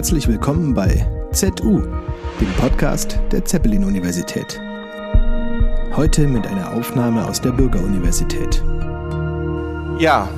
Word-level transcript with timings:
Herzlich 0.00 0.28
willkommen 0.28 0.72
bei 0.72 1.06
ZU, 1.30 1.82
dem 2.40 2.52
Podcast 2.58 3.18
der 3.32 3.44
Zeppelin-Universität. 3.44 4.58
Heute 5.94 6.26
mit 6.26 6.46
einer 6.46 6.72
Aufnahme 6.72 7.28
aus 7.28 7.42
der 7.42 7.50
Bürgeruniversität. 7.50 8.62
Ja, 9.98 10.30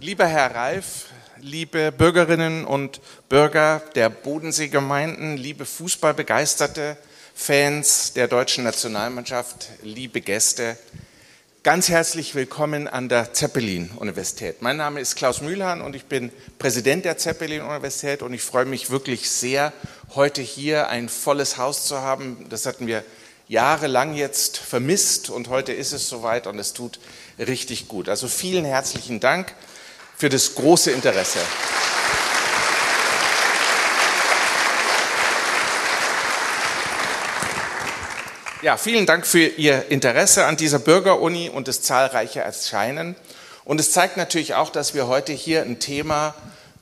lieber 0.00 0.26
Herr 0.26 0.54
Ralf, 0.54 1.06
liebe 1.40 1.92
Bürgerinnen 1.92 2.66
und 2.66 3.00
Bürger 3.30 3.80
der 3.94 4.10
Bodenseegemeinden, 4.10 5.38
liebe 5.38 5.64
Fußballbegeisterte, 5.64 6.98
Fans 7.34 8.12
der 8.12 8.28
deutschen 8.28 8.64
Nationalmannschaft, 8.64 9.70
liebe 9.82 10.20
Gäste, 10.20 10.76
Ganz 11.62 11.90
herzlich 11.90 12.34
willkommen 12.34 12.88
an 12.88 13.10
der 13.10 13.34
Zeppelin-Universität. 13.34 14.62
Mein 14.62 14.78
Name 14.78 14.98
ist 14.98 15.14
Klaus 15.14 15.42
Mühlhahn 15.42 15.82
und 15.82 15.94
ich 15.94 16.06
bin 16.06 16.32
Präsident 16.58 17.04
der 17.04 17.18
Zeppelin-Universität 17.18 18.22
und 18.22 18.32
ich 18.32 18.40
freue 18.40 18.64
mich 18.64 18.88
wirklich 18.88 19.30
sehr, 19.30 19.74
heute 20.14 20.40
hier 20.40 20.88
ein 20.88 21.10
volles 21.10 21.58
Haus 21.58 21.84
zu 21.84 22.00
haben. 22.00 22.46
Das 22.48 22.64
hatten 22.64 22.86
wir 22.86 23.04
jahrelang 23.46 24.14
jetzt 24.14 24.56
vermisst 24.56 25.28
und 25.28 25.50
heute 25.50 25.74
ist 25.74 25.92
es 25.92 26.08
soweit 26.08 26.46
und 26.46 26.58
es 26.58 26.72
tut 26.72 26.98
richtig 27.38 27.88
gut. 27.88 28.08
Also 28.08 28.26
vielen 28.26 28.64
herzlichen 28.64 29.20
Dank 29.20 29.54
für 30.16 30.30
das 30.30 30.54
große 30.54 30.90
Interesse. 30.90 31.40
Ja, 38.62 38.76
vielen 38.76 39.06
Dank 39.06 39.26
für 39.26 39.46
Ihr 39.46 39.90
Interesse 39.90 40.44
an 40.44 40.58
dieser 40.58 40.80
Bürgeruni 40.80 41.48
und 41.48 41.66
das 41.66 41.80
zahlreiche 41.80 42.40
Erscheinen. 42.40 43.16
Und 43.64 43.80
es 43.80 43.90
zeigt 43.90 44.18
natürlich 44.18 44.52
auch, 44.52 44.68
dass 44.68 44.92
wir 44.92 45.06
heute 45.06 45.32
hier 45.32 45.62
ein 45.62 45.78
Thema 45.78 46.34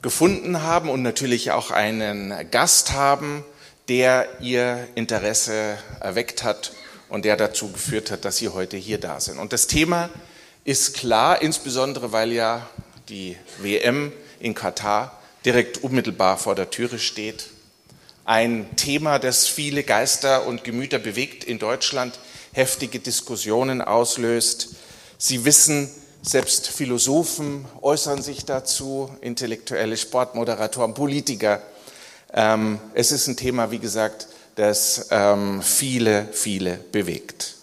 gefunden 0.03 0.65
haben 0.65 0.91
und 0.91 1.03
natürlich 1.03 1.53
auch 1.53 1.71
einen 1.71 2.35
Gast 2.51 2.95
haben, 2.95 3.45
der 3.87 4.27
Ihr 4.41 4.89
Interesse 4.97 5.79
erweckt 6.01 6.43
hat 6.43 6.73
und 7.09 7.25
der 7.25 7.37
dazu 7.37 7.71
geführt 7.71 8.11
hat, 8.11 8.25
dass 8.25 8.39
Sie 8.39 8.49
heute 8.49 8.77
hier 8.77 8.99
da 8.99 9.21
sind. 9.21 9.39
Und 9.39 9.53
das 9.53 9.69
Thema 9.69 10.11
ist 10.65 10.95
klar, 10.95 11.41
insbesondere 11.43 12.11
weil 12.11 12.33
ja 12.33 12.69
die 13.09 13.37
WM 13.59 14.13
in 14.41 14.57
Katar 14.57 15.17
direkt 15.45 15.85
unmittelbar 15.85 16.39
vor 16.39 16.57
der 16.57 16.71
Türe 16.71 16.99
steht 16.99 17.51
ein 18.29 18.77
Thema, 18.77 19.19
das 19.19 19.47
viele 19.47 19.85
Geister 19.85 20.47
und 20.47 20.63
Gemüter 20.63 20.99
bewegt 20.99 21.45
in 21.45 21.59
Deutschland, 21.59 22.19
heftige 22.53 22.99
Diskussionen 22.99 23.81
auslöst. 23.81 24.75
Sie 25.17 25.47
wissen, 25.47 25.89
selbst 26.21 26.69
Philosophen 26.69 27.65
äußern 27.81 28.21
sich 28.21 28.45
dazu, 28.45 29.11
intellektuelle 29.23 29.97
Sportmoderatoren, 29.97 30.93
Politiker. 30.93 31.63
Ähm, 32.35 32.79
es 32.93 33.13
ist 33.13 33.29
ein 33.29 33.39
Thema, 33.39 33.71
wie 33.71 33.79
gesagt, 33.79 34.29
das 34.57 35.09
ähm, 35.11 35.63
viele, 35.63 36.29
viele 36.31 36.75
bewegt. 36.93 37.55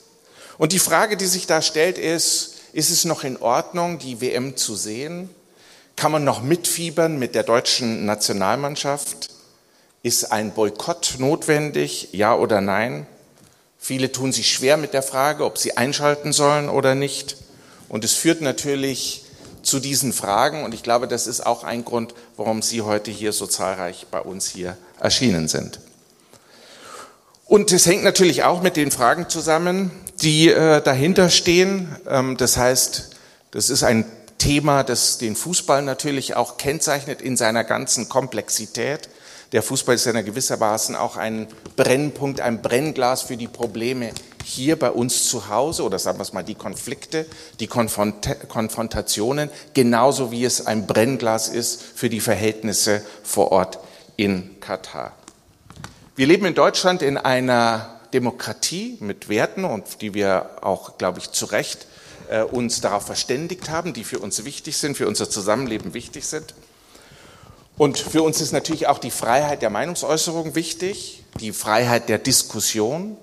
Und 0.58 0.72
die 0.72 0.80
Frage, 0.80 1.16
die 1.16 1.28
sich 1.28 1.46
da 1.46 1.62
stellt, 1.62 2.00
ist, 2.00 2.56
ist 2.74 2.90
es 2.90 3.06
noch 3.06 3.24
in 3.24 3.38
Ordnung, 3.38 4.00
die 4.00 4.20
WM 4.20 4.58
zu 4.58 4.76
sehen? 4.76 5.30
Kann 5.96 6.12
man 6.12 6.24
noch 6.24 6.42
mitfiebern 6.42 7.20
mit 7.20 7.36
der 7.36 7.44
deutschen 7.44 8.08
Nationalmannschaft? 8.08 9.35
Ist 10.06 10.32
ein 10.32 10.52
Boykott 10.52 11.16
notwendig, 11.18 12.10
ja 12.12 12.36
oder 12.36 12.62
nein? 12.62 13.08
Viele 13.80 14.12
tun 14.12 14.32
sich 14.32 14.54
schwer 14.54 14.78
mit 14.78 14.94
der 14.94 15.02
Frage, 15.02 15.44
ob 15.44 15.58
sie 15.58 15.78
einschalten 15.78 16.32
sollen 16.32 16.70
oder 16.70 16.94
nicht. 16.94 17.38
Und 17.90 18.06
es 18.06 18.14
führt 18.14 18.40
natürlich 18.40 19.26
zu 19.64 19.80
diesen 19.80 20.14
Fragen. 20.14 20.64
Und 20.64 20.76
ich 20.76 20.84
glaube, 20.84 21.08
das 21.08 21.26
ist 21.26 21.44
auch 21.44 21.64
ein 21.64 21.84
Grund, 21.84 22.14
warum 22.38 22.62
Sie 22.62 22.84
heute 22.84 23.10
hier 23.10 23.34
so 23.34 23.48
zahlreich 23.48 24.06
bei 24.12 24.20
uns 24.20 24.48
hier 24.48 24.78
erschienen 25.00 25.48
sind. 25.48 25.80
Und 27.46 27.72
es 27.72 27.88
hängt 27.88 28.04
natürlich 28.04 28.44
auch 28.44 28.62
mit 28.62 28.78
den 28.78 28.92
Fragen 28.92 29.28
zusammen, 29.28 29.90
die 30.22 30.50
äh, 30.50 30.84
dahinter 30.84 31.32
stehen. 31.32 31.96
Ähm, 32.08 32.38
das 32.38 32.58
heißt, 32.58 33.10
das 33.50 33.72
ist 33.72 33.82
ein 33.82 34.06
Thema, 34.38 34.84
das 34.84 35.18
den 35.18 35.36
Fußball 35.36 35.82
natürlich 35.82 36.36
auch 36.36 36.58
kennzeichnet 36.58 37.24
in 37.24 37.38
seiner 37.38 37.64
ganzen 37.64 38.08
Komplexität. 38.08 39.10
Der 39.52 39.62
Fußball 39.62 39.96
ist 39.96 40.06
ja 40.06 40.20
gewissermaßen 40.22 40.96
auch 40.96 41.18
ein 41.18 41.48
Brennpunkt, 41.76 42.42
ein 42.42 42.62
Brennglas 42.62 43.24
für 43.24 43.38
die 43.38 43.48
Probleme 43.48 44.12
hier 44.44 44.78
bei 44.78 44.92
uns 44.92 45.28
zu 45.28 45.50
Hause 45.50 45.84
oder 45.84 45.98
sagen 45.98 46.20
wir 46.20 46.24
es 46.24 46.34
mal 46.34 46.44
die 46.44 46.56
Konflikte, 46.56 47.26
die 47.60 47.68
Konfrontationen, 47.68 49.50
genauso 49.74 50.32
wie 50.32 50.46
es 50.46 50.66
ein 50.66 50.86
Brennglas 50.86 51.48
ist 51.48 51.82
für 51.82 52.10
die 52.10 52.20
Verhältnisse 52.20 53.02
vor 53.24 53.52
Ort 53.52 53.80
in 54.18 54.60
Katar. 54.60 55.14
Wir 56.16 56.28
leben 56.28 56.46
in 56.46 56.54
Deutschland 56.54 57.02
in 57.02 57.18
einer 57.18 58.00
Demokratie 58.14 58.98
mit 59.02 59.28
Werten 59.28 59.66
und 59.66 60.02
die 60.02 60.14
wir 60.14 60.52
auch, 60.62 60.98
glaube 60.98 61.20
ich, 61.20 61.32
zu 61.32 61.46
Recht 61.46 61.88
äh, 62.30 62.42
uns 62.42 62.82
darauf 62.82 63.06
verständigt 63.06 63.70
haben, 63.70 63.94
die 63.94 64.04
für 64.04 64.20
uns 64.20 64.46
wichtig 64.46 64.78
sind, 64.78 64.96
für 64.96 65.08
unser 65.08 65.30
Zusammenleben 65.30 65.94
wichtig 65.94 66.26
sind. 66.26 66.54
Und 67.78 67.98
für 67.98 68.24
uns 68.24 68.40
ist 68.40 68.54
natürlich 68.54 68.88
auch 68.88 69.00
die 69.00 69.12
Freiheit 69.12 69.62
der 69.62 69.70
Meinungsäußerung 69.70 70.56
wichtig, 70.56 71.24
die 71.40 71.52
Freiheit 71.52 72.08
der 72.08 72.20
Diskussion. 72.20 73.18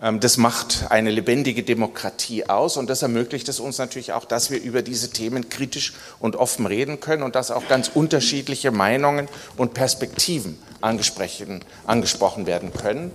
Ähm, 0.00 0.20
das 0.20 0.38
macht 0.38 0.86
eine 0.90 1.10
lebendige 1.10 1.62
Demokratie 1.62 2.48
aus 2.48 2.76
und 2.76 2.88
das 2.88 3.02
ermöglicht 3.02 3.48
es 3.48 3.60
uns 3.60 3.78
natürlich 3.78 4.12
auch, 4.12 4.24
dass 4.24 4.50
wir 4.50 4.62
über 4.62 4.82
diese 4.82 5.10
Themen 5.10 5.50
kritisch 5.50 5.92
und 6.18 6.36
offen 6.36 6.66
reden 6.66 7.00
können 7.00 7.22
und 7.22 7.34
dass 7.34 7.50
auch 7.50 7.68
ganz 7.68 7.90
unterschiedliche 7.92 8.70
Meinungen 8.70 9.28
und 9.56 9.74
Perspektiven 9.74 10.58
angesprochen 10.80 12.46
werden 12.46 12.72
können. 12.72 13.10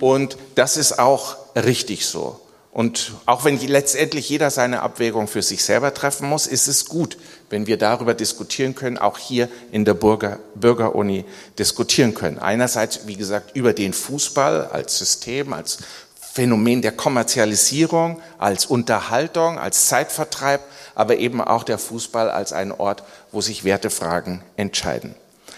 Und 0.00 0.36
das 0.54 0.76
ist 0.76 0.98
auch 0.98 1.36
richtig 1.56 2.06
so. 2.06 2.40
Und 2.72 3.12
auch 3.26 3.44
wenn 3.44 3.60
letztendlich 3.60 4.30
jeder 4.30 4.50
seine 4.50 4.80
Abwägung 4.80 5.28
für 5.28 5.42
sich 5.42 5.62
selber 5.62 5.92
treffen 5.92 6.26
muss, 6.26 6.46
ist 6.46 6.68
es 6.68 6.86
gut, 6.86 7.18
wenn 7.50 7.66
wir 7.66 7.76
darüber 7.76 8.14
diskutieren 8.14 8.74
können, 8.74 8.96
auch 8.96 9.18
hier 9.18 9.50
in 9.70 9.84
der 9.84 9.92
Bürger, 9.92 10.38
Bürgeruni 10.54 11.26
diskutieren 11.58 12.14
können. 12.14 12.38
Einerseits, 12.38 13.06
wie 13.06 13.16
gesagt, 13.16 13.54
über 13.54 13.74
den 13.74 13.92
Fußball 13.92 14.68
als 14.68 14.96
System, 14.96 15.52
als 15.52 15.80
Phänomen 16.18 16.80
der 16.80 16.92
Kommerzialisierung, 16.92 18.22
als 18.38 18.64
Unterhaltung, 18.64 19.58
als 19.58 19.88
Zeitvertreib, 19.88 20.62
aber 20.94 21.18
eben 21.18 21.42
auch 21.42 21.64
der 21.64 21.76
Fußball 21.76 22.30
als 22.30 22.54
ein 22.54 22.72
Ort, 22.72 23.02
wo 23.32 23.42
sich 23.42 23.64
Wertefragen 23.64 24.42
entscheiden. 24.56 25.14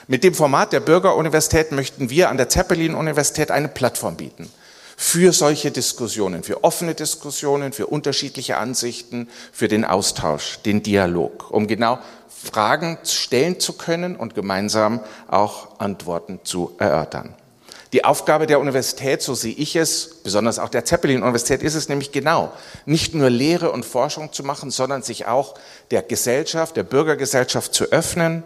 Mit 0.09 0.25
dem 0.25 0.35
Format 0.35 0.73
der 0.73 0.81
Bürgeruniversität 0.81 1.71
möchten 1.71 2.11
wir 2.11 2.29
an 2.29 2.39
der 2.39 2.49
Zeppelin-Universität 2.49 3.53
eine 3.53 3.69
Plattform 3.69 4.17
bieten 4.17 4.51
für 4.97 5.33
solche 5.33 5.71
Diskussionen, 5.71 6.43
für 6.43 6.65
offene 6.65 6.95
Diskussionen, 6.95 7.73
für 7.73 7.87
unterschiedliche 7.87 8.57
Ansichten, 8.57 9.29
für 9.53 9.69
den 9.69 9.85
Austausch, 9.85 10.59
den 10.65 10.83
Dialog, 10.83 11.51
um 11.51 11.67
genau 11.67 11.99
Fragen 12.29 12.99
stellen 13.05 13.59
zu 13.59 13.73
können 13.73 14.17
und 14.17 14.35
gemeinsam 14.35 15.01
auch 15.29 15.79
Antworten 15.81 16.41
zu 16.45 16.75
erörtern. 16.79 17.35
Die 17.95 18.05
Aufgabe 18.05 18.49
der 18.49 18.59
Universität, 18.59 19.23
so 19.23 19.35
sehe 19.35 19.55
ich 19.55 19.77
es, 19.77 20.17
besonders 20.25 20.59
auch 20.59 20.69
der 20.69 20.85
Zeppelin-Universität, 20.85 21.63
ist 21.63 21.77
es 21.77 21.89
nämlich 21.89 22.11
genau, 22.11 22.53
nicht 22.87 23.15
nur 23.15 23.31
Lehre 23.31 23.71
und 23.71 23.85
Forschung 23.85 24.33
zu 24.33 24.43
machen, 24.43 24.73
sondern 24.73 25.03
sich 25.03 25.27
auch 25.27 25.55
der 25.93 26.03
Gesellschaft, 26.03 26.77
der 26.77 26.83
Bürgergesellschaft 26.83 27.73
zu 27.73 27.85
öffnen 27.85 28.43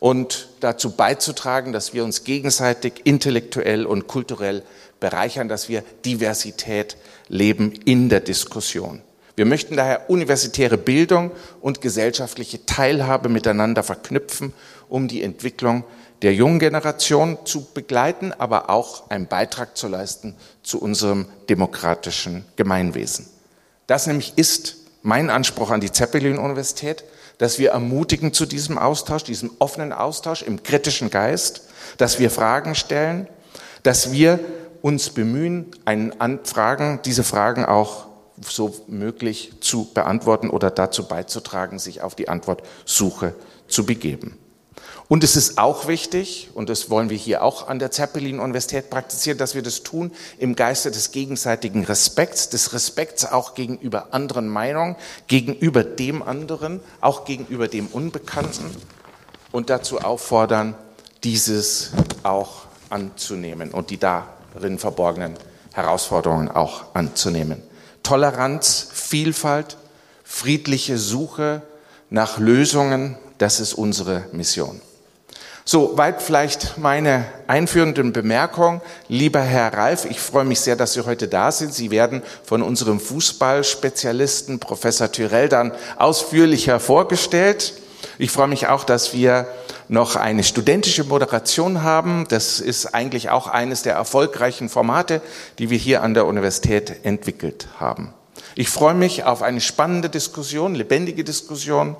und 0.00 0.48
dazu 0.60 0.90
beizutragen, 0.90 1.72
dass 1.72 1.94
wir 1.94 2.04
uns 2.04 2.24
gegenseitig 2.24 3.00
intellektuell 3.04 3.86
und 3.86 4.06
kulturell 4.06 4.62
bereichern, 5.00 5.48
dass 5.48 5.68
wir 5.68 5.82
Diversität 6.04 6.96
leben 7.28 7.72
in 7.72 8.08
der 8.08 8.20
Diskussion. 8.20 9.02
Wir 9.36 9.46
möchten 9.46 9.76
daher 9.76 10.10
universitäre 10.10 10.76
Bildung 10.76 11.30
und 11.60 11.80
gesellschaftliche 11.80 12.66
Teilhabe 12.66 13.28
miteinander 13.28 13.82
verknüpfen, 13.82 14.52
um 14.88 15.08
die 15.08 15.22
Entwicklung 15.22 15.84
der 16.20 16.34
jungen 16.34 16.58
Generation 16.58 17.38
zu 17.44 17.64
begleiten, 17.72 18.32
aber 18.36 18.68
auch 18.68 19.08
einen 19.08 19.26
Beitrag 19.26 19.76
zu 19.76 19.88
leisten 19.88 20.36
zu 20.62 20.80
unserem 20.80 21.26
demokratischen 21.48 22.44
Gemeinwesen. 22.56 23.26
Das 23.86 24.06
nämlich 24.06 24.34
ist 24.36 24.76
mein 25.02 25.30
Anspruch 25.30 25.70
an 25.70 25.80
die 25.80 25.90
Zeppelin-Universität, 25.90 27.04
dass 27.38 27.58
wir 27.58 27.70
ermutigen 27.70 28.34
zu 28.34 28.44
diesem 28.44 28.76
Austausch, 28.76 29.24
diesem 29.24 29.52
offenen 29.58 29.94
Austausch 29.94 30.42
im 30.42 30.62
kritischen 30.62 31.08
Geist, 31.08 31.62
dass 31.96 32.18
wir 32.18 32.30
Fragen 32.30 32.74
stellen, 32.74 33.26
dass 33.82 34.12
wir 34.12 34.38
uns 34.82 35.10
bemühen, 35.10 35.66
Anfragen, 35.84 37.00
diese 37.04 37.24
Fragen 37.24 37.64
auch 37.64 38.06
so 38.42 38.74
möglich 38.86 39.52
zu 39.60 39.92
beantworten 39.92 40.50
oder 40.50 40.70
dazu 40.70 41.06
beizutragen, 41.06 41.78
sich 41.78 42.02
auf 42.02 42.14
die 42.14 42.28
Antwortsuche 42.28 43.34
zu 43.68 43.84
begeben. 43.84 44.38
Und 45.08 45.24
es 45.24 45.34
ist 45.34 45.58
auch 45.58 45.88
wichtig, 45.88 46.50
und 46.54 46.68
das 46.68 46.88
wollen 46.88 47.10
wir 47.10 47.16
hier 47.16 47.42
auch 47.42 47.66
an 47.66 47.80
der 47.80 47.90
Zeppelin-Universität 47.90 48.90
praktizieren, 48.90 49.38
dass 49.38 49.56
wir 49.56 49.62
das 49.62 49.82
tun 49.82 50.12
im 50.38 50.54
Geiste 50.54 50.92
des 50.92 51.10
gegenseitigen 51.10 51.84
Respekts, 51.84 52.48
des 52.48 52.72
Respekts 52.72 53.24
auch 53.24 53.54
gegenüber 53.54 54.14
anderen 54.14 54.48
Meinungen, 54.48 54.94
gegenüber 55.26 55.82
dem 55.82 56.22
anderen, 56.22 56.78
auch 57.00 57.24
gegenüber 57.24 57.66
dem 57.66 57.88
Unbekannten 57.88 58.70
und 59.50 59.68
dazu 59.68 59.98
auffordern, 59.98 60.76
dieses 61.24 61.90
auch 62.22 62.66
anzunehmen 62.88 63.72
und 63.72 63.90
die 63.90 63.98
darin 64.54 64.78
verborgenen 64.78 65.34
Herausforderungen 65.72 66.48
auch 66.48 66.94
anzunehmen. 66.94 67.62
Toleranz, 68.02 68.88
Vielfalt, 68.92 69.76
friedliche 70.24 70.98
Suche 70.98 71.62
nach 72.08 72.38
Lösungen, 72.38 73.16
das 73.38 73.60
ist 73.60 73.74
unsere 73.74 74.24
Mission. 74.32 74.80
So, 75.64 75.96
weit 75.96 76.20
vielleicht 76.20 76.78
meine 76.78 77.26
einführenden 77.46 78.12
Bemerkungen. 78.12 78.80
Lieber 79.08 79.40
Herr 79.40 79.72
Ralf, 79.72 80.04
ich 80.04 80.18
freue 80.18 80.44
mich 80.44 80.60
sehr, 80.60 80.74
dass 80.74 80.94
Sie 80.94 81.04
heute 81.04 81.28
da 81.28 81.52
sind. 81.52 81.72
Sie 81.72 81.90
werden 81.92 82.22
von 82.42 82.62
unserem 82.62 82.98
Fußballspezialisten 82.98 84.58
Professor 84.58 85.12
Tyrell 85.12 85.48
dann 85.48 85.72
ausführlicher 85.96 86.80
vorgestellt. 86.80 87.74
Ich 88.18 88.30
freue 88.30 88.48
mich 88.48 88.66
auch, 88.66 88.84
dass 88.84 89.14
wir 89.14 89.46
noch 89.88 90.16
eine 90.16 90.44
studentische 90.44 91.04
Moderation 91.04 91.82
haben. 91.82 92.26
Das 92.28 92.60
ist 92.60 92.94
eigentlich 92.94 93.30
auch 93.30 93.46
eines 93.46 93.82
der 93.82 93.94
erfolgreichen 93.94 94.68
Formate, 94.68 95.20
die 95.58 95.70
wir 95.70 95.78
hier 95.78 96.02
an 96.02 96.14
der 96.14 96.26
Universität 96.26 97.04
entwickelt 97.04 97.68
haben. 97.78 98.14
Ich 98.54 98.68
freue 98.68 98.94
mich 98.94 99.24
auf 99.24 99.42
eine 99.42 99.60
spannende 99.60 100.08
Diskussion, 100.08 100.74
lebendige 100.74 101.24
Diskussion, 101.24 101.96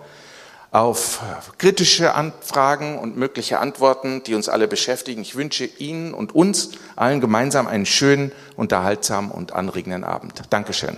auf 0.72 1.20
kritische 1.58 2.14
Anfragen 2.14 2.98
und 2.98 3.16
mögliche 3.16 3.58
Antworten, 3.58 4.22
die 4.22 4.34
uns 4.34 4.48
alle 4.48 4.68
beschäftigen. 4.68 5.22
Ich 5.22 5.34
wünsche 5.34 5.64
Ihnen 5.64 6.14
und 6.14 6.34
uns 6.34 6.70
allen 6.96 7.20
gemeinsam 7.20 7.66
einen 7.66 7.86
schönen, 7.86 8.30
unterhaltsamen 8.56 9.30
und 9.30 9.52
anregenden 9.52 10.04
Abend. 10.04 10.42
Dankeschön. 10.50 10.96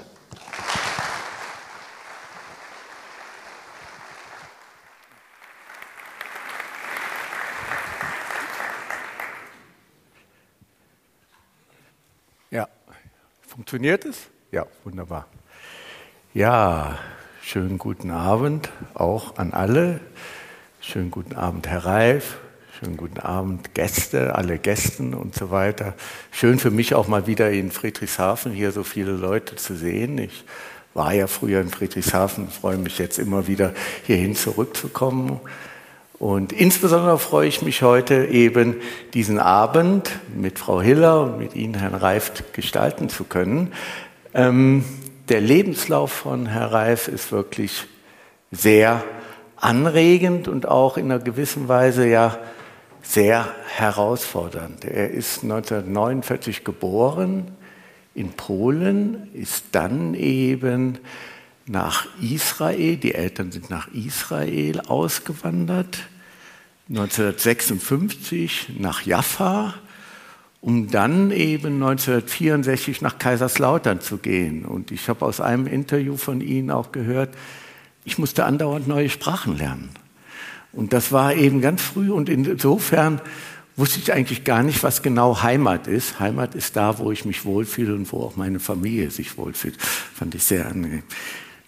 Funktioniert 13.53 14.07
es? 14.07 14.31
Ja, 14.51 14.65
wunderbar. 14.83 15.27
Ja, 16.33 16.99
schönen 17.43 17.77
guten 17.77 18.11
Abend 18.11 18.71
auch 18.95 19.37
an 19.37 19.53
alle. 19.53 20.01
Schönen 20.81 21.11
guten 21.11 21.35
Abend, 21.35 21.67
Herr 21.67 21.85
Reif. 21.85 22.39
Schönen 22.79 22.97
guten 22.97 23.21
Abend, 23.21 23.75
Gäste, 23.75 24.37
alle 24.37 24.57
Gästen 24.57 25.13
und 25.13 25.35
so 25.35 25.51
weiter. 25.51 25.93
Schön 26.31 26.59
für 26.59 26.71
mich 26.71 26.95
auch 26.95 27.09
mal 27.09 27.27
wieder 27.27 27.51
in 27.51 27.71
Friedrichshafen 27.71 28.53
hier 28.53 28.73
so 28.73 28.85
viele 28.85 29.13
Leute 29.13 29.57
zu 29.57 29.77
sehen. 29.77 30.17
Ich 30.17 30.47
war 30.95 31.13
ja 31.13 31.27
früher 31.27 31.61
in 31.61 31.69
Friedrichshafen, 31.69 32.49
freue 32.49 32.79
mich 32.79 32.97
jetzt 32.97 33.19
immer 33.19 33.49
wieder 33.49 33.75
hierhin 34.07 34.35
zurückzukommen 34.35 35.41
und 36.23 36.53
insbesondere 36.53 37.19
freue 37.19 37.49
ich 37.49 37.63
mich 37.63 37.83
heute 37.83 38.27
eben 38.27 38.77
diesen 39.13 39.41
Abend 39.41 40.09
mit 40.33 40.61
Frau 40.61 40.81
Hiller 40.81 41.21
und 41.23 41.39
mit 41.39 41.57
Ihnen, 41.57 41.75
Herrn 41.75 41.97
Reif, 41.97 42.45
gestalten 42.53 43.09
zu 43.09 43.25
können. 43.25 43.73
Ähm, 44.33 44.85
der 45.29 45.41
Lebenslauf 45.41 46.13
von 46.13 46.47
Herrn 46.47 46.71
Reif 46.71 47.09
ist 47.09 47.33
wirklich 47.33 47.89
sehr 48.53 49.03
anregend 49.57 50.47
und 50.47 50.69
auch 50.69 50.97
in 50.97 51.11
einer 51.11 51.19
gewissen 51.19 51.67
Weise 51.67 52.07
ja 52.07 52.39
sehr 53.03 53.49
herausfordernd. 53.77 54.85
Er 54.85 55.11
ist 55.11 55.43
1949 55.43 56.63
geboren 56.63 57.51
in 58.15 58.31
Polen, 58.35 59.29
ist 59.35 59.65
dann 59.73 60.15
eben 60.15 61.01
nach 61.67 62.07
Israel, 62.21 62.97
die 62.97 63.13
Eltern 63.13 63.51
sind 63.51 63.71
nach 63.71 63.89
Israel 63.93 64.83
ausgewandert, 64.83 65.99
1956 66.89 68.73
nach 68.79 69.03
Jaffa, 69.03 69.75
um 70.61 70.91
dann 70.91 71.31
eben 71.31 71.75
1964 71.75 73.03
nach 73.03 73.19
Kaiserslautern 73.19 74.01
zu 74.01 74.19
gehen. 74.19 74.65
Und 74.65 74.91
ich 74.91 75.09
habe 75.09 75.25
aus 75.25 75.41
einem 75.41 75.67
Interview 75.67 76.17
von 76.17 76.41
Ihnen 76.41 76.71
auch 76.71 76.93
gehört, 76.93 77.35
ich 78.05 78.19
musste 78.19 78.45
andauernd 78.45 78.89
neue 78.89 79.09
Sprachen 79.09 79.57
lernen. 79.57 79.91
Und 80.73 80.93
das 80.93 81.13
war 81.13 81.35
eben 81.35 81.61
ganz 81.61 81.83
früh 81.83 82.11
und 82.11 82.29
insofern 82.29 83.21
wusste 83.77 84.01
ich 84.01 84.13
eigentlich 84.13 84.45
gar 84.45 84.63
nicht, 84.63 84.83
was 84.83 85.03
genau 85.03 85.43
Heimat 85.43 85.87
ist. 85.87 86.21
Heimat 86.21 86.55
ist 86.55 86.77
da, 86.77 86.99
wo 86.99 87.11
ich 87.11 87.25
mich 87.25 87.45
wohlfühle 87.45 87.95
und 87.95 88.11
wo 88.13 88.23
auch 88.23 88.37
meine 88.37 88.61
Familie 88.61 89.11
sich 89.11 89.37
wohlfühlt. 89.37 89.81
Fand 89.81 90.35
ich 90.35 90.45
sehr 90.45 90.67
angenehm. 90.67 91.03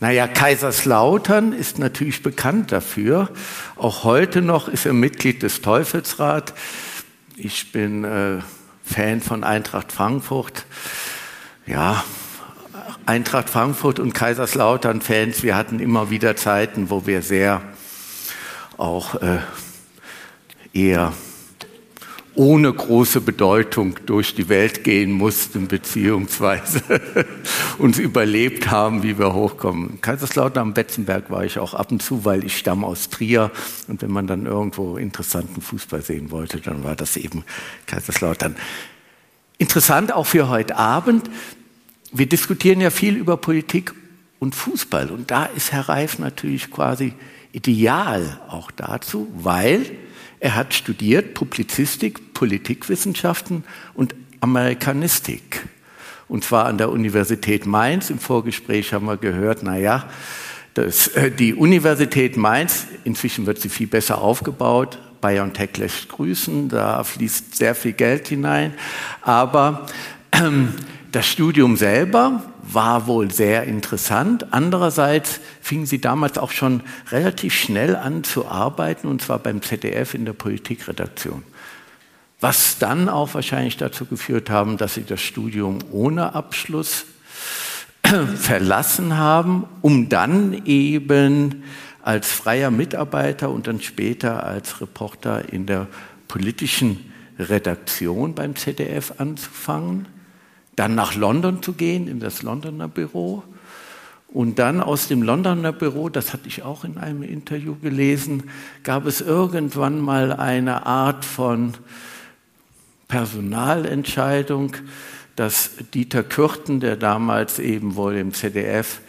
Naja, 0.01 0.27
Kaiserslautern 0.27 1.53
ist 1.53 1.79
natürlich 1.79 2.23
bekannt 2.23 2.73
dafür. 2.73 3.31
Auch 3.77 4.05
heute 4.05 4.43
noch 4.43 4.69
ist 4.69 4.87
er 4.87 4.93
Mitglied 4.93 5.43
des 5.43 5.63
Teufelsrats. 5.63 6.53
Ich 7.37 7.73
bin 7.73 8.05
äh, 8.05 8.39
Fan 8.85 9.21
von 9.21 9.45
Eintracht 9.45 9.93
Frankfurt. 9.93 10.67
Ja, 11.67 12.05
Eintracht 13.07 13.51
Frankfurt 13.51 13.99
und 13.99 14.15
Kaiserslautern 14.15 15.01
Fans, 15.01 15.43
wir 15.43 15.57
hatten 15.57 15.79
immer 15.79 16.11
wieder 16.11 16.37
Zeiten, 16.37 16.91
wo 16.91 17.07
wir 17.07 17.23
sehr 17.23 17.63
auch 18.77 19.15
äh, 19.17 19.39
eher 20.73 21.13
ohne 22.37 22.73
große 22.73 23.21
Bedeutung 23.21 23.97
durch 24.07 24.35
die 24.35 24.49
Welt 24.49 24.83
gehen 24.83 25.13
mussten, 25.13 25.69
beziehungsweise 25.69 26.83
uns 27.79 27.99
überlebt 27.99 28.71
haben, 28.71 29.03
wie 29.03 29.19
wir 29.19 29.35
hochkommen. 29.35 30.01
Kaiserslautern 30.01 30.63
am 30.63 30.75
Betzenberg 30.75 31.31
war 31.31 31.45
ich 31.45 31.59
auch 31.59 31.75
ab 31.75 31.93
und 31.93 32.03
zu, 32.03 32.25
weil 32.25 32.45
ich 32.45 32.57
stamme 32.59 32.87
aus 32.87 33.09
Trier. 33.09 33.51
Und 33.87 34.03
wenn 34.03 34.11
man 34.11 34.27
dann 34.27 34.47
irgendwo 34.47 34.97
interessanten 34.97 35.61
Fußball 35.61 36.03
sehen 36.03 36.31
wollte, 36.31 36.61
dann 36.61 36.83
war 36.83 36.97
das 36.97 37.17
eben 37.17 37.45
Kaiserslautern. 37.87 38.57
Interessant 39.59 40.13
auch 40.13 40.27
für 40.27 40.49
heute 40.49 40.77
Abend. 40.77 41.31
Wir 42.13 42.27
diskutieren 42.27 42.81
ja 42.81 42.91
viel 42.91 43.17
über 43.17 43.37
Politik 43.37 43.95
und 44.41 44.55
Fußball. 44.55 45.11
Und 45.11 45.31
da 45.31 45.45
ist 45.45 45.73
Herr 45.73 45.89
Reif 45.89 46.19
natürlich 46.19 46.71
quasi 46.71 47.15
ideal 47.53 48.41
auch 48.49 48.73
dazu, 48.73 49.29
weil 49.37 49.87
er 50.45 50.57
hat 50.57 50.75
studiert 50.75 51.33
Publizistik, 51.33 52.35
Politikwissenschaften 52.35 53.65
und 53.95 54.15
Amerikanistik. 54.41 55.67
Und 56.29 56.45
zwar 56.45 56.67
an 56.67 56.77
der 56.77 56.91
Universität 56.91 57.65
Mainz. 57.65 58.11
Im 58.11 58.19
Vorgespräch 58.19 58.93
haben 58.93 59.07
wir 59.07 59.17
gehört, 59.17 59.63
naja, 59.63 60.07
das, 60.75 61.09
äh, 61.09 61.31
die 61.31 61.55
Universität 61.55 62.37
Mainz, 62.37 62.87
inzwischen 63.05 63.47
wird 63.47 63.59
sie 63.59 63.71
viel 63.71 63.87
besser 63.87 64.21
aufgebaut. 64.21 64.99
BioNTech 65.23 65.79
lässt 65.79 66.11
grüßen, 66.11 66.69
da 66.69 67.03
fließt 67.05 67.57
sehr 67.57 67.75
viel 67.75 67.95
Geld 67.95 68.29
hinein. 68.29 68.75
Aber 69.23 69.87
ähm, 70.33 70.75
das 71.11 71.27
Studium 71.27 71.79
selber 71.79 72.43
war 72.73 73.07
wohl 73.07 73.31
sehr 73.31 73.65
interessant. 73.65 74.53
Andererseits 74.53 75.41
fingen 75.61 75.87
sie 75.87 76.01
damals 76.01 76.39
auch 76.39 76.51
schon 76.51 76.83
relativ 77.11 77.55
schnell 77.55 77.97
an 77.97 78.25
zu 78.25 78.47
arbeiten, 78.47 79.09
und 79.09 79.23
zwar 79.23 79.39
beim 79.39 79.63
ZDF 79.63 80.15
in 80.15 80.25
der 80.25 80.33
Politikredaktion. 80.33 81.43
Was 82.41 82.79
dann 82.79 83.09
auch 83.09 83.35
wahrscheinlich 83.35 83.77
dazu 83.77 84.07
geführt 84.07 84.51
haben, 84.51 84.77
dass 84.77 84.95
sie 84.95 85.05
das 85.05 85.21
Studium 85.21 85.79
ohne 85.91 86.35
Abschluss 86.35 87.07
verlassen 88.37 89.17
haben, 89.17 89.65
um 89.81 90.09
dann 90.09 90.67
eben 90.67 91.65
als 92.03 92.31
freier 92.31 92.71
Mitarbeiter 92.71 93.51
und 93.51 93.67
dann 93.67 93.81
später 93.81 94.45
als 94.45 94.81
Reporter 94.81 95.53
in 95.53 95.67
der 95.67 95.87
politischen 96.29 97.13
Redaktion 97.39 98.35
beim 98.35 98.57
ZDF 98.57 99.15
anzufangen 99.19 100.07
dann 100.77 100.95
nach 100.95 101.15
London 101.15 101.63
zu 101.63 101.73
gehen, 101.73 102.09
in 102.09 102.21
das 102.21 102.43
Londoner 102.43 102.89
Büro. 102.89 103.43
Und 104.29 104.59
dann 104.59 104.81
aus 104.81 105.07
dem 105.07 105.23
Londoner 105.23 105.73
Büro, 105.73 106.09
das 106.09 106.33
hatte 106.33 106.49
ich 106.49 106.63
auch 106.65 106.85
in 106.85 106.99
einem 106.99 107.23
Interview 107.23 107.77
gelesen, 107.77 108.45
gab 108.83 109.07
es 109.07 109.21
irgendwann 109.21 110.01
mal 110.01 110.33
eine 110.33 110.87
Art 110.87 111.25
von 111.25 111.75
Personalentscheidung, 113.07 114.77
dass 115.37 115.71
Dieter 115.95 116.25
Kürten, 116.25 116.81
der 116.81 116.97
damals 116.97 117.59
eben 117.61 117.95
wohl 117.95 118.17
im 118.17 118.33
ZDF 118.33 119.01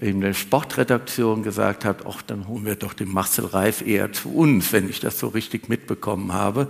in 0.00 0.20
der 0.20 0.32
Sportredaktion 0.32 1.42
gesagt 1.42 1.84
hat, 1.84 2.06
ach, 2.06 2.22
dann 2.22 2.48
holen 2.48 2.64
wir 2.64 2.74
doch 2.74 2.94
den 2.94 3.12
Marcel 3.12 3.46
Reif 3.46 3.86
eher 3.86 4.12
zu 4.12 4.34
uns, 4.34 4.72
wenn 4.72 4.88
ich 4.88 5.00
das 5.00 5.18
so 5.18 5.28
richtig 5.28 5.68
mitbekommen 5.68 6.32
habe. 6.32 6.68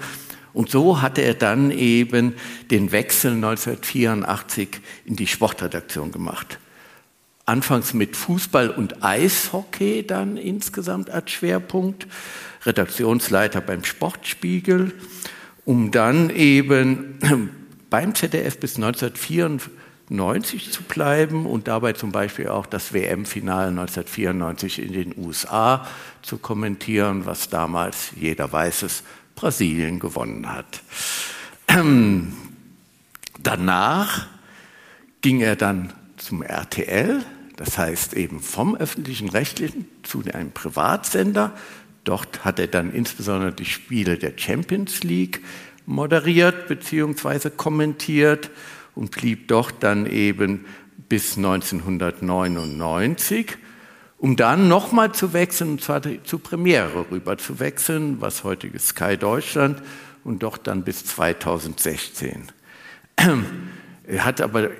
Und 0.54 0.70
so 0.70 1.02
hatte 1.02 1.20
er 1.20 1.34
dann 1.34 1.70
eben 1.72 2.34
den 2.70 2.92
Wechsel 2.92 3.32
1984 3.32 4.80
in 5.04 5.16
die 5.16 5.26
Sportredaktion 5.26 6.12
gemacht. 6.12 6.58
Anfangs 7.44 7.92
mit 7.92 8.16
Fußball 8.16 8.70
und 8.70 9.04
Eishockey 9.04 10.06
dann 10.06 10.38
insgesamt 10.38 11.10
als 11.10 11.32
Schwerpunkt, 11.32 12.06
Redaktionsleiter 12.64 13.60
beim 13.60 13.84
Sportspiegel, 13.84 14.94
um 15.66 15.90
dann 15.90 16.30
eben 16.30 17.18
beim 17.90 18.14
ZDF 18.14 18.58
bis 18.58 18.76
1994 18.76 20.70
zu 20.70 20.84
bleiben 20.84 21.44
und 21.44 21.68
dabei 21.68 21.92
zum 21.92 22.12
Beispiel 22.12 22.48
auch 22.48 22.66
das 22.66 22.94
WM-Finale 22.94 23.68
1994 23.68 24.80
in 24.80 24.92
den 24.92 25.14
USA 25.18 25.86
zu 26.22 26.38
kommentieren, 26.38 27.26
was 27.26 27.50
damals, 27.50 28.12
jeder 28.16 28.50
weiß 28.50 28.84
es, 28.84 29.02
Brasilien 29.34 29.98
gewonnen 29.98 30.50
hat. 30.50 30.82
Ähm, 31.68 32.32
danach 33.42 34.28
ging 35.20 35.40
er 35.40 35.56
dann 35.56 35.92
zum 36.16 36.42
RTL, 36.42 37.22
das 37.56 37.78
heißt 37.78 38.14
eben 38.14 38.40
vom 38.40 38.76
öffentlichen 38.76 39.28
Rechtlichen 39.28 39.86
zu 40.02 40.22
einem 40.32 40.52
Privatsender. 40.52 41.52
Dort 42.04 42.44
hat 42.44 42.58
er 42.58 42.66
dann 42.66 42.92
insbesondere 42.92 43.52
die 43.52 43.64
Spiele 43.64 44.18
der 44.18 44.34
Champions 44.36 45.02
League 45.02 45.40
moderiert 45.86 46.68
bzw. 46.68 47.50
kommentiert 47.50 48.50
und 48.94 49.10
blieb 49.10 49.48
dort 49.48 49.82
dann 49.82 50.06
eben 50.06 50.66
bis 51.08 51.36
1999, 51.36 53.58
um 54.18 54.36
dann 54.36 54.68
nochmal 54.68 55.12
zu 55.12 55.32
wechseln, 55.32 55.70
und 55.70 55.82
zwar 55.82 56.02
zu 56.24 56.38
Premiere 56.38 57.06
rüber 57.10 57.36
zu 57.38 57.58
wechseln, 57.60 58.20
was 58.20 58.44
heutige 58.44 58.78
Sky 58.78 59.16
Deutschland 59.16 59.82
und 60.24 60.42
dort 60.42 60.66
dann 60.66 60.82
bis 60.82 61.04
2016. 61.04 62.50
Er 64.06 64.24
hat 64.24 64.40
aber 64.40 64.70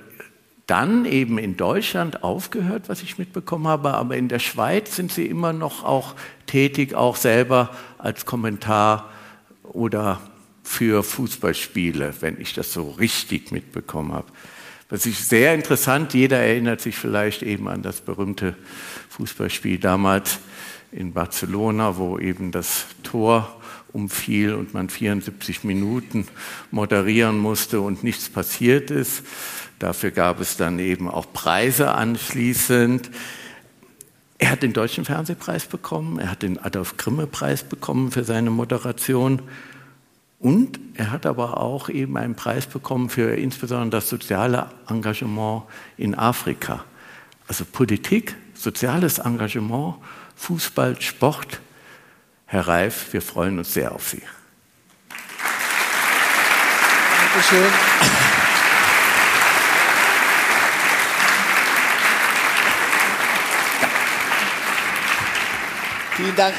dann 0.67 1.05
eben 1.05 1.39
in 1.39 1.57
Deutschland 1.57 2.23
aufgehört, 2.23 2.89
was 2.89 3.03
ich 3.03 3.19
mitbekommen 3.19 3.69
habe, 3.69 3.95
aber 3.95 4.17
in 4.17 4.29
der 4.29 4.39
Schweiz 4.39 4.97
sind 4.97 5.13
sie 5.13 5.27
immer 5.27 5.53
noch 5.53 5.85
auch 5.85 6.15
tätig, 6.47 6.95
auch 6.95 7.17
selber 7.17 7.71
als 7.99 8.25
Kommentar 8.25 9.11
oder 9.63 10.21
für 10.63 11.03
Fußballspiele, 11.03 12.15
wenn 12.21 12.41
ich 12.41 12.55
das 12.55 12.73
so 12.73 12.91
richtig 12.91 13.53
mitbekommen 13.53 14.13
habe. 14.13 14.29
Das 14.89 15.05
ist 15.07 15.29
sehr 15.29 15.55
interessant, 15.55 16.15
jeder 16.15 16.39
erinnert 16.39 16.81
sich 16.81 16.97
vielleicht 16.97 17.43
eben 17.43 17.69
an 17.69 17.83
das 17.83 18.01
berühmte 18.01 18.55
Fußballspiel 19.17 19.79
damals 19.79 20.41
in 20.91 21.13
Barcelona, 21.13 21.97
wo 21.97 22.19
eben 22.19 22.51
das 22.51 22.87
Tor 23.05 23.61
umfiel 23.93 24.55
und 24.55 24.75
man 24.75 24.89
74 24.89 25.63
Minuten 25.63 26.27
moderieren 26.73 27.39
musste 27.39 27.81
und 27.81 28.03
nichts 28.03 28.29
passiert 28.29 28.91
ist. 28.91 29.23
Dafür 29.79 30.11
gab 30.11 30.41
es 30.41 30.57
dann 30.57 30.81
eben 30.81 31.09
auch 31.09 31.33
Preise 31.33 31.93
anschließend. 31.93 33.09
Er 34.39 34.51
hat 34.51 34.65
den 34.65 34.73
Deutschen 34.73 35.05
Fernsehpreis 35.05 35.67
bekommen, 35.67 36.19
er 36.19 36.33
hat 36.33 36.43
den 36.43 36.59
Adolf 36.59 36.97
Grimme 36.97 37.29
Preis 37.29 37.63
bekommen 37.63 38.11
für 38.11 38.25
seine 38.25 38.51
Moderation 38.51 39.43
und 40.41 40.81
er 40.95 41.13
hat 41.13 41.25
aber 41.25 41.59
auch 41.59 41.89
eben 41.89 42.17
einen 42.17 42.35
Preis 42.35 42.67
bekommen 42.67 43.11
für 43.11 43.37
insbesondere 43.37 43.91
das 43.91 44.09
soziale 44.09 44.71
Engagement 44.89 45.63
in 45.97 46.17
Afrika. 46.17 46.85
Also 47.47 47.65
Politik, 47.65 48.35
soziales 48.55 49.19
Engagement, 49.19 49.97
Fußball, 50.37 51.01
Sport. 51.01 51.61
Herr 52.47 52.67
Reif, 52.69 53.13
wir 53.13 53.23
freuen 53.23 53.59
uns 53.59 53.75
sehr 53.75 53.93
auf 53.93 54.09
Sie. 54.09 54.23
Dankeschön. 57.35 57.73
Vielen 66.17 66.37
Dank. 66.37 66.55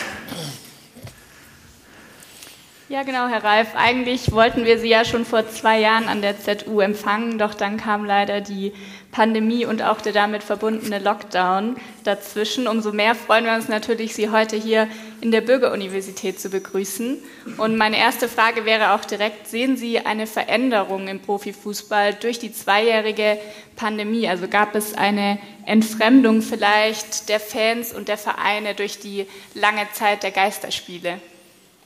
Ja, 2.88 3.02
genau, 3.02 3.28
Herr 3.28 3.44
Reif. 3.44 3.70
Eigentlich 3.76 4.32
wollten 4.32 4.64
wir 4.64 4.78
Sie 4.78 4.90
ja 4.90 5.06
schon 5.06 5.26
vor 5.26 5.50
zwei 5.50 5.80
Jahren 5.80 6.08
an 6.08 6.22
der 6.22 6.36
ZU 6.40 6.82
empfangen, 6.82 7.40
doch 7.40 7.56
dann 7.56 7.78
kam 7.78 8.06
leider 8.06 8.42
die 8.42 8.74
Pandemie 9.12 9.66
und 9.66 9.82
auch 9.82 10.02
der 10.02 10.14
damit 10.14 10.44
verbundene 10.44 11.00
Lockdown 11.00 11.78
dazwischen. 12.04 12.68
Umso 12.68 12.92
mehr 12.92 13.16
freuen 13.16 13.46
wir 13.46 13.56
uns 13.56 13.70
natürlich, 13.70 14.14
Sie 14.14 14.30
heute 14.30 14.56
hier 14.56 14.88
in 15.20 15.32
der 15.32 15.42
Bürgeruniversität 15.42 16.40
zu 16.40 16.52
begrüßen. 16.52 17.18
Und 17.58 17.76
meine 17.76 17.98
erste 17.98 18.30
Frage 18.30 18.66
wäre 18.66 18.92
auch 18.92 19.04
direkt, 19.04 19.48
sehen 19.48 19.78
Sie 19.78 20.02
eine 20.02 20.28
Veränderung 20.28 21.08
im 21.08 21.22
Profifußball 21.22 22.14
durch 22.14 22.38
die 22.38 22.54
zweijährige 22.54 23.40
Pandemie? 23.76 24.28
Also 24.28 24.48
gab 24.48 24.76
es 24.76 24.94
eine 24.94 25.40
Entfremdung 25.66 26.44
vielleicht 26.44 27.30
der 27.30 27.40
Fans 27.40 27.94
und 27.94 28.10
der 28.10 28.20
Vereine 28.20 28.76
durch 28.76 29.00
die 29.00 29.26
lange 29.56 29.88
Zeit 29.94 30.22
der 30.22 30.30
Geisterspiele? 30.30 31.20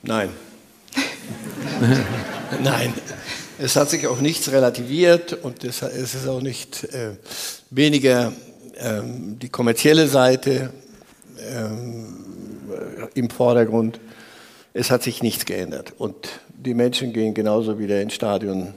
Nein. 0.02 0.28
Nein, 2.62 2.92
es 3.58 3.76
hat 3.76 3.90
sich 3.90 4.06
auch 4.06 4.20
nichts 4.20 4.50
relativiert 4.52 5.32
und 5.32 5.64
es 5.64 5.82
ist 5.82 6.26
auch 6.26 6.42
nicht 6.42 6.84
äh, 6.84 7.12
weniger 7.70 8.32
ähm, 8.78 9.38
die 9.38 9.48
kommerzielle 9.48 10.08
Seite 10.08 10.72
ähm, 11.38 12.16
im 13.14 13.30
Vordergrund. 13.30 14.00
Es 14.72 14.90
hat 14.90 15.02
sich 15.02 15.22
nichts 15.22 15.44
geändert 15.44 15.94
und 15.98 16.14
die 16.48 16.74
Menschen 16.74 17.12
gehen 17.12 17.34
genauso 17.34 17.78
wieder 17.78 18.00
ins 18.00 18.14
Stadion 18.14 18.74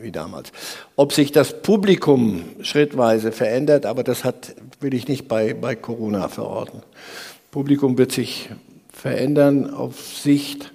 wie 0.00 0.12
damals. 0.12 0.52
Ob 0.96 1.12
sich 1.12 1.32
das 1.32 1.62
Publikum 1.62 2.44
schrittweise 2.60 3.32
verändert, 3.32 3.86
aber 3.86 4.04
das 4.04 4.24
hat, 4.24 4.54
will 4.80 4.94
ich 4.94 5.08
nicht 5.08 5.28
bei, 5.28 5.54
bei 5.54 5.74
Corona 5.74 6.28
verorten. 6.28 6.82
Publikum 7.50 7.96
wird 7.96 8.12
sich 8.12 8.50
verändern 8.92 9.72
auf 9.72 10.16
Sicht 10.16 10.72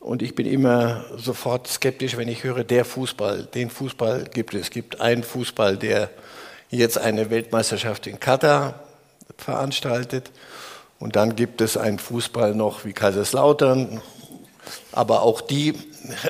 und 0.00 0.22
ich 0.22 0.34
bin 0.34 0.46
immer 0.46 1.04
sofort 1.16 1.66
skeptisch, 1.66 2.16
wenn 2.16 2.28
ich 2.28 2.44
höre, 2.44 2.62
der 2.62 2.84
Fußball, 2.84 3.44
den 3.44 3.68
Fußball 3.68 4.24
gibt 4.32 4.54
es. 4.54 4.62
Es 4.62 4.70
gibt 4.70 5.00
einen 5.00 5.24
Fußball, 5.24 5.76
der 5.76 6.10
jetzt 6.70 6.98
eine 6.98 7.30
Weltmeisterschaft 7.30 8.06
in 8.06 8.20
Katar 8.20 8.80
veranstaltet. 9.36 10.30
Und 11.00 11.16
dann 11.16 11.36
gibt 11.36 11.60
es 11.60 11.76
einen 11.76 11.98
Fußball 11.98 12.54
noch 12.54 12.84
wie 12.84 12.92
Kaiserslautern. 12.92 14.00
Aber 14.92 15.22
auch 15.22 15.40
die 15.40 15.74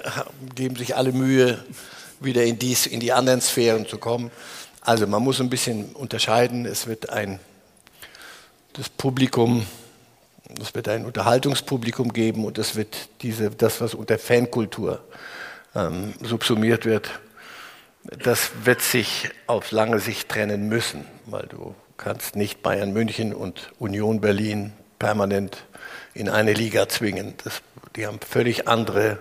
geben 0.55 0.77
sich 0.77 0.97
alle 0.97 1.13
Mühe, 1.13 1.63
wieder 2.21 2.45
in, 2.45 2.59
dies, 2.59 2.87
in 2.87 3.01
die 3.01 3.13
anderen 3.13 3.41
Sphären 3.41 3.87
zu 3.87 3.99
kommen. 3.99 4.31
Also 4.81 5.07
man 5.07 5.23
muss 5.23 5.41
ein 5.41 5.51
bisschen 5.51 5.93
unterscheiden. 5.93 6.65
Es 6.65 6.87
wird 6.87 7.11
ein, 7.11 7.39
das 8.73 8.89
Publikum 8.89 9.67
es 10.61 10.75
wird 10.75 10.89
ein 10.89 11.05
Unterhaltungspublikum 11.05 12.13
geben 12.13 12.45
und 12.45 12.59
es 12.59 12.77
wird 12.77 13.09
diese, 13.23 13.51
das, 13.51 13.81
was 13.81 13.95
unter 13.95 14.19
Fankultur 14.19 15.05
ähm, 15.75 16.15
subsumiert 16.23 16.85
wird, 16.85 17.21
das 18.05 18.51
wird 18.65 18.81
sich 18.81 19.31
auf 19.47 19.71
lange 19.71 19.99
Sicht 19.99 20.29
trennen 20.29 20.69
müssen, 20.69 21.05
weil 21.27 21.47
du 21.47 21.75
kannst 21.97 22.37
nicht 22.37 22.63
Bayern 22.63 22.93
München 22.93 23.35
und 23.35 23.73
Union 23.79 24.21
Berlin 24.21 24.73
permanent 24.99 25.65
in 26.15 26.29
eine 26.29 26.53
Liga 26.53 26.89
zwingen. 26.89 27.35
Das, 27.45 27.61
die 27.97 28.07
haben 28.07 28.21
völlig 28.21 28.67
andere, 28.67 29.19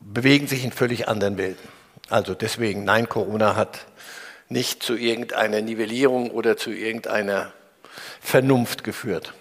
bewegen 0.00 0.48
sich 0.48 0.64
in 0.64 0.72
völlig 0.72 1.08
anderen 1.08 1.38
Welten. 1.38 1.68
Also 2.10 2.34
deswegen, 2.34 2.84
nein, 2.84 3.08
Corona 3.08 3.56
hat 3.56 3.86
nicht 4.48 4.82
zu 4.82 4.96
irgendeiner 4.96 5.60
Nivellierung 5.60 6.30
oder 6.30 6.56
zu 6.56 6.70
irgendeiner 6.70 7.52
Vernunft 8.20 8.84
geführt. 8.84 9.32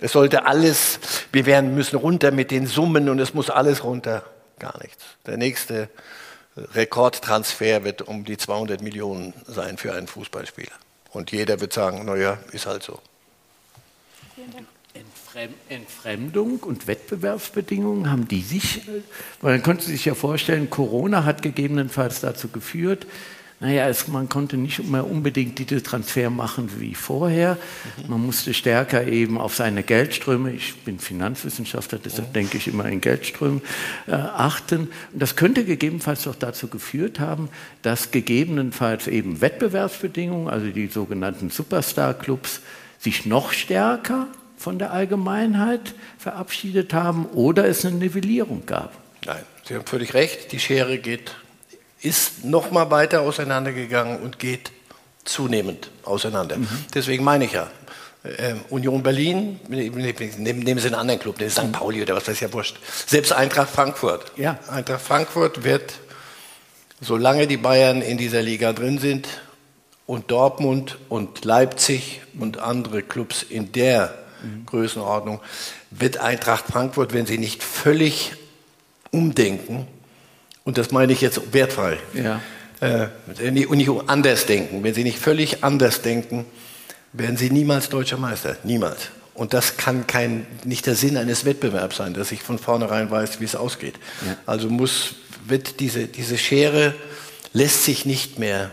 Es 0.00 0.12
sollte 0.12 0.46
alles, 0.46 0.98
wir 1.32 1.46
werden, 1.46 1.74
müssen 1.74 1.96
runter 1.96 2.30
mit 2.30 2.50
den 2.50 2.66
Summen 2.66 3.08
und 3.08 3.18
es 3.18 3.34
muss 3.34 3.50
alles 3.50 3.84
runter. 3.84 4.24
Gar 4.58 4.78
nichts. 4.82 5.04
Der 5.26 5.36
nächste 5.36 5.88
Rekordtransfer 6.56 7.84
wird 7.84 8.02
um 8.02 8.24
die 8.24 8.36
200 8.36 8.82
Millionen 8.82 9.34
sein 9.46 9.78
für 9.78 9.92
einen 9.94 10.06
Fußballspieler. 10.06 10.72
Und 11.12 11.32
jeder 11.32 11.60
wird 11.60 11.72
sagen, 11.72 12.04
naja, 12.04 12.38
ist 12.52 12.66
halt 12.66 12.82
so. 12.82 13.00
Entfremdung 15.68 16.60
und 16.60 16.86
Wettbewerbsbedingungen 16.86 18.10
haben 18.10 18.26
die 18.26 18.42
sich, 18.42 18.82
man 19.40 19.62
konnte 19.62 19.84
sich 19.84 20.04
ja 20.04 20.14
vorstellen, 20.14 20.70
Corona 20.70 21.24
hat 21.24 21.42
gegebenenfalls 21.42 22.20
dazu 22.20 22.48
geführt, 22.48 23.06
naja, 23.62 23.86
es, 23.88 24.08
man 24.08 24.30
konnte 24.30 24.56
nicht 24.56 24.82
mehr 24.88 25.06
unbedingt 25.06 25.58
diese 25.58 25.82
Transfer 25.82 26.30
machen 26.30 26.70
wie 26.78 26.94
vorher. 26.94 27.58
Man 28.08 28.24
musste 28.24 28.54
stärker 28.54 29.06
eben 29.06 29.36
auf 29.36 29.54
seine 29.54 29.82
Geldströme, 29.82 30.52
ich 30.52 30.76
bin 30.76 30.98
Finanzwissenschaftler, 30.98 31.98
deshalb 32.02 32.32
denke 32.32 32.56
ich 32.56 32.68
immer 32.68 32.86
in 32.86 33.02
Geldströmen, 33.02 33.60
äh, 34.06 34.12
achten. 34.12 34.88
Und 35.12 35.22
das 35.22 35.36
könnte 35.36 35.66
gegebenenfalls 35.66 36.22
doch 36.22 36.36
dazu 36.36 36.68
geführt 36.68 37.20
haben, 37.20 37.50
dass 37.82 38.10
gegebenenfalls 38.10 39.06
eben 39.08 39.42
Wettbewerbsbedingungen, 39.42 40.48
also 40.48 40.68
die 40.68 40.86
sogenannten 40.86 41.50
Superstar-Clubs, 41.50 42.62
sich 42.98 43.26
noch 43.26 43.52
stärker 43.52 44.28
von 44.56 44.78
der 44.78 44.92
Allgemeinheit 44.92 45.94
verabschiedet 46.16 46.94
haben 46.94 47.26
oder 47.26 47.66
es 47.66 47.84
eine 47.84 47.96
Nivellierung 47.96 48.64
gab. 48.64 48.96
Nein, 49.26 49.42
Sie 49.64 49.74
haben 49.74 49.84
völlig 49.84 50.14
recht. 50.14 50.50
Die 50.52 50.58
Schere 50.58 50.96
geht 50.96 51.34
ist 52.02 52.44
noch 52.44 52.70
mal 52.70 52.90
weiter 52.90 53.22
auseinandergegangen 53.22 54.20
und 54.20 54.38
geht 54.38 54.72
zunehmend 55.24 55.90
auseinander. 56.04 56.56
Mhm. 56.56 56.68
Deswegen 56.94 57.24
meine 57.24 57.44
ich 57.44 57.52
ja, 57.52 57.70
äh, 58.22 58.54
Union 58.68 59.02
Berlin, 59.02 59.60
nehmen, 59.68 60.60
nehmen 60.60 60.80
Sie 60.80 60.86
einen 60.86 60.94
anderen 60.94 61.20
Club, 61.20 61.38
der 61.38 61.50
St. 61.50 61.72
Pauli 61.72 62.02
oder 62.02 62.16
was 62.16 62.26
weiß 62.26 62.34
ich 62.34 62.40
ja 62.40 62.52
wurscht. 62.52 62.76
Selbst 63.06 63.32
Eintracht 63.32 63.70
Frankfurt. 63.70 64.32
Ja. 64.36 64.58
Eintracht 64.68 65.02
Frankfurt 65.02 65.64
wird, 65.64 65.94
solange 67.00 67.46
die 67.46 67.56
Bayern 67.56 68.02
in 68.02 68.18
dieser 68.18 68.42
Liga 68.42 68.72
drin 68.72 68.98
sind 68.98 69.28
und 70.06 70.30
Dortmund 70.30 70.98
und 71.08 71.44
Leipzig 71.44 72.20
und 72.38 72.58
andere 72.58 73.02
Clubs 73.02 73.42
in 73.42 73.72
der 73.72 74.14
mhm. 74.42 74.66
Größenordnung, 74.66 75.40
wird 75.90 76.18
Eintracht 76.18 76.66
Frankfurt, 76.66 77.12
wenn 77.12 77.26
sie 77.26 77.38
nicht 77.38 77.62
völlig 77.62 78.32
umdenken, 79.12 79.86
und 80.70 80.78
das 80.78 80.92
meine 80.92 81.12
ich 81.12 81.20
jetzt 81.20 81.52
wertfrei, 81.52 81.98
ja. 82.14 82.40
äh, 82.78 83.08
und 83.66 83.76
nicht 83.76 83.90
anders 84.06 84.46
denken, 84.46 84.84
wenn 84.84 84.94
sie 84.94 85.02
nicht 85.02 85.18
völlig 85.18 85.64
anders 85.64 86.02
denken, 86.02 86.46
werden 87.12 87.36
sie 87.36 87.50
niemals 87.50 87.88
deutscher 87.88 88.18
Meister. 88.18 88.56
Niemals. 88.62 89.08
Und 89.34 89.52
das 89.52 89.78
kann 89.78 90.06
kein, 90.06 90.46
nicht 90.62 90.86
der 90.86 90.94
Sinn 90.94 91.16
eines 91.16 91.44
Wettbewerbs 91.44 91.96
sein, 91.96 92.14
dass 92.14 92.30
ich 92.30 92.42
von 92.42 92.60
vornherein 92.60 93.10
weiß, 93.10 93.40
wie 93.40 93.46
es 93.46 93.56
ausgeht. 93.56 93.94
Ja. 94.24 94.36
Also 94.46 94.68
muss, 94.68 95.16
wird 95.44 95.80
diese, 95.80 96.06
diese 96.06 96.38
Schere 96.38 96.94
lässt 97.52 97.82
sich 97.82 98.06
nicht 98.06 98.38
mehr 98.38 98.70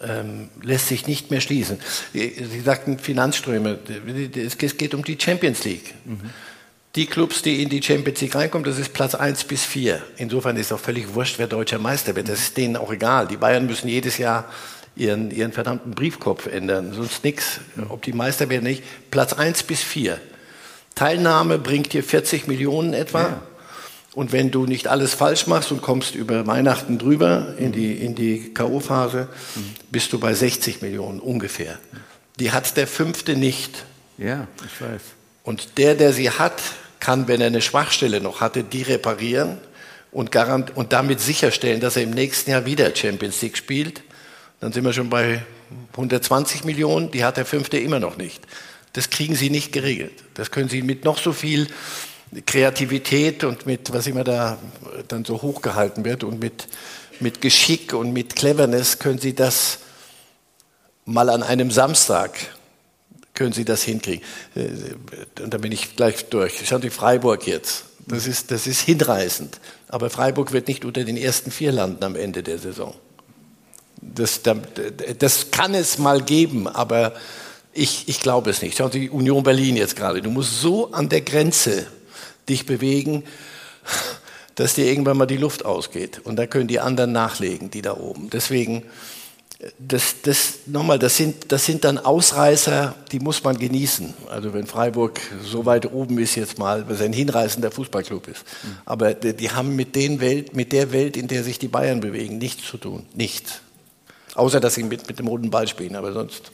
ähm, 0.00 0.48
lässt 0.60 0.88
sich 0.88 1.06
nicht 1.06 1.30
mehr 1.30 1.40
schließen. 1.40 1.78
Sie 2.12 2.60
sagten 2.64 2.98
Finanzströme. 2.98 3.78
Es 4.34 4.56
geht 4.58 4.92
um 4.94 5.04
die 5.04 5.16
Champions 5.20 5.64
League. 5.64 5.94
Mhm. 6.04 6.20
Die 6.98 7.06
Clubs, 7.06 7.42
die 7.42 7.62
in 7.62 7.68
die 7.68 7.80
Champions 7.80 8.20
League 8.22 8.34
reinkommen, 8.34 8.64
das 8.64 8.76
ist 8.76 8.92
Platz 8.92 9.14
1 9.14 9.44
bis 9.44 9.64
4. 9.64 10.02
Insofern 10.16 10.56
ist 10.56 10.72
auch 10.72 10.80
völlig 10.80 11.14
wurscht, 11.14 11.38
wer 11.38 11.46
deutscher 11.46 11.78
Meister 11.78 12.16
wird. 12.16 12.28
Das 12.28 12.40
ist 12.40 12.56
denen 12.56 12.76
auch 12.76 12.90
egal. 12.90 13.28
Die 13.28 13.36
Bayern 13.36 13.66
müssen 13.66 13.86
jedes 13.86 14.18
Jahr 14.18 14.46
ihren, 14.96 15.30
ihren 15.30 15.52
verdammten 15.52 15.92
Briefkopf 15.92 16.48
ändern, 16.48 16.92
sonst 16.92 17.22
nichts. 17.22 17.60
Ob 17.88 18.02
die 18.02 18.12
Meister 18.12 18.48
werden 18.48 18.64
nicht. 18.64 18.82
Platz 19.12 19.32
1 19.32 19.62
bis 19.62 19.80
4. 19.80 20.18
Teilnahme 20.96 21.60
bringt 21.60 21.92
dir 21.92 22.02
40 22.02 22.48
Millionen 22.48 22.94
etwa. 22.94 23.22
Ja. 23.22 23.42
Und 24.16 24.32
wenn 24.32 24.50
du 24.50 24.66
nicht 24.66 24.88
alles 24.88 25.14
falsch 25.14 25.46
machst 25.46 25.70
und 25.70 25.82
kommst 25.82 26.16
über 26.16 26.48
Weihnachten 26.48 26.98
drüber 26.98 27.54
in 27.58 27.70
die, 27.70 27.92
in 27.92 28.16
die 28.16 28.52
K.O.-Phase, 28.52 29.28
bist 29.92 30.12
du 30.12 30.18
bei 30.18 30.34
60 30.34 30.82
Millionen 30.82 31.20
ungefähr. 31.20 31.78
Die 32.40 32.50
hat 32.50 32.76
der 32.76 32.88
Fünfte 32.88 33.36
nicht. 33.36 33.84
Ja, 34.16 34.48
ich 34.66 34.80
weiß. 34.80 35.02
Und 35.44 35.78
der, 35.78 35.94
der 35.94 36.12
sie 36.12 36.30
hat, 36.32 36.60
kann, 37.00 37.28
wenn 37.28 37.40
er 37.40 37.48
eine 37.48 37.62
Schwachstelle 37.62 38.20
noch 38.20 38.40
hatte, 38.40 38.64
die 38.64 38.82
reparieren 38.82 39.58
und, 40.10 40.32
garant 40.32 40.76
und 40.76 40.92
damit 40.92 41.20
sicherstellen, 41.20 41.80
dass 41.80 41.96
er 41.96 42.02
im 42.02 42.10
nächsten 42.10 42.50
Jahr 42.50 42.66
wieder 42.66 42.94
Champions 42.94 43.40
League 43.42 43.56
spielt. 43.56 44.02
Dann 44.60 44.72
sind 44.72 44.84
wir 44.84 44.92
schon 44.92 45.10
bei 45.10 45.42
120 45.92 46.64
Millionen, 46.64 47.10
die 47.10 47.24
hat 47.24 47.36
der 47.36 47.44
Fünfte 47.44 47.78
immer 47.78 48.00
noch 48.00 48.16
nicht. 48.16 48.42
Das 48.94 49.10
kriegen 49.10 49.34
sie 49.34 49.50
nicht 49.50 49.72
geregelt. 49.72 50.24
Das 50.34 50.50
können 50.50 50.68
sie 50.68 50.82
mit 50.82 51.04
noch 51.04 51.18
so 51.18 51.32
viel 51.32 51.68
Kreativität 52.46 53.44
und 53.44 53.66
mit, 53.66 53.92
was 53.92 54.06
immer 54.06 54.24
da 54.24 54.58
dann 55.08 55.24
so 55.24 55.40
hochgehalten 55.40 56.04
wird 56.04 56.24
und 56.24 56.40
mit, 56.40 56.68
mit 57.20 57.40
Geschick 57.40 57.92
und 57.94 58.12
mit 58.12 58.36
Cleverness 58.36 58.98
können 58.98 59.18
Sie 59.18 59.34
das 59.34 59.78
mal 61.04 61.30
an 61.30 61.42
einem 61.42 61.70
Samstag 61.70 62.38
können 63.38 63.52
Sie 63.52 63.64
das 63.64 63.84
hinkriegen. 63.84 64.22
Äh, 64.56 65.42
und 65.42 65.54
da 65.54 65.58
bin 65.58 65.70
ich 65.70 65.94
gleich 65.94 66.26
durch. 66.26 66.60
Schauen 66.66 66.82
Sie 66.82 66.90
Freiburg 66.90 67.46
jetzt. 67.46 67.84
Das 68.06 68.26
ist, 68.26 68.50
das 68.50 68.66
ist 68.66 68.80
hinreißend. 68.80 69.60
Aber 69.88 70.10
Freiburg 70.10 70.52
wird 70.52 70.66
nicht 70.66 70.84
unter 70.84 71.04
den 71.04 71.16
ersten 71.16 71.50
vier 71.50 71.70
landen 71.70 72.02
am 72.02 72.16
Ende 72.16 72.42
der 72.42 72.58
Saison. 72.58 72.94
Das, 74.00 74.40
das 75.18 75.50
kann 75.50 75.74
es 75.74 75.98
mal 75.98 76.22
geben, 76.22 76.66
aber 76.66 77.14
ich, 77.72 78.08
ich 78.08 78.20
glaube 78.20 78.50
es 78.50 78.60
nicht. 78.62 78.76
Schauen 78.76 78.90
Sie 78.90 79.08
Union 79.08 79.42
Berlin 79.42 79.76
jetzt 79.76 79.94
gerade. 79.94 80.20
Du 80.20 80.30
musst 80.30 80.60
so 80.60 80.90
an 80.92 81.08
der 81.08 81.20
Grenze 81.20 81.86
dich 82.48 82.66
bewegen, 82.66 83.24
dass 84.56 84.74
dir 84.74 84.86
irgendwann 84.86 85.16
mal 85.16 85.26
die 85.26 85.36
Luft 85.36 85.64
ausgeht. 85.64 86.20
Und 86.24 86.36
da 86.36 86.46
können 86.46 86.66
die 86.66 86.80
anderen 86.80 87.12
nachlegen, 87.12 87.70
die 87.70 87.82
da 87.82 87.96
oben. 87.96 88.30
Deswegen, 88.30 88.82
das, 89.78 90.22
das, 90.22 90.58
nochmal, 90.66 91.00
das 91.00 91.16
sind, 91.16 91.50
das 91.50 91.64
sind 91.66 91.82
dann 91.84 91.98
Ausreißer, 91.98 92.94
die 93.10 93.18
muss 93.18 93.42
man 93.42 93.58
genießen. 93.58 94.14
Also 94.30 94.54
wenn 94.54 94.66
Freiburg 94.66 95.20
so 95.42 95.66
weit 95.66 95.90
oben 95.92 96.18
ist 96.18 96.36
jetzt 96.36 96.58
mal, 96.58 96.86
weil 96.86 96.94
es 96.94 97.00
ein 97.00 97.12
hinreißender 97.12 97.72
Fußballclub 97.72 98.28
ist. 98.28 98.44
Aber 98.84 99.14
die, 99.14 99.34
die 99.34 99.50
haben 99.50 99.74
mit, 99.74 99.96
den 99.96 100.20
Welt, 100.20 100.54
mit 100.54 100.72
der 100.72 100.92
Welt, 100.92 101.16
in 101.16 101.26
der 101.26 101.42
sich 101.42 101.58
die 101.58 101.66
Bayern 101.66 101.98
bewegen, 101.98 102.38
nichts 102.38 102.68
zu 102.68 102.78
tun. 102.78 103.06
Nichts. 103.14 103.60
Außer, 104.34 104.60
dass 104.60 104.74
sie 104.74 104.84
mit, 104.84 105.08
mit 105.08 105.18
dem 105.18 105.26
roten 105.26 105.50
Ball 105.50 105.66
spielen, 105.66 105.96
aber 105.96 106.12
sonst 106.12 106.52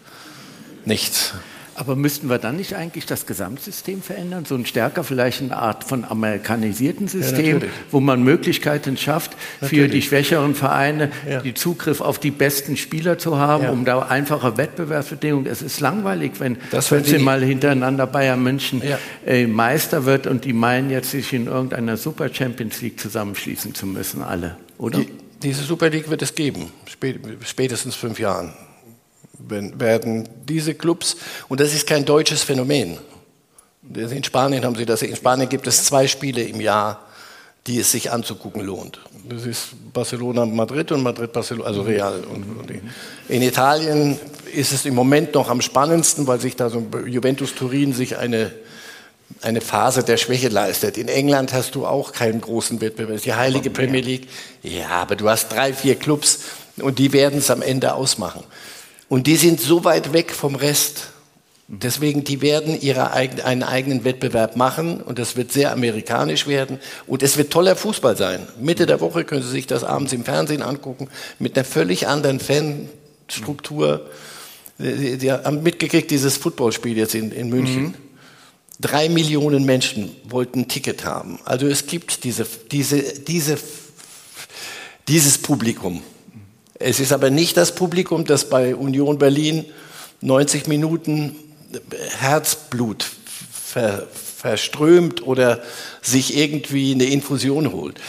nichts. 0.87 1.35
Aber 1.75 1.97
müssten 1.97 2.29
wir 2.29 2.39
dann 2.39 2.57
nicht 2.57 2.75
eigentlich 2.75 3.07
das 3.07 3.27
Gesamtsystem 3.27 4.03
verändern? 4.03 4.45
So 4.45 4.55
ein 4.55 4.65
stärker 4.65 5.03
vielleicht 5.03 5.43
eine 5.43 5.57
Art 5.57 5.85
von 5.85 6.05
amerikanisierten 6.05 7.09
System, 7.09 7.61
ja, 7.61 7.67
wo 7.91 8.01
man 8.01 8.23
Möglichkeiten 8.23 8.97
schafft, 8.97 9.37
natürlich. 9.61 9.83
für 9.83 9.89
die 9.89 10.03
schwächeren 10.03 10.55
Vereine 10.55 11.11
ja. 11.29 11.41
die 11.41 11.55
Zugriff 11.55 12.01
auf 12.01 12.19
die 12.19 12.31
besten 12.31 12.77
Spieler 12.77 13.19
zu 13.19 13.39
haben, 13.39 13.65
ja. 13.65 13.71
um 13.71 13.85
da 13.85 14.01
einfache 14.01 14.57
Wettbewerbsbedingungen. 14.57 15.47
Es 15.47 15.63
ist 15.63 15.81
langweilig, 15.81 16.33
wenn 16.39 16.59
das 16.71 16.91
mal 17.21 17.43
hintereinander 17.43 18.07
Bayern 18.07 18.43
München 18.43 18.83
äh, 19.27 19.47
Meister 19.47 20.05
wird 20.05 20.27
und 20.27 20.45
die 20.45 20.53
meinen 20.53 20.91
jetzt 20.91 21.11
sich 21.11 21.33
in 21.33 21.47
irgendeiner 21.47 21.97
Super 21.97 22.33
Champions 22.33 22.81
League 22.83 23.01
zusammenschließen 23.01 23.75
zu 23.75 23.87
müssen, 23.87 24.23
alle, 24.23 24.57
oder? 24.79 25.01
Die, 25.01 25.09
diese 25.43 25.63
Super 25.63 25.91
League 25.91 26.09
wird 26.09 26.23
es 26.23 26.35
geben, 26.35 26.73
spätestens 27.45 27.95
fünf 27.95 28.19
Jahren 28.19 28.53
werden 29.39 30.29
diese 30.49 30.75
Clubs, 30.75 31.17
und 31.49 31.61
das 31.61 31.75
ist 31.75 31.87
kein 31.87 32.05
deutsches 32.05 32.43
Phänomen. 32.43 32.99
In 33.95 34.25
Spanien 34.25 34.65
haben 34.65 34.77
sie 34.77 34.87
das. 34.87 35.03
In 35.03 35.15
Spanien 35.15 35.49
gibt 35.49 35.67
es 35.67 35.85
zwei 35.85 36.07
Spiele 36.07 36.43
im 36.43 36.61
Jahr, 36.61 37.01
die 37.67 37.79
es 37.79 37.93
sich 37.93 38.11
anzugucken 38.11 38.63
lohnt. 38.63 39.01
Das 39.29 39.45
ist 39.47 39.69
Barcelona 39.93 40.47
Madrid 40.47 40.93
und 40.93 41.03
Madrid 41.03 41.33
Barcelona, 41.33 41.69
also 41.69 41.83
Real. 41.83 42.23
in 43.29 43.43
Italien 43.43 44.19
ist 44.55 44.73
es 44.73 44.85
im 44.85 44.95
Moment 44.95 45.35
noch 45.35 45.49
am 45.49 45.61
spannendsten, 45.61 46.27
weil 46.27 46.41
sich 46.41 46.57
da 46.57 46.69
so 46.71 46.87
Juventus 47.07 47.55
Turin 47.55 47.93
sich 47.93 48.17
eine 48.19 48.53
eine 49.41 49.61
Phase 49.61 50.03
der 50.03 50.17
Schwäche 50.17 50.49
leistet. 50.49 50.99
In 50.99 51.09
England 51.09 51.53
hast 51.53 51.75
du 51.75 51.87
auch 51.87 52.13
keinen 52.13 52.41
großen 52.41 52.81
Wettbewerb. 52.81 53.23
Die 53.23 53.35
heilige 53.35 53.71
Premier 53.71 54.01
League. 54.01 54.29
Ja, 54.63 54.89
aber 54.91 55.17
du 55.17 55.29
hast 55.29 55.49
drei, 55.49 55.73
vier 55.73 55.97
Clubs 55.97 56.41
und 56.77 56.99
die 56.99 57.13
werden 57.13 57.39
es 57.39 57.51
am 57.51 57.63
Ende 57.63 57.95
ausmachen. 57.95 58.43
Und 59.09 59.27
die 59.27 59.37
sind 59.37 59.61
so 59.61 59.85
weit 59.85 60.13
weg 60.13 60.33
vom 60.33 60.55
Rest. 60.55 61.09
Deswegen, 61.67 62.25
die 62.25 62.43
werden 62.43 62.79
ihre, 62.79 63.13
einen 63.13 63.63
eigenen 63.63 64.05
Wettbewerb 64.05 64.55
machen 64.55 65.01
und 65.01 65.19
das 65.19 65.37
wird 65.37 65.51
sehr 65.51 65.73
amerikanisch 65.73 66.47
werden 66.47 66.79
und 67.07 67.23
es 67.23 67.39
wird 67.39 67.51
toller 67.51 67.75
Fußball 67.75 68.19
sein. 68.19 68.47
Mitte 68.61 68.85
der 68.85 69.01
Woche 69.01 69.25
können 69.25 69.43
Sie 69.43 69.49
sich 69.49 69.67
das 69.67 69.83
abends 69.83 70.13
im 70.13 70.25
Fernsehen 70.25 70.61
angucken 70.61 71.09
mit 71.39 71.57
einer 71.57 71.65
völlig 71.65 72.07
anderen 72.07 72.39
Fanstruktur. 72.39 74.11
Sie 74.77 75.33
haben 75.33 75.63
mitgekriegt, 75.63 76.11
dieses 76.11 76.37
Footballspiel 76.37 76.99
jetzt 76.99 77.15
in, 77.15 77.33
in 77.33 77.49
München. 77.49 77.83
Mhm. 77.83 77.95
Drei 78.81 79.09
Millionen 79.09 79.65
Menschen 79.65 80.15
wollten 80.29 80.61
ein 80.61 80.69
Ticket 80.69 81.07
haben. 81.07 81.39
Also 81.47 81.67
es 81.67 81.87
gibt 81.87 82.25
diese, 82.25 82.45
diese, 82.73 83.03
diese, 83.21 83.57
dieses 85.09 85.39
Publikum. 85.39 86.03
Es 86.79 87.01
ist 87.01 87.13
aber 87.13 87.31
nicht 87.31 87.57
das 87.57 87.75
Publikum, 87.75 88.25
das 88.25 88.49
bei 88.49 88.75
Union 88.75 89.19
Berlin 89.19 89.65
90 90.21 90.67
Minuten 90.67 91.37
Herzblut 92.19 93.05
ver, 93.53 94.07
verströmt 94.37 95.27
oder 95.27 95.63
sich 96.03 96.37
irgendwie 96.37 96.93
eine 96.93 97.05
Infusion 97.05 97.73
holt. 97.73 98.01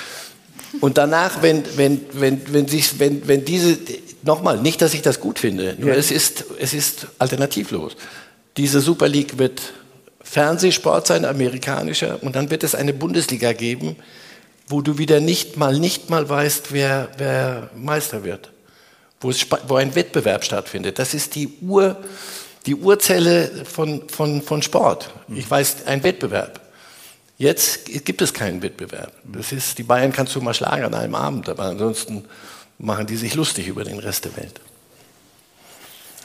Und 0.82 0.98
danach, 0.98 1.42
wenn, 1.42 1.64
wenn, 1.78 2.02
wenn, 2.14 2.42
wenn, 2.52 2.68
sich, 2.68 3.00
wenn, 3.00 3.28
wenn 3.28 3.46
diese, 3.46 3.78
nochmal, 4.24 4.62
nicht, 4.62 4.82
dass 4.82 4.94
ich 4.94 5.02
das 5.02 5.20
gut 5.20 5.40
finde, 5.40 5.76
nur 5.78 5.92
ja. 5.92 5.96
es, 5.96 6.12
ist, 6.12 6.46
es 6.60 6.74
ist 6.74 7.08
alternativlos. 7.20 7.96
Diese 8.58 8.82
Super 8.82 9.08
League 9.08 9.38
wird 9.38 9.62
Fernsehsport 10.22 11.08
sein, 11.08 11.24
amerikanischer, 11.24 12.22
und 12.24 12.36
dann 12.36 12.50
wird 12.50 12.64
es 12.64 12.76
eine 12.76 12.94
Bundesliga 12.94 13.54
geben, 13.54 13.96
wo 14.68 14.82
du 14.82 14.98
wieder 14.98 15.20
nicht 15.20 15.56
mal, 15.56 15.78
nicht 15.78 16.10
mal 16.10 16.28
weißt, 16.28 16.72
wer, 16.72 17.10
wer 17.18 17.70
Meister 17.76 18.24
wird 18.24 18.50
wo, 19.26 19.32
es, 19.32 19.48
wo 19.68 19.76
ein 19.76 19.96
Wettbewerb 19.96 20.44
stattfindet. 20.44 21.00
Das 21.00 21.14
ist 21.14 21.34
die, 21.36 21.50
Ur, 21.62 21.98
die 22.66 22.76
Urzelle 22.76 23.66
von, 23.66 24.08
von, 24.08 24.42
von 24.42 24.62
Sport. 24.62 25.10
Ich 25.28 25.50
weiß, 25.50 25.88
ein 25.88 26.04
Wettbewerb. 26.04 26.62
Jetzt 27.38 28.06
gibt 28.06 28.22
es 28.22 28.34
keinen 28.34 28.62
Wettbewerb. 28.62 29.12
Das 29.24 29.52
ist, 29.52 29.78
die 29.78 29.84
Bayern 29.84 30.14
kannst 30.14 30.36
du 30.36 30.42
mal 30.42 30.54
schlagen 30.54 30.86
an 30.86 30.94
einem 30.94 31.16
Abend, 31.16 31.50
aber 31.50 31.64
ansonsten 31.64 32.26
machen 32.78 33.08
die 33.08 33.18
sich 33.18 33.34
lustig 33.34 33.68
über 33.68 33.84
den 33.84 34.00
Rest 34.00 34.26
der 34.26 34.38
Welt. 34.38 34.62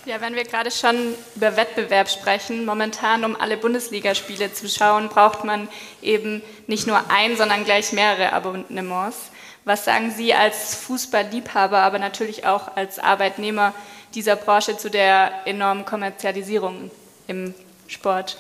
Ja, 0.04 0.20
wenn 0.20 0.34
wir 0.34 0.44
gerade 0.44 0.70
schon 0.70 1.14
über 1.36 1.56
Wettbewerb 1.56 2.08
sprechen, 2.08 2.64
momentan, 2.64 3.24
um 3.24 3.36
alle 3.36 3.56
Bundesligaspiele 3.56 4.52
zu 4.52 4.68
schauen, 4.68 5.08
braucht 5.08 5.44
man 5.44 5.68
eben 6.00 6.42
nicht 6.66 6.86
nur 6.86 7.10
ein, 7.10 7.36
sondern 7.36 7.64
gleich 7.64 7.92
mehrere 7.92 8.32
Abonnements. 8.32 9.29
Was 9.64 9.84
sagen 9.84 10.12
Sie 10.16 10.32
als 10.34 10.74
Fußballliebhaber, 10.74 11.78
aber 11.78 11.98
natürlich 11.98 12.46
auch 12.46 12.76
als 12.76 12.98
Arbeitnehmer 12.98 13.74
dieser 14.14 14.36
Branche 14.36 14.76
zu 14.76 14.90
der 14.90 15.32
enormen 15.46 15.84
Kommerzialisierung 15.84 16.90
im 17.26 17.54
Sport? 17.86 18.38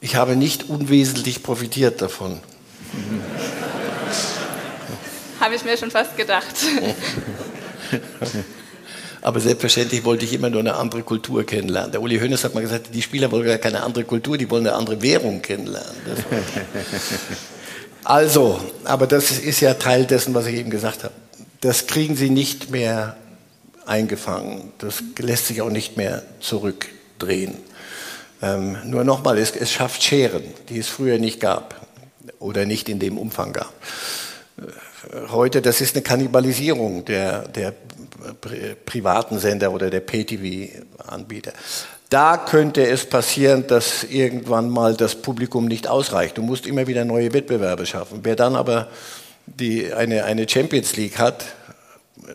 Ich 0.00 0.16
habe 0.16 0.36
nicht 0.36 0.68
unwesentlich 0.68 1.42
profitiert 1.42 2.00
davon. 2.02 2.40
habe 5.40 5.54
ich 5.54 5.64
mir 5.64 5.76
schon 5.76 5.90
fast 5.90 6.16
gedacht. 6.16 6.54
Aber 9.22 9.38
selbstverständlich 9.40 10.04
wollte 10.04 10.24
ich 10.24 10.32
immer 10.32 10.48
nur 10.48 10.60
eine 10.60 10.76
andere 10.76 11.02
Kultur 11.02 11.44
kennenlernen. 11.44 11.92
Der 11.92 12.00
Uli 12.00 12.18
Hoeneß 12.18 12.44
hat 12.44 12.54
mal 12.54 12.62
gesagt, 12.62 12.94
die 12.94 13.02
Spieler 13.02 13.30
wollen 13.30 13.44
gar 13.44 13.58
keine 13.58 13.82
andere 13.82 14.04
Kultur, 14.04 14.38
die 14.38 14.48
wollen 14.48 14.66
eine 14.66 14.76
andere 14.76 15.02
Währung 15.02 15.42
kennenlernen. 15.42 15.94
Also, 18.04 18.60
aber 18.84 19.06
das 19.06 19.30
ist 19.30 19.60
ja 19.60 19.74
Teil 19.74 20.06
dessen, 20.06 20.34
was 20.34 20.46
ich 20.46 20.56
eben 20.56 20.70
gesagt 20.70 21.04
habe. 21.04 21.14
Das 21.60 21.86
kriegen 21.86 22.16
sie 22.16 22.30
nicht 22.30 22.70
mehr 22.70 23.16
eingefangen. 23.86 24.72
Das 24.78 25.02
lässt 25.18 25.46
sich 25.46 25.62
auch 25.62 25.70
nicht 25.70 25.96
mehr 25.96 26.22
zurückdrehen. 26.40 27.54
Ähm, 28.42 28.78
nur 28.84 29.04
nochmal, 29.04 29.38
es, 29.38 29.54
es 29.54 29.70
schafft 29.70 30.02
Scheren, 30.02 30.44
die 30.68 30.78
es 30.78 30.88
früher 30.88 31.18
nicht 31.18 31.40
gab 31.40 31.86
oder 32.38 32.64
nicht 32.64 32.88
in 32.88 32.98
dem 32.98 33.18
Umfang 33.18 33.52
gab. 33.52 33.72
Äh, 34.56 35.28
heute, 35.28 35.60
das 35.60 35.80
ist 35.80 35.94
eine 35.94 36.02
Kannibalisierung 36.02 37.04
der, 37.04 37.46
der 37.48 37.74
privaten 38.86 39.38
Sender 39.38 39.72
oder 39.72 39.90
der 39.90 40.00
Pay-TV-Anbieter. 40.00 41.52
Da 42.10 42.36
könnte 42.36 42.84
es 42.88 43.06
passieren, 43.06 43.68
dass 43.68 44.02
irgendwann 44.02 44.68
mal 44.68 44.96
das 44.96 45.14
Publikum 45.14 45.66
nicht 45.66 45.86
ausreicht. 45.86 46.38
Du 46.38 46.42
musst 46.42 46.66
immer 46.66 46.88
wieder 46.88 47.04
neue 47.04 47.32
Wettbewerbe 47.32 47.86
schaffen. 47.86 48.20
Wer 48.24 48.34
dann 48.34 48.56
aber 48.56 48.88
die, 49.46 49.92
eine, 49.94 50.24
eine 50.24 50.48
Champions 50.48 50.96
League 50.96 51.18
hat 51.18 51.44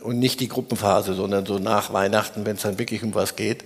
und 0.02 0.18
nicht 0.18 0.40
die 0.40 0.48
Gruppenphase, 0.48 1.14
sondern 1.14 1.46
so 1.46 1.60
nach 1.60 1.92
Weihnachten, 1.92 2.46
wenn 2.46 2.56
es 2.56 2.62
dann 2.62 2.80
wirklich 2.80 3.04
um 3.04 3.14
was 3.14 3.36
geht, 3.36 3.66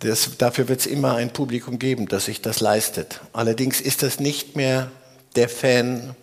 das, 0.00 0.38
dafür 0.38 0.68
wird 0.68 0.80
es 0.80 0.86
immer 0.86 1.14
ein 1.16 1.30
Publikum 1.30 1.78
geben, 1.78 2.08
das 2.08 2.24
sich 2.24 2.40
das 2.40 2.60
leistet. 2.60 3.20
Allerdings 3.34 3.82
ist 3.82 4.02
das 4.02 4.18
nicht 4.18 4.56
mehr 4.56 4.90
der 5.36 5.50
Fan, 5.50 6.14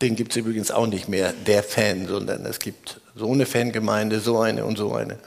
den 0.00 0.16
gibt 0.16 0.32
es 0.32 0.38
übrigens 0.38 0.72
auch 0.72 0.88
nicht 0.88 1.08
mehr, 1.08 1.32
der 1.46 1.62
Fan, 1.62 2.08
sondern 2.08 2.46
es 2.46 2.58
gibt 2.58 3.00
so 3.14 3.30
eine 3.30 3.46
Fangemeinde, 3.46 4.18
so 4.18 4.40
eine 4.40 4.64
und 4.64 4.76
so 4.76 4.92
eine. 4.92 5.18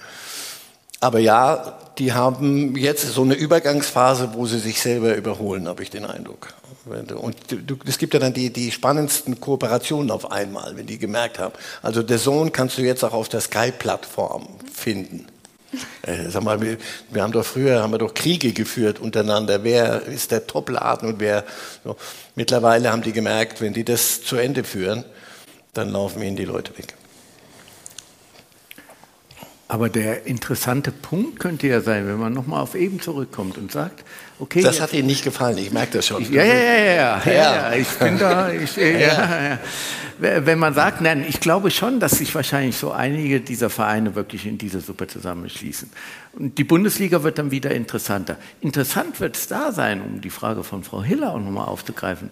Aber 1.01 1.19
ja, 1.19 1.79
die 1.97 2.13
haben 2.13 2.75
jetzt 2.77 3.11
so 3.13 3.23
eine 3.23 3.33
Übergangsphase, 3.33 4.29
wo 4.33 4.45
sie 4.45 4.59
sich 4.59 4.81
selber 4.81 5.15
überholen, 5.15 5.67
habe 5.67 5.83
ich 5.83 5.89
den 5.89 6.05
Eindruck. 6.05 6.53
Und 6.85 7.35
es 7.85 7.97
gibt 7.97 8.13
ja 8.13 8.19
dann 8.19 8.33
die, 8.33 8.51
die 8.51 8.71
spannendsten 8.71 9.39
Kooperationen 9.39 10.09
auf 10.11 10.31
einmal, 10.31 10.77
wenn 10.77 10.85
die 10.85 10.97
gemerkt 10.97 11.39
haben. 11.39 11.53
Also 11.81 12.01
der 12.01 12.17
Sohn 12.17 12.51
kannst 12.51 12.77
du 12.77 12.83
jetzt 12.83 13.03
auch 13.03 13.13
auf 13.13 13.29
der 13.29 13.41
Sky-Plattform 13.41 14.47
finden. 14.71 15.27
Äh, 16.01 16.29
sag 16.29 16.43
mal, 16.43 16.61
wir, 16.61 16.77
wir, 17.09 17.23
haben 17.23 17.31
doch 17.31 17.45
früher 17.45 17.81
haben 17.81 17.91
wir 17.91 17.97
doch 17.97 18.13
Kriege 18.13 18.51
geführt 18.51 18.99
untereinander. 18.99 19.63
Wer 19.63 20.03
ist 20.03 20.31
der 20.31 20.45
Topladen 20.45 21.09
und 21.09 21.19
wer? 21.19 21.45
So. 21.83 21.95
Mittlerweile 22.35 22.91
haben 22.91 23.01
die 23.01 23.13
gemerkt, 23.13 23.61
wenn 23.61 23.73
die 23.73 23.85
das 23.85 24.21
zu 24.21 24.35
Ende 24.35 24.63
führen, 24.63 25.05
dann 25.73 25.89
laufen 25.89 26.21
ihnen 26.21 26.35
die 26.35 26.45
Leute 26.45 26.77
weg. 26.77 26.95
Aber 29.71 29.87
der 29.87 30.25
interessante 30.27 30.91
Punkt 30.91 31.39
könnte 31.39 31.65
ja 31.65 31.79
sein, 31.79 32.05
wenn 32.05 32.17
man 32.17 32.33
nochmal 32.33 32.59
auf 32.59 32.75
eben 32.75 32.99
zurückkommt 32.99 33.57
und 33.57 33.71
sagt, 33.71 34.03
okay. 34.37 34.61
Das 34.61 34.81
hat 34.81 34.91
Ihnen 34.91 35.07
nicht 35.07 35.23
gefallen, 35.23 35.57
ich 35.59 35.71
merke 35.71 35.93
das 35.93 36.07
schon. 36.07 36.29
Ja, 36.29 36.43
ja, 36.43 36.53
ja, 36.53 36.83
ja, 36.93 37.31
ja, 37.31 37.73
ich 37.75 37.87
bin 37.87 38.19
da, 38.19 38.51
ich, 38.51 38.75
ja, 38.75 38.89
ja. 38.89 39.59
Wenn 40.19 40.59
man 40.59 40.73
sagt, 40.73 40.99
nein, 40.99 41.25
ich 41.25 41.39
glaube 41.39 41.71
schon, 41.71 42.01
dass 42.01 42.17
sich 42.17 42.35
wahrscheinlich 42.35 42.75
so 42.75 42.91
einige 42.91 43.39
dieser 43.39 43.69
Vereine 43.69 44.13
wirklich 44.13 44.45
in 44.45 44.57
diese 44.57 44.81
Suppe 44.81 45.07
zusammenschließen. 45.07 45.89
Und 46.33 46.57
die 46.57 46.65
Bundesliga 46.65 47.23
wird 47.23 47.37
dann 47.37 47.51
wieder 47.51 47.71
interessanter. 47.71 48.35
Interessant 48.59 49.21
wird 49.21 49.37
es 49.37 49.47
da 49.47 49.71
sein, 49.71 50.01
um 50.01 50.19
die 50.19 50.31
Frage 50.31 50.65
von 50.65 50.83
Frau 50.83 51.01
Hiller 51.01 51.33
auch 51.33 51.39
nochmal 51.39 51.69
aufzugreifen 51.69 52.29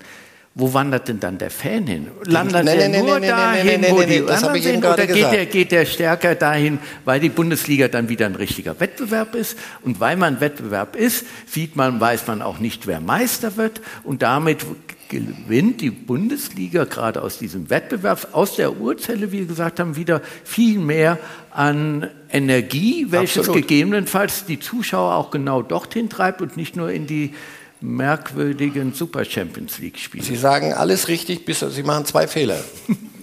wo 0.55 0.73
wandert 0.73 1.07
denn 1.07 1.19
dann 1.19 1.38
der 1.38 1.51
Fan 1.51 1.88
hin? 1.88 2.07
Landet 2.25 2.65
nee, 2.65 2.75
er 2.75 2.89
nee, 2.89 2.99
nur 2.99 3.19
nee, 3.19 3.27
dahin, 3.27 3.85
wo 3.89 4.01
die 4.01 4.19
anderen 4.21 4.62
sind, 4.62 4.85
oder 4.85 5.07
geht 5.07 5.31
der, 5.31 5.45
geht 5.45 5.71
der 5.71 5.85
stärker 5.85 6.35
dahin, 6.35 6.79
weil 7.05 7.19
die 7.19 7.29
Bundesliga 7.29 7.88
dann 7.88 8.09
wieder 8.09 8.25
ein 8.25 8.35
richtiger 8.35 8.79
Wettbewerb 8.79 9.35
ist? 9.35 9.57
Und 9.83 9.99
weil 9.99 10.17
man 10.17 10.41
Wettbewerb 10.41 10.95
ist, 10.95 11.25
sieht 11.45 11.75
man, 11.75 11.99
weiß 12.01 12.27
man 12.27 12.41
auch 12.41 12.59
nicht, 12.59 12.88
wer 12.88 12.99
Meister 12.99 13.57
wird. 13.57 13.81
Und 14.03 14.21
damit 14.21 14.65
gewinnt 15.09 15.81
die 15.81 15.91
Bundesliga 15.91 16.85
gerade 16.85 17.21
aus 17.21 17.39
diesem 17.39 17.69
Wettbewerb, 17.69 18.29
aus 18.31 18.55
der 18.55 18.79
Urzelle, 18.79 19.31
wie 19.31 19.39
wir 19.39 19.47
gesagt 19.47 19.79
haben, 19.79 19.95
wieder 19.95 20.21
viel 20.43 20.79
mehr 20.79 21.17
an 21.51 22.09
Energie, 22.31 23.07
welches 23.09 23.39
Absolut. 23.39 23.62
gegebenenfalls 23.62 24.45
die 24.45 24.59
Zuschauer 24.59 25.15
auch 25.15 25.31
genau 25.31 25.62
dorthin 25.62 26.09
treibt 26.09 26.41
und 26.41 26.57
nicht 26.57 26.75
nur 26.75 26.91
in 26.91 27.07
die 27.07 27.33
merkwürdigen 27.81 28.93
Super 28.93 29.23
Champions 29.25 29.79
League 29.79 29.97
Spiele. 29.97 30.23
Sie 30.23 30.35
sagen 30.35 30.73
alles 30.73 31.07
richtig, 31.07 31.45
bis 31.45 31.59
Sie 31.59 31.83
machen 31.83 32.05
zwei 32.05 32.27
Fehler. 32.27 32.59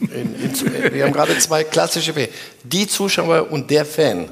In, 0.00 0.34
in, 0.34 0.92
wir 0.92 1.04
haben 1.04 1.12
gerade 1.12 1.38
zwei 1.38 1.64
klassische 1.64 2.14
Fehler. 2.14 2.28
Die 2.64 2.86
Zuschauer 2.86 3.50
und 3.50 3.70
der 3.70 3.84
Fan. 3.84 4.28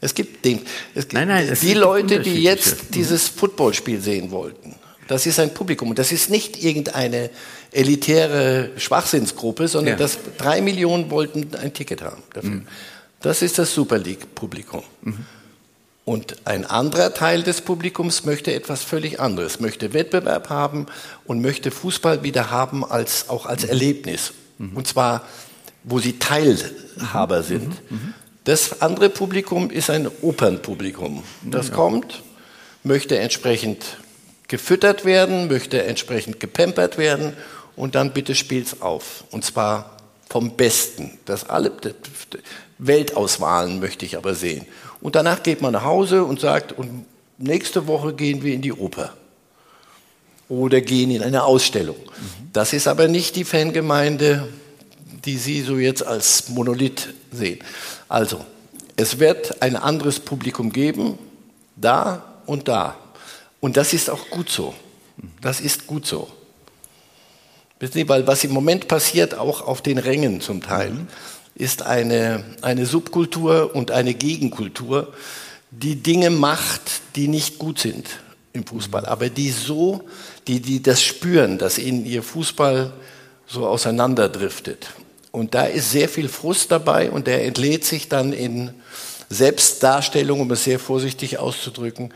Es 0.00 0.14
gibt 0.14 0.44
den, 0.44 0.60
es 0.94 1.04
gibt 1.04 1.14
nein, 1.14 1.28
nein, 1.28 1.56
die 1.60 1.74
Leute, 1.74 2.20
die 2.20 2.42
jetzt 2.42 2.94
dieses 2.94 3.28
Footballspiel 3.28 4.00
sehen 4.00 4.30
wollten. 4.30 4.74
Das 5.08 5.26
ist 5.26 5.38
ein 5.38 5.52
Publikum 5.52 5.90
und 5.90 5.98
das 5.98 6.12
ist 6.12 6.30
nicht 6.30 6.62
irgendeine 6.62 7.30
elitäre 7.72 8.70
Schwachsinnsgruppe, 8.76 9.68
sondern 9.68 9.94
ja. 9.94 9.98
das 9.98 10.18
drei 10.38 10.60
Millionen 10.60 11.10
wollten 11.10 11.48
ein 11.56 11.72
Ticket 11.72 12.02
haben 12.02 12.22
dafür. 12.32 12.50
Mhm. 12.50 12.66
Das 13.20 13.42
ist 13.42 13.58
das 13.58 13.74
Super 13.74 13.98
League 13.98 14.34
Publikum. 14.34 14.82
Mhm. 15.02 15.26
Und 16.04 16.46
ein 16.46 16.66
anderer 16.66 17.14
Teil 17.14 17.42
des 17.42 17.62
Publikums 17.62 18.24
möchte 18.24 18.52
etwas 18.52 18.82
völlig 18.82 19.20
anderes, 19.20 19.60
möchte 19.60 19.94
Wettbewerb 19.94 20.50
haben 20.50 20.86
und 21.24 21.40
möchte 21.40 21.70
Fußball 21.70 22.22
wieder 22.22 22.50
haben 22.50 22.84
als, 22.84 23.30
auch 23.30 23.46
als 23.46 23.64
Erlebnis. 23.64 24.34
Mhm. 24.58 24.76
Und 24.76 24.86
zwar, 24.86 25.22
wo 25.82 25.98
sie 25.98 26.18
Teilhaber 26.18 27.38
mhm. 27.38 27.44
sind. 27.44 27.68
Mhm. 27.68 27.96
mhm. 27.96 28.14
Das 28.44 28.82
andere 28.82 29.08
Publikum 29.08 29.70
ist 29.70 29.88
ein 29.88 30.06
Opernpublikum. 30.20 31.22
Das 31.44 31.68
ja. 31.68 31.74
kommt, 31.74 32.22
möchte 32.82 33.18
entsprechend 33.18 33.96
gefüttert 34.48 35.06
werden, 35.06 35.48
möchte 35.48 35.82
entsprechend 35.82 36.40
gepampert 36.40 36.98
werden 36.98 37.32
und 37.74 37.94
dann 37.94 38.12
bitte 38.12 38.34
spielt's 38.34 38.82
auf. 38.82 39.24
Und 39.30 39.46
zwar 39.46 39.96
vom 40.28 40.56
Besten. 40.56 41.18
Das 41.24 41.48
alle 41.48 41.72
Weltauswahlen 42.78 43.80
möchte 43.80 44.04
ich 44.04 44.18
aber 44.18 44.34
sehen. 44.34 44.66
Und 45.04 45.16
danach 45.16 45.42
geht 45.42 45.60
man 45.60 45.74
nach 45.74 45.84
Hause 45.84 46.24
und 46.24 46.40
sagt, 46.40 46.72
und 46.72 47.04
nächste 47.36 47.86
Woche 47.86 48.14
gehen 48.14 48.42
wir 48.42 48.54
in 48.54 48.62
die 48.62 48.72
Oper 48.72 49.12
oder 50.48 50.80
gehen 50.80 51.10
in 51.10 51.22
eine 51.22 51.44
Ausstellung. 51.44 51.96
Mhm. 51.96 52.48
Das 52.54 52.72
ist 52.72 52.88
aber 52.88 53.06
nicht 53.06 53.36
die 53.36 53.44
Fangemeinde, 53.44 54.48
die 55.26 55.36
Sie 55.36 55.60
so 55.60 55.76
jetzt 55.76 56.06
als 56.06 56.48
Monolith 56.48 57.12
sehen. 57.30 57.58
Also, 58.08 58.46
es 58.96 59.18
wird 59.18 59.60
ein 59.60 59.76
anderes 59.76 60.20
Publikum 60.20 60.72
geben, 60.72 61.18
da 61.76 62.24
und 62.46 62.68
da. 62.68 62.96
Und 63.60 63.76
das 63.76 63.92
ist 63.92 64.08
auch 64.08 64.30
gut 64.30 64.48
so. 64.48 64.72
Das 65.42 65.60
ist 65.60 65.86
gut 65.86 66.06
so. 66.06 66.30
Wissen 67.78 67.92
Sie, 67.92 68.08
weil 68.08 68.26
was 68.26 68.42
im 68.42 68.52
Moment 68.52 68.88
passiert, 68.88 69.34
auch 69.36 69.60
auf 69.60 69.82
den 69.82 69.98
Rängen 69.98 70.40
zum 70.40 70.62
Teil, 70.62 70.92
mhm 70.92 71.08
ist 71.54 71.82
eine, 71.82 72.44
eine 72.62 72.86
Subkultur 72.86 73.74
und 73.74 73.90
eine 73.90 74.14
Gegenkultur, 74.14 75.12
die 75.70 75.96
Dinge 75.96 76.30
macht, 76.30 77.02
die 77.16 77.28
nicht 77.28 77.58
gut 77.58 77.78
sind 77.78 78.08
im 78.52 78.66
Fußball, 78.66 79.06
aber 79.06 79.28
die 79.28 79.50
so, 79.50 80.02
die, 80.46 80.60
die 80.60 80.82
das 80.82 81.02
spüren, 81.02 81.58
dass 81.58 81.78
ihnen 81.78 82.04
ihr 82.04 82.22
Fußball 82.22 82.92
so 83.46 83.66
auseinanderdriftet. 83.66 84.88
Und 85.32 85.54
da 85.54 85.64
ist 85.64 85.90
sehr 85.90 86.08
viel 86.08 86.28
Frust 86.28 86.70
dabei 86.70 87.10
und 87.10 87.26
der 87.26 87.44
entlädt 87.44 87.84
sich 87.84 88.08
dann 88.08 88.32
in 88.32 88.70
Selbstdarstellung, 89.30 90.40
um 90.40 90.50
es 90.52 90.64
sehr 90.64 90.78
vorsichtig 90.78 91.38
auszudrücken, 91.38 92.12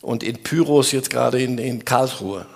und 0.00 0.22
in 0.22 0.42
Pyros 0.42 0.92
jetzt 0.92 1.10
gerade 1.10 1.42
in, 1.42 1.58
in 1.58 1.84
Karlsruhe. 1.84 2.46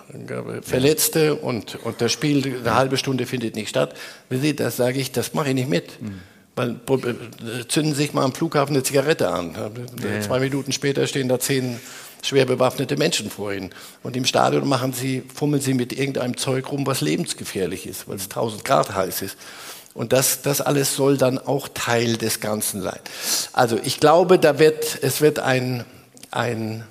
Verletzte 0.63 1.37
und, 1.37 1.77
und 1.85 2.01
das 2.01 2.13
Spiel 2.13 2.59
eine 2.61 2.75
halbe 2.75 2.97
Stunde 2.97 3.27
findet 3.27 3.55
nicht 3.55 3.69
statt. 3.69 3.95
Sie, 4.31 4.55
das 4.55 4.77
sage 4.77 4.99
ich, 4.99 5.13
das 5.13 5.35
mache 5.35 5.49
ich 5.49 5.55
nicht 5.55 5.69
mit. 5.69 6.01
Mhm. 6.01 6.21
Weil 6.55 6.71
äh, 6.71 7.67
zünden 7.67 7.95
sich 7.95 8.13
mal 8.13 8.25
am 8.25 8.35
Flughafen 8.35 8.77
eine 8.77 8.83
Zigarette 8.83 9.31
an. 9.31 9.55
Ja, 9.55 10.21
Zwei 10.21 10.39
Minuten 10.39 10.73
später 10.73 11.07
stehen 11.07 11.29
da 11.29 11.39
zehn 11.39 11.81
schwer 12.23 12.47
bewaffnete 12.47 12.97
Menschen 12.97 13.31
vor 13.31 13.53
ihnen. 13.53 13.71
Und 14.03 14.17
im 14.17 14.25
Stadion 14.25 14.69
machen 14.69 14.93
sie, 14.93 15.23
fummeln 15.35 15.63
sie 15.63 15.75
mit 15.75 15.93
irgendeinem 15.93 16.37
Zeug 16.37 16.71
rum, 16.71 16.87
was 16.87 17.01
lebensgefährlich 17.01 17.87
ist, 17.87 18.09
weil 18.09 18.17
es 18.17 18.25
1000 18.25 18.65
Grad 18.65 18.95
heiß 18.95 19.23
ist. 19.23 19.37
Und 19.95 20.13
das, 20.13 20.43
das 20.43 20.61
alles 20.61 20.95
soll 20.95 21.19
dann 21.19 21.39
auch 21.39 21.69
Teil 21.73 22.17
des 22.17 22.41
Ganzen 22.41 22.81
sein. 22.81 23.01
Also 23.53 23.79
ich 23.83 24.01
glaube, 24.01 24.39
da 24.39 24.59
wird, 24.59 24.99
es 25.03 25.21
wird 25.21 25.39
ein, 25.39 25.85
ein 26.31 26.85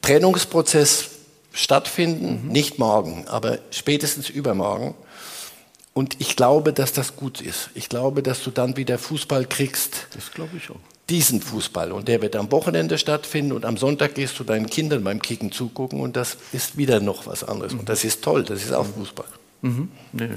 Trennungsprozess 0.00 1.09
stattfinden, 1.52 2.46
mhm. 2.46 2.52
nicht 2.52 2.78
morgen, 2.78 3.26
aber 3.28 3.58
spätestens 3.70 4.28
übermorgen. 4.28 4.94
Und 5.92 6.20
ich 6.20 6.36
glaube, 6.36 6.72
dass 6.72 6.92
das 6.92 7.16
gut 7.16 7.40
ist. 7.40 7.70
Ich 7.74 7.88
glaube, 7.88 8.22
dass 8.22 8.42
du 8.42 8.50
dann 8.50 8.76
wieder 8.76 8.96
Fußball 8.98 9.46
kriegst. 9.46 10.06
Das 10.14 10.30
glaube 10.30 10.56
ich 10.56 10.70
auch. 10.70 10.76
Diesen 11.08 11.42
Fußball. 11.42 11.90
Und 11.90 12.06
der 12.06 12.22
wird 12.22 12.36
am 12.36 12.52
Wochenende 12.52 12.96
stattfinden 12.96 13.52
und 13.52 13.64
am 13.64 13.76
Sonntag 13.76 14.14
gehst 14.14 14.38
du 14.38 14.44
deinen 14.44 14.66
Kindern 14.66 15.02
beim 15.02 15.20
Kicken 15.20 15.50
zugucken 15.50 16.00
und 16.00 16.14
das 16.14 16.36
ist 16.52 16.76
wieder 16.76 17.00
noch 17.00 17.26
was 17.26 17.42
anderes. 17.42 17.72
Mhm. 17.72 17.80
Und 17.80 17.88
das 17.88 18.04
ist 18.04 18.22
toll, 18.22 18.44
das 18.44 18.62
ist 18.62 18.72
auch 18.72 18.86
Fußball. 18.86 19.26
Mhm. 19.62 19.90
Nee. 20.12 20.28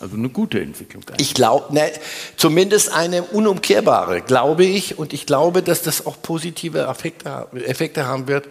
Also 0.00 0.16
eine 0.16 0.28
gute 0.28 0.60
Entwicklung. 0.60 1.04
Eigentlich. 1.08 1.28
Ich 1.28 1.34
glaube, 1.34 1.72
ne, 1.74 1.92
zumindest 2.36 2.92
eine 2.92 3.22
unumkehrbare, 3.22 4.20
glaube 4.22 4.64
ich. 4.64 4.98
Und 4.98 5.12
ich 5.12 5.26
glaube, 5.26 5.62
dass 5.62 5.82
das 5.82 6.06
auch 6.06 6.20
positive 6.20 6.80
Effekte, 6.86 7.46
Effekte 7.64 8.06
haben 8.06 8.26
wird. 8.26 8.48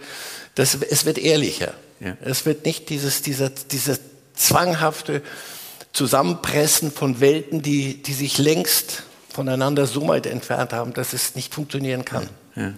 Dass, 0.55 0.75
es 0.75 1.05
wird 1.05 1.17
ehrlicher. 1.17 1.73
Ja. 1.99 2.17
Es 2.21 2.45
wird 2.45 2.65
nicht 2.65 2.89
dieses, 2.89 3.21
dieser, 3.21 3.49
dieser 3.49 3.97
zwanghafte 4.35 5.21
Zusammenpressen 5.93 6.91
von 6.91 7.19
Welten, 7.19 7.61
die, 7.61 8.01
die 8.01 8.13
sich 8.13 8.37
längst 8.37 9.03
voneinander 9.33 9.85
so 9.85 10.07
weit 10.07 10.25
entfernt 10.25 10.73
haben, 10.73 10.93
dass 10.93 11.13
es 11.13 11.35
nicht 11.35 11.53
funktionieren 11.53 12.05
kann. 12.05 12.29
Ja. 12.55 12.73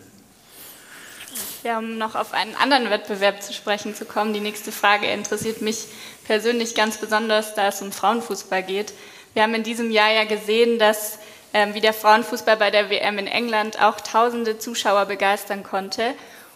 Ja, 1.64 1.78
um 1.78 1.98
noch 1.98 2.16
auf 2.16 2.34
einen 2.34 2.56
anderen 2.56 2.90
Wettbewerb 2.90 3.42
zu 3.42 3.54
sprechen 3.54 3.96
zu 3.96 4.04
kommen, 4.04 4.34
die 4.34 4.42
nächste 4.42 4.74
Frage 4.74 5.08
interessiert 5.08 5.62
mich 5.62 5.86
persönlich 6.26 6.76
ganz 6.76 6.98
besonders, 6.98 7.56
da 7.56 7.70
es 7.70 7.82
um 7.82 7.94
Frauenfußball 7.94 8.64
geht. 8.64 8.94
Wir 9.34 9.44
haben 9.44 9.54
in 9.56 9.64
diesem 9.64 9.90
Jahr 9.90 10.12
ja 10.12 10.26
gesehen, 10.26 10.78
dass 10.78 11.20
ähm, 11.54 11.74
wie 11.74 11.82
der 11.82 11.94
Frauenfußball 11.94 12.58
bei 12.58 12.70
der 12.70 12.90
WM 12.90 13.18
in 13.18 13.28
England 13.28 13.82
auch 13.82 14.02
tausende 14.02 14.60
Zuschauer 14.60 15.06
begeistern 15.06 15.64
konnte. 15.64 16.14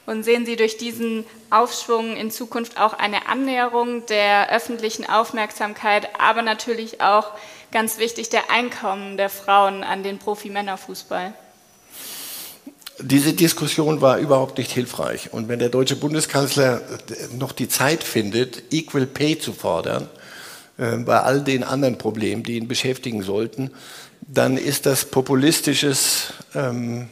Und 0.08 0.24
sehen 0.24 0.46
Sie 0.46 0.56
durch 0.56 0.78
diesen 0.78 1.26
Aufschwung 1.50 2.15
in 2.15 2.32
Zukunft 2.32 2.80
auch 2.80 2.93
eine 2.93 3.28
Annäherung 3.28 4.06
der 4.06 4.50
öffentlichen 4.54 5.06
Aufmerksamkeit, 5.06 6.08
aber 6.17 6.41
natürlich 6.41 7.02
auch 7.02 7.32
ganz 7.74 8.00
wichtig 8.00 8.30
der 8.30 8.50
Einkommen 8.50 9.17
der 9.17 9.30
Frauen 9.30 9.84
an 9.84 10.04
den 10.04 10.17
Profi-Männerfußball? 10.17 11.34
Diese 13.00 13.34
Diskussion 13.34 14.00
war 14.00 14.17
überhaupt 14.17 14.58
nicht 14.58 14.72
hilfreich. 14.72 15.34
Und 15.34 15.50
wenn 15.50 15.60
der 15.60 15.67
deutsche 15.67 15.98
Bundeskanzler 15.98 16.82
noch 17.38 17.52
die 17.52 17.67
Zeit 17.67 18.02
findet, 18.02 18.74
Equal 18.74 19.08
Pay 19.08 19.39
zu 19.39 19.52
fordern, 19.52 20.10
äh, 20.78 20.96
bei 20.96 21.20
all 21.20 21.41
den 21.41 21.65
anderen 21.65 21.98
Problemen, 21.98 22.43
die 22.43 22.56
ihn 22.56 22.70
beschäftigen 22.70 23.24
sollten, 23.24 23.72
dann 24.22 24.56
ist 24.58 24.86
das 24.86 25.04
populistisches 25.04 26.32
ähm, 26.56 27.10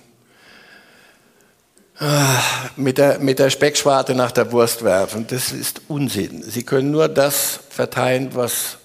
mit, 2.76 2.98
der, 2.98 3.20
mit 3.20 3.40
der 3.40 3.50
Speckschwarte 3.50 4.16
nach 4.16 4.32
der 4.32 4.52
Wurst 4.52 4.84
werfen. 4.84 5.28
Das 5.28 5.52
ist 5.52 5.82
Unsinn. 5.88 6.44
Sie 6.44 6.64
können 6.64 6.92
nur 6.92 7.08
das 7.08 7.60
verteilen, 7.70 8.36
was 8.36 8.78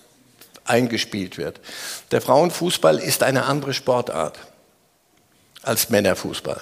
eingespielt 0.64 1.37
wird. 1.37 1.61
Der 2.12 2.20
Frauenfußball 2.20 2.99
ist 2.99 3.23
eine 3.23 3.44
andere 3.46 3.75
Sportart 3.75 4.38
als 5.62 5.90
Männerfußball. 5.90 6.61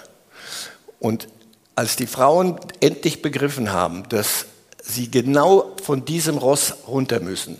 Und 0.98 1.28
als 1.74 1.96
die 1.96 2.06
Frauen 2.06 2.58
endlich 2.80 3.22
begriffen 3.22 3.72
haben, 3.72 4.08
dass 4.08 4.46
sie 4.82 5.10
genau 5.10 5.76
von 5.82 6.04
diesem 6.04 6.38
Ross 6.38 6.74
runter 6.86 7.20
müssen, 7.20 7.58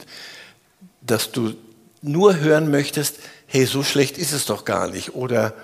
dass 1.03 1.31
du 1.31 1.55
nur 2.01 2.39
hören 2.39 2.71
möchtest, 2.71 3.17
hey, 3.47 3.67
so 3.67 3.83
schlecht 3.83 4.19
ist 4.19 4.33
es 4.33 4.47
doch 4.47 4.65
gar 4.65 4.89
nicht. 4.89 5.15
Oder 5.15 5.55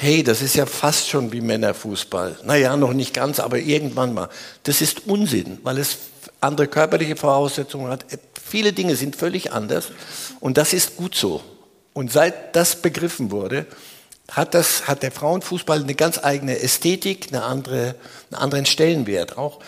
hey, 0.00 0.22
das 0.22 0.42
ist 0.42 0.54
ja 0.54 0.64
fast 0.64 1.08
schon 1.08 1.32
wie 1.32 1.40
Männerfußball. 1.40 2.38
Naja, 2.44 2.76
noch 2.76 2.92
nicht 2.92 3.12
ganz, 3.12 3.40
aber 3.40 3.58
irgendwann 3.58 4.14
mal. 4.14 4.28
Das 4.62 4.80
ist 4.80 5.06
Unsinn, 5.06 5.58
weil 5.64 5.78
es 5.78 5.98
andere 6.40 6.68
körperliche 6.68 7.16
Voraussetzungen 7.16 7.90
hat. 7.90 8.04
Viele 8.42 8.72
Dinge 8.72 8.94
sind 8.94 9.16
völlig 9.16 9.52
anders 9.52 9.90
und 10.38 10.56
das 10.56 10.72
ist 10.72 10.96
gut 10.96 11.16
so. 11.16 11.42
Und 11.94 12.12
seit 12.12 12.54
das 12.54 12.76
begriffen 12.76 13.32
wurde, 13.32 13.66
hat, 14.30 14.54
das, 14.54 14.86
hat 14.86 15.02
der 15.02 15.10
Frauenfußball 15.10 15.82
eine 15.82 15.94
ganz 15.94 16.22
eigene 16.22 16.60
Ästhetik, 16.60 17.28
eine 17.32 17.42
andere, 17.42 17.96
einen 18.30 18.40
anderen 18.40 18.66
Stellenwert 18.66 19.36
auch. 19.36 19.58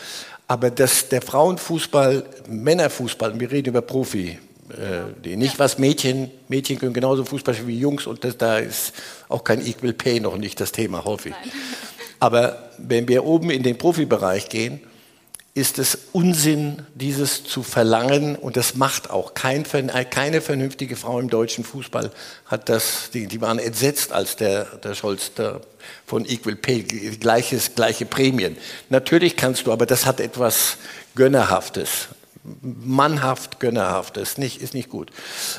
Aber 0.47 0.71
dass 0.71 1.09
der 1.09 1.23
Frauenfußball, 1.23 2.25
Männerfußball, 2.47 3.39
wir 3.41 3.51
reden 3.51 3.71
über 3.71 3.83
Profi, 3.83 4.39
äh, 4.73 5.23
die, 5.25 5.37
nicht 5.37 5.59
was 5.59 5.79
Mädchen, 5.79 6.31
Mädchen 6.49 6.79
können 6.79 6.93
genauso 6.93 7.25
Fußball 7.25 7.55
spielen 7.55 7.69
wie 7.69 7.79
Jungs 7.79 8.07
und 8.07 8.25
das, 8.25 8.37
da 8.37 8.59
ist 8.59 8.93
auch 9.29 9.45
kein 9.45 9.65
Equal 9.65 9.93
Pay 9.93 10.21
noch 10.21 10.37
nicht 10.37 10.61
das 10.61 10.73
Thema 10.73 11.05
häufig. 11.05 11.33
Nein. 11.33 11.53
Aber 12.21 12.71
wenn 12.77 13.09
wir 13.09 13.25
oben 13.25 13.51
in 13.51 13.63
den 13.63 13.79
Profibereich 13.79 14.51
gehen, 14.51 14.81
ist 15.55 15.79
es 15.79 15.99
Unsinn, 16.13 16.87
dieses 16.95 17.43
zu 17.45 17.63
verlangen 17.63 18.37
und 18.37 18.57
das 18.57 18.77
macht 18.77 19.11
auch 19.11 19.35
kein, 19.35 19.65
keine 20.11 20.41
vernünftige 20.41 20.95
Frau 20.95 21.19
im 21.19 21.29
deutschen 21.29 21.65
Fußball 21.65 22.13
hat 22.47 22.69
das, 22.69 23.11
die, 23.13 23.27
die 23.27 23.41
waren 23.41 23.59
entsetzt, 23.59 24.13
als 24.13 24.37
der, 24.37 24.65
der 24.65 24.95
Scholz 24.95 25.33
da 25.35 25.61
von 26.07 26.25
Equal 26.25 26.55
Pay, 26.55 26.83
gleiches, 27.19 27.75
gleiche 27.75 28.07
Prämien. 28.07 28.57
Natürlich 28.91 29.37
kannst 29.37 29.67
du, 29.67 29.73
aber 29.73 29.87
das 29.87 30.07
hat 30.07 30.21
etwas 30.21 30.77
Gönnerhaftes, 31.17 32.09
mannhaft 32.63 33.61
Gönnerhaftes, 33.61 34.39
nicht, 34.39 34.63
ist 34.63 34.75
nicht 34.75 34.89
gut. 34.89 35.11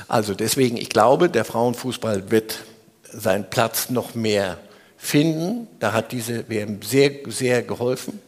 Also 0.08 0.34
deswegen, 0.34 0.78
ich 0.78 0.90
glaube, 0.90 1.30
der 1.30 1.46
Frauenfußball 1.46 2.32
wird 2.32 2.60
seinen 3.04 3.50
Platz 3.50 3.90
noch 3.90 4.16
mehr 4.16 4.58
finden. 4.98 5.68
Da 5.80 5.94
hat 5.94 6.12
diese 6.12 6.48
WM 6.50 6.82
sehr, 6.82 7.12
sehr 7.28 7.62
geholfen. 7.64 8.20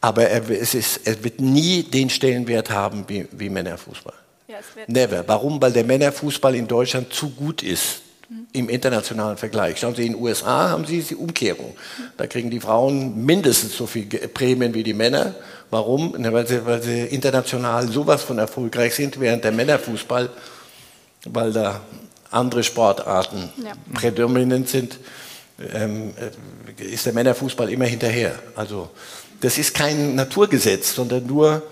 Aber 0.00 0.28
er, 0.28 0.48
es 0.48 0.74
ist, 0.74 1.06
er 1.06 1.22
wird 1.22 1.40
nie 1.40 1.82
den 1.82 2.08
Stellenwert 2.08 2.70
haben 2.70 3.04
wie, 3.06 3.28
wie 3.32 3.50
Männerfußball. 3.50 4.14
Ja, 4.48 4.58
Never. 4.86 5.24
Warum? 5.26 5.60
Weil 5.60 5.72
der 5.72 5.84
Männerfußball 5.84 6.54
in 6.54 6.66
Deutschland 6.66 7.12
zu 7.12 7.30
gut 7.30 7.62
ist 7.62 8.02
mhm. 8.28 8.46
im 8.52 8.68
internationalen 8.68 9.36
Vergleich. 9.36 9.78
Schauen 9.78 9.94
Sie, 9.94 10.06
in 10.06 10.14
den 10.14 10.22
USA 10.22 10.70
haben 10.70 10.86
Sie 10.86 11.02
die 11.02 11.14
Umkehrung. 11.14 11.76
Da 12.16 12.26
kriegen 12.26 12.50
die 12.50 12.60
Frauen 12.60 13.24
mindestens 13.24 13.76
so 13.76 13.86
viel 13.86 14.06
Prämien 14.06 14.74
wie 14.74 14.82
die 14.82 14.94
Männer. 14.94 15.34
Warum? 15.70 16.14
Weil 16.18 16.46
sie, 16.46 16.66
weil 16.66 16.82
sie 16.82 17.02
international 17.02 17.88
sowas 17.88 18.22
von 18.22 18.38
erfolgreich 18.38 18.94
sind, 18.94 19.20
während 19.20 19.44
der 19.44 19.52
Männerfußball, 19.52 20.30
weil 21.26 21.52
da 21.52 21.80
andere 22.30 22.62
Sportarten 22.62 23.50
ja. 23.64 23.72
prädominant 23.94 24.68
sind, 24.68 24.98
ähm, 25.72 26.14
äh, 26.78 26.84
ist 26.84 27.06
der 27.06 27.12
Männerfußball 27.12 27.70
immer 27.70 27.84
hinterher. 27.84 28.34
Also 28.56 28.90
das 29.40 29.58
ist 29.58 29.74
kein 29.74 30.14
Naturgesetz, 30.14 30.94
sondern 30.94 31.26
nur 31.26 31.62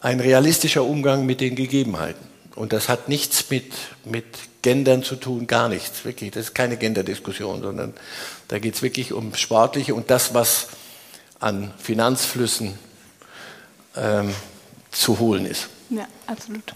ein 0.00 0.20
realistischer 0.20 0.84
Umgang 0.84 1.26
mit 1.26 1.40
den 1.40 1.54
Gegebenheiten. 1.54 2.24
Und 2.54 2.72
das 2.72 2.88
hat 2.88 3.08
nichts 3.08 3.50
mit, 3.50 3.72
mit 4.04 4.24
Gendern 4.62 5.02
zu 5.02 5.16
tun, 5.16 5.46
gar 5.46 5.68
nichts. 5.68 6.04
Wirklich, 6.04 6.30
das 6.30 6.46
ist 6.46 6.54
keine 6.54 6.76
Genderdiskussion, 6.76 7.62
sondern 7.62 7.94
da 8.48 8.58
geht 8.58 8.74
es 8.74 8.82
wirklich 8.82 9.12
um 9.12 9.34
Sportliche 9.34 9.94
und 9.94 10.10
das, 10.10 10.34
was 10.34 10.68
an 11.40 11.72
Finanzflüssen 11.78 12.78
ähm, 13.96 14.34
zu 14.90 15.18
holen 15.18 15.46
ist. 15.46 15.68
Ja, 15.90 16.06
absolut. 16.26 16.74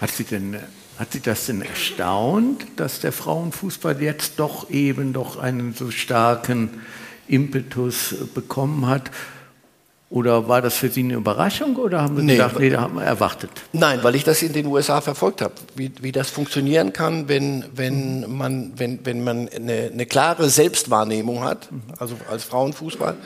Hat 0.00 0.10
Sie 0.10 0.24
denn 0.24 0.58
hat 0.98 1.12
Sie 1.12 1.20
das 1.20 1.46
denn 1.46 1.62
erstaunt, 1.62 2.64
dass 2.76 3.00
der 3.00 3.12
Frauenfußball 3.12 4.00
jetzt 4.02 4.38
doch 4.38 4.70
eben 4.70 5.12
doch 5.12 5.38
einen 5.38 5.74
so 5.74 5.90
starken 5.90 6.82
Impetus 7.26 8.14
bekommen 8.34 8.86
hat? 8.86 9.10
Oder 10.10 10.46
war 10.46 10.60
das 10.60 10.76
für 10.76 10.90
Sie 10.90 11.00
eine 11.00 11.14
Überraschung 11.14 11.76
oder 11.76 12.02
haben 12.02 12.18
Sie 12.18 12.22
nee, 12.22 12.34
gedacht, 12.34 12.58
nee, 12.58 12.68
da 12.68 12.82
haben 12.82 12.96
wir 12.96 13.02
erwartet? 13.02 13.50
Nein, 13.72 14.00
weil 14.02 14.14
ich 14.14 14.24
das 14.24 14.42
in 14.42 14.52
den 14.52 14.66
USA 14.66 15.00
verfolgt 15.00 15.40
habe, 15.40 15.54
wie, 15.74 15.90
wie 16.02 16.12
das 16.12 16.28
funktionieren 16.28 16.92
kann, 16.92 17.28
wenn, 17.28 17.64
wenn 17.74 18.30
man, 18.30 18.72
wenn, 18.76 19.04
wenn 19.04 19.24
man 19.24 19.48
eine, 19.48 19.90
eine 19.92 20.04
klare 20.04 20.50
Selbstwahrnehmung 20.50 21.42
hat, 21.42 21.70
also 21.98 22.14
als 22.30 22.44
Frauenfußball, 22.44 23.16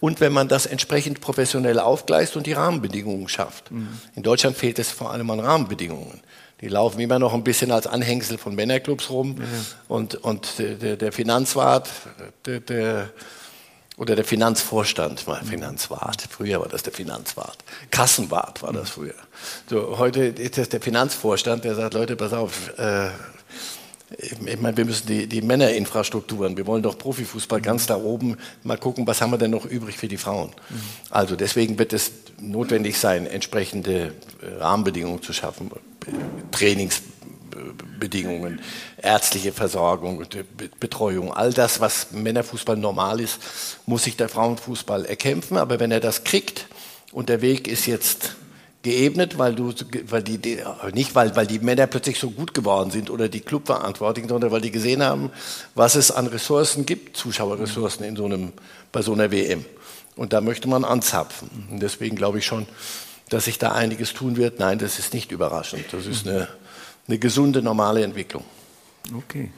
und 0.00 0.20
wenn 0.20 0.32
man 0.32 0.48
das 0.48 0.66
entsprechend 0.66 1.20
professionell 1.20 1.78
aufgleist 1.78 2.36
und 2.36 2.46
die 2.46 2.52
Rahmenbedingungen 2.52 3.28
schafft. 3.28 3.70
Mhm. 3.70 3.88
In 4.14 4.22
Deutschland 4.22 4.56
fehlt 4.56 4.78
es 4.78 4.90
vor 4.90 5.10
allem 5.12 5.30
an 5.30 5.40
Rahmenbedingungen. 5.40 6.20
Die 6.60 6.68
laufen 6.68 7.00
immer 7.00 7.18
noch 7.18 7.34
ein 7.34 7.44
bisschen 7.44 7.70
als 7.70 7.86
Anhängsel 7.86 8.38
von 8.38 8.54
Männerclubs 8.54 9.10
rum 9.10 9.36
mhm. 9.36 9.44
und, 9.88 10.14
und 10.16 10.58
der, 10.58 10.96
der 10.96 11.12
Finanzwart, 11.12 11.90
der, 12.46 12.60
der 12.60 13.10
oder 13.98 14.14
der 14.14 14.24
Finanzvorstand 14.24 15.26
war 15.26 15.42
Finanzwart. 15.42 16.22
Früher 16.28 16.60
war 16.60 16.68
das 16.68 16.82
der 16.82 16.92
Finanzwart. 16.92 17.56
Kassenwart 17.90 18.62
war 18.62 18.72
das 18.72 18.90
früher. 18.90 19.14
So, 19.70 19.96
heute 19.98 20.26
ist 20.26 20.58
das 20.58 20.68
der 20.68 20.82
Finanzvorstand, 20.82 21.64
der 21.64 21.74
sagt, 21.74 21.94
Leute, 21.94 22.14
pass 22.14 22.34
auf, 22.34 22.78
äh, 22.78 23.08
ich 24.18 24.60
meine, 24.60 24.76
wir 24.76 24.84
müssen 24.84 25.06
die, 25.08 25.26
die 25.26 25.42
Männerinfrastrukturen, 25.42 26.56
wir 26.56 26.66
wollen 26.66 26.82
doch 26.82 26.96
Profifußball 26.96 27.60
ganz 27.60 27.86
da 27.86 27.96
oben, 27.96 28.36
mal 28.62 28.78
gucken, 28.78 29.06
was 29.06 29.20
haben 29.20 29.30
wir 29.30 29.38
denn 29.38 29.50
noch 29.50 29.64
übrig 29.64 29.96
für 29.96 30.06
die 30.06 30.16
Frauen. 30.16 30.52
Also 31.10 31.34
deswegen 31.34 31.78
wird 31.78 31.92
es 31.92 32.12
notwendig 32.40 32.98
sein, 32.98 33.26
entsprechende 33.26 34.14
äh, 34.40 34.60
Rahmenbedingungen 34.60 35.22
zu 35.22 35.32
schaffen, 35.32 35.70
Trainings 36.52 37.02
Bedingungen, 37.98 38.60
ärztliche 38.98 39.50
Versorgung, 39.50 40.22
Betreuung, 40.78 41.32
all 41.32 41.52
das, 41.52 41.80
was 41.80 42.12
Männerfußball 42.12 42.76
normal 42.76 43.18
ist, 43.18 43.40
muss 43.86 44.04
sich 44.04 44.16
der 44.16 44.28
Frauenfußball 44.28 45.06
erkämpfen. 45.06 45.56
Aber 45.56 45.80
wenn 45.80 45.90
er 45.90 46.00
das 46.00 46.24
kriegt 46.24 46.66
und 47.12 47.30
der 47.30 47.40
Weg 47.40 47.66
ist 47.66 47.86
jetzt 47.86 48.36
geebnet, 48.86 49.36
weil 49.36 49.56
du, 49.56 49.74
weil 50.08 50.22
die, 50.22 50.62
nicht 50.92 51.16
weil, 51.16 51.34
weil 51.34 51.48
die 51.48 51.58
Männer 51.58 51.88
plötzlich 51.88 52.20
so 52.20 52.30
gut 52.30 52.54
geworden 52.54 52.92
sind 52.92 53.10
oder 53.10 53.28
die 53.28 53.40
Clubverantwortlichen, 53.40 54.28
sondern 54.28 54.52
weil 54.52 54.60
die 54.60 54.70
gesehen 54.70 55.02
haben, 55.02 55.32
was 55.74 55.96
es 55.96 56.12
an 56.12 56.28
Ressourcen 56.28 56.86
gibt, 56.86 57.16
Zuschauerressourcen 57.16 58.06
in 58.06 58.14
so 58.14 58.26
einem, 58.26 58.52
bei 58.92 59.02
so 59.02 59.12
einer 59.12 59.32
WM. 59.32 59.64
Und 60.14 60.32
da 60.32 60.40
möchte 60.40 60.68
man 60.68 60.84
anzapfen. 60.84 61.50
Und 61.68 61.80
deswegen 61.80 62.14
glaube 62.14 62.38
ich 62.38 62.46
schon, 62.46 62.66
dass 63.28 63.46
sich 63.46 63.58
da 63.58 63.72
einiges 63.72 64.14
tun 64.14 64.36
wird. 64.36 64.60
Nein, 64.60 64.78
das 64.78 65.00
ist 65.00 65.12
nicht 65.12 65.32
überraschend. 65.32 65.86
Das 65.90 66.06
ist 66.06 66.28
eine, 66.28 66.46
eine 67.08 67.18
gesunde, 67.18 67.62
normale 67.62 68.04
Entwicklung. 68.04 68.44
Okay. 69.18 69.50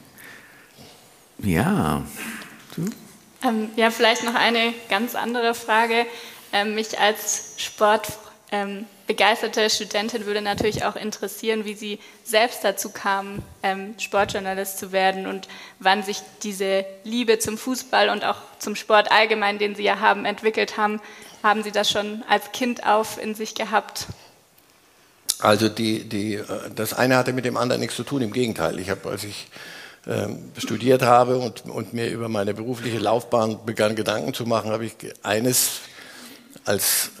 Ja. 1.37 2.03
Ähm, 3.43 3.69
ja, 3.75 3.91
vielleicht 3.91 4.23
noch 4.23 4.35
eine 4.35 4.73
ganz 4.89 5.13
andere 5.13 5.53
Frage. 5.53 6.07
Ähm, 6.51 6.73
mich 6.73 6.99
als 6.99 7.53
sportbegeisterte 7.57 8.29
ähm, 8.51 8.85
Studentin 9.69 10.25
würde 10.25 10.41
natürlich 10.41 10.85
auch 10.85 10.95
interessieren, 10.95 11.65
wie 11.65 11.73
Sie 11.73 11.99
selbst 12.23 12.63
dazu 12.63 12.89
kamen, 12.89 13.43
ähm, 13.63 13.95
Sportjournalist 13.97 14.77
zu 14.77 14.91
werden 14.91 15.25
und 15.25 15.47
wann 15.79 16.03
sich 16.03 16.21
diese 16.43 16.85
Liebe 17.03 17.39
zum 17.39 17.57
Fußball 17.57 18.09
und 18.09 18.23
auch 18.23 18.37
zum 18.59 18.75
Sport 18.75 19.11
allgemein, 19.11 19.57
den 19.57 19.75
Sie 19.75 19.83
ja 19.83 19.99
haben, 19.99 20.25
entwickelt 20.25 20.77
haben. 20.77 21.01
Haben 21.41 21.63
Sie 21.63 21.71
das 21.71 21.89
schon 21.89 22.23
als 22.29 22.51
Kind 22.51 22.85
auf 22.85 23.21
in 23.21 23.33
sich 23.33 23.55
gehabt? 23.55 24.07
Also 25.39 25.69
die, 25.69 26.03
die, 26.03 26.35
äh, 26.35 26.45
das 26.75 26.93
eine 26.93 27.17
hatte 27.17 27.33
mit 27.33 27.45
dem 27.45 27.57
anderen 27.57 27.79
nichts 27.79 27.95
zu 27.95 28.03
tun, 28.03 28.21
im 28.21 28.33
Gegenteil. 28.33 28.77
Ich 28.79 28.89
habe, 28.89 29.09
als 29.09 29.23
ich 29.23 29.47
ähm, 30.07 30.51
studiert 30.57 31.01
habe 31.01 31.37
und, 31.37 31.65
und 31.65 31.93
mir 31.93 32.09
über 32.09 32.29
meine 32.29 32.53
berufliche 32.53 32.99
Laufbahn 32.99 33.65
begann 33.65 33.95
Gedanken 33.95 34.33
zu 34.33 34.45
machen, 34.45 34.71
habe 34.71 34.85
ich 34.85 34.93
eines 35.23 35.81
als 36.65 37.11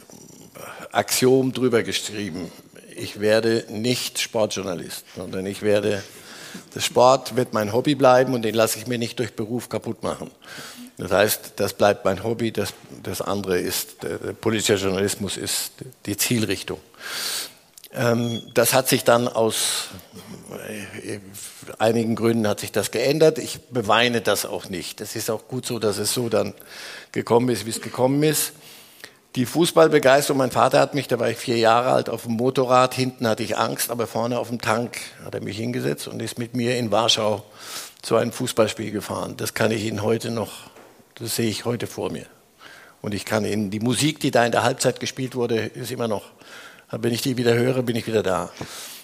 Axiom 0.91 1.53
drüber 1.53 1.83
geschrieben. 1.83 2.51
Ich 2.95 3.19
werde 3.19 3.65
nicht 3.69 4.19
Sportjournalist, 4.19 5.05
sondern 5.15 5.45
ich 5.45 5.61
werde, 5.61 6.03
der 6.75 6.79
Sport 6.81 7.35
wird 7.35 7.53
mein 7.53 7.71
Hobby 7.73 7.95
bleiben 7.95 8.33
und 8.33 8.41
den 8.41 8.55
lasse 8.55 8.79
ich 8.79 8.87
mir 8.87 8.97
nicht 8.97 9.19
durch 9.19 9.33
Beruf 9.35 9.69
kaputt 9.69 10.03
machen. 10.03 10.31
Das 10.97 11.11
heißt, 11.11 11.53
das 11.55 11.73
bleibt 11.73 12.03
mein 12.03 12.23
Hobby, 12.23 12.51
das, 12.51 12.73
das 13.03 13.21
andere 13.21 13.57
ist, 13.57 14.03
der, 14.03 14.17
der 14.17 14.33
politische 14.33 14.75
Journalismus 14.75 15.37
ist 15.37 15.71
die 16.05 16.17
Zielrichtung. 16.17 16.79
Ähm, 17.93 18.41
das 18.53 18.73
hat 18.73 18.89
sich 18.89 19.03
dann 19.03 19.27
aus 19.27 19.87
äh, 21.03 21.19
einigen 21.77 22.15
Gründen 22.15 22.47
hat 22.47 22.59
sich 22.59 22.71
das 22.71 22.91
geändert. 22.91 23.37
Ich 23.37 23.59
beweine 23.69 24.21
das 24.21 24.45
auch 24.45 24.69
nicht. 24.69 25.01
Es 25.01 25.15
ist 25.15 25.29
auch 25.29 25.47
gut 25.47 25.65
so, 25.65 25.79
dass 25.79 25.97
es 25.97 26.13
so 26.13 26.29
dann 26.29 26.53
gekommen 27.11 27.49
ist, 27.49 27.65
wie 27.65 27.71
es 27.71 27.81
gekommen 27.81 28.21
ist. 28.23 28.51
Die 29.35 29.45
Fußballbegeisterung, 29.45 30.37
mein 30.37 30.51
Vater 30.51 30.79
hat 30.79 30.95
mich, 30.95 31.07
da 31.07 31.19
war 31.19 31.29
ich 31.29 31.37
vier 31.37 31.57
Jahre 31.57 31.91
alt, 31.91 32.09
auf 32.09 32.23
dem 32.23 32.33
Motorrad, 32.33 32.93
hinten 32.93 33.27
hatte 33.27 33.43
ich 33.43 33.57
Angst, 33.57 33.91
aber 33.91 34.07
vorne 34.07 34.39
auf 34.39 34.49
dem 34.49 34.59
Tank 34.59 34.97
hat 35.23 35.35
er 35.35 35.41
mich 35.41 35.57
hingesetzt 35.57 36.07
und 36.07 36.19
ist 36.21 36.39
mit 36.39 36.55
mir 36.55 36.77
in 36.77 36.91
Warschau 36.91 37.43
zu 38.01 38.15
einem 38.15 38.31
Fußballspiel 38.31 38.91
gefahren. 38.91 39.35
Das 39.37 39.53
kann 39.53 39.71
ich 39.71 39.83
Ihnen 39.83 40.01
heute 40.01 40.31
noch, 40.31 40.51
das 41.15 41.35
sehe 41.35 41.49
ich 41.49 41.65
heute 41.65 41.85
vor 41.85 42.11
mir. 42.11 42.25
Und 43.01 43.13
ich 43.13 43.23
kann 43.23 43.45
Ihnen, 43.45 43.69
die 43.69 43.79
Musik, 43.79 44.19
die 44.19 44.31
da 44.31 44.45
in 44.45 44.51
der 44.51 44.63
Halbzeit 44.63 44.99
gespielt 44.99 45.35
wurde, 45.35 45.57
ist 45.57 45.91
immer 45.91 46.07
noch 46.07 46.23
wenn 46.91 47.13
ich 47.13 47.21
die 47.21 47.37
wieder 47.37 47.53
höre, 47.53 47.83
bin 47.83 47.95
ich 47.95 48.07
wieder 48.07 48.23
da. 48.23 48.49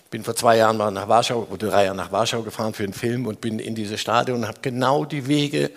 Bin 0.10 0.24
vor 0.24 0.36
zwei 0.36 0.58
Jahren 0.58 0.78
mal 0.78 0.92
nach 0.92 1.08
Warschau 1.08 1.48
oder 1.50 1.70
drei 1.70 1.86
Jahren 1.86 1.98
nach 1.98 2.12
Warschau 2.12 2.42
gefahren 2.42 2.74
für 2.74 2.84
einen 2.84 2.94
Film 2.94 3.28
und 3.28 3.42
bin 3.42 3.60
in 3.60 3.76
dieses 3.76 4.00
Stadion 4.00 4.40
und 4.40 4.48
habe 4.48 4.60
genau 4.62 5.06
die 5.06 5.28
Wege. 5.28 5.72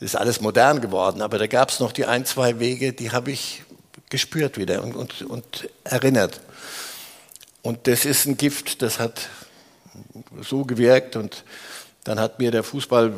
Das 0.00 0.14
ist 0.14 0.16
alles 0.16 0.40
modern 0.40 0.80
geworden, 0.80 1.22
aber 1.22 1.38
da 1.38 1.46
gab 1.46 1.70
es 1.70 1.80
noch 1.80 1.92
die 1.92 2.06
ein, 2.06 2.24
zwei 2.24 2.58
Wege, 2.58 2.92
die 2.92 3.12
habe 3.12 3.30
ich 3.30 3.62
gespürt 4.12 4.58
wieder 4.58 4.84
und, 4.84 4.94
und, 4.94 5.22
und 5.22 5.68
erinnert. 5.82 6.40
Und 7.62 7.86
das 7.88 8.04
ist 8.04 8.26
ein 8.26 8.36
Gift, 8.36 8.82
das 8.82 8.98
hat 9.00 9.28
so 10.40 10.64
gewirkt 10.64 11.16
und 11.16 11.44
dann 12.04 12.20
hat 12.20 12.38
mir 12.38 12.50
der 12.50 12.62
Fußball, 12.62 13.12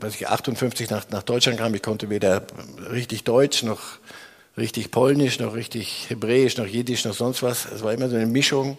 was 0.00 0.14
ich 0.16 0.28
58 0.28 0.90
nach, 0.90 1.08
nach 1.10 1.22
Deutschland 1.22 1.58
kam, 1.58 1.74
ich 1.74 1.82
konnte 1.82 2.10
weder 2.10 2.46
richtig 2.90 3.24
Deutsch 3.24 3.62
noch 3.62 3.80
richtig 4.56 4.90
Polnisch, 4.90 5.38
noch 5.38 5.54
richtig 5.54 6.08
Hebräisch, 6.08 6.56
noch 6.56 6.66
Jiddisch, 6.66 7.04
noch 7.04 7.14
sonst 7.14 7.42
was. 7.42 7.66
Es 7.66 7.82
war 7.82 7.92
immer 7.92 8.08
so 8.08 8.16
eine 8.16 8.26
Mischung. 8.26 8.78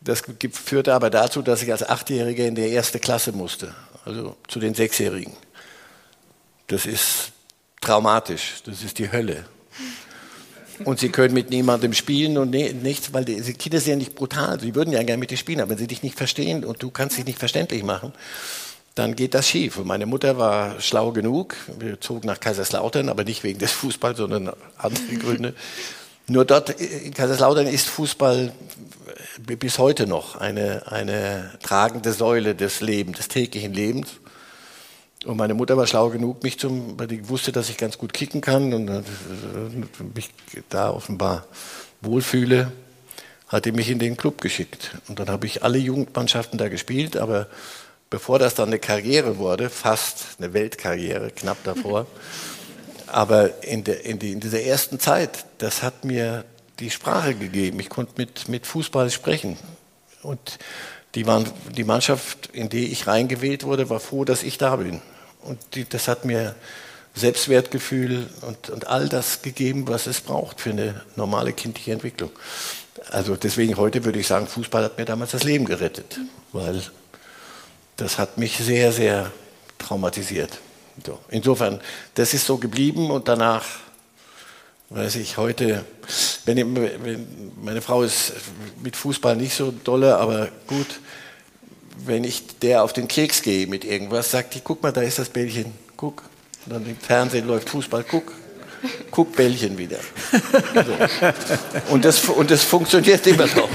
Das 0.00 0.22
führte 0.50 0.94
aber 0.94 1.10
dazu, 1.10 1.42
dass 1.42 1.62
ich 1.62 1.70
als 1.70 1.88
Achtjähriger 1.88 2.44
in 2.46 2.54
die 2.56 2.68
erste 2.68 2.98
Klasse 2.98 3.32
musste, 3.32 3.74
also 4.04 4.36
zu 4.48 4.58
den 4.58 4.74
Sechsjährigen. 4.74 5.32
Das 6.66 6.86
ist 6.86 7.32
traumatisch, 7.80 8.62
das 8.64 8.82
ist 8.82 8.98
die 8.98 9.12
Hölle. 9.12 9.44
Und 10.84 11.00
sie 11.00 11.08
können 11.10 11.34
mit 11.34 11.50
niemandem 11.50 11.92
spielen 11.92 12.38
und 12.38 12.50
nichts, 12.50 13.12
weil 13.12 13.24
die 13.24 13.40
Kinder 13.54 13.80
sind 13.80 13.90
ja 13.90 13.96
nicht 13.96 14.14
brutal. 14.14 14.60
Sie 14.60 14.74
würden 14.74 14.92
ja 14.92 15.02
gerne 15.02 15.18
mit 15.18 15.30
dir 15.30 15.36
spielen, 15.36 15.60
aber 15.60 15.70
wenn 15.70 15.78
sie 15.78 15.86
dich 15.86 16.02
nicht 16.02 16.16
verstehen 16.16 16.64
und 16.64 16.82
du 16.82 16.90
kannst 16.90 17.18
dich 17.18 17.24
nicht 17.24 17.38
verständlich 17.38 17.82
machen, 17.82 18.12
dann 18.94 19.16
geht 19.16 19.34
das 19.34 19.48
schief. 19.48 19.78
Und 19.78 19.86
meine 19.86 20.06
Mutter 20.06 20.38
war 20.38 20.80
schlau 20.80 21.12
genug. 21.12 21.56
Wir 21.78 22.00
zogen 22.00 22.26
nach 22.26 22.40
Kaiserslautern, 22.40 23.08
aber 23.08 23.24
nicht 23.24 23.42
wegen 23.44 23.58
des 23.58 23.72
Fußballs, 23.72 24.18
sondern 24.18 24.52
andere 24.76 25.16
Gründe. 25.16 25.54
Nur 26.28 26.44
dort 26.44 26.70
in 26.70 27.12
Kaiserslautern 27.12 27.66
ist 27.66 27.88
Fußball 27.88 28.52
bis 29.44 29.78
heute 29.78 30.06
noch 30.06 30.36
eine, 30.36 30.82
eine 30.86 31.50
tragende 31.62 32.12
Säule 32.12 32.54
des 32.54 32.80
Lebens, 32.80 33.16
des 33.18 33.28
täglichen 33.28 33.74
Lebens. 33.74 34.08
Und 35.24 35.36
meine 35.36 35.54
Mutter 35.54 35.76
war 35.76 35.86
schlau 35.86 36.08
genug, 36.08 36.42
mich 36.42 36.58
zum, 36.58 36.98
weil 36.98 37.06
die 37.06 37.28
wusste, 37.28 37.52
dass 37.52 37.68
ich 37.68 37.76
ganz 37.76 37.96
gut 37.96 38.12
kicken 38.12 38.40
kann 38.40 38.74
und 38.74 38.88
äh, 38.88 39.02
mich 40.14 40.30
da 40.68 40.90
offenbar 40.90 41.46
wohlfühle, 42.00 42.72
hat 43.46 43.64
die 43.64 43.72
mich 43.72 43.88
in 43.88 43.98
den 43.98 44.16
Club 44.16 44.40
geschickt. 44.40 44.96
Und 45.08 45.18
dann 45.20 45.28
habe 45.28 45.46
ich 45.46 45.62
alle 45.62 45.78
Jugendmannschaften 45.78 46.58
da 46.58 46.68
gespielt, 46.68 47.16
aber 47.16 47.46
bevor 48.10 48.38
das 48.38 48.54
dann 48.54 48.68
eine 48.68 48.78
Karriere 48.78 49.38
wurde, 49.38 49.70
fast 49.70 50.36
eine 50.38 50.52
Weltkarriere, 50.54 51.30
knapp 51.30 51.62
davor. 51.64 52.06
Aber 53.06 53.62
in, 53.62 53.84
der, 53.84 54.06
in, 54.06 54.18
die, 54.18 54.32
in, 54.32 54.40
dieser 54.40 54.62
ersten 54.62 54.98
Zeit, 54.98 55.44
das 55.58 55.82
hat 55.82 56.06
mir 56.06 56.46
die 56.78 56.90
Sprache 56.90 57.34
gegeben. 57.34 57.78
Ich 57.78 57.90
konnte 57.90 58.14
mit, 58.16 58.48
mit 58.48 58.66
Fußball 58.66 59.10
sprechen. 59.10 59.58
Und 60.22 60.58
die, 61.14 61.26
waren, 61.26 61.44
die 61.76 61.84
Mannschaft, 61.84 62.48
in 62.54 62.70
die 62.70 62.86
ich 62.86 63.06
reingewählt 63.06 63.64
wurde, 63.64 63.90
war 63.90 64.00
froh, 64.00 64.24
dass 64.24 64.42
ich 64.42 64.56
da 64.56 64.76
bin. 64.76 65.02
Und 65.44 65.58
die, 65.74 65.88
das 65.88 66.08
hat 66.08 66.24
mir 66.24 66.54
Selbstwertgefühl 67.14 68.26
und, 68.42 68.70
und 68.70 68.86
all 68.86 69.08
das 69.08 69.42
gegeben, 69.42 69.86
was 69.88 70.06
es 70.06 70.20
braucht 70.20 70.60
für 70.60 70.70
eine 70.70 71.02
normale 71.16 71.52
kindliche 71.52 71.92
Entwicklung. 71.92 72.30
Also 73.10 73.36
deswegen 73.36 73.76
heute 73.76 74.04
würde 74.04 74.18
ich 74.18 74.26
sagen, 74.26 74.46
Fußball 74.46 74.84
hat 74.84 74.98
mir 74.98 75.04
damals 75.04 75.32
das 75.32 75.44
Leben 75.44 75.64
gerettet, 75.64 76.18
weil 76.52 76.82
das 77.96 78.18
hat 78.18 78.38
mich 78.38 78.56
sehr, 78.56 78.92
sehr 78.92 79.30
traumatisiert. 79.78 80.58
So. 81.04 81.18
Insofern, 81.28 81.80
das 82.14 82.34
ist 82.34 82.46
so 82.46 82.58
geblieben 82.58 83.10
und 83.10 83.28
danach, 83.28 83.64
weiß 84.90 85.16
ich, 85.16 85.36
heute, 85.36 85.84
wenn, 86.44 86.58
ich, 86.58 86.64
wenn, 86.64 87.52
meine 87.62 87.82
Frau 87.82 88.02
ist 88.02 88.32
mit 88.82 88.96
Fußball 88.96 89.36
nicht 89.36 89.54
so 89.54 89.70
dolle, 89.70 90.16
aber 90.16 90.48
gut, 90.66 91.00
wenn 91.96 92.24
ich 92.24 92.58
der 92.58 92.82
auf 92.82 92.92
den 92.92 93.08
Keks 93.08 93.42
gehe 93.42 93.66
mit 93.66 93.84
irgendwas, 93.84 94.30
sagt 94.30 94.54
die, 94.54 94.60
guck 94.60 94.82
mal, 94.82 94.92
da 94.92 95.02
ist 95.02 95.18
das 95.18 95.28
Bällchen, 95.28 95.72
guck. 95.96 96.22
Und 96.66 96.72
dann 96.74 96.86
im 96.86 96.96
Fernsehen 96.96 97.46
läuft 97.46 97.68
Fußball, 97.70 98.04
guck. 98.04 98.32
Guck 99.12 99.36
Bällchen 99.36 99.78
wieder. 99.78 99.98
So. 100.74 101.92
Und, 101.92 102.04
das, 102.04 102.28
und 102.28 102.50
das 102.50 102.64
funktioniert 102.64 103.24
immer 103.28 103.46
noch. 103.46 103.68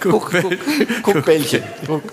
guck, 0.00 0.30
guck, 0.30 0.58
guck 1.02 1.24
Bällchen. 1.24 1.62
Guck. 1.86 2.04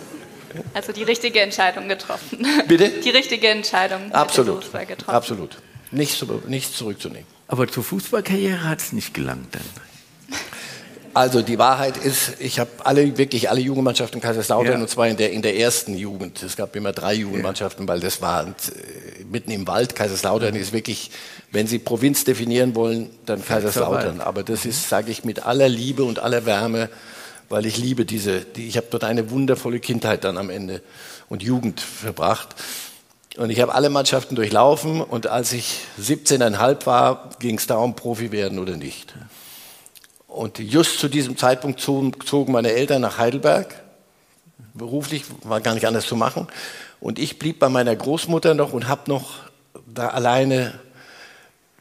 Also 0.73 0.91
die 0.91 1.03
richtige 1.03 1.39
Entscheidung 1.39 1.87
getroffen. 1.87 2.45
Bitte? 2.67 2.89
Die 2.89 3.09
richtige 3.11 3.47
Entscheidung. 3.47 4.11
Absolut. 4.11 4.61
Getroffen. 4.71 5.09
Absolut. 5.09 5.57
Nichts, 5.91 6.23
nichts 6.47 6.77
zurückzunehmen. 6.77 7.27
Aber 7.47 7.67
zur 7.67 7.83
Fußballkarriere 7.83 8.63
hat 8.63 8.79
es 8.79 8.91
nicht 8.91 9.13
gelangt 9.13 9.55
dann. 9.55 10.37
Also 11.13 11.41
die 11.41 11.57
Wahrheit 11.57 11.97
ist, 11.97 12.33
ich 12.39 12.59
habe 12.59 12.69
alle 12.83 13.17
wirklich 13.17 13.49
alle 13.49 13.61
Jugendmannschaften 13.61 14.21
Kaiserslautern 14.21 14.73
ja. 14.73 14.79
und 14.79 14.89
zwar 14.89 15.07
in 15.07 15.17
der 15.17 15.31
in 15.31 15.41
der 15.41 15.57
ersten 15.57 15.95
Jugend. 15.95 16.41
Es 16.43 16.55
gab 16.55 16.75
immer 16.75 16.91
drei 16.91 17.13
Jugendmannschaften, 17.15 17.87
weil 17.87 17.99
das 17.99 18.21
war 18.21 18.43
äh, 18.43 18.49
mitten 19.29 19.51
im 19.51 19.67
Wald. 19.67 19.95
Kaiserslautern 19.95 20.55
ist 20.55 20.73
wirklich, 20.73 21.11
wenn 21.51 21.67
Sie 21.67 21.79
Provinz 21.79 22.23
definieren 22.23 22.75
wollen, 22.75 23.09
dann 23.25 23.43
Kaiserslautern. 23.43 24.21
Aber 24.21 24.43
das 24.43 24.65
ist, 24.65 24.89
sage 24.89 25.11
ich, 25.11 25.23
mit 25.23 25.45
aller 25.45 25.69
Liebe 25.69 26.03
und 26.03 26.19
aller 26.19 26.45
Wärme 26.45 26.89
weil 27.49 27.65
ich 27.65 27.77
liebe 27.77 28.05
diese, 28.05 28.41
die, 28.41 28.67
ich 28.67 28.77
habe 28.77 28.87
dort 28.89 29.03
eine 29.03 29.31
wundervolle 29.31 29.79
Kindheit 29.79 30.23
dann 30.23 30.37
am 30.37 30.49
Ende 30.49 30.81
und 31.27 31.43
Jugend 31.43 31.81
verbracht. 31.81 32.55
Und 33.37 33.49
ich 33.49 33.61
habe 33.61 33.73
alle 33.73 33.89
Mannschaften 33.89 34.35
durchlaufen 34.35 35.01
und 35.01 35.27
als 35.27 35.53
ich 35.53 35.79
17,5 36.01 36.85
war, 36.85 37.29
ging 37.39 37.57
es 37.57 37.67
darum, 37.67 37.95
Profi 37.95 38.31
werden 38.31 38.60
oder 38.60 38.75
nicht. 38.75 39.13
Und 40.30 40.60
just 40.60 41.00
zu 41.00 41.10
diesem 41.10 41.38
Zeitpunkt 41.38 41.82
zogen 41.82 42.52
meine 42.52 42.71
Eltern 42.71 43.02
nach 43.02 43.17
Heidelberg. 43.17 43.73
Beruflich 44.75 45.23
war 45.44 45.60
gar 45.60 45.73
nicht 45.73 45.88
anders 45.88 46.06
zu 46.06 46.15
machen. 46.15 46.48
Und 47.02 47.17
ich 47.17 47.40
blieb 47.40 47.60
bei 47.60 47.67
meiner 47.67 47.96
Großmutter 47.96 48.54
noch 48.54 48.71
und 48.71 48.88
habe 48.88 49.10
noch 49.10 49.32
da 49.88 50.10
alleine 50.10 50.80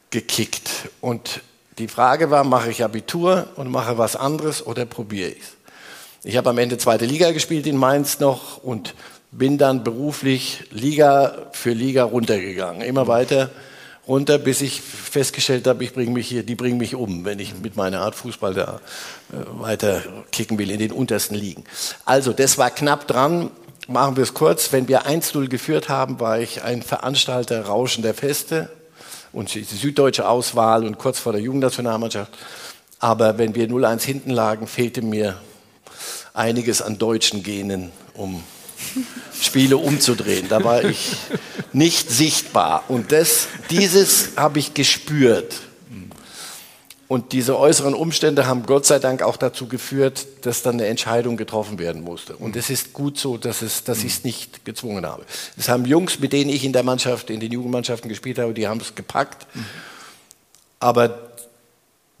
gekickt. 0.09 0.89
Und 0.99 1.41
die 1.77 1.87
Frage 1.87 2.31
war, 2.31 2.43
mache 2.43 2.71
ich 2.71 2.83
Abitur 2.83 3.47
und 3.55 3.69
mache 3.69 3.97
was 3.97 4.15
anderes 4.15 4.65
oder 4.65 4.85
probiere 4.85 5.29
ich 5.29 5.41
es? 5.41 5.55
Ich 6.23 6.35
habe 6.35 6.49
am 6.49 6.57
Ende 6.57 6.77
zweite 6.77 7.05
Liga 7.05 7.31
gespielt 7.31 7.67
in 7.67 7.77
Mainz 7.77 8.19
noch 8.19 8.61
und 8.61 8.95
bin 9.31 9.57
dann 9.57 9.83
beruflich 9.83 10.63
Liga 10.71 11.49
für 11.53 11.71
Liga 11.71 12.03
runtergegangen. 12.03 12.81
Immer 12.81 13.07
weiter 13.07 13.51
runter, 14.09 14.39
bis 14.39 14.61
ich 14.61 14.81
festgestellt 14.81 15.67
habe, 15.67 15.83
ich 15.83 15.93
bringe 15.93 16.11
mich 16.11 16.27
hier, 16.27 16.43
die 16.43 16.55
bringen 16.55 16.77
mich 16.77 16.95
um, 16.95 17.23
wenn 17.23 17.39
ich 17.39 17.53
mit 17.61 17.77
meiner 17.77 18.01
Art 18.01 18.15
Fußball 18.15 18.53
da 18.53 18.81
äh, 19.31 19.35
weiter 19.61 20.01
kicken 20.31 20.57
will 20.57 20.71
in 20.71 20.79
den 20.79 20.91
untersten 20.91 21.35
Ligen. 21.35 21.63
Also, 22.03 22.33
das 22.33 22.57
war 22.57 22.71
knapp 22.71 23.07
dran. 23.07 23.51
Machen 23.87 24.17
wir 24.17 24.23
es 24.23 24.33
kurz. 24.33 24.71
Wenn 24.71 24.87
wir 24.87 25.07
1-0 25.07 25.47
geführt 25.47 25.89
haben, 25.89 26.19
war 26.19 26.39
ich 26.39 26.63
ein 26.63 26.81
Veranstalter 26.81 27.65
rauschender 27.65 28.13
Feste 28.13 28.69
und 29.31 29.53
die 29.53 29.63
süddeutsche 29.63 30.27
Auswahl 30.27 30.85
und 30.85 30.97
kurz 30.97 31.19
vor 31.19 31.31
der 31.31 31.41
Jugendnationalmannschaft. 31.41 32.31
Aber 32.99 33.37
wenn 33.37 33.55
wir 33.55 33.67
0-1 33.69 34.03
hinten 34.03 34.31
lagen, 34.31 34.67
fehlte 34.67 35.01
mir 35.01 35.37
einiges 36.33 36.81
an 36.81 36.97
deutschen 36.97 37.43
Genen, 37.43 37.91
um 38.13 38.43
Spiele 39.41 39.77
umzudrehen. 39.77 40.47
Da 40.49 40.63
war 40.63 40.83
ich 40.83 41.15
nicht 41.73 42.09
sichtbar. 42.09 42.83
Und 42.87 43.11
das, 43.11 43.47
dieses 43.69 44.31
habe 44.35 44.59
ich 44.59 44.73
gespürt. 44.73 45.61
Und 47.07 47.31
diese 47.31 47.57
äußeren 47.57 47.95
Umstände 47.95 48.45
haben 48.45 48.67
Gott 48.67 48.85
sei 48.85 48.99
Dank 48.99 49.23
auch 49.23 49.35
dazu 49.35 49.67
geführt, 49.67 50.27
dass 50.43 50.61
dann 50.61 50.75
eine 50.75 50.85
Entscheidung 50.85 51.37
getroffen 51.37 51.79
werden 51.79 52.03
musste. 52.03 52.35
Und 52.35 52.55
es 52.55 52.69
ist 52.69 52.93
gut 52.93 53.17
so, 53.17 53.37
dass, 53.37 53.63
es, 53.63 53.83
dass 53.83 54.03
ich 54.03 54.13
es 54.13 54.23
nicht 54.23 54.63
gezwungen 54.63 55.07
habe. 55.07 55.25
Es 55.57 55.69
haben 55.69 55.85
Jungs, 55.85 56.19
mit 56.19 56.33
denen 56.33 56.51
ich 56.51 56.63
in 56.63 56.71
der 56.71 56.83
Mannschaft, 56.83 57.31
in 57.31 57.39
den 57.39 57.51
Jugendmannschaften 57.51 58.09
gespielt 58.09 58.37
habe, 58.37 58.53
die 58.53 58.67
haben 58.67 58.79
es 58.79 58.93
gepackt. 58.93 59.47
Aber 60.79 61.31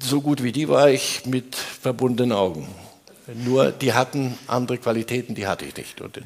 so 0.01 0.21
gut 0.21 0.41
wie 0.41 0.51
die 0.51 0.67
war 0.67 0.89
ich 0.89 1.23
mit 1.27 1.55
verbundenen 1.55 2.31
Augen. 2.31 2.67
Nur 3.35 3.71
die 3.71 3.93
hatten 3.93 4.37
andere 4.47 4.77
Qualitäten, 4.77 5.35
die 5.35 5.47
hatte 5.47 5.65
ich 5.65 5.75
nicht. 5.75 6.01
Und 6.01 6.19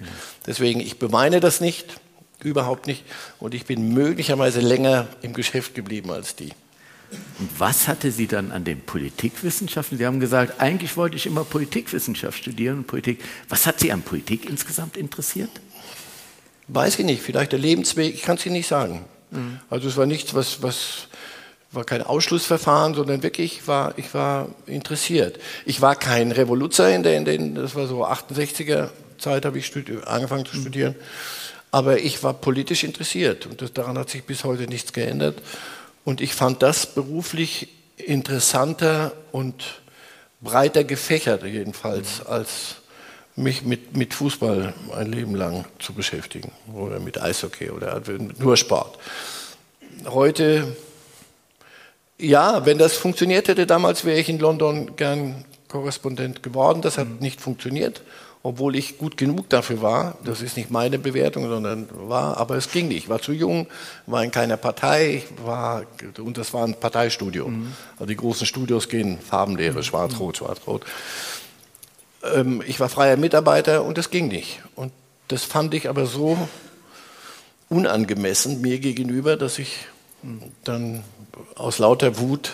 deswegen, 0.45 0.79
ich 0.79 0.99
beweine 0.99 1.39
das 1.39 1.61
nicht, 1.61 1.99
überhaupt 2.43 2.87
nicht. 2.87 3.03
Und 3.39 3.53
ich 3.53 3.65
bin 3.65 3.93
möglicherweise 3.93 4.59
länger 4.59 5.07
im 5.21 5.33
Geschäft 5.33 5.75
geblieben 5.75 6.11
als 6.11 6.35
die. 6.35 6.51
Und 7.39 7.59
was 7.59 7.87
hatte 7.87 8.11
Sie 8.11 8.27
dann 8.27 8.51
an 8.51 8.63
den 8.63 8.81
Politikwissenschaften? 8.81 9.97
Sie 9.97 10.05
haben 10.05 10.19
gesagt, 10.19 10.59
eigentlich 10.59 10.97
wollte 10.97 11.15
ich 11.15 11.25
immer 11.25 11.43
Politikwissenschaft 11.43 12.39
studieren 12.39 12.85
Politik. 12.85 13.23
Was 13.49 13.67
hat 13.67 13.79
Sie 13.79 13.91
an 13.91 14.01
Politik 14.01 14.49
insgesamt 14.49 14.97
interessiert? 14.97 15.51
Weiß 16.67 16.97
ich 16.97 17.05
nicht, 17.05 17.21
vielleicht 17.21 17.51
der 17.51 17.59
Lebensweg, 17.59 18.13
ich 18.13 18.21
kann 18.21 18.37
es 18.37 18.45
Ihnen 18.45 18.55
nicht 18.55 18.67
sagen. 18.67 19.05
Mhm. 19.31 19.59
Also 19.69 19.87
es 19.87 19.97
war 19.97 20.05
nichts, 20.05 20.33
was, 20.33 20.63
was 20.63 21.07
war 21.73 21.83
kein 21.83 22.01
Ausschlussverfahren, 22.01 22.93
sondern 22.93 23.23
wirklich 23.23 23.67
war, 23.67 23.97
ich 23.97 24.13
war 24.13 24.49
interessiert. 24.65 25.39
Ich 25.65 25.81
war 25.81 25.95
kein 25.95 26.31
Revoluzer 26.31 26.93
in 26.93 27.03
den, 27.03 27.25
in 27.25 27.25
den 27.25 27.55
das 27.55 27.75
war 27.75 27.87
so 27.87 28.05
68er 28.05 28.89
Zeit, 29.17 29.45
habe 29.45 29.57
ich 29.57 29.71
angefangen 30.05 30.45
zu 30.45 30.55
studieren. 30.55 30.95
Aber 31.71 31.99
ich 31.99 32.21
war 32.21 32.33
politisch 32.33 32.83
interessiert 32.83 33.47
und 33.47 33.61
das, 33.61 33.73
daran 33.73 33.97
hat 33.97 34.09
sich 34.09 34.23
bis 34.23 34.43
heute 34.43 34.67
nichts 34.67 34.93
geändert. 34.93 35.41
Und 36.05 36.21
ich 36.21 36.33
fand 36.33 36.61
das 36.61 36.85
beruflich 36.85 37.69
interessanter 37.97 39.13
und 39.31 39.81
breiter 40.41 40.83
gefächert 40.83 41.43
jedenfalls, 41.43 42.25
als 42.25 42.75
mich 43.35 43.63
mit, 43.63 43.97
mit 43.97 44.13
Fußball 44.13 44.73
ein 44.95 45.11
Leben 45.11 45.35
lang 45.35 45.65
zu 45.79 45.93
beschäftigen 45.93 46.51
oder 46.73 46.99
mit 46.99 47.19
Eishockey 47.19 47.71
oder 47.71 48.01
nur 48.37 48.57
Sport. 48.57 48.99
Heute 50.05 50.75
ja, 52.23 52.65
wenn 52.65 52.77
das 52.77 52.93
funktioniert 52.93 53.47
hätte 53.47 53.67
damals, 53.67 54.05
wäre 54.05 54.19
ich 54.19 54.29
in 54.29 54.39
London 54.39 54.95
gern 54.95 55.43
Korrespondent 55.67 56.41
geworden. 56.41 56.81
Das 56.81 56.97
hat 56.97 57.07
mhm. 57.07 57.17
nicht 57.19 57.41
funktioniert, 57.41 58.01
obwohl 58.43 58.75
ich 58.75 58.97
gut 58.97 59.17
genug 59.17 59.49
dafür 59.49 59.81
war. 59.81 60.17
Das 60.23 60.41
ist 60.41 60.55
nicht 60.55 60.71
meine 60.71 60.99
Bewertung, 60.99 61.49
sondern 61.49 61.89
war, 61.91 62.37
aber 62.37 62.55
es 62.55 62.71
ging 62.71 62.87
nicht. 62.87 62.97
Ich 63.03 63.09
war 63.09 63.21
zu 63.21 63.33
jung, 63.33 63.67
war 64.05 64.23
in 64.23 64.31
keiner 64.31 64.57
Partei, 64.57 65.23
war, 65.43 65.83
und 66.17 66.37
das 66.37 66.53
war 66.53 66.65
ein 66.65 66.79
Parteistudio. 66.79 67.49
Mhm. 67.49 67.73
Also 67.95 68.05
die 68.05 68.15
großen 68.15 68.47
Studios 68.47 68.87
gehen 68.87 69.19
Farbenlehre, 69.19 69.79
mhm. 69.79 69.83
schwarz-rot, 69.83 70.37
schwarz-rot. 70.37 70.85
Ähm, 72.33 72.63
ich 72.65 72.79
war 72.79 72.87
freier 72.87 73.17
Mitarbeiter 73.17 73.83
und 73.83 73.97
das 73.97 74.09
ging 74.09 74.29
nicht. 74.29 74.61
Und 74.75 74.93
das 75.27 75.43
fand 75.43 75.73
ich 75.73 75.89
aber 75.89 76.05
so 76.05 76.37
unangemessen 77.69 78.61
mir 78.61 78.79
gegenüber, 78.79 79.35
dass 79.35 79.59
ich 79.59 79.87
dann 80.63 81.03
aus 81.55 81.79
lauter 81.79 82.19
Wut 82.19 82.51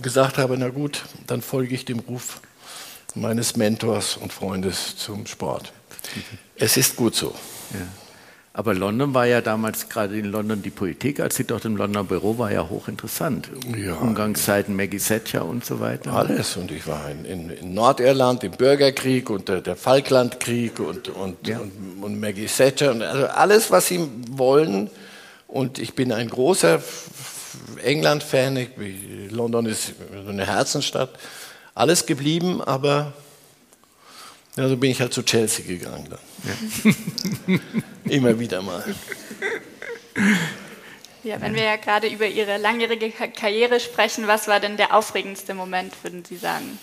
gesagt 0.00 0.38
habe, 0.38 0.56
na 0.56 0.68
gut, 0.68 1.02
dann 1.26 1.42
folge 1.42 1.74
ich 1.74 1.84
dem 1.84 1.98
Ruf 1.98 2.40
meines 3.14 3.56
Mentors 3.56 4.16
und 4.16 4.32
Freundes 4.32 4.96
zum 4.96 5.26
Sport. 5.26 5.72
Es 6.56 6.76
ist 6.76 6.96
gut 6.96 7.14
so. 7.14 7.34
Ja. 7.72 7.86
Aber 8.54 8.74
London 8.74 9.14
war 9.14 9.24
ja 9.24 9.40
damals, 9.40 9.88
gerade 9.88 10.18
in 10.18 10.26
London, 10.26 10.60
die 10.60 10.70
Politik, 10.70 11.20
als 11.20 11.36
sie 11.36 11.44
dort 11.44 11.64
im 11.64 11.74
Londoner 11.76 12.04
Büro 12.04 12.36
war, 12.36 12.52
ja 12.52 12.68
hochinteressant. 12.68 13.48
Ja. 13.74 13.94
Umgangszeiten 13.94 14.76
Maggie 14.76 14.98
Thatcher 14.98 15.46
und 15.46 15.64
so 15.64 15.80
weiter. 15.80 16.12
Alles. 16.12 16.58
Und 16.58 16.70
ich 16.70 16.86
war 16.86 17.10
in, 17.10 17.24
in, 17.24 17.50
in 17.50 17.72
Nordirland 17.72 18.44
im 18.44 18.52
Bürgerkrieg 18.52 19.30
und 19.30 19.48
der, 19.48 19.62
der 19.62 19.76
Falklandkrieg 19.76 20.80
und, 20.80 21.08
und, 21.08 21.48
ja. 21.48 21.60
und, 21.60 22.02
und 22.02 22.20
Maggie 22.20 22.44
Thatcher. 22.44 22.90
Und 22.90 23.02
also 23.02 23.26
alles, 23.26 23.70
was 23.70 23.86
sie 23.88 24.06
wollen, 24.30 24.90
und 25.48 25.78
ich 25.78 25.94
bin 25.94 26.12
ein 26.12 26.28
großer 26.28 26.82
England-Fan. 27.82 28.68
London 29.30 29.66
ist 29.66 29.92
eine 30.28 30.46
Herzenstadt. 30.46 31.10
Alles 31.74 32.06
geblieben, 32.06 32.60
aber 32.60 33.12
ja, 34.56 34.68
so 34.68 34.76
bin 34.76 34.90
ich 34.90 35.00
halt 35.00 35.14
zu 35.14 35.22
Chelsea 35.22 35.64
gegangen. 35.66 36.08
Ja. 36.84 37.60
Immer 38.04 38.38
wieder 38.38 38.60
mal. 38.60 38.84
Ja, 41.24 41.40
wenn 41.40 41.54
wir 41.54 41.62
ja 41.62 41.76
gerade 41.76 42.08
über 42.08 42.26
Ihre 42.26 42.58
langjährige 42.58 43.10
Karriere 43.10 43.80
sprechen, 43.80 44.26
was 44.26 44.48
war 44.48 44.60
denn 44.60 44.76
der 44.76 44.94
aufregendste 44.94 45.54
Moment, 45.54 45.94
würden 46.02 46.24
Sie 46.24 46.36
sagen? 46.36 46.78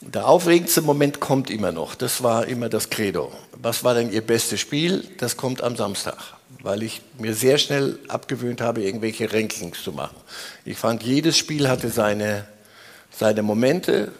Der 0.00 0.28
aufregendste 0.28 0.82
Moment 0.82 1.20
kommt 1.20 1.48
immer 1.48 1.72
noch. 1.72 1.94
Das 1.94 2.22
war 2.22 2.46
immer 2.46 2.68
das 2.68 2.90
Credo. 2.90 3.32
Was 3.52 3.84
war 3.84 3.94
denn 3.94 4.12
Ihr 4.12 4.20
bestes 4.20 4.60
Spiel? 4.60 5.08
Das 5.16 5.38
kommt 5.38 5.62
am 5.62 5.76
Samstag 5.76 6.33
weil 6.62 6.82
ich 6.82 7.02
mir 7.18 7.34
sehr 7.34 7.58
schnell 7.58 7.98
abgewöhnt 8.08 8.60
habe, 8.60 8.82
irgendwelche 8.82 9.32
Rankings 9.32 9.82
zu 9.82 9.92
machen. 9.92 10.16
Ich 10.64 10.78
fand, 10.78 11.02
jedes 11.02 11.36
Spiel 11.36 11.68
hatte 11.68 11.90
seine, 11.90 12.46
seine 13.10 13.42
Momente 13.42 14.12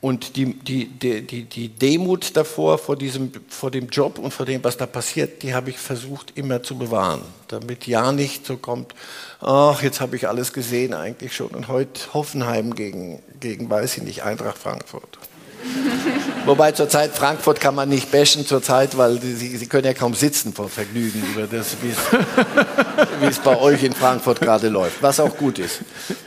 und 0.00 0.36
die, 0.36 0.54
die, 0.54 0.86
die, 0.86 1.44
die 1.44 1.68
Demut 1.68 2.34
davor, 2.36 2.78
vor, 2.78 2.96
diesem, 2.96 3.32
vor 3.48 3.70
dem 3.70 3.88
Job 3.88 4.18
und 4.18 4.32
vor 4.32 4.46
dem, 4.46 4.64
was 4.64 4.76
da 4.76 4.86
passiert, 4.86 5.42
die 5.42 5.54
habe 5.54 5.70
ich 5.70 5.78
versucht 5.78 6.32
immer 6.36 6.62
zu 6.62 6.78
bewahren, 6.78 7.22
damit 7.48 7.86
ja 7.86 8.10
nicht 8.10 8.46
so 8.46 8.56
kommt, 8.56 8.94
ach, 9.40 9.82
jetzt 9.82 10.00
habe 10.00 10.16
ich 10.16 10.26
alles 10.26 10.54
gesehen 10.54 10.94
eigentlich 10.94 11.36
schon 11.36 11.48
und 11.48 11.68
heute 11.68 12.14
Hoffenheim 12.14 12.74
gegen, 12.74 13.22
gegen 13.40 13.68
weiß 13.68 13.98
ich 13.98 14.02
nicht, 14.02 14.22
Eintracht 14.22 14.56
Frankfurt. 14.56 15.18
Wobei 16.46 16.72
zurzeit 16.72 17.12
Frankfurt 17.12 17.60
kann 17.60 17.74
man 17.74 17.88
nicht 17.88 18.10
bashen 18.10 18.46
zurzeit, 18.46 18.96
weil 18.96 19.20
sie, 19.20 19.56
sie 19.56 19.66
können 19.66 19.84
ja 19.84 19.94
kaum 19.94 20.14
sitzen 20.14 20.52
vor 20.52 20.68
Vergnügen 20.68 21.22
über 21.32 21.46
das, 21.46 21.76
wie 21.82 23.26
es 23.26 23.38
bei 23.38 23.58
euch 23.58 23.82
in 23.82 23.92
Frankfurt 23.92 24.40
gerade 24.40 24.68
läuft, 24.68 25.02
was 25.02 25.20
auch 25.20 25.36
gut 25.36 25.58
ist. 25.58 25.80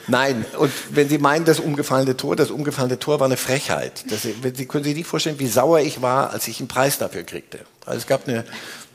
Nein, 0.08 0.46
und 0.58 0.72
wenn 0.92 1.10
Sie 1.10 1.18
meinen, 1.18 1.46
das 1.46 1.60
umgefallene 1.60 2.16
Tor, 2.16 2.36
das 2.36 2.52
umgefallene 2.52 3.00
Tor 3.00 3.20
war 3.20 3.26
eine 3.26 3.38
Frechheit. 3.38 4.04
Das, 4.10 4.22
Sie 4.22 4.66
können 4.66 4.84
sich 4.84 4.96
nicht 4.96 5.08
vorstellen, 5.08 5.40
wie 5.40 5.48
sauer 5.48 5.80
ich 5.80 6.02
war, 6.02 6.32
als 6.32 6.48
ich 6.48 6.60
einen 6.60 6.68
Preis 6.68 6.98
dafür 6.98 7.24
kriegte. 7.24 7.60
Also 7.86 8.00
es 8.00 8.08
gab 8.08 8.28
eine, 8.28 8.46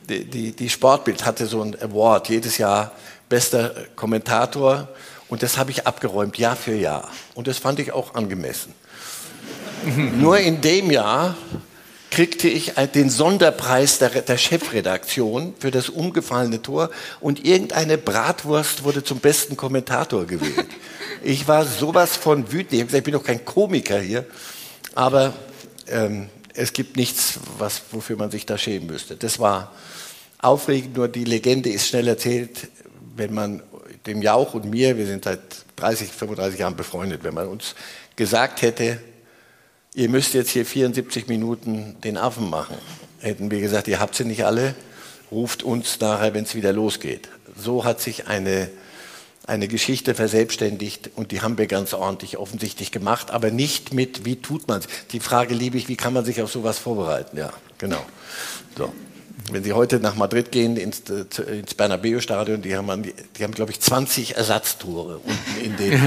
die, 0.07 0.25
die, 0.25 0.51
die 0.53 0.69
Sportbild 0.69 1.25
hatte 1.25 1.45
so 1.45 1.61
ein 1.61 1.75
Award, 1.81 2.29
jedes 2.29 2.57
Jahr 2.57 2.91
bester 3.27 3.73
Kommentator. 3.95 4.87
Und 5.27 5.43
das 5.43 5.57
habe 5.57 5.71
ich 5.71 5.85
abgeräumt, 5.85 6.37
Jahr 6.37 6.55
für 6.55 6.75
Jahr. 6.75 7.09
Und 7.35 7.47
das 7.47 7.59
fand 7.59 7.79
ich 7.79 7.91
auch 7.91 8.15
angemessen. 8.15 8.73
Nur 9.85 10.37
in 10.39 10.61
dem 10.61 10.91
Jahr 10.91 11.37
kriegte 12.11 12.47
ich 12.47 12.73
den 12.95 13.09
Sonderpreis 13.09 13.99
der, 13.99 14.09
der, 14.09 14.37
Chefredaktion 14.37 15.53
für 15.59 15.71
das 15.71 15.89
umgefallene 15.89 16.61
Tor 16.61 16.89
und 17.19 17.45
irgendeine 17.45 17.97
Bratwurst 17.97 18.83
wurde 18.83 19.03
zum 19.03 19.19
besten 19.19 19.55
Kommentator 19.55 20.25
gewählt. 20.25 20.67
Ich 21.23 21.47
war 21.47 21.65
sowas 21.65 22.15
von 22.17 22.51
wütend. 22.51 22.73
Ich 22.73 22.79
habe 22.79 22.87
gesagt, 22.87 22.99
ich 22.99 23.03
bin 23.03 23.13
doch 23.13 23.23
kein 23.23 23.45
Komiker 23.45 23.99
hier, 23.99 24.25
aber 24.95 25.33
ähm, 25.87 26.29
es 26.53 26.73
gibt 26.73 26.97
nichts, 26.97 27.39
was, 27.57 27.81
wofür 27.91 28.17
man 28.17 28.31
sich 28.31 28.45
da 28.45 28.57
schämen 28.57 28.87
müsste. 28.87 29.15
Das 29.15 29.39
war 29.39 29.73
aufregend, 30.39 30.97
nur 30.97 31.07
die 31.07 31.25
Legende 31.25 31.69
ist 31.69 31.87
schnell 31.87 32.07
erzählt, 32.07 32.69
wenn 33.15 33.33
man 33.33 33.61
dem 34.05 34.21
Jauch 34.21 34.53
und 34.53 34.65
mir, 34.65 34.97
wir 34.97 35.05
sind 35.05 35.25
seit 35.25 35.41
30, 35.75 36.09
35 36.09 36.59
Jahren 36.59 36.75
befreundet, 36.75 37.23
wenn 37.23 37.33
man 37.33 37.47
uns 37.47 37.75
gesagt 38.15 38.61
hätte, 38.61 38.99
ihr 39.99 40.07
müsst 40.07 40.33
jetzt 40.33 40.51
hier 40.51 40.65
74 40.65 41.27
Minuten 41.27 41.97
den 42.05 42.15
Affen 42.15 42.49
machen. 42.49 42.77
Hätten 43.19 43.51
wir 43.51 43.59
gesagt, 43.59 43.89
ihr 43.89 43.99
habt 43.99 44.15
sie 44.15 44.23
nicht 44.23 44.45
alle, 44.45 44.73
ruft 45.29 45.61
uns 45.61 45.99
nachher, 45.99 46.33
wenn 46.33 46.45
es 46.45 46.55
wieder 46.55 46.71
losgeht. 46.71 47.27
So 47.57 47.83
hat 47.83 47.99
sich 47.99 48.27
eine, 48.27 48.69
eine 49.45 49.67
Geschichte 49.67 50.15
verselbstständigt 50.15 51.11
und 51.15 51.33
die 51.33 51.41
haben 51.41 51.57
wir 51.57 51.67
ganz 51.67 51.93
ordentlich 51.93 52.37
offensichtlich 52.37 52.91
gemacht, 52.91 53.29
aber 53.31 53.51
nicht 53.51 53.93
mit, 53.93 54.23
wie 54.23 54.37
tut 54.37 54.69
man 54.69 54.79
es. 54.79 54.87
Die 55.11 55.19
Frage 55.19 55.53
liebe 55.53 55.77
ich, 55.77 55.89
wie 55.89 55.97
kann 55.97 56.13
man 56.13 56.23
sich 56.23 56.41
auf 56.41 56.49
sowas 56.49 56.79
vorbereiten? 56.79 57.37
Ja, 57.37 57.51
genau. 57.77 58.05
So. 58.77 58.93
Wenn 59.53 59.63
Sie 59.63 59.73
heute 59.73 59.99
nach 59.99 60.15
Madrid 60.15 60.51
gehen, 60.51 60.77
ins, 60.77 61.03
äh, 61.09 61.59
ins 61.59 61.73
Bernabeu-Stadion, 61.73 62.61
die 62.61 62.75
haben, 62.75 63.03
die 63.37 63.43
haben, 63.43 63.53
glaube 63.53 63.71
ich, 63.71 63.79
20 63.79 64.37
Ersatztore 64.37 65.19
unten 65.19 65.61
in 65.63 65.77
den. 65.77 66.01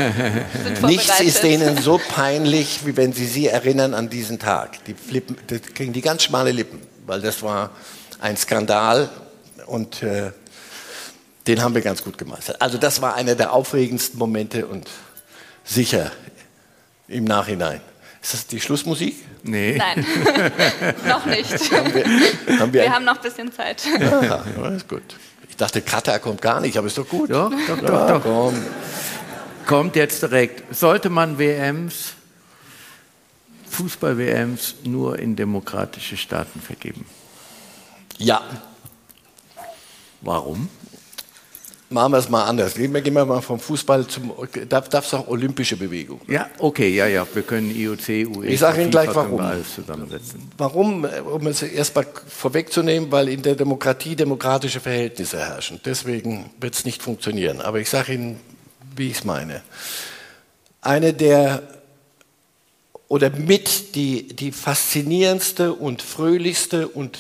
Nichts 0.87 1.21
ist 1.21 1.43
denen 1.43 1.81
so 1.81 1.99
peinlich, 1.99 2.81
wie 2.85 2.97
wenn 2.97 3.13
Sie 3.13 3.27
sie 3.27 3.49
erinnern 3.49 3.95
an 3.95 4.09
diesen 4.09 4.39
Tag. 4.39 4.85
Die 4.87 4.95
flippen, 4.95 5.37
die 5.51 5.61
kriegen 5.61 5.93
die 5.93 6.01
ganz 6.01 6.25
schmale 6.25 6.53
Lippen, 6.53 6.81
weil 7.07 7.21
das 7.21 7.43
war 7.43 7.71
ein 8.21 8.37
Skandal 8.37 9.11
und 9.67 10.03
äh, 10.03 10.33
den 11.47 11.63
haben 11.63 11.75
wir 11.75 11.83
ganz 11.83 12.03
gut 12.05 12.19
gemeistert. 12.19 12.61
Also 12.63 12.79
das 12.79 13.03
war 13.03 13.15
einer 13.15 13.35
der 13.35 13.53
aufregendsten 13.53 14.19
Momente 14.19 14.67
und 14.67 14.89
sicher 15.65 16.11
im 17.09 17.25
Nachhinein. 17.25 17.81
Ist 18.23 18.35
das 18.35 18.47
die 18.47 18.61
Schlussmusik? 18.61 19.17
Nee. 19.43 19.77
Nein, 19.77 20.07
noch 21.09 21.27
nicht. 21.27 21.53
Haben 21.73 21.93
wir, 21.93 22.05
haben 22.61 22.73
wir, 22.73 22.83
wir 22.83 22.93
haben 22.93 23.05
noch 23.05 23.17
ein 23.17 23.23
bisschen 23.23 23.53
Zeit. 23.53 23.85
Ja, 24.01 24.45
ist 24.69 24.89
gut. 24.89 25.03
Ich 25.49 25.57
dachte, 25.57 25.83
Katar 25.83 26.21
kommt 26.21 26.41
gar 26.41 26.61
nicht, 26.61 26.79
aber 26.79 26.87
ist 26.87 26.97
doch 26.97 27.09
gut. 27.09 27.31
Doch, 27.31 27.51
doch, 27.67 27.79
doch. 27.81 27.89
Ja, 27.89 28.19
doch. 28.19 28.23
Komm. 28.23 28.63
Kommt 29.67 29.97
jetzt 29.97 30.23
direkt. 30.23 30.75
Sollte 30.75 31.11
man 31.11 31.39
WMs, 31.39 32.15
Fußball-WMs 33.71 34.77
nur 34.85 35.19
in 35.19 35.35
demokratische 35.35 36.17
Staaten 36.17 36.61
vergeben? 36.61 37.05
Ja. 38.19 38.41
Warum? 40.21 40.69
Machen 41.93 42.13
wir 42.13 42.19
es 42.19 42.29
mal 42.29 42.45
anders. 42.45 42.75
Gehen 42.75 42.93
wir, 42.95 43.03
gehen 43.03 43.15
wir 43.15 43.27
mal 43.27 43.43
vom 43.43 43.61
Fußball 43.61 44.07
zum. 44.07 44.33
Darf 44.69 45.07
es 45.07 45.15
auch 45.15 45.29
olympische 45.29 45.77
Bewegung? 45.77 46.21
Ja, 46.27 46.49
okay, 46.59 46.89
ja, 46.89 47.07
ja. 47.07 47.27
Wir 47.33 47.43
können 47.43 47.71
IOC, 47.71 48.09
UEFA. 48.35 48.43
Ich 48.45 48.61
sage 48.61 48.83
Ihnen 48.83 48.91
gleich 48.91 49.15
warum. 49.15 49.41
Alles 49.41 49.75
zusammensetzen. 49.75 50.51
Warum, 50.57 51.05
um 51.05 51.47
es 51.47 51.63
erst 51.63 51.95
mal 51.95 52.07
vorwegzunehmen, 52.27 53.13
weil 53.13 53.29
in 53.29 53.43
der 53.43 53.55
Demokratie 53.55 54.17
demokratische 54.17 54.81
Verhältnisse 54.81 55.39
herrschen. 55.39 55.81
Deswegen 55.85 56.51
wird 56.59 56.75
es 56.75 56.85
nicht 56.85 57.03
funktionieren. 57.03 57.61
Aber 57.61 57.79
ich 57.79 57.91
sage 57.91 58.15
Ihnen, 58.15 58.41
wie 58.97 59.09
ich 59.09 59.19
es 59.19 59.25
meine. 59.25 59.63
Eine 60.81 61.13
der 61.13 61.63
oder 63.09 63.29
mit 63.29 63.95
die, 63.95 64.29
die 64.29 64.53
faszinierendste 64.53 65.75
und 65.75 66.01
fröhlichste 66.01 66.89
und 66.89 67.19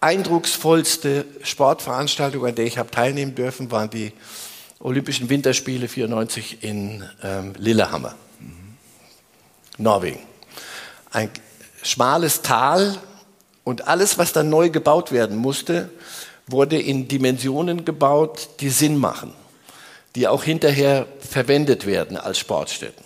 eindrucksvollste 0.00 1.24
Sportveranstaltung, 1.42 2.44
an 2.46 2.54
der 2.54 2.66
ich 2.66 2.78
habe 2.78 2.90
teilnehmen 2.90 3.34
dürfen, 3.34 3.70
waren 3.70 3.90
die 3.90 4.12
Olympischen 4.80 5.28
Winterspiele 5.30 5.88
94 5.88 6.62
in 6.62 7.04
ähm, 7.22 7.54
Lillehammer, 7.56 8.14
mhm. 8.38 8.76
Norwegen. 9.78 10.20
Ein 11.10 11.30
schmales 11.82 12.42
Tal 12.42 12.98
und 13.64 13.88
alles, 13.88 14.18
was 14.18 14.32
dann 14.32 14.50
neu 14.50 14.70
gebaut 14.70 15.12
werden 15.12 15.36
musste, 15.36 15.90
wurde 16.46 16.78
in 16.78 17.08
Dimensionen 17.08 17.84
gebaut, 17.84 18.48
die 18.60 18.68
Sinn 18.68 18.98
machen, 18.98 19.32
die 20.14 20.28
auch 20.28 20.44
hinterher 20.44 21.06
verwendet 21.20 21.86
werden 21.86 22.16
als 22.16 22.38
Sportstätten. 22.38 23.04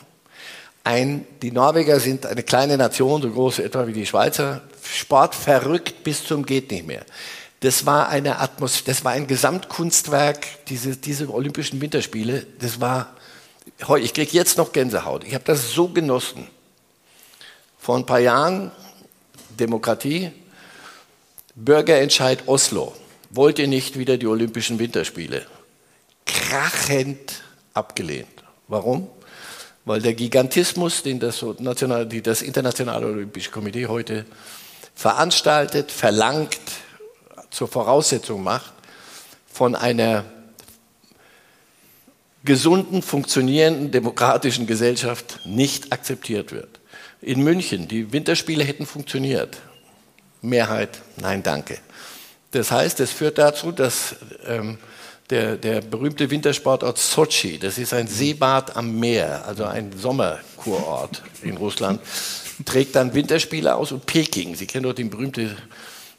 Ein, 0.85 1.27
die 1.43 1.53
Norweger 1.53 2.01
sind 2.01 2.27
eine 2.27 2.43
kleine 2.43 2.77
Nation, 2.77 3.23
so 3.23 3.31
groß 3.31 3.61
etwa 3.61 3.87
wie 3.87 3.93
die 3.93 4.07
Schweizer, 4.07 4.63
Sport 4.93 5.35
verrückt 5.35 6.03
bis 6.05 6.25
zum 6.25 6.45
geht 6.45 6.71
nicht 6.71 6.87
mehr. 6.87 7.05
Das 7.61 7.85
war 7.85 8.09
eine 8.09 8.39
Atmosphäre, 8.39 8.87
das 8.87 9.05
war 9.05 9.13
ein 9.13 9.27
Gesamtkunstwerk, 9.27 10.65
diese, 10.67 10.97
diese 10.97 11.29
Olympischen 11.33 11.81
Winterspiele. 11.81 12.47
Das 12.59 12.81
war, 12.81 13.15
ich 14.01 14.15
kriege 14.15 14.31
jetzt 14.33 14.57
noch 14.57 14.73
Gänsehaut. 14.73 15.25
Ich 15.25 15.35
habe 15.35 15.45
das 15.45 15.71
so 15.71 15.89
genossen. 15.89 16.47
Vor 17.79 17.97
ein 17.97 18.07
paar 18.07 18.19
Jahren, 18.19 18.73
Demokratie, 19.59 20.33
Bürgerentscheid 21.55 22.45
Oslo. 22.47 22.95
Wollt 23.31 23.59
ihr 23.59 23.69
nicht 23.69 23.99
wieder 23.99 24.17
die 24.17 24.27
Olympischen 24.27 24.79
Winterspiele? 24.79 25.47
Krachend 26.25 27.43
abgelehnt. 27.75 28.29
Warum? 28.69 29.09
Weil 29.85 30.01
der 30.01 30.15
Gigantismus, 30.15 31.03
den 31.03 31.21
das, 31.21 31.45
National, 31.59 32.07
das 32.07 32.43
Internationale 32.43 33.07
Olympische 33.07 33.51
Komitee 33.51 33.87
heute 33.87 34.25
veranstaltet, 35.01 35.91
verlangt, 35.91 36.61
zur 37.51 37.69
Voraussetzung 37.69 38.43
macht, 38.43 38.75
von 39.51 39.75
einer 39.75 40.27
gesunden, 42.45 43.01
funktionierenden, 43.01 43.93
demokratischen 43.93 44.67
Gesellschaft 44.67 45.41
nicht 45.47 45.91
akzeptiert 45.91 46.53
wird. 46.53 46.81
In 47.23 47.43
München, 47.43 47.89
die 47.89 48.13
Winterspiele 48.13 48.63
hätten 48.63 48.85
funktioniert. 48.85 49.57
Mehrheit, 50.43 51.01
nein, 51.17 51.43
danke. 51.43 51.79
Das 52.51 52.71
heißt, 52.71 53.01
es 53.01 53.11
führt 53.11 53.39
dazu, 53.39 53.73
dass 53.73 54.17
ähm, 54.47 54.77
der, 55.31 55.57
der 55.57 55.81
berühmte 55.81 56.31
Wintersportort 56.31 56.99
Sochi, 56.99 57.59
das 57.59 57.79
ist 57.79 57.95
ein 57.95 58.07
Seebad 58.07 58.77
am 58.77 59.01
Meer, 59.01 59.47
also 59.47 59.65
ein 59.65 59.97
Sommerkurort 59.97 61.23
in 61.41 61.57
Russland, 61.57 62.03
trägt 62.65 62.97
dann 62.97 63.15
Winterspiele 63.15 63.75
aus 63.75 63.93
und 63.93 64.07
Peking. 64.07 64.55
Sie 64.55 64.67
kennen 64.67 64.85
doch 64.85 64.93
den 64.93 65.11
berühmten 65.11 65.57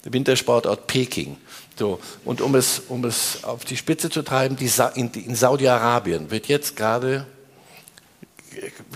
Wintersportort 0.04 0.88
Peking. 0.88 1.38
So, 1.78 2.00
und 2.26 2.42
um 2.42 2.56
es, 2.56 2.82
um 2.90 3.06
es 3.06 3.44
auf 3.44 3.66
die 3.66 3.78
Spitze 3.78 4.10
zu 4.10 4.22
treiben, 4.22 4.58
Sa 4.68 4.90
in, 4.90 5.12
in 5.12 5.36
Saudi-Arabien 5.36 6.30
wird 6.32 6.48
jetzt 6.48 6.76
gerade, 6.76 7.26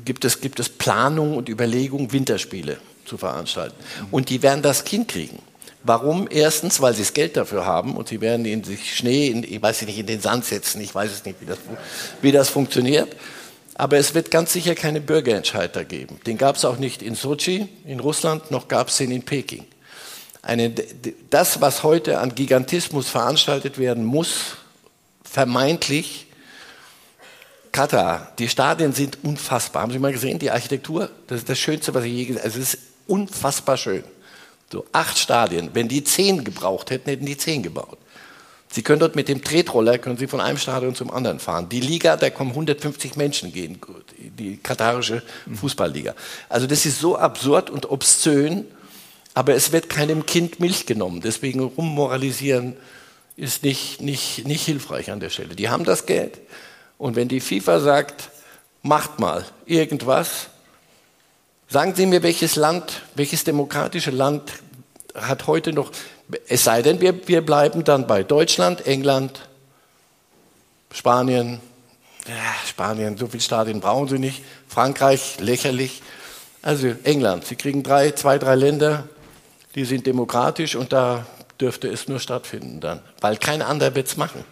gibt 0.04 0.26
es, 0.26 0.42
gibt 0.42 0.60
es 0.60 0.70
Planung 0.70 1.38
und 1.38 1.50
Überlegung, 1.50 2.12
Winterspiele 2.12 2.78
zu 3.06 3.18
veranstalten. 3.18 3.76
Und 4.12 4.30
die 4.30 4.42
werden 4.42 4.62
das 4.62 4.84
Kind 4.84 5.08
kriegen. 5.08 5.40
Warum? 5.84 6.28
Erstens, 6.30 6.82
weil 6.82 6.96
sie 6.96 7.04
das 7.04 7.14
Geld 7.14 7.38
dafür 7.38 7.66
haben 7.66 7.96
und 7.96 8.08
sie 8.08 8.20
werden 8.20 8.46
in 8.46 8.64
sich 8.64 8.96
Schnee, 8.96 9.28
in, 9.28 9.44
ich 9.44 9.62
weiß 9.62 9.84
nicht, 9.84 10.00
in 10.00 10.08
den 10.08 10.20
Sand 10.20 10.46
setzen. 10.46 10.82
Ich 10.82 10.94
weiß 10.94 11.12
es 11.12 11.26
nicht, 11.26 11.40
wie 11.42 11.46
das, 11.46 11.60
wie 12.22 12.32
das 12.32 12.50
funktioniert. 12.50 13.16
Aber 13.76 13.98
es 13.98 14.16
wird 14.16 14.32
ganz 14.32 14.54
sicher 14.54 14.74
keine 14.74 15.02
Bürgerentscheid 15.02 15.76
da 15.76 15.84
geben. 15.84 16.20
Den 16.26 16.38
gab 16.38 16.56
es 16.56 16.66
auch 16.66 16.78
nicht 16.78 17.02
in 17.02 17.14
Sochi, 17.14 17.68
in 17.86 18.00
Russland, 18.00 18.50
noch 18.50 18.70
gab 18.70 18.88
es 18.88 18.98
den 18.98 19.12
in 19.12 19.24
Peking. 19.24 19.66
Eine, 20.42 20.74
das, 21.30 21.60
was 21.60 21.84
heute 21.84 22.20
an 22.20 22.34
Gigantismus 22.36 23.10
veranstaltet 23.10 23.78
werden 23.78 24.06
muss, 24.06 24.56
vermeintlich 25.24 26.28
Katar, 27.74 28.32
die 28.40 28.48
Stadien 28.48 28.94
sind 28.94 29.18
unfassbar. 29.24 29.82
Haben 29.82 29.92
Sie 29.92 30.00
mal 30.00 30.14
gesehen, 30.14 30.40
die 30.40 30.50
Architektur? 30.50 31.10
Das 31.28 31.40
ist 31.40 31.50
das 31.50 31.60
Schönste, 31.60 31.94
was 31.94 32.06
ich 32.06 32.14
je 32.14 32.26
gesehen 32.26 32.38
habe. 32.38 32.46
Also 32.46 32.62
es 32.62 32.76
ist 32.76 32.84
unfassbar 33.06 33.76
schön. 33.76 34.06
So 34.72 34.86
acht 34.94 35.18
Stadien. 35.18 35.72
Wenn 35.74 35.90
die 35.90 36.06
zehn 36.06 36.46
gebraucht 36.46 36.90
hätten, 36.90 37.10
hätten 37.10 37.26
die 37.26 37.38
zehn 37.38 37.64
gebaut. 37.64 37.98
Sie 38.76 38.84
können 38.84 39.00
dort 39.00 39.16
mit 39.16 39.30
dem 39.30 39.42
Tretroller 39.42 39.98
können 40.00 40.18
Sie 40.18 40.28
von 40.28 40.42
einem 40.42 40.58
Stadion 40.58 40.96
zum 40.96 41.10
anderen 41.10 41.40
fahren. 41.40 41.70
Die 41.70 41.80
Liga, 41.80 42.18
da 42.18 42.30
kommen 42.30 42.50
150 42.50 43.16
Menschen 43.16 43.54
gehen, 43.54 43.80
die 44.18 44.58
katarische 44.58 45.24
Fußballliga. 45.50 46.14
Also 46.50 46.68
das 46.68 46.86
ist 46.86 47.00
so 47.00 47.16
absurd 47.16 47.70
und 47.70 47.90
obszön, 47.90 48.66
aber 49.34 49.56
es 49.56 49.72
wird 49.72 49.88
keinem 49.88 50.26
Kind 50.26 50.60
Milch 50.60 50.86
genommen. 50.86 51.22
Deswegen 51.22 51.62
rummoralisieren 51.62 52.76
ist 53.38 53.64
nicht, 53.64 54.02
nicht, 54.02 54.46
nicht 54.46 54.66
hilfreich 54.66 55.10
an 55.10 55.22
der 55.22 55.30
Stelle. 55.30 55.56
Die 55.56 55.70
haben 55.70 55.86
das 55.86 56.06
Geld 56.06 56.42
und 56.98 57.16
wenn 57.16 57.30
die 57.30 57.40
FIFA 57.40 57.80
sagt, 57.80 58.30
macht 58.82 59.22
mal 59.22 59.46
irgendwas, 59.66 60.48
sagen 61.70 61.96
Sie 61.96 62.08
mir, 62.08 62.24
welches 62.24 62.58
Land, 62.58 63.04
welches 63.16 63.46
demokratische 63.46 64.12
Land 64.12 64.52
hat 65.14 65.48
heute 65.48 65.72
noch 65.72 65.92
es 66.48 66.64
sei 66.64 66.82
denn, 66.82 67.02
wir, 67.02 67.28
wir 67.28 67.46
bleiben 67.46 67.84
dann 67.84 68.08
bei 68.08 68.24
Deutschland, 68.24 68.86
England, 68.88 69.48
Spanien. 70.92 71.60
Ja, 72.28 72.36
Spanien, 72.68 73.18
so 73.18 73.28
viele 73.28 73.42
Stadien 73.42 73.80
brauchen 73.82 74.08
sie 74.08 74.20
nicht. 74.20 74.44
Frankreich, 74.68 75.40
lächerlich. 75.40 76.02
Also 76.62 76.88
England, 77.04 77.46
sie 77.46 77.56
kriegen 77.56 77.84
drei, 77.84 78.12
zwei, 78.12 78.40
drei 78.40 78.56
Länder, 78.56 79.08
die 79.76 79.86
sind 79.86 80.08
demokratisch 80.08 80.76
und 80.76 80.92
da 80.92 81.28
dürfte 81.62 81.88
es 81.88 82.08
nur 82.08 82.20
stattfinden 82.20 82.80
dann, 82.80 83.02
weil 83.22 83.38
kein 83.38 83.62
anderer 83.62 83.94
wird 83.94 84.08
es 84.08 84.18
machen. 84.18 84.44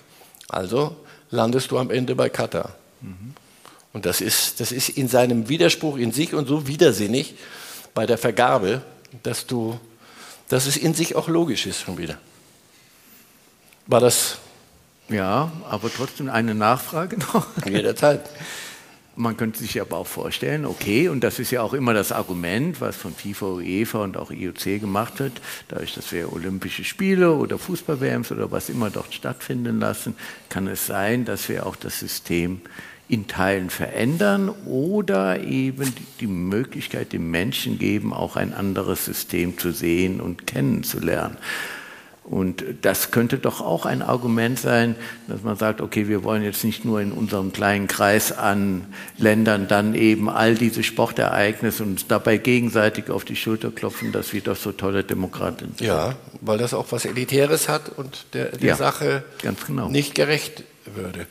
Also 0.47 0.95
landest 1.32 1.71
du 1.71 1.80
am 1.80 1.89
Ende 1.89 2.13
bei 2.15 2.30
Katar. 2.30 2.76
Mhm. 3.01 3.34
Und 3.93 4.05
das 4.05 4.21
ist, 4.21 4.59
das 4.59 4.71
ist 4.71 4.89
in 4.89 5.07
seinem 5.07 5.49
Widerspruch 5.49 5.97
in 5.97 6.11
sich 6.11 6.34
und 6.34 6.47
so 6.47 6.67
widersinnig 6.67 7.36
bei 7.93 8.05
der 8.05 8.17
Vergabe, 8.17 8.82
dass 9.24 9.47
du 9.47 9.80
dass 10.53 10.67
es 10.67 10.77
in 10.77 10.93
sich 10.93 11.15
auch 11.15 11.29
logisch 11.29 11.65
ist 11.65 11.81
schon 11.81 11.97
wieder. 11.97 12.19
War 13.87 13.99
das? 13.99 14.37
Ja, 15.09 15.51
aber 15.67 15.91
trotzdem 15.91 16.29
eine 16.29 16.53
Nachfrage 16.53 17.17
noch. 17.17 17.47
Jederzeit. 17.65 18.29
Man 19.15 19.35
könnte 19.35 19.57
sich 19.57 19.81
aber 19.81 19.97
auch 19.97 20.05
vorstellen, 20.05 20.65
okay, 20.65 21.09
und 21.09 21.23
das 21.23 21.39
ist 21.39 21.49
ja 21.49 21.63
auch 21.63 21.73
immer 21.73 21.95
das 21.95 22.11
Argument, 22.11 22.81
was 22.81 22.95
von 22.95 23.15
FIFA, 23.15 23.45
UEFA 23.47 24.03
und 24.03 24.15
auch 24.15 24.29
IOC 24.29 24.79
gemacht 24.79 25.17
wird, 25.17 25.41
dadurch, 25.69 25.95
dass 25.95 26.11
wir 26.11 26.31
Olympische 26.31 26.83
Spiele 26.83 27.33
oder 27.33 27.57
Fußball-WMs 27.57 28.31
oder 28.31 28.51
was 28.51 28.69
immer 28.69 28.91
dort 28.91 29.11
stattfinden 29.11 29.79
lassen, 29.79 30.15
kann 30.49 30.67
es 30.67 30.85
sein, 30.85 31.25
dass 31.25 31.49
wir 31.49 31.65
auch 31.65 31.75
das 31.75 31.99
System 31.99 32.61
in 33.14 33.28
Teilen 33.28 33.70
verändern 33.70 34.49
oder 34.66 35.39
eben 35.39 35.93
die 36.20 36.26
Möglichkeit 36.26 37.14
den 37.14 37.30
Menschen 37.30 37.78
geben, 37.78 38.11
auch 38.11 38.36
ein 38.36 38.53
anderes 38.53 39.05
System 39.05 39.59
zu 39.59 39.72
sehen 39.72 40.20
und 40.20 40.47
kennenzulernen. 40.47 41.38
Und 42.24 42.64
das 42.82 43.11
könnte 43.11 43.38
doch 43.38 43.61
auch 43.61 43.86
ein 43.86 44.01
Argument 44.01 44.57
sein, 44.57 44.95
dass 45.28 45.43
man 45.43 45.57
sagt, 45.57 45.80
okay, 45.82 46.07
wir 46.07 46.24
wollen 46.24 46.41
jetzt 46.41 46.64
nicht 46.64 46.86
nur 46.86 47.01
in 47.01 47.11
unserem 47.11 47.53
kleinen 47.53 47.88
Kreis 47.88 48.32
an 48.32 48.86
Ländern 49.18 49.68
dann 49.68 49.93
eben 49.93 50.28
all 50.30 50.55
diese 50.55 50.82
Sportereignisse 50.82 51.84
und 51.84 52.09
dabei 52.09 52.38
gegenseitig 52.38 53.11
auf 53.11 53.26
die 53.26 53.36
Schulter 53.36 53.70
klopfen, 53.70 54.11
dass 54.11 54.34
wir 54.34 54.41
doch 54.41 54.55
so 54.55 54.72
tolle 54.72 55.03
Demokraten 55.03 55.76
sind. 55.78 55.82
Ja, 55.82 56.16
weil 56.41 56.57
das 56.57 56.74
auch 56.74 56.91
was 56.91 57.05
Elitäres 57.05 57.70
hat 57.70 57.89
und 57.89 58.26
der, 58.34 58.45
der 58.45 58.70
ja, 58.70 58.76
Sache 58.76 59.24
genau. 59.41 59.89
nicht 59.89 60.16
gerecht 60.16 60.64
würde. 60.95 61.28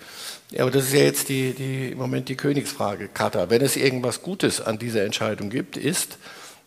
Ja, 0.53 0.65
aber 0.65 0.71
das 0.71 0.85
ist 0.85 0.93
ja 0.93 1.01
jetzt 1.01 1.31
die, 1.31 1.55
die, 1.55 1.93
im 1.93 1.99
Moment 1.99 2.29
die 2.29 2.37
Königsfrage, 2.37 3.09
Katar. 3.09 3.49
Wenn 3.49 3.63
es 3.63 3.75
irgendwas 3.75 4.21
Gutes 4.21 4.61
an 4.61 4.79
dieser 4.79 5.03
Entscheidung 5.03 5.49
gibt, 5.49 5.79
ist, 5.79 6.19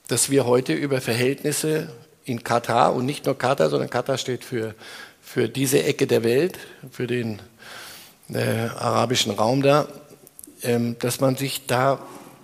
dass 0.08 0.32
wir 0.32 0.48
heute 0.48 0.74
über 0.74 1.02
Verhältnisse 1.02 1.90
in 2.24 2.44
Katar 2.44 2.96
und 2.96 3.06
nicht 3.06 3.28
nur 3.28 3.38
Katar, 3.38 3.70
sondern 3.70 3.92
Katar 3.92 4.18
steht 4.18 4.44
für, 4.44 4.74
für 5.22 5.48
diese 5.48 5.84
Ecke 5.84 6.08
der 6.08 6.24
Welt, 6.24 6.58
für 6.92 7.06
den 7.06 7.44
äh, 8.34 8.40
arabischen 8.40 9.32
Raum 9.32 9.62
da, 9.62 9.88
ähm, 10.64 10.96
dass 10.98 11.20
man 11.20 11.36
sich 11.36 11.68
da 11.68 12.00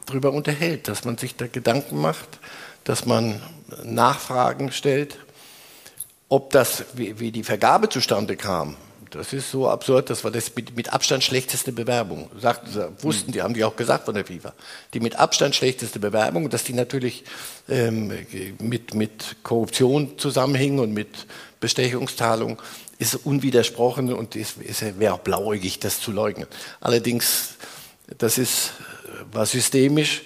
drüber 0.06 0.34
unterhält, 0.34 0.88
dass 0.88 1.06
man 1.06 1.18
sich 1.18 1.38
da 1.38 1.48
Gedanken 1.48 2.00
macht, 2.00 2.38
dass 2.84 3.08
man 3.08 3.42
Nachfragen 3.84 4.72
stellt, 4.72 5.18
ob 6.30 6.52
das, 6.52 6.86
wie, 6.94 7.20
wie 7.20 7.32
die 7.32 7.44
Vergabe 7.44 7.90
zustande 7.90 8.36
kam, 8.36 8.76
das 9.12 9.34
ist 9.34 9.52
so 9.52 9.70
absurd, 9.70 10.10
das 10.10 10.24
war 10.24 10.32
das 10.32 10.52
mit, 10.56 10.94
Abstand 10.94 11.24
schlechteste 11.24 11.72
Bewerbung. 11.72 12.30
Sagt, 12.40 12.68
wussten 13.04 13.32
die, 13.32 13.42
haben 13.42 13.54
die 13.54 13.64
auch 13.64 13.76
gesagt 13.76 14.06
von 14.06 14.16
der 14.16 14.26
FIFA. 14.26 14.54
Die 14.94 15.00
mit 15.00 15.18
Abstand 15.18 15.56
schlechteste 15.56 16.00
Bewerbung, 16.00 16.50
dass 16.50 16.64
die 16.64 16.74
natürlich 16.74 17.24
ähm, 17.70 18.12
mit, 18.60 18.94
mit 18.94 19.36
Korruption 19.44 20.18
zusammenhingen 20.18 20.80
und 20.80 20.94
mit 20.94 21.28
Bestechungszahlung, 21.60 22.62
ist 23.00 23.16
unwidersprochen 23.16 24.14
und 24.14 24.36
es 24.36 24.56
wäre 24.98 25.14
auch 25.14 25.20
blauäugig, 25.20 25.80
das 25.80 26.00
zu 26.00 26.12
leugnen. 26.12 26.48
Allerdings, 26.80 27.56
das 28.18 28.38
ist, 28.38 28.74
war 29.32 29.46
systemisch. 29.46 30.22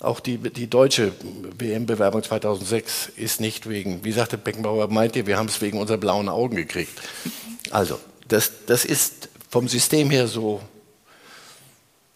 Auch 0.00 0.20
die, 0.20 0.38
die 0.38 0.68
deutsche 0.68 1.12
WM-Bewerbung 1.58 2.22
2006 2.22 3.10
ist 3.16 3.40
nicht 3.40 3.68
wegen, 3.68 4.02
wie 4.04 4.12
sagte 4.12 4.38
Beckenbauer, 4.38 4.88
meint 4.88 5.14
ihr, 5.14 5.26
wir 5.26 5.36
haben 5.36 5.48
es 5.48 5.60
wegen 5.60 5.78
unserer 5.78 5.98
blauen 5.98 6.28
Augen 6.28 6.56
gekriegt. 6.56 6.98
Also, 7.70 8.00
das, 8.30 8.52
das 8.66 8.84
ist 8.84 9.28
vom 9.48 9.68
System 9.68 10.10
her 10.10 10.28
so, 10.28 10.60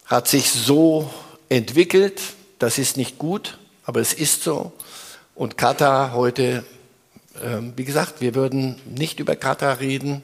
hat 0.05 0.27
sich 0.27 0.49
so 0.49 1.09
entwickelt, 1.49 2.21
das 2.59 2.77
ist 2.77 2.97
nicht 2.97 3.17
gut, 3.17 3.57
aber 3.83 3.99
es 3.99 4.13
ist 4.13 4.43
so. 4.43 4.71
Und 5.35 5.57
Katar 5.57 6.13
heute, 6.13 6.63
äh, 7.35 7.59
wie 7.75 7.83
gesagt, 7.83 8.21
wir 8.21 8.35
würden 8.35 8.81
nicht 8.85 9.19
über 9.19 9.35
Katar 9.35 9.79
reden, 9.79 10.23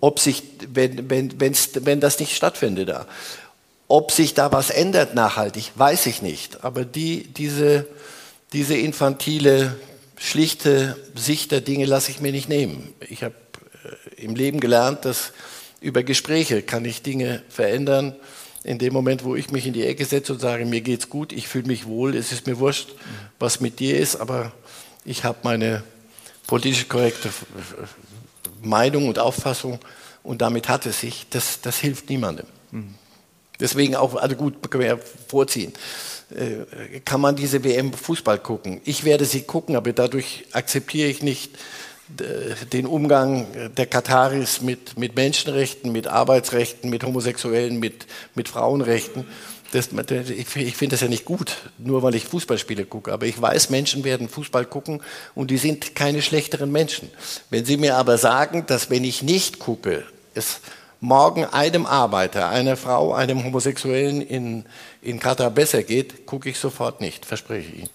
ob 0.00 0.20
sich, 0.20 0.42
wenn, 0.72 1.10
wenn, 1.10 1.34
wenn 1.40 2.00
das 2.00 2.18
nicht 2.18 2.34
stattfindet 2.34 2.88
da. 2.88 3.06
Ob 3.88 4.12
sich 4.12 4.34
da 4.34 4.52
was 4.52 4.70
ändert 4.70 5.14
nachhaltig, 5.14 5.72
weiß 5.74 6.06
ich 6.06 6.22
nicht. 6.22 6.64
Aber 6.64 6.84
die, 6.84 7.24
diese, 7.24 7.86
diese 8.52 8.76
infantile, 8.76 9.76
schlichte 10.16 10.96
Sicht 11.14 11.52
der 11.52 11.60
Dinge 11.60 11.84
lasse 11.84 12.10
ich 12.10 12.20
mir 12.20 12.32
nicht 12.32 12.48
nehmen. 12.48 12.94
Ich 13.08 13.22
habe 13.22 13.34
im 14.18 14.34
Leben 14.34 14.60
gelernt, 14.60 15.04
dass 15.04 15.32
über 15.80 16.02
Gespräche 16.02 16.62
kann 16.62 16.84
ich 16.84 17.02
Dinge 17.02 17.42
verändern. 17.48 18.14
In 18.64 18.78
dem 18.78 18.92
Moment, 18.92 19.24
wo 19.24 19.36
ich 19.36 19.50
mich 19.50 19.66
in 19.66 19.72
die 19.72 19.86
Ecke 19.86 20.04
setze 20.04 20.32
und 20.32 20.40
sage, 20.40 20.66
mir 20.66 20.80
geht's 20.80 21.08
gut, 21.08 21.32
ich 21.32 21.48
fühle 21.48 21.66
mich 21.66 21.86
wohl, 21.86 22.16
es 22.16 22.32
ist 22.32 22.46
mir 22.46 22.58
wurscht, 22.58 22.90
was 23.38 23.60
mit 23.60 23.78
dir 23.78 23.98
ist, 23.98 24.16
aber 24.16 24.52
ich 25.04 25.24
habe 25.24 25.38
meine 25.44 25.84
politisch 26.46 26.88
korrekte 26.88 27.30
Meinung 28.62 29.08
und 29.08 29.18
Auffassung 29.18 29.78
und 30.22 30.42
damit 30.42 30.68
hat 30.68 30.86
es 30.86 31.00
sich. 31.00 31.26
Das, 31.30 31.60
das 31.60 31.78
hilft 31.78 32.10
niemandem. 32.10 32.46
Deswegen 33.60 33.96
auch, 33.96 34.14
also 34.16 34.36
gut, 34.36 34.70
können 34.70 34.82
wir 34.82 34.90
ja 34.90 34.98
vorziehen. 35.28 35.72
Äh, 36.30 37.00
kann 37.00 37.20
man 37.20 37.36
diese 37.36 37.64
WM 37.64 37.92
Fußball 37.92 38.38
gucken? 38.38 38.80
Ich 38.84 39.04
werde 39.04 39.24
sie 39.24 39.42
gucken, 39.42 39.76
aber 39.76 39.92
dadurch 39.92 40.44
akzeptiere 40.52 41.08
ich 41.08 41.22
nicht, 41.22 41.52
den 42.08 42.86
Umgang 42.86 43.46
der 43.76 43.86
Kataris 43.86 44.62
mit, 44.62 44.98
mit 44.98 45.14
Menschenrechten, 45.14 45.92
mit 45.92 46.06
Arbeitsrechten, 46.06 46.90
mit 46.90 47.04
Homosexuellen, 47.04 47.78
mit, 47.78 48.06
mit 48.34 48.48
Frauenrechten. 48.48 49.26
Das, 49.72 49.90
ich 49.92 50.46
finde 50.48 50.94
das 50.94 51.02
ja 51.02 51.08
nicht 51.08 51.26
gut, 51.26 51.56
nur 51.76 52.02
weil 52.02 52.14
ich 52.14 52.24
Fußballspiele 52.24 52.86
gucke. 52.86 53.12
Aber 53.12 53.26
ich 53.26 53.40
weiß, 53.40 53.68
Menschen 53.68 54.02
werden 54.02 54.28
Fußball 54.28 54.64
gucken 54.64 55.02
und 55.34 55.50
die 55.50 55.58
sind 55.58 55.94
keine 55.94 56.22
schlechteren 56.22 56.72
Menschen. 56.72 57.10
Wenn 57.50 57.66
Sie 57.66 57.76
mir 57.76 57.96
aber 57.96 58.16
sagen, 58.16 58.64
dass 58.66 58.88
wenn 58.88 59.04
ich 59.04 59.22
nicht 59.22 59.58
gucke, 59.58 60.04
es 60.32 60.60
morgen 61.00 61.44
einem 61.44 61.84
Arbeiter, 61.84 62.48
einer 62.48 62.76
Frau, 62.76 63.12
einem 63.12 63.44
Homosexuellen 63.44 64.22
in, 64.22 64.64
in 65.02 65.20
Katar 65.20 65.50
besser 65.50 65.82
geht, 65.82 66.26
gucke 66.26 66.48
ich 66.48 66.58
sofort 66.58 67.00
nicht, 67.02 67.26
verspreche 67.26 67.68
ich 67.70 67.78
Ihnen. 67.80 67.90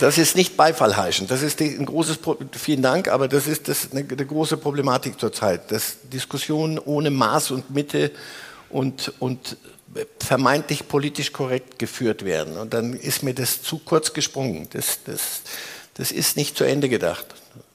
Das 0.00 0.18
ist 0.18 0.34
nicht 0.36 0.56
Beifall 0.56 0.96
heischen. 0.96 1.26
Das 1.28 1.42
ist 1.42 1.60
ein 1.60 1.86
großes, 1.86 2.18
vielen 2.52 2.82
Dank, 2.82 3.08
aber 3.08 3.28
das 3.28 3.46
ist 3.46 3.68
das, 3.68 3.88
eine, 3.92 4.00
eine 4.00 4.26
große 4.26 4.56
Problematik 4.56 5.20
zurzeit, 5.20 5.70
dass 5.70 5.98
Diskussionen 6.12 6.78
ohne 6.78 7.10
Maß 7.10 7.52
und 7.52 7.70
Mitte 7.70 8.10
und, 8.70 9.12
und 9.20 9.56
vermeintlich 10.18 10.88
politisch 10.88 11.32
korrekt 11.32 11.78
geführt 11.78 12.24
werden. 12.24 12.56
Und 12.56 12.74
dann 12.74 12.94
ist 12.94 13.22
mir 13.22 13.34
das 13.34 13.62
zu 13.62 13.78
kurz 13.78 14.12
gesprungen. 14.12 14.68
Das, 14.72 14.98
das, 15.04 15.42
das 15.94 16.10
ist 16.10 16.36
nicht 16.36 16.56
zu 16.56 16.64
Ende 16.64 16.88
gedacht. 16.88 17.26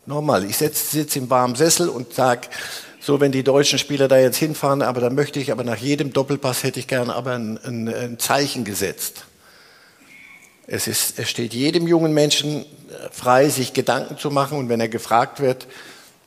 Nochmal, 0.05 0.43
ich 0.43 0.57
sitze 0.57 1.19
im 1.19 1.29
warmen 1.29 1.55
Sessel 1.55 1.87
und 1.87 2.13
sage, 2.13 2.47
so 2.99 3.21
wenn 3.21 3.31
die 3.31 3.43
deutschen 3.43 3.79
Spieler 3.79 4.07
da 4.07 4.17
jetzt 4.17 4.37
hinfahren, 4.37 4.81
aber 4.81 4.99
dann 4.99 5.15
möchte 5.15 5.39
ich, 5.39 5.51
aber 5.51 5.63
nach 5.63 5.77
jedem 5.77 6.11
Doppelpass 6.11 6.63
hätte 6.63 6.79
ich 6.79 6.87
gern 6.87 7.09
aber 7.09 7.33
ein, 7.33 7.57
ein, 7.63 7.87
ein 7.87 8.19
Zeichen 8.19 8.65
gesetzt. 8.65 9.25
Es, 10.71 10.87
ist, 10.87 11.17
es 11.17 11.29
steht 11.29 11.53
jedem 11.53 11.87
jungen 11.87 12.13
Menschen 12.13 12.61
äh, 12.61 12.65
frei, 13.11 13.49
sich 13.49 13.73
Gedanken 13.73 14.17
zu 14.17 14.29
machen 14.29 14.57
und 14.57 14.69
wenn 14.69 14.79
er 14.79 14.87
gefragt 14.87 15.39
wird, 15.39 15.65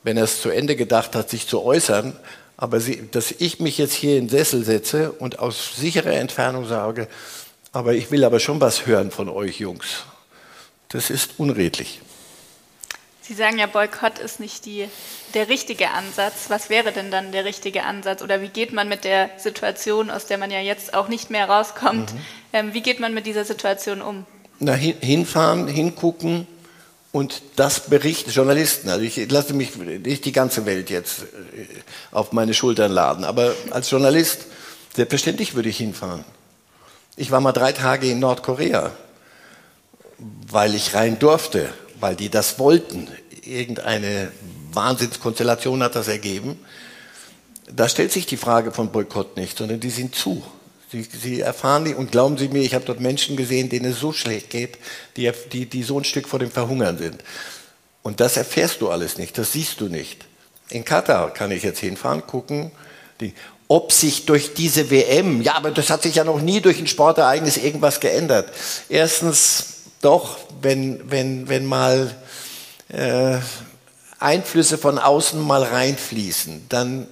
wenn 0.03 0.17
er 0.17 0.25
es 0.25 0.41
zu 0.41 0.49
Ende 0.49 0.75
gedacht 0.75 1.15
hat, 1.15 1.29
sich 1.29 1.47
zu 1.47 1.63
äußern. 1.63 2.13
Aber 2.57 2.79
sie, 2.79 3.07
dass 3.09 3.31
ich 3.31 3.59
mich 3.59 3.77
jetzt 3.77 3.93
hier 3.93 4.17
in 4.17 4.27
den 4.27 4.29
Sessel 4.29 4.63
setze 4.65 5.11
und 5.13 5.39
aus 5.39 5.75
sicherer 5.77 6.13
Entfernung 6.13 6.67
sage, 6.67 7.07
aber 7.71 7.93
ich 7.93 8.11
will 8.11 8.23
aber 8.23 8.39
schon 8.39 8.59
was 8.61 8.85
hören 8.85 9.11
von 9.11 9.29
euch 9.29 9.59
Jungs, 9.59 10.03
das 10.89 11.09
ist 11.09 11.31
unredlich. 11.37 12.01
Sie 13.21 13.33
sagen 13.33 13.57
ja, 13.57 13.67
Boykott 13.67 14.19
ist 14.19 14.41
nicht 14.41 14.65
die, 14.65 14.89
der 15.33 15.47
richtige 15.47 15.91
Ansatz. 15.91 16.49
Was 16.49 16.69
wäre 16.69 16.91
denn 16.91 17.09
dann 17.09 17.31
der 17.31 17.45
richtige 17.45 17.83
Ansatz? 17.83 18.21
Oder 18.21 18.41
wie 18.41 18.49
geht 18.49 18.73
man 18.73 18.89
mit 18.89 19.05
der 19.05 19.29
Situation, 19.37 20.11
aus 20.11 20.25
der 20.25 20.37
man 20.37 20.51
ja 20.51 20.59
jetzt 20.59 20.93
auch 20.93 21.07
nicht 21.07 21.29
mehr 21.29 21.47
rauskommt, 21.49 22.13
mhm. 22.13 22.19
Ähm, 22.53 22.73
wie 22.73 22.81
geht 22.81 22.99
man 22.99 23.13
mit 23.13 23.25
dieser 23.25 23.45
Situation 23.45 24.01
um? 24.01 24.25
Na, 24.59 24.73
hin, 24.73 24.95
hinfahren, 25.01 25.67
hingucken 25.67 26.47
und 27.11 27.41
das 27.55 27.89
berichten, 27.89 28.31
Journalisten. 28.31 28.89
Also 28.89 29.03
ich 29.03 29.29
lasse 29.29 29.53
mich 29.53 29.75
nicht 29.75 30.25
die 30.25 30.31
ganze 30.31 30.65
Welt 30.65 30.89
jetzt 30.89 31.23
äh, 31.23 31.65
auf 32.11 32.31
meine 32.31 32.53
Schultern 32.53 32.91
laden, 32.91 33.25
aber 33.25 33.53
als 33.71 33.89
Journalist, 33.89 34.45
selbstverständlich 34.95 35.55
würde 35.55 35.69
ich 35.69 35.77
hinfahren. 35.77 36.23
Ich 37.15 37.31
war 37.31 37.41
mal 37.41 37.51
drei 37.51 37.73
Tage 37.73 38.09
in 38.09 38.19
Nordkorea, 38.19 38.91
weil 40.49 40.73
ich 40.73 40.93
rein 40.93 41.19
durfte 41.19 41.69
weil 42.03 42.17
die 42.17 42.29
das 42.29 42.59
wollten. 42.59 43.07
Irgendeine 43.43 44.29
Wahnsinnskonstellation 44.73 45.81
hat 45.81 45.95
das 45.95 46.09
ergeben. 46.09 46.59
Da 47.73 47.87
stellt 47.87 48.11
sich 48.11 48.25
die 48.25 48.35
Frage 48.35 48.73
von 48.73 48.91
Boykott 48.91 49.37
nicht, 49.37 49.57
sondern 49.57 49.79
die 49.79 49.89
sind 49.89 50.13
zu. 50.13 50.43
Sie, 50.93 51.01
sie 51.01 51.41
erfahren 51.41 51.85
die 51.85 51.95
und 51.95 52.11
glauben 52.11 52.37
Sie 52.37 52.49
mir, 52.49 52.61
ich 52.61 52.75
habe 52.75 52.85
dort 52.85 52.99
Menschen 52.99 53.35
gesehen, 53.35 53.67
denen 53.67 53.91
es 53.91 53.99
so 53.99 54.13
schlecht 54.13 54.51
geht, 54.51 54.77
die, 55.17 55.31
die, 55.51 55.65
die 55.65 55.81
so 55.81 55.99
ein 55.99 56.03
Stück 56.03 56.27
vor 56.27 56.37
dem 56.37 56.51
Verhungern 56.51 56.99
sind. 56.99 57.23
Und 58.03 58.19
das 58.19 58.37
erfährst 58.37 58.79
du 58.79 58.91
alles 58.91 59.17
nicht, 59.17 59.35
das 59.39 59.53
siehst 59.53 59.81
du 59.81 59.87
nicht. 59.87 60.25
In 60.69 60.85
Katar 60.85 61.33
kann 61.33 61.49
ich 61.49 61.63
jetzt 61.63 61.79
hinfahren, 61.79 62.27
gucken, 62.27 62.71
die, 63.19 63.33
ob 63.67 63.91
sich 63.91 64.27
durch 64.27 64.53
diese 64.53 64.91
WM, 64.91 65.41
ja, 65.41 65.55
aber 65.55 65.71
das 65.71 65.89
hat 65.89 66.03
sich 66.03 66.13
ja 66.13 66.23
noch 66.23 66.39
nie 66.39 66.61
durch 66.61 66.77
ein 66.77 66.85
Sportereignis 66.85 67.57
irgendwas 67.57 67.99
geändert. 67.99 68.53
Erstens, 68.87 69.65
doch, 70.01 70.37
wenn, 70.61 71.09
wenn, 71.09 71.49
wenn 71.49 71.65
mal 71.65 72.15
äh, 72.89 73.39
Einflüsse 74.19 74.77
von 74.77 74.99
außen 74.99 75.41
mal 75.41 75.63
reinfließen, 75.63 76.67
dann 76.69 77.07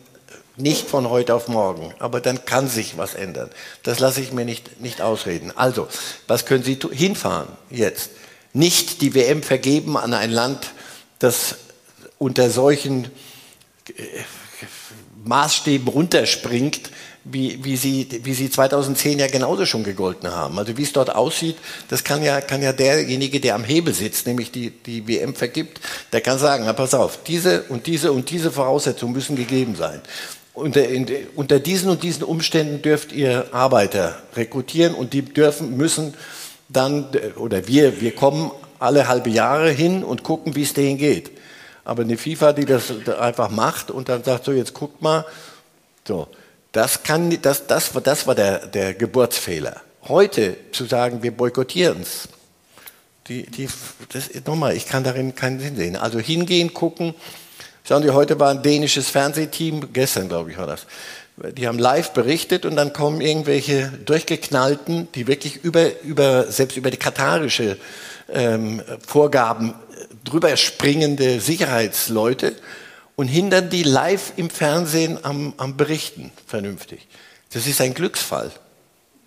nicht 0.57 0.87
von 0.87 1.09
heute 1.09 1.33
auf 1.33 1.47
morgen, 1.47 1.93
aber 1.99 2.21
dann 2.21 2.45
kann 2.45 2.67
sich 2.67 2.97
was 2.97 3.13
ändern. 3.13 3.49
Das 3.83 3.99
lasse 3.99 4.21
ich 4.21 4.31
mir 4.31 4.45
nicht, 4.45 4.81
nicht 4.81 5.01
ausreden. 5.01 5.51
Also, 5.55 5.87
was 6.27 6.45
können 6.45 6.63
Sie 6.63 6.77
hinfahren 6.91 7.47
jetzt? 7.69 8.11
Nicht 8.53 9.01
die 9.01 9.15
WM 9.15 9.43
vergeben 9.43 9.97
an 9.97 10.13
ein 10.13 10.31
Land, 10.31 10.71
das 11.19 11.55
unter 12.17 12.49
solchen 12.49 13.05
äh, 13.87 14.03
Maßstäben 15.23 15.87
runterspringt, 15.87 16.91
wie, 17.23 17.63
wie, 17.63 17.77
sie, 17.77 18.07
wie 18.23 18.33
sie 18.33 18.49
2010 18.49 19.19
ja 19.19 19.27
genauso 19.27 19.65
schon 19.65 19.83
gegolten 19.83 20.31
haben. 20.31 20.57
Also 20.57 20.75
wie 20.77 20.83
es 20.83 20.91
dort 20.91 21.13
aussieht, 21.13 21.55
das 21.89 22.03
kann 22.03 22.23
ja, 22.23 22.41
kann 22.41 22.63
ja 22.63 22.73
derjenige, 22.73 23.39
der 23.39 23.55
am 23.55 23.63
Hebel 23.63 23.93
sitzt, 23.93 24.25
nämlich 24.25 24.51
die, 24.51 24.71
die 24.71 25.07
WM 25.07 25.35
vergibt, 25.35 25.79
der 26.11 26.21
kann 26.21 26.39
sagen, 26.39 26.63
na 26.65 26.73
pass 26.73 26.93
auf, 26.93 27.19
diese 27.23 27.63
und 27.63 27.85
diese 27.85 28.11
und 28.11 28.29
diese 28.31 28.51
Voraussetzungen 28.51 29.13
müssen 29.13 29.35
gegeben 29.35 29.75
sein. 29.75 30.01
Unter, 30.53 30.87
in, 30.87 31.07
unter 31.35 31.59
diesen 31.59 31.89
und 31.89 32.03
diesen 32.03 32.23
Umständen 32.23 32.81
dürft 32.81 33.13
ihr 33.13 33.53
Arbeiter 33.53 34.21
rekrutieren 34.35 34.93
und 34.93 35.13
die 35.13 35.21
dürfen, 35.21 35.77
müssen 35.77 36.13
dann, 36.67 37.07
oder 37.37 37.67
wir, 37.67 38.01
wir 38.01 38.13
kommen 38.13 38.51
alle 38.79 39.07
halbe 39.07 39.29
Jahre 39.29 39.69
hin 39.69 40.03
und 40.03 40.23
gucken, 40.23 40.55
wie 40.55 40.63
es 40.63 40.73
denen 40.73 40.97
geht. 40.97 41.31
Aber 41.83 42.03
eine 42.03 42.17
FIFA, 42.17 42.53
die 42.53 42.65
das 42.65 42.91
einfach 43.19 43.49
macht 43.49 43.91
und 43.91 44.09
dann 44.09 44.23
sagt 44.23 44.45
so, 44.45 44.51
jetzt 44.51 44.73
guckt 44.73 45.01
mal, 45.01 45.25
so, 46.07 46.27
das, 46.71 47.03
kann, 47.03 47.41
das, 47.41 47.67
das, 47.67 47.91
das 48.03 48.27
war 48.27 48.35
der, 48.35 48.67
der 48.67 48.93
Geburtsfehler. 48.93 49.81
Heute 50.07 50.57
zu 50.71 50.85
sagen, 50.85 51.21
wir 51.23 51.31
boykottieren 51.31 52.01
es, 52.01 52.27
die, 53.27 53.43
die, 53.43 53.69
das, 54.11 54.29
nochmal, 54.45 54.75
ich 54.75 54.87
kann 54.87 55.03
darin 55.03 55.35
keinen 55.35 55.59
Sinn 55.59 55.75
sehen. 55.75 55.95
Also 55.95 56.19
hingehen, 56.19 56.73
gucken. 56.73 57.13
Schauen 57.83 58.03
Sie, 58.03 58.11
heute 58.11 58.39
war 58.39 58.51
ein 58.51 58.61
dänisches 58.61 59.09
Fernsehteam, 59.09 59.91
gestern 59.91 60.27
glaube 60.27 60.51
ich 60.51 60.57
war 60.57 60.67
das, 60.67 60.85
die 61.57 61.67
haben 61.67 61.79
live 61.79 62.11
berichtet 62.11 62.65
und 62.65 62.75
dann 62.75 62.93
kommen 62.93 63.21
irgendwelche 63.21 63.91
durchgeknallten, 64.05 65.07
die 65.15 65.27
wirklich 65.27 65.63
über, 65.63 65.99
über 66.03 66.51
selbst 66.51 66.77
über 66.77 66.91
die 66.91 66.97
katarische 66.97 67.77
ähm, 68.29 68.81
Vorgaben 69.05 69.73
drüber 70.23 70.55
springende 70.57 71.39
Sicherheitsleute 71.39 72.55
und 73.15 73.27
hindern 73.27 73.69
die 73.69 73.83
live 73.83 74.33
im 74.35 74.49
Fernsehen 74.49 75.17
am, 75.23 75.53
am 75.57 75.77
Berichten 75.77 76.31
vernünftig. 76.45 77.07
Das 77.51 77.65
ist 77.65 77.81
ein 77.81 77.93
Glücksfall, 77.93 78.51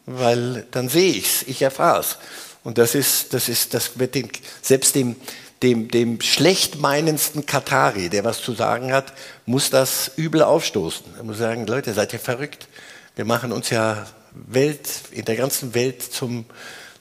weil 0.06 0.66
dann 0.70 0.88
sehe 0.88 1.12
ich 1.12 1.26
es, 1.26 1.42
ich 1.42 1.62
erfahre 1.62 2.00
es. 2.00 2.18
Und 2.62 2.78
das 2.78 2.94
ist, 2.94 3.34
das 3.34 3.48
ist, 3.48 3.74
das 3.74 3.98
wird 3.98 4.14
den, 4.14 4.30
selbst 4.62 4.94
dem, 4.94 5.16
dem, 5.64 5.88
dem 5.88 6.20
schlecht 6.20 6.78
meinendsten 6.78 7.46
Katari, 7.46 8.10
der 8.10 8.22
was 8.22 8.42
zu 8.42 8.52
sagen 8.52 8.92
hat, 8.92 9.14
muss 9.46 9.70
das 9.70 10.10
übel 10.16 10.42
aufstoßen. 10.42 11.06
Er 11.16 11.24
muss 11.24 11.38
sagen, 11.38 11.66
Leute, 11.66 11.94
seid 11.94 12.12
ihr 12.12 12.18
verrückt? 12.18 12.68
Wir 13.16 13.24
machen 13.24 13.50
uns 13.50 13.70
ja 13.70 14.06
Welt, 14.32 14.88
in 15.10 15.24
der 15.24 15.36
ganzen 15.36 15.74
Welt 15.74 16.02
zum, 16.02 16.44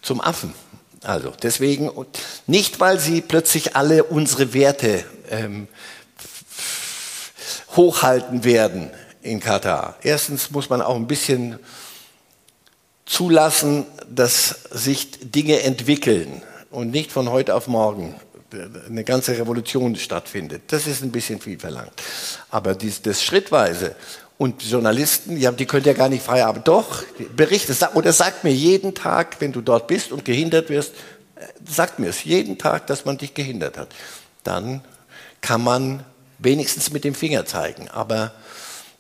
zum 0.02 0.22
Affen. 0.22 0.54
Also 1.02 1.34
deswegen, 1.42 1.92
nicht 2.48 2.80
weil 2.80 3.00
sie 3.00 3.20
plötzlich 3.20 3.76
alle 3.76 4.06
unsere 4.06 4.54
Werte 4.54 5.04
ähm, 5.30 5.68
hochhalten 7.76 8.46
werden 8.46 8.92
in 9.22 9.42
Katar. 9.42 9.98
Erstens 10.04 10.52
muss 10.52 10.70
man 10.70 10.82
auch 10.82 10.96
ein 10.96 11.08
bisschen 11.08 11.60
zulassen, 13.06 13.86
dass 14.10 14.64
sich 14.72 15.10
Dinge 15.20 15.64
entwickeln 15.64 16.42
und 16.72 16.92
nicht 16.92 17.12
von 17.12 17.30
heute 17.30 17.56
auf 17.56 17.68
morgen 17.68 18.16
eine 18.88 19.04
ganze 19.04 19.38
Revolution 19.38 19.96
stattfindet. 19.96 20.64
Das 20.68 20.88
ist 20.88 21.04
ein 21.04 21.12
bisschen 21.12 21.40
viel 21.40 21.60
verlangt. 21.60 21.94
Aber 22.50 22.76
dies, 22.76 23.02
das 23.02 23.24
schrittweise 23.24 23.96
und 24.38 24.64
Journalisten, 24.64 25.38
ja, 25.38 25.52
die 25.52 25.66
können 25.66 25.86
ja 25.86 25.94
gar 25.94 26.10
nicht 26.10 26.24
frei 26.24 26.44
arbeiten. 26.44 26.66
Doch, 26.66 27.04
berichte, 27.36 27.76
oder 27.94 28.14
sagt 28.14 28.44
mir 28.44 28.54
jeden 28.54 28.94
Tag, 28.96 29.38
wenn 29.40 29.52
du 29.52 29.62
dort 29.62 29.88
bist 29.88 30.12
und 30.12 30.26
gehindert 30.26 30.70
wirst, 30.70 30.94
äh, 31.36 31.46
sagt 31.66 32.00
mir 32.00 32.10
es 32.10 32.24
jeden 32.24 32.58
Tag, 32.58 32.88
dass 32.88 33.06
man 33.06 33.18
dich 33.18 33.34
gehindert 33.34 33.78
hat. 33.78 33.90
Dann 34.44 34.82
kann 35.42 35.64
man 35.64 36.04
wenigstens 36.40 36.92
mit 36.92 37.04
dem 37.04 37.16
Finger 37.16 37.46
zeigen. 37.46 37.90
Aber 37.90 38.34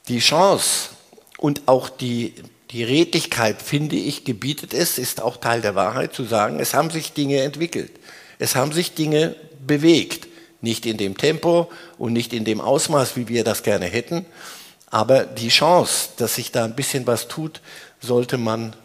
die 0.08 0.20
Chance 0.20 0.90
und 1.38 1.64
auch 1.66 1.90
die, 1.90 2.36
die 2.72 2.84
Redlichkeit, 2.84 3.62
finde 3.62 3.96
ich, 3.96 4.26
gebietet 4.26 4.74
es, 4.74 4.98
ist 4.98 5.22
auch 5.22 5.38
Teil 5.38 5.62
der 5.62 5.76
Wahrheit 5.76 6.14
zu 6.14 6.24
sagen, 6.24 6.60
es 6.60 6.74
haben 6.74 6.90
sich 6.90 7.14
Dinge 7.14 7.42
entwickelt. 7.42 7.92
Es 8.40 8.56
haben 8.56 8.72
sich 8.72 8.94
Dinge 8.94 9.36
bewegt. 9.66 10.28
Nicht 10.62 10.86
in 10.86 10.98
dem 10.98 11.18
Tempo 11.18 11.70
und 11.98 12.14
nicht 12.14 12.34
in 12.34 12.46
dem 12.46 12.62
Ausmaß, 12.62 13.16
wie 13.18 13.28
wir 13.28 13.44
das 13.44 13.64
gerne 13.64 13.86
hätten. 13.86 14.26
Aber 14.90 15.26
die 15.26 15.50
Chance, 15.50 16.10
dass 16.18 16.36
sich 16.36 16.52
da 16.52 16.64
ein 16.64 16.76
bisschen 16.76 17.06
was 17.08 17.28
tut, 17.28 17.62
sollte 18.00 18.38
man 18.38 18.76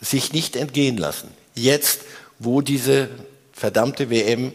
sich 0.00 0.32
nicht 0.32 0.54
entgehen 0.54 0.98
lassen. 0.98 1.28
Jetzt, 1.54 2.02
wo 2.38 2.60
diese 2.60 3.08
verdammte 3.52 4.10
WM 4.10 4.52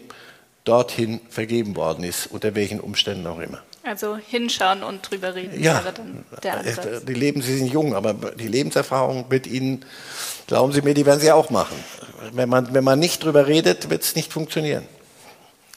dorthin 0.64 1.20
vergeben 1.28 1.74
worden 1.76 2.04
ist, 2.04 2.28
unter 2.28 2.54
welchen 2.54 2.80
Umständen 2.80 3.26
auch 3.26 3.40
immer. 3.40 3.62
Also 3.84 4.16
hinschauen 4.16 4.84
und 4.84 5.10
drüber 5.10 5.34
reden 5.34 5.60
ja, 5.60 5.82
wäre 5.82 5.92
dann 5.92 6.24
der 6.42 6.58
Ansatz. 6.58 7.04
Die 7.04 7.14
Leben, 7.14 7.42
Sie 7.42 7.58
sind 7.58 7.66
jung, 7.72 7.94
aber 7.94 8.14
die 8.14 8.46
Lebenserfahrung 8.46 9.26
mit 9.28 9.46
Ihnen, 9.46 9.84
glauben 10.46 10.72
Sie 10.72 10.82
mir, 10.82 10.94
die 10.94 11.04
werden 11.04 11.20
Sie 11.20 11.32
auch 11.32 11.50
machen. 11.50 11.76
Wenn 12.32 12.48
man, 12.48 12.72
wenn 12.74 12.84
man 12.84 13.00
nicht 13.00 13.24
drüber 13.24 13.48
redet, 13.48 13.90
wird 13.90 14.02
es 14.02 14.14
nicht 14.14 14.32
funktionieren. 14.32 14.84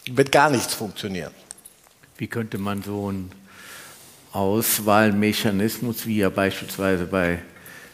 Wird 0.07 0.31
gar 0.31 0.51
nichts 0.51 0.75
funktionieren. 0.75 1.31
Wie 2.17 2.27
könnte 2.27 2.59
man 2.59 2.83
so 2.83 3.07
einen 3.07 3.31
Auswahlmechanismus, 4.33 6.05
wie 6.05 6.17
ja 6.17 6.29
beispielsweise 6.29 7.05
bei 7.05 7.39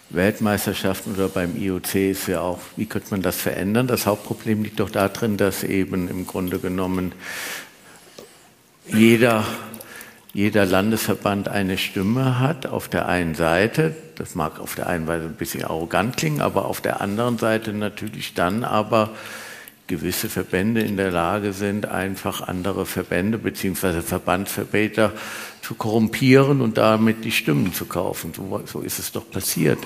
Weltmeisterschaften 0.10 1.14
oder 1.14 1.30
beim 1.30 1.56
IOC 1.56 1.96
ist 1.96 2.28
ja 2.28 2.42
auch, 2.42 2.60
wie 2.76 2.86
könnte 2.86 3.12
man 3.12 3.22
das 3.22 3.38
verändern? 3.38 3.88
Das 3.88 4.06
Hauptproblem 4.06 4.64
liegt 4.64 4.80
doch 4.80 4.90
darin, 4.90 5.38
dass 5.38 5.64
eben 5.64 6.10
im 6.10 6.28
Grunde 6.28 6.60
genommen 6.60 7.14
jeder, 8.88 9.46
jeder 10.34 10.66
Landesverband 10.66 11.50
eine 11.50 11.78
Stimme 11.78 12.40
hat 12.40 12.66
auf 12.66 12.88
der 12.88 13.08
einen 13.08 13.36
Seite. 13.36 13.96
Das 14.16 14.34
mag 14.36 14.60
auf 14.60 14.76
der 14.76 14.88
einen 14.88 15.06
Seite 15.06 15.26
ein 15.26 15.36
bisschen 15.36 15.66
arrogant 15.66 16.16
klingen, 16.16 16.42
aber 16.42 16.66
auf 16.66 16.80
der 16.80 17.02
anderen 17.02 17.38
Seite 17.38 17.74
natürlich 17.74 18.34
dann 18.34 18.64
aber 18.64 19.10
gewisse 19.88 20.30
Verbände 20.30 20.82
in 20.82 20.96
der 20.96 21.12
Lage 21.12 21.52
sind, 21.52 21.86
einfach 21.86 22.48
andere 22.48 22.86
Verbände 22.86 23.38
bzw. 23.38 24.02
Verbandsvertreter 24.02 25.12
zu 25.62 25.76
korrumpieren 25.76 26.62
und 26.62 26.78
damit 26.78 27.26
die 27.26 27.32
Stimmen 27.32 27.74
zu 27.74 27.86
kaufen. 27.86 28.32
So, 28.34 28.62
so, 28.66 28.80
ist 28.80 29.00
es 29.00 29.12
doch 29.12 29.30
passiert. 29.30 29.80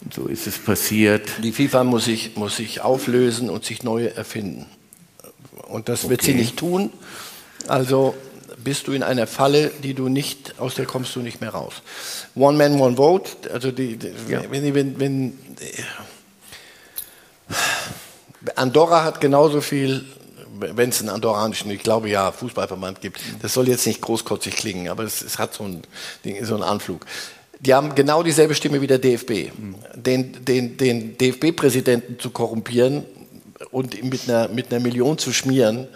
Und 0.00 0.12
so 0.12 0.26
ist 0.26 0.48
es 0.48 0.58
passiert. 0.58 1.28
Die 1.40 1.52
FIFA 1.52 1.84
muss 1.84 2.06
sich, 2.06 2.34
muss 2.34 2.56
sich 2.56 2.80
auflösen 2.80 3.48
und 3.48 3.64
sich 3.64 3.84
neu 3.84 4.06
erfinden. 4.06 4.66
Und 5.68 5.88
das 5.88 6.02
okay. 6.02 6.10
wird 6.10 6.22
sie 6.22 6.34
nicht 6.34 6.56
tun. 6.56 6.90
Also 7.68 8.16
bist 8.64 8.86
du 8.86 8.92
in 8.92 9.02
einer 9.02 9.26
Falle, 9.26 9.70
die 9.82 9.94
du 9.94 10.08
nicht, 10.08 10.58
aus 10.58 10.74
der 10.74 10.86
kommst 10.86 11.14
du 11.16 11.20
nicht 11.20 11.40
mehr 11.40 11.50
raus. 11.50 11.74
One 12.34 12.56
Man, 12.56 12.80
One 12.80 12.96
Vote, 12.96 13.30
also 13.52 13.70
die, 13.70 13.96
die 13.96 14.12
ja. 14.28 14.42
wenn, 14.50 14.74
wenn, 14.74 15.00
wenn 15.00 15.38
Andorra 18.56 19.04
hat 19.04 19.20
genauso 19.20 19.60
viel, 19.60 20.04
wenn 20.58 20.90
es 20.90 21.00
einen 21.00 21.08
andorranischen, 21.10 21.70
ich 21.70 21.82
glaube 21.82 22.08
ja, 22.08 22.32
Fußballverband 22.32 23.00
gibt. 23.00 23.20
Das 23.40 23.54
soll 23.54 23.68
jetzt 23.68 23.86
nicht 23.86 24.00
großkotzig 24.00 24.54
klingen, 24.54 24.88
aber 24.88 25.04
es, 25.04 25.22
es 25.22 25.38
hat 25.38 25.54
so 25.54 25.64
einen, 25.64 25.82
so 26.42 26.54
einen 26.54 26.62
Anflug. 26.62 27.06
Die 27.60 27.74
haben 27.74 27.94
genau 27.94 28.22
dieselbe 28.22 28.54
Stimme 28.54 28.80
wie 28.80 28.88
der 28.88 28.98
DFB. 28.98 29.52
Den, 29.94 30.44
den, 30.44 30.76
den 30.76 31.16
DFB-Präsidenten 31.16 32.18
zu 32.18 32.30
korrumpieren 32.30 33.04
und 33.70 34.02
mit 34.02 34.28
einer, 34.28 34.48
mit 34.48 34.72
einer 34.72 34.82
Million 34.82 35.18
zu 35.18 35.32
schmieren, 35.32 35.86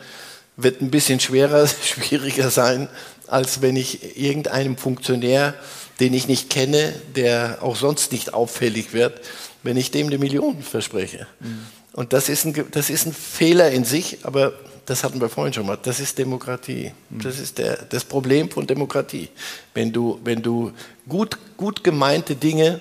wird 0.57 0.81
ein 0.81 0.91
bisschen 0.91 1.21
schwerer, 1.21 1.67
schwieriger 1.83 2.51
sein, 2.51 2.89
als 3.27 3.63
wenn 3.63 3.77
ich 3.77 4.19
irgendeinem 4.19 4.77
Funktionär, 4.77 5.55
den 6.01 6.15
ich 6.15 6.29
nicht 6.29 6.51
kenne, 6.51 6.95
der 7.15 7.59
auch 7.63 7.77
sonst 7.77 8.13
nicht 8.13 8.35
auffällig 8.35 8.93
wird, 8.93 9.21
wenn 9.63 9.77
ich 9.77 9.91
dem 9.91 10.07
eine 10.07 10.19
Million 10.19 10.63
verspreche. 10.63 11.27
Mhm. 11.41 11.67
Und 11.93 12.13
das 12.13 12.29
ist, 12.29 12.45
ein, 12.45 12.55
das 12.71 12.91
ist 12.91 13.07
ein 13.07 13.13
Fehler 13.13 13.71
in 13.71 13.85
sich, 13.85 14.19
aber 14.23 14.53
das 14.85 15.03
hatten 15.03 15.21
wir 15.21 15.29
vorhin 15.29 15.53
schon 15.53 15.67
mal. 15.67 15.79
Das 15.83 15.99
ist 15.99 16.19
Demokratie. 16.19 16.93
Mhm. 17.11 17.23
Das 17.23 17.39
ist 17.39 17.59
der, 17.59 17.77
das 17.89 18.05
Problem 18.05 18.51
von 18.51 18.67
Demokratie. 18.67 19.29
Wenn 19.75 19.93
du, 19.93 20.21
wenn 20.23 20.43
du 20.43 20.73
gut, 21.09 21.39
gut 21.57 21.83
gemeinte 21.83 22.37
Dinge 22.37 22.81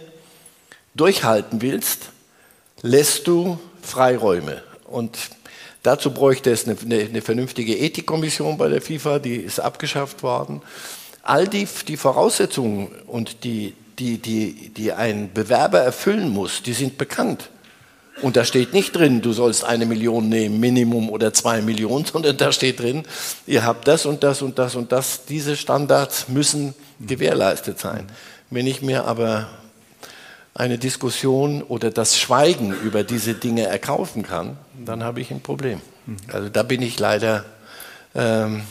durchhalten 0.94 1.62
willst, 1.62 2.10
lässt 2.82 3.26
du 3.28 3.60
Freiräume. 3.82 4.62
Und 4.86 5.18
dazu 5.86 6.12
bräuchte 6.12 6.52
es 6.52 6.68
eine, 6.68 6.78
eine, 6.80 7.00
eine 7.00 7.22
vernünftige 7.22 7.78
Ethikkommission 7.78 8.58
bei 8.58 8.70
der 8.70 8.82
FIFA, 8.82 9.20
die 9.20 9.36
ist 9.36 9.60
abgeschafft 9.60 10.24
worden. 10.24 10.62
All 11.24 11.48
die, 11.48 11.68
die 11.88 11.98
Voraussetzungen 11.98 12.88
und 13.08 13.44
die, 13.44 13.74
die, 14.00 14.18
die, 14.18 14.72
die 14.76 14.92
ein 14.92 15.32
Bewerber 15.34 15.80
erfüllen 15.80 16.30
muss, 16.30 16.64
die 16.64 16.74
sind 16.74 16.98
bekannt. 16.98 17.50
Und 18.22 18.38
da 18.38 18.46
steht 18.46 18.74
nicht 18.74 18.96
drin, 18.96 19.22
du 19.22 19.34
sollst 19.34 19.66
eine 19.66 19.86
Million 19.86 20.30
nehmen, 20.30 20.60
Minimum 20.60 21.10
oder 21.10 21.34
zwei 21.34 21.62
Millionen, 21.62 22.06
sondern 22.12 22.38
da 22.38 22.52
steht 22.52 22.80
drin, 22.80 23.04
ihr 23.46 23.66
habt 23.66 23.88
das 23.88 24.06
und 24.06 24.24
das 24.24 24.42
und 24.42 24.58
das 24.58 24.76
und 24.76 24.92
das. 24.92 25.26
Diese 25.26 25.56
Standards 25.56 26.30
müssen 26.30 26.74
gewährleistet 27.06 27.80
sein. 27.80 28.08
Wenn 28.50 28.68
ich 28.68 28.82
mir 28.82 29.06
aber 29.06 29.48
eine 30.56 30.78
Diskussion 30.78 31.62
oder 31.62 31.92
das 31.92 32.18
Schweigen 32.18 32.74
über 32.74 33.04
diese 33.04 33.34
Dinge 33.34 33.68
erkaufen 33.68 34.24
kann, 34.24 34.58
dann 34.84 35.04
habe 35.04 35.20
ich 35.20 35.30
ein 35.30 35.42
Problem. 35.42 35.82
Also 36.32 36.50
da 36.50 36.64
bin 36.64 36.82
ich 36.82 36.98
leider 36.98 37.46
ähm, 38.16 38.64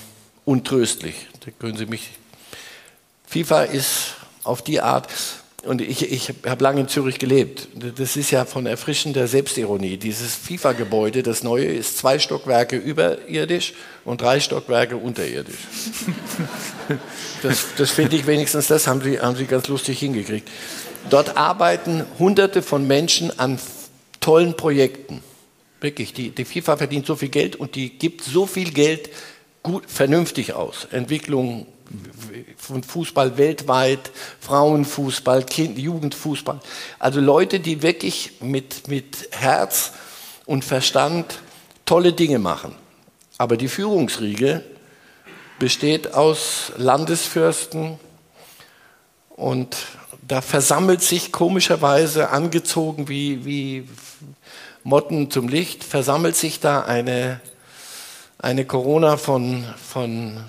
untröstlich. 0.47 1.29
Da 1.45 1.51
können 1.53 1.77
Sie 1.77 1.87
mich. 1.87 2.11
FIFA 3.27 3.65
ist 3.65 4.15
auf 4.45 4.63
die 4.63 4.81
Art, 4.81 5.09
und 5.65 5.81
ich, 5.81 6.11
ich 6.11 6.33
habe 6.47 6.63
lange 6.63 6.83
in 6.83 6.89
Zürich 6.89 7.19
gelebt. 7.19 7.69
Das 7.97 8.17
ist 8.17 8.31
ja 8.31 8.45
von 8.45 8.67
erfrischender 8.67 9.27
Selbstironie. 9.27 9.97
Dieses 9.97 10.35
FIFA-Gebäude, 10.35 11.23
das 11.23 11.43
neue, 11.43 11.65
ist 11.65 11.99
zwei 11.99 12.19
Stockwerke 12.19 12.77
überirdisch 12.77 13.75
und 14.05 14.21
drei 14.21 14.41
Stockwerke 14.41 14.97
unterirdisch. 14.97 15.55
Das, 17.43 17.67
das 17.77 17.91
finde 17.91 18.17
ich 18.17 18.27
wenigstens, 18.27 18.69
das 18.69 18.87
haben 18.87 19.03
sie, 19.03 19.21
haben 19.21 19.37
sie 19.37 19.45
ganz 19.45 19.69
lustig 19.69 19.99
hingekriegt. 19.99 20.49
Dort 21.11 21.37
arbeiten 21.37 22.05
Hunderte 22.19 22.63
von 22.63 22.87
Menschen 22.87 23.39
an 23.39 23.59
tollen 24.21 24.57
Projekten. 24.57 25.23
Wirklich, 25.81 26.15
die, 26.15 26.31
die 26.31 26.45
FIFA 26.45 26.79
verdient 26.79 27.07
so 27.07 27.15
viel 27.17 27.29
Geld 27.29 27.57
und 27.57 27.75
die 27.75 27.91
gibt 27.91 28.23
so 28.23 28.47
viel 28.47 28.73
Geld 28.73 29.11
gut, 29.63 29.85
vernünftig 29.87 30.55
aus. 30.55 30.87
Entwicklung 30.91 31.67
von 32.57 32.83
Fußball 32.83 33.37
weltweit, 33.37 34.11
Frauenfußball, 34.41 35.45
kind, 35.45 35.79
Jugendfußball. 35.79 36.61
Also 36.99 37.21
Leute, 37.21 37.61
die 37.61 37.83
wirklich 37.83 38.33
mit, 38.41 38.89
mit 38.89 39.29
Herz 39.33 39.93
und 40.47 40.65
Verstand 40.65 41.41
tolle 41.85 42.13
Dinge 42.13 42.39
machen. 42.39 42.75
Aber 43.37 43.57
die 43.57 43.69
Führungsriege 43.69 44.65
besteht 45.59 46.15
aus 46.15 46.73
Landesfürsten 46.77 47.99
und 49.31 49.77
da 50.27 50.41
versammelt 50.41 51.03
sich 51.03 51.33
komischerweise, 51.33 52.31
angezogen 52.31 53.09
wie, 53.09 53.45
wie 53.45 53.89
Motten 54.83 55.31
zum 55.31 55.49
Licht, 55.49 55.85
versammelt 55.85 56.37
sich 56.37 56.61
da 56.61 56.83
eine, 56.83 57.41
eine 58.39 58.65
Corona 58.65 59.17
von, 59.17 59.65
von 59.77 60.45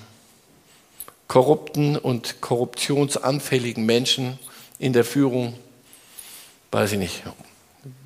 korrupten 1.28 1.98
und 1.98 2.42
korruptionsanfälligen 2.42 3.86
Menschen 3.86 4.40
in 4.80 4.94
der 4.94 5.04
Führung, 5.04 5.56
weiß 6.72 6.94
ich 6.94 7.00
nicht, 7.00 7.24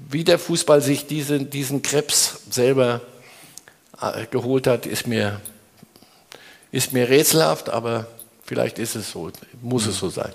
wie 0.09 0.23
der 0.23 0.39
Fußball 0.39 0.81
sich 0.81 1.05
diese, 1.07 1.39
diesen 1.39 1.81
Krebs 1.81 2.41
selber 2.49 3.01
äh, 4.01 4.25
geholt 4.27 4.65
hat, 4.67 4.85
ist 4.85 5.07
mir, 5.07 5.39
ist 6.71 6.93
mir 6.93 7.09
rätselhaft, 7.09 7.69
aber 7.69 8.07
vielleicht 8.43 8.79
ist 8.79 8.95
es 8.95 9.11
so, 9.11 9.31
muss 9.61 9.85
es 9.85 9.97
so 9.97 10.09
sein. 10.09 10.33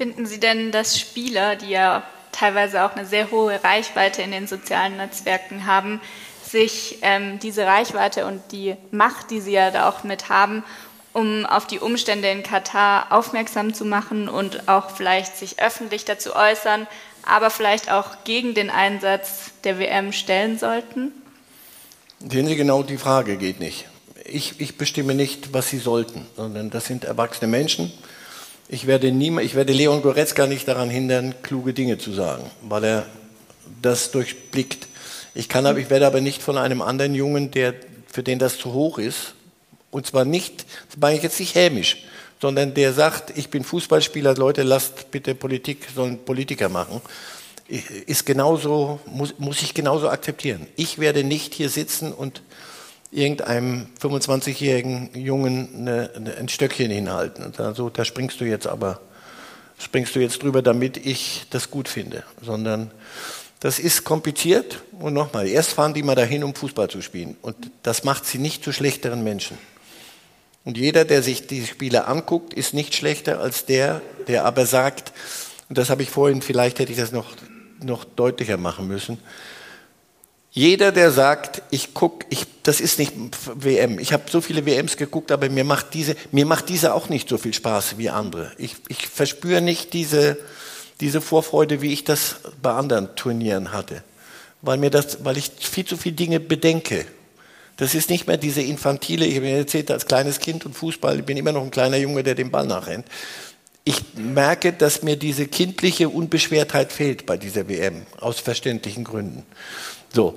Finden 0.00 0.24
Sie 0.24 0.40
denn, 0.40 0.72
dass 0.72 0.98
Spieler, 0.98 1.56
die 1.56 1.68
ja 1.68 2.02
teilweise 2.32 2.86
auch 2.86 2.96
eine 2.96 3.04
sehr 3.04 3.30
hohe 3.30 3.62
Reichweite 3.62 4.22
in 4.22 4.30
den 4.30 4.46
sozialen 4.46 4.96
Netzwerken 4.96 5.66
haben, 5.66 6.00
sich 6.42 7.00
ähm, 7.02 7.38
diese 7.38 7.66
Reichweite 7.66 8.24
und 8.24 8.40
die 8.50 8.76
Macht, 8.92 9.30
die 9.30 9.42
sie 9.42 9.52
ja 9.52 9.70
da 9.70 9.90
auch 9.90 10.02
mit 10.02 10.30
haben, 10.30 10.64
um 11.12 11.44
auf 11.44 11.66
die 11.66 11.80
Umstände 11.80 12.30
in 12.30 12.42
Katar 12.42 13.12
aufmerksam 13.12 13.74
zu 13.74 13.84
machen 13.84 14.30
und 14.30 14.70
auch 14.70 14.88
vielleicht 14.88 15.36
sich 15.36 15.60
öffentlich 15.60 16.06
dazu 16.06 16.34
äußern, 16.34 16.86
aber 17.26 17.50
vielleicht 17.50 17.92
auch 17.92 18.24
gegen 18.24 18.54
den 18.54 18.70
Einsatz 18.70 19.50
der 19.64 19.78
WM 19.78 20.14
stellen 20.14 20.58
sollten? 20.58 21.12
Sehen 22.26 22.46
Sie 22.46 22.56
genau, 22.56 22.82
die 22.82 22.96
Frage 22.96 23.36
geht 23.36 23.60
nicht. 23.60 23.84
Ich, 24.24 24.60
ich 24.60 24.78
bestimme 24.78 25.14
nicht, 25.14 25.52
was 25.52 25.68
sie 25.68 25.78
sollten, 25.78 26.24
sondern 26.36 26.70
das 26.70 26.86
sind 26.86 27.04
erwachsene 27.04 27.50
Menschen. 27.50 27.92
Ich 28.72 28.86
werde, 28.86 29.10
niemand, 29.10 29.44
ich 29.44 29.56
werde 29.56 29.72
Leon 29.72 30.00
Goretzka 30.00 30.46
nicht 30.46 30.68
daran 30.68 30.90
hindern, 30.90 31.34
kluge 31.42 31.72
Dinge 31.72 31.98
zu 31.98 32.12
sagen, 32.12 32.48
weil 32.62 32.84
er 32.84 33.06
das 33.82 34.12
durchblickt. 34.12 34.86
Ich, 35.34 35.48
kann, 35.48 35.76
ich 35.76 35.90
werde 35.90 36.06
aber 36.06 36.20
nicht 36.20 36.40
von 36.40 36.56
einem 36.56 36.80
anderen 36.80 37.16
Jungen, 37.16 37.50
der, 37.50 37.74
für 38.06 38.22
den 38.22 38.38
das 38.38 38.58
zu 38.58 38.72
hoch 38.72 38.98
ist, 38.98 39.34
und 39.90 40.06
zwar 40.06 40.24
nicht, 40.24 40.66
das 40.88 41.00
meine 41.00 41.16
ich 41.16 41.22
jetzt 41.24 41.40
nicht 41.40 41.56
hämisch, 41.56 42.04
sondern 42.40 42.72
der 42.72 42.92
sagt, 42.92 43.36
ich 43.36 43.50
bin 43.50 43.64
Fußballspieler, 43.64 44.36
Leute, 44.36 44.62
lasst 44.62 45.10
bitte 45.10 45.34
Politik, 45.34 45.88
sollen 45.92 46.24
Politiker 46.24 46.68
machen, 46.68 47.00
ist 48.06 48.24
genauso, 48.24 49.00
muss, 49.04 49.34
muss 49.38 49.62
ich 49.62 49.74
genauso 49.74 50.08
akzeptieren. 50.08 50.68
Ich 50.76 51.00
werde 51.00 51.24
nicht 51.24 51.54
hier 51.54 51.70
sitzen 51.70 52.12
und 52.12 52.40
irgendeinem 53.10 53.86
25-jährigen 54.00 55.10
Jungen 55.14 55.68
eine, 55.74 56.10
eine, 56.14 56.36
ein 56.36 56.48
Stöckchen 56.48 56.90
hinhalten 56.90 57.44
und 57.44 57.56
sagen, 57.56 57.74
so, 57.74 57.90
da 57.90 58.04
springst 58.04 58.40
du 58.40 58.44
jetzt 58.44 58.66
aber, 58.66 59.00
springst 59.78 60.14
du 60.14 60.20
jetzt 60.20 60.42
drüber, 60.42 60.62
damit 60.62 60.96
ich 60.96 61.46
das 61.50 61.70
gut 61.70 61.88
finde, 61.88 62.22
sondern 62.40 62.90
das 63.58 63.78
ist 63.78 64.04
kompliziert. 64.04 64.82
Und 64.92 65.14
nochmal, 65.14 65.48
erst 65.48 65.72
fahren 65.72 65.94
die 65.94 66.02
mal 66.02 66.14
dahin, 66.14 66.44
um 66.44 66.54
Fußball 66.54 66.88
zu 66.88 67.02
spielen. 67.02 67.36
Und 67.42 67.56
das 67.82 68.04
macht 68.04 68.24
sie 68.26 68.38
nicht 68.38 68.64
zu 68.64 68.72
schlechteren 68.72 69.22
Menschen. 69.24 69.58
Und 70.64 70.76
jeder, 70.76 71.04
der 71.04 71.22
sich 71.22 71.46
die 71.46 71.66
Spiele 71.66 72.06
anguckt, 72.06 72.54
ist 72.54 72.74
nicht 72.74 72.94
schlechter 72.94 73.40
als 73.40 73.64
der, 73.66 74.02
der 74.28 74.44
aber 74.44 74.66
sagt, 74.66 75.12
und 75.68 75.78
das 75.78 75.88
habe 75.88 76.02
ich 76.02 76.10
vorhin, 76.10 76.42
vielleicht 76.42 76.78
hätte 76.78 76.92
ich 76.92 76.98
das 76.98 77.12
noch, 77.12 77.26
noch 77.82 78.04
deutlicher 78.04 78.56
machen 78.56 78.86
müssen, 78.86 79.18
jeder, 80.52 80.90
der 80.90 81.12
sagt, 81.12 81.62
ich 81.70 81.94
gucke, 81.94 82.26
ich, 82.28 82.44
das 82.64 82.80
ist 82.80 82.98
nicht 82.98 83.12
WM. 83.54 83.98
Ich 84.00 84.12
habe 84.12 84.24
so 84.28 84.40
viele 84.40 84.66
WMs 84.66 84.96
geguckt, 84.96 85.30
aber 85.30 85.48
mir 85.48 85.64
macht 85.64 85.94
diese, 85.94 86.16
mir 86.32 86.44
macht 86.44 86.68
diese 86.68 86.92
auch 86.94 87.08
nicht 87.08 87.28
so 87.28 87.38
viel 87.38 87.54
Spaß 87.54 87.98
wie 87.98 88.10
andere. 88.10 88.52
Ich, 88.58 88.76
ich 88.88 89.06
verspüre 89.06 89.60
nicht 89.60 89.92
diese, 89.92 90.36
diese 91.00 91.20
Vorfreude, 91.20 91.82
wie 91.82 91.92
ich 91.92 92.02
das 92.02 92.36
bei 92.60 92.72
anderen 92.72 93.14
Turnieren 93.14 93.72
hatte, 93.72 94.02
weil, 94.60 94.78
mir 94.78 94.90
das, 94.90 95.24
weil 95.24 95.36
ich 95.36 95.52
viel 95.58 95.84
zu 95.84 95.96
viele 95.96 96.16
Dinge 96.16 96.40
bedenke. 96.40 97.06
Das 97.76 97.94
ist 97.94 98.10
nicht 98.10 98.26
mehr 98.26 98.36
diese 98.36 98.60
infantile, 98.60 99.26
ich 99.26 99.36
habe 99.36 99.46
mir 99.46 99.56
erzählt, 99.56 99.90
als 99.90 100.06
kleines 100.06 100.40
Kind 100.40 100.66
und 100.66 100.74
Fußball, 100.74 101.20
ich 101.20 101.24
bin 101.24 101.36
immer 101.36 101.52
noch 101.52 101.62
ein 101.62 101.70
kleiner 101.70 101.96
Junge, 101.96 102.24
der 102.24 102.34
dem 102.34 102.50
Ball 102.50 102.66
nachrennt. 102.66 103.06
Ich 103.84 104.02
merke, 104.14 104.72
dass 104.72 105.02
mir 105.02 105.16
diese 105.16 105.46
kindliche 105.46 106.10
Unbeschwertheit 106.10 106.92
fehlt 106.92 107.24
bei 107.24 107.38
dieser 107.38 107.68
WM, 107.68 108.02
aus 108.20 108.40
verständlichen 108.40 109.04
Gründen. 109.04 109.46
So, 110.12 110.36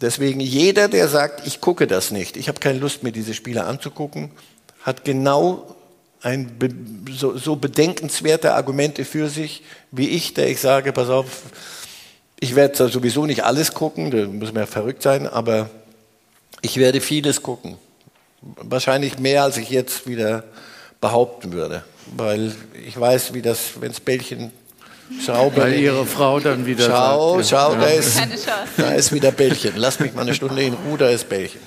deswegen 0.00 0.40
jeder, 0.40 0.88
der 0.88 1.08
sagt, 1.08 1.46
ich 1.46 1.60
gucke 1.60 1.86
das 1.86 2.10
nicht, 2.10 2.36
ich 2.36 2.48
habe 2.48 2.60
keine 2.60 2.78
Lust, 2.78 3.02
mir 3.02 3.12
diese 3.12 3.34
Spiele 3.34 3.64
anzugucken, 3.64 4.30
hat 4.82 5.04
genau 5.04 5.76
ein 6.22 6.56
so, 7.10 7.36
so 7.36 7.56
bedenkenswerte 7.56 8.54
Argumente 8.54 9.04
für 9.04 9.28
sich, 9.28 9.62
wie 9.90 10.08
ich, 10.08 10.34
der 10.34 10.48
ich 10.48 10.60
sage, 10.60 10.92
pass 10.92 11.10
auf, 11.10 11.42
ich 12.40 12.56
werde 12.56 12.88
sowieso 12.88 13.26
nicht 13.26 13.44
alles 13.44 13.74
gucken, 13.74 14.10
da 14.10 14.26
muss 14.26 14.52
man 14.52 14.62
ja 14.62 14.66
verrückt 14.66 15.02
sein, 15.02 15.26
aber 15.26 15.70
ich 16.62 16.78
werde 16.78 17.00
vieles 17.00 17.42
gucken. 17.42 17.76
Wahrscheinlich 18.40 19.18
mehr, 19.18 19.42
als 19.42 19.56
ich 19.56 19.70
jetzt 19.70 20.06
wieder 20.06 20.44
behaupten 21.00 21.52
würde, 21.52 21.84
weil 22.16 22.54
ich 22.86 22.98
weiß, 22.98 23.34
wie 23.34 23.42
das, 23.42 23.80
wenn 23.80 23.90
das 23.90 24.00
Bällchen 24.00 24.50
Schau, 25.24 25.54
weil 25.56 25.74
ihre 25.74 26.06
Frau 26.06 26.40
dann 26.40 26.66
wieder 26.66 26.86
schau, 26.86 27.42
sagt, 27.42 27.50
schau, 27.50 27.72
ja. 27.74 27.80
da, 27.80 27.86
ist, 27.86 28.20
da 28.76 28.92
ist 28.92 29.12
wieder 29.12 29.32
Bällchen. 29.32 29.76
Lass 29.76 30.00
mich 30.00 30.14
mal 30.14 30.22
eine 30.22 30.34
Stunde 30.34 30.62
in 30.62 30.74
Ruhe, 30.74 30.98
da 30.98 31.08
ist 31.08 31.28
Bällchen. 31.28 31.60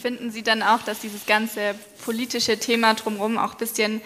Finden 0.00 0.30
Sie 0.30 0.42
dann 0.42 0.62
auch, 0.62 0.82
dass 0.82 1.00
dieses 1.00 1.26
ganze 1.26 1.74
politische 2.04 2.58
Thema 2.58 2.94
drumherum 2.94 3.38
auch 3.38 3.52
ein 3.52 3.58
bisschen 3.58 4.00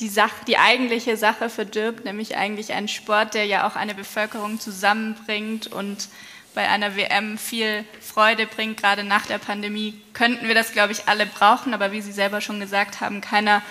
die, 0.00 0.08
Sache, 0.08 0.44
die 0.46 0.58
eigentliche 0.58 1.16
Sache 1.16 1.48
verdirbt, 1.48 2.04
nämlich 2.04 2.36
eigentlich 2.36 2.72
ein 2.72 2.88
Sport, 2.88 3.34
der 3.34 3.46
ja 3.46 3.66
auch 3.66 3.76
eine 3.76 3.94
Bevölkerung 3.94 4.58
zusammenbringt 4.58 5.68
und 5.68 6.08
bei 6.54 6.68
einer 6.68 6.96
WM 6.96 7.38
viel 7.38 7.84
Freude 8.00 8.46
bringt, 8.46 8.78
gerade 8.78 9.04
nach 9.04 9.26
der 9.26 9.38
Pandemie, 9.38 10.00
könnten 10.14 10.48
wir 10.48 10.54
das, 10.54 10.72
glaube 10.72 10.92
ich, 10.92 11.06
alle 11.06 11.26
brauchen, 11.26 11.74
aber 11.74 11.92
wie 11.92 12.00
Sie 12.00 12.12
selber 12.12 12.40
schon 12.40 12.58
gesagt 12.58 13.00
haben, 13.00 13.20
keiner 13.20 13.62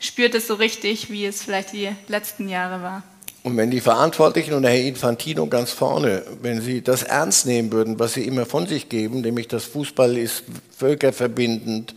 spürt 0.00 0.34
es 0.34 0.46
so 0.46 0.54
richtig, 0.54 1.10
wie 1.10 1.24
es 1.26 1.42
vielleicht 1.44 1.72
die 1.72 1.90
letzten 2.08 2.48
Jahre 2.48 2.82
war. 2.82 3.02
Und 3.42 3.56
wenn 3.56 3.70
die 3.70 3.80
Verantwortlichen 3.80 4.52
und 4.52 4.64
Herr 4.64 4.78
Infantino 4.78 5.46
ganz 5.46 5.70
vorne, 5.70 6.22
wenn 6.42 6.60
sie 6.60 6.82
das 6.82 7.02
ernst 7.02 7.46
nehmen 7.46 7.72
würden, 7.72 7.98
was 7.98 8.12
sie 8.12 8.26
immer 8.26 8.44
von 8.44 8.66
sich 8.66 8.90
geben, 8.90 9.22
nämlich 9.22 9.48
dass 9.48 9.64
Fußball 9.64 10.18
ist 10.18 10.44
völkerverbindend 10.76 11.94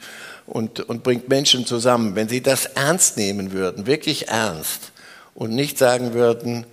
und, 0.48 0.80
und 0.80 1.04
bringt 1.04 1.28
Menschen 1.28 1.66
zusammen, 1.66 2.16
wenn 2.16 2.30
sie 2.30 2.42
das 2.42 2.66
ernst 2.66 3.18
nehmen 3.18 3.52
würden, 3.52 3.86
wirklich 3.88 4.30
ernst 4.30 4.94
und 5.36 5.54
nicht 5.54 5.78
sagen 5.78 6.14
würden, 6.14 6.66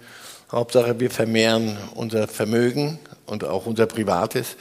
Hauptsache 0.53 1.01
wir 1.01 1.11
vermehren 1.11 1.77
unser 1.95 2.29
Vermögen 2.29 3.01
und 3.27 3.43
auch 3.43 3.67
unser 3.67 3.87
Privates, 3.87 4.57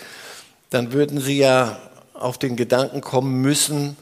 dann 0.72 0.92
würden 0.92 1.22
sie 1.22 1.38
ja 1.38 1.80
auf 2.16 2.40
den 2.40 2.56
Gedanken 2.56 3.02
kommen 3.02 3.42
müssen, 3.42 3.96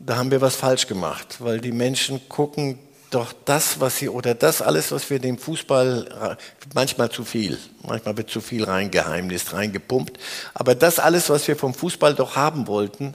da 0.00 0.16
haben 0.16 0.32
wir 0.32 0.40
was 0.40 0.56
falsch 0.56 0.88
gemacht, 0.88 1.36
weil 1.38 1.60
die 1.60 1.70
Menschen 1.70 2.20
gucken 2.28 2.80
doch 3.14 3.32
das, 3.44 3.80
was 3.80 3.96
sie, 3.98 4.08
oder 4.08 4.34
das 4.34 4.62
alles, 4.62 4.90
was 4.92 5.08
wir 5.10 5.18
dem 5.18 5.38
Fußball, 5.38 6.36
manchmal 6.74 7.10
zu 7.10 7.24
viel, 7.24 7.58
manchmal 7.86 8.16
wird 8.16 8.30
zu 8.30 8.40
viel 8.40 8.64
reingeheimnist, 8.64 9.52
reingepumpt, 9.52 10.18
aber 10.54 10.74
das 10.74 10.98
alles, 10.98 11.30
was 11.30 11.46
wir 11.48 11.56
vom 11.56 11.74
Fußball 11.74 12.14
doch 12.14 12.36
haben 12.36 12.66
wollten, 12.66 13.14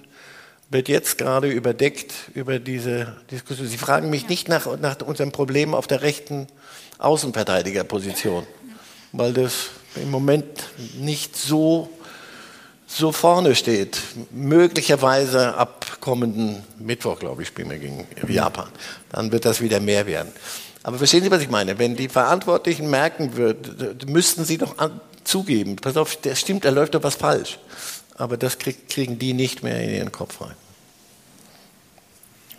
wird 0.70 0.90
jetzt 0.90 1.18
gerade 1.18 1.48
überdeckt 1.50 2.14
über 2.34 2.60
diese 2.60 3.16
Diskussion. 3.32 3.68
Sie 3.68 3.78
fragen 3.78 4.10
mich 4.10 4.28
nicht 4.28 4.50
nach, 4.50 4.78
nach 4.80 4.98
unserem 5.02 5.32
Problem 5.32 5.74
auf 5.74 5.88
der 5.88 6.02
rechten 6.02 6.48
Außenverteidigerposition, 6.98 8.46
weil 9.14 9.34
das 9.34 9.68
im 9.96 10.12
Moment 10.12 10.66
nicht 11.00 11.36
so 11.36 11.90
so 12.88 13.12
vorne 13.12 13.54
steht, 13.54 14.02
möglicherweise 14.32 15.56
ab 15.56 15.98
kommenden 16.00 16.64
Mittwoch, 16.80 17.20
glaube 17.20 17.42
ich, 17.42 17.50
spielen 17.50 17.70
wir 17.70 17.78
gegen 17.78 18.08
Japan, 18.28 18.70
dann 19.12 19.32
wird 19.32 19.46
das 19.46 19.62
wieder 19.62 19.82
mehr 19.82 20.08
werden. 20.08 20.32
Aber 20.84 20.98
verstehen 20.98 21.22
Sie, 21.22 21.30
was 21.30 21.42
ich 21.42 21.50
meine? 21.50 21.78
Wenn 21.78 21.98
die 21.98 22.08
Verantwortlichen 22.08 22.90
merken 22.90 23.36
würden, 23.36 23.98
müssten 24.08 24.46
sie 24.46 24.58
doch 24.58 24.76
zugeben, 25.26 25.76
pass 25.76 25.98
auf, 25.98 26.16
der 26.16 26.36
stimmt, 26.36 26.64
da 26.64 26.70
läuft 26.70 26.96
doch 26.96 27.04
was 27.04 27.16
falsch. 27.16 27.60
Aber 28.16 28.38
das 28.38 28.58
krieg, 28.58 28.88
kriegen 28.88 29.20
die 29.20 29.34
nicht 29.34 29.64
mehr 29.64 29.82
in 29.84 29.90
ihren 29.90 30.12
Kopf 30.12 30.40
rein. 30.42 30.56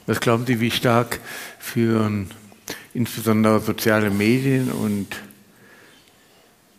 Was 0.06 0.20
glauben 0.20 0.46
Sie, 0.46 0.60
wie 0.60 0.70
stark 0.70 1.20
führen 1.58 2.30
insbesondere 2.94 3.60
soziale 3.60 4.10
Medien 4.10 4.70
und 4.70 5.08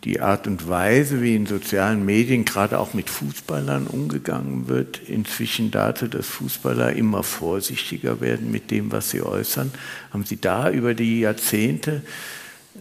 die 0.05 0.21
Art 0.21 0.47
und 0.47 0.69
Weise, 0.69 1.21
wie 1.21 1.35
in 1.35 1.45
sozialen 1.45 2.05
Medien 2.05 2.45
gerade 2.45 2.79
auch 2.79 2.93
mit 2.93 3.09
Fußballern 3.09 3.87
umgegangen 3.87 4.67
wird, 4.69 4.97
inzwischen 4.97 5.71
dazu, 5.71 6.07
dass 6.07 6.25
Fußballer 6.25 6.93
immer 6.93 7.23
vorsichtiger 7.23 8.21
werden 8.21 8.49
mit 8.49 8.71
dem, 8.71 8.91
was 8.93 9.09
sie 9.09 9.21
äußern. 9.21 9.71
Haben 10.13 10.23
Sie 10.23 10.39
da 10.39 10.69
über 10.69 10.93
die 10.93 11.21
Jahrzehnte 11.21 12.01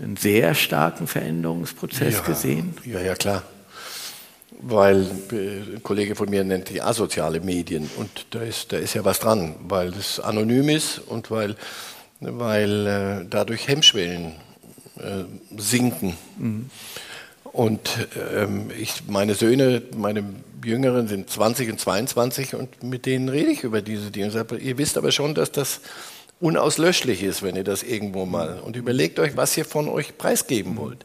einen 0.01 0.17
sehr 0.17 0.55
starken 0.55 1.09
Veränderungsprozess 1.09 2.15
ja, 2.15 2.21
gesehen? 2.21 2.75
Ja, 2.85 3.01
ja, 3.01 3.17
klar. 3.17 3.43
Weil 4.61 5.07
äh, 5.33 5.77
ein 5.77 5.83
Kollege 5.83 6.15
von 6.15 6.31
mir 6.31 6.45
nennt 6.45 6.69
die 6.69 6.83
asoziale 6.83 7.41
Medien 7.41 7.91
und 7.97 8.27
da 8.31 8.43
ist, 8.43 8.73
da 8.73 8.77
ist 8.77 8.95
ja 8.95 9.05
was 9.05 9.19
dran, 9.19 9.57
weil 9.67 9.89
es 9.89 10.21
anonym 10.21 10.69
ist 10.69 10.99
und 10.99 11.33
weil, 11.33 11.57
weil 12.21 12.87
äh, 12.87 13.27
dadurch 13.29 13.67
Hemmschwellen 13.67 14.35
äh, 14.99 15.25
sinken. 15.57 16.17
Mhm. 16.39 16.71
Und 17.53 18.09
ähm, 18.35 18.71
ich, 18.79 19.07
meine 19.07 19.35
Söhne, 19.35 19.83
meine 19.97 20.25
Jüngeren 20.65 21.09
sind 21.09 21.31
20 21.31 21.71
und 21.71 21.81
22 21.81 22.55
und 22.55 22.83
mit 22.83 23.07
denen 23.07 23.29
rede 23.29 23.51
ich 23.51 23.63
über 23.63 23.83
diese 23.83 24.11
Dinge. 24.11 24.31
Sage, 24.31 24.57
ihr 24.57 24.79
wisst 24.79 24.99
aber 24.99 25.13
schon, 25.13 25.35
dass 25.35 25.53
das 25.53 25.81
unauslöschlich 26.41 27.23
ist, 27.23 27.43
wenn 27.43 27.57
ihr 27.57 27.65
das 27.65 27.83
irgendwo 27.83 28.27
mal. 28.27 28.61
Und 28.61 28.77
überlegt 28.77 29.19
euch, 29.19 29.37
was 29.37 29.57
ihr 29.57 29.65
von 29.65 29.89
euch 29.89 30.19
preisgeben 30.19 30.77
wollt. 30.77 31.05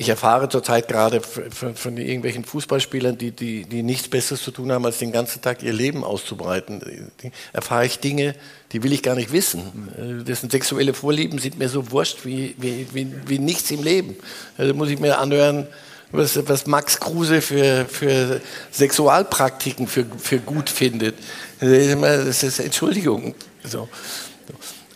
Ich 0.00 0.08
erfahre 0.08 0.48
zurzeit 0.48 0.88
gerade 0.88 1.20
von, 1.20 1.98
irgendwelchen 1.98 2.42
Fußballspielern, 2.42 3.18
die, 3.18 3.32
die, 3.32 3.66
die 3.66 3.82
nichts 3.82 4.08
Besseres 4.08 4.42
zu 4.42 4.50
tun 4.50 4.72
haben, 4.72 4.86
als 4.86 4.96
den 4.96 5.12
ganzen 5.12 5.42
Tag 5.42 5.62
ihr 5.62 5.74
Leben 5.74 6.04
auszubreiten. 6.04 7.10
Erfahre 7.52 7.84
ich 7.84 7.98
Dinge, 7.98 8.34
die 8.72 8.82
will 8.82 8.94
ich 8.94 9.02
gar 9.02 9.14
nicht 9.14 9.30
wissen. 9.30 10.24
Dessen 10.26 10.48
sexuelle 10.48 10.94
Vorlieben 10.94 11.38
sind 11.38 11.58
mir 11.58 11.68
so 11.68 11.90
wurscht 11.90 12.24
wie, 12.24 12.54
wie, 12.56 12.86
wie, 12.94 13.12
wie 13.26 13.38
nichts 13.38 13.70
im 13.72 13.82
Leben. 13.82 14.16
Also 14.56 14.72
muss 14.72 14.88
ich 14.88 14.98
mir 14.98 15.18
anhören, 15.18 15.66
was, 16.12 16.48
was 16.48 16.66
Max 16.66 16.98
Kruse 16.98 17.42
für, 17.42 17.84
für 17.84 18.40
Sexualpraktiken 18.72 19.86
für, 19.86 20.06
für 20.16 20.38
gut 20.38 20.70
findet. 20.70 21.16
Das 21.60 22.42
ist 22.42 22.58
Entschuldigung. 22.58 23.34
So. 23.64 23.86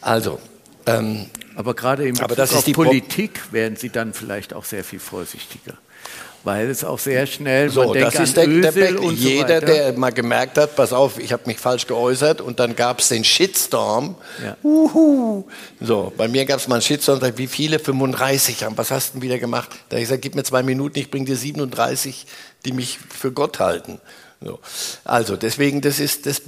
Also, 0.00 0.38
ähm, 0.86 1.26
aber 1.54 1.74
gerade 1.74 2.06
im 2.06 2.16
Bezug 2.16 2.40
auf 2.40 2.72
Politik 2.72 3.52
werden 3.52 3.76
Sie 3.76 3.90
dann 3.90 4.12
vielleicht 4.12 4.54
auch 4.54 4.64
sehr 4.64 4.84
viel 4.84 5.00
vorsichtiger. 5.00 5.74
Weil 6.44 6.68
es 6.68 6.84
auch 6.84 6.98
sehr 6.98 7.26
schnell, 7.26 7.70
so, 7.70 7.84
man 7.84 7.98
das 7.98 8.16
ist 8.16 8.36
der, 8.36 8.46
der 8.46 8.72
Beck. 8.72 9.00
Jeder, 9.12 9.60
so 9.60 9.66
der 9.66 9.94
mal 9.94 10.12
gemerkt 10.12 10.58
hat, 10.58 10.76
pass 10.76 10.92
auf, 10.92 11.18
ich 11.18 11.32
habe 11.32 11.44
mich 11.46 11.58
falsch 11.58 11.86
geäußert 11.86 12.42
und 12.42 12.60
dann 12.60 12.76
gab 12.76 12.98
es 12.98 13.08
den 13.08 13.24
Shitstorm. 13.24 14.14
Ja. 14.44 14.54
Uhu. 14.62 15.44
So, 15.80 16.12
bei 16.14 16.28
mir 16.28 16.44
gab 16.44 16.60
es 16.60 16.68
mal 16.68 16.74
einen 16.74 16.82
Shitstorm, 16.82 17.20
wie 17.36 17.46
viele? 17.46 17.78
35 17.78 18.62
haben. 18.62 18.76
Was 18.76 18.90
hast 18.90 19.10
du 19.10 19.12
denn 19.14 19.22
wieder 19.22 19.38
gemacht? 19.38 19.70
Da 19.88 19.94
habe 19.94 20.02
ich 20.02 20.08
gesagt, 20.08 20.20
gib 20.20 20.34
mir 20.34 20.44
zwei 20.44 20.62
Minuten, 20.62 20.98
ich 20.98 21.10
bringe 21.10 21.24
dir 21.24 21.36
37, 21.36 22.26
die 22.66 22.72
mich 22.72 22.98
für 22.98 23.32
Gott 23.32 23.58
halten. 23.58 23.98
So. 24.42 24.60
Also 25.04 25.36
deswegen, 25.36 25.80
das 25.80 25.98
ist 25.98 26.26
das, 26.26 26.42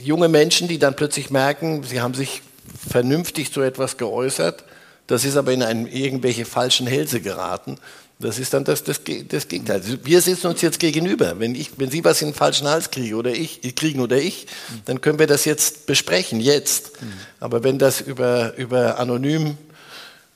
junge 0.00 0.28
Menschen, 0.28 0.68
die 0.68 0.78
dann 0.78 0.94
plötzlich 0.94 1.30
merken, 1.30 1.82
sie 1.82 2.00
haben 2.00 2.14
sich 2.14 2.42
vernünftig 2.88 3.52
zu 3.52 3.60
etwas 3.60 3.96
geäußert, 3.96 4.64
das 5.06 5.24
ist 5.24 5.36
aber 5.36 5.52
in 5.52 5.62
einen, 5.62 5.86
irgendwelche 5.86 6.44
falschen 6.44 6.86
Hälse 6.86 7.20
geraten. 7.20 7.76
Das 8.20 8.38
ist 8.38 8.54
dann 8.54 8.64
das, 8.64 8.84
das, 8.84 9.00
das 9.28 9.48
Gegenteil. 9.48 9.82
Wir 10.04 10.20
sitzen 10.20 10.46
uns 10.46 10.62
jetzt 10.62 10.78
gegenüber. 10.78 11.38
Wenn, 11.40 11.54
ich, 11.54 11.72
wenn 11.78 11.90
Sie 11.90 12.04
was 12.04 12.22
in 12.22 12.28
den 12.28 12.34
falschen 12.34 12.68
Hals 12.68 12.90
kriegen 12.90 13.14
oder 13.14 13.32
ich, 13.32 13.74
kriegen 13.74 14.00
oder 14.00 14.16
ich, 14.16 14.46
dann 14.84 15.00
können 15.00 15.18
wir 15.18 15.26
das 15.26 15.44
jetzt 15.44 15.86
besprechen, 15.86 16.40
jetzt. 16.40 16.92
Aber 17.40 17.64
wenn 17.64 17.78
das 17.78 18.00
über, 18.00 18.56
über 18.56 18.98
anonym, 18.98 19.58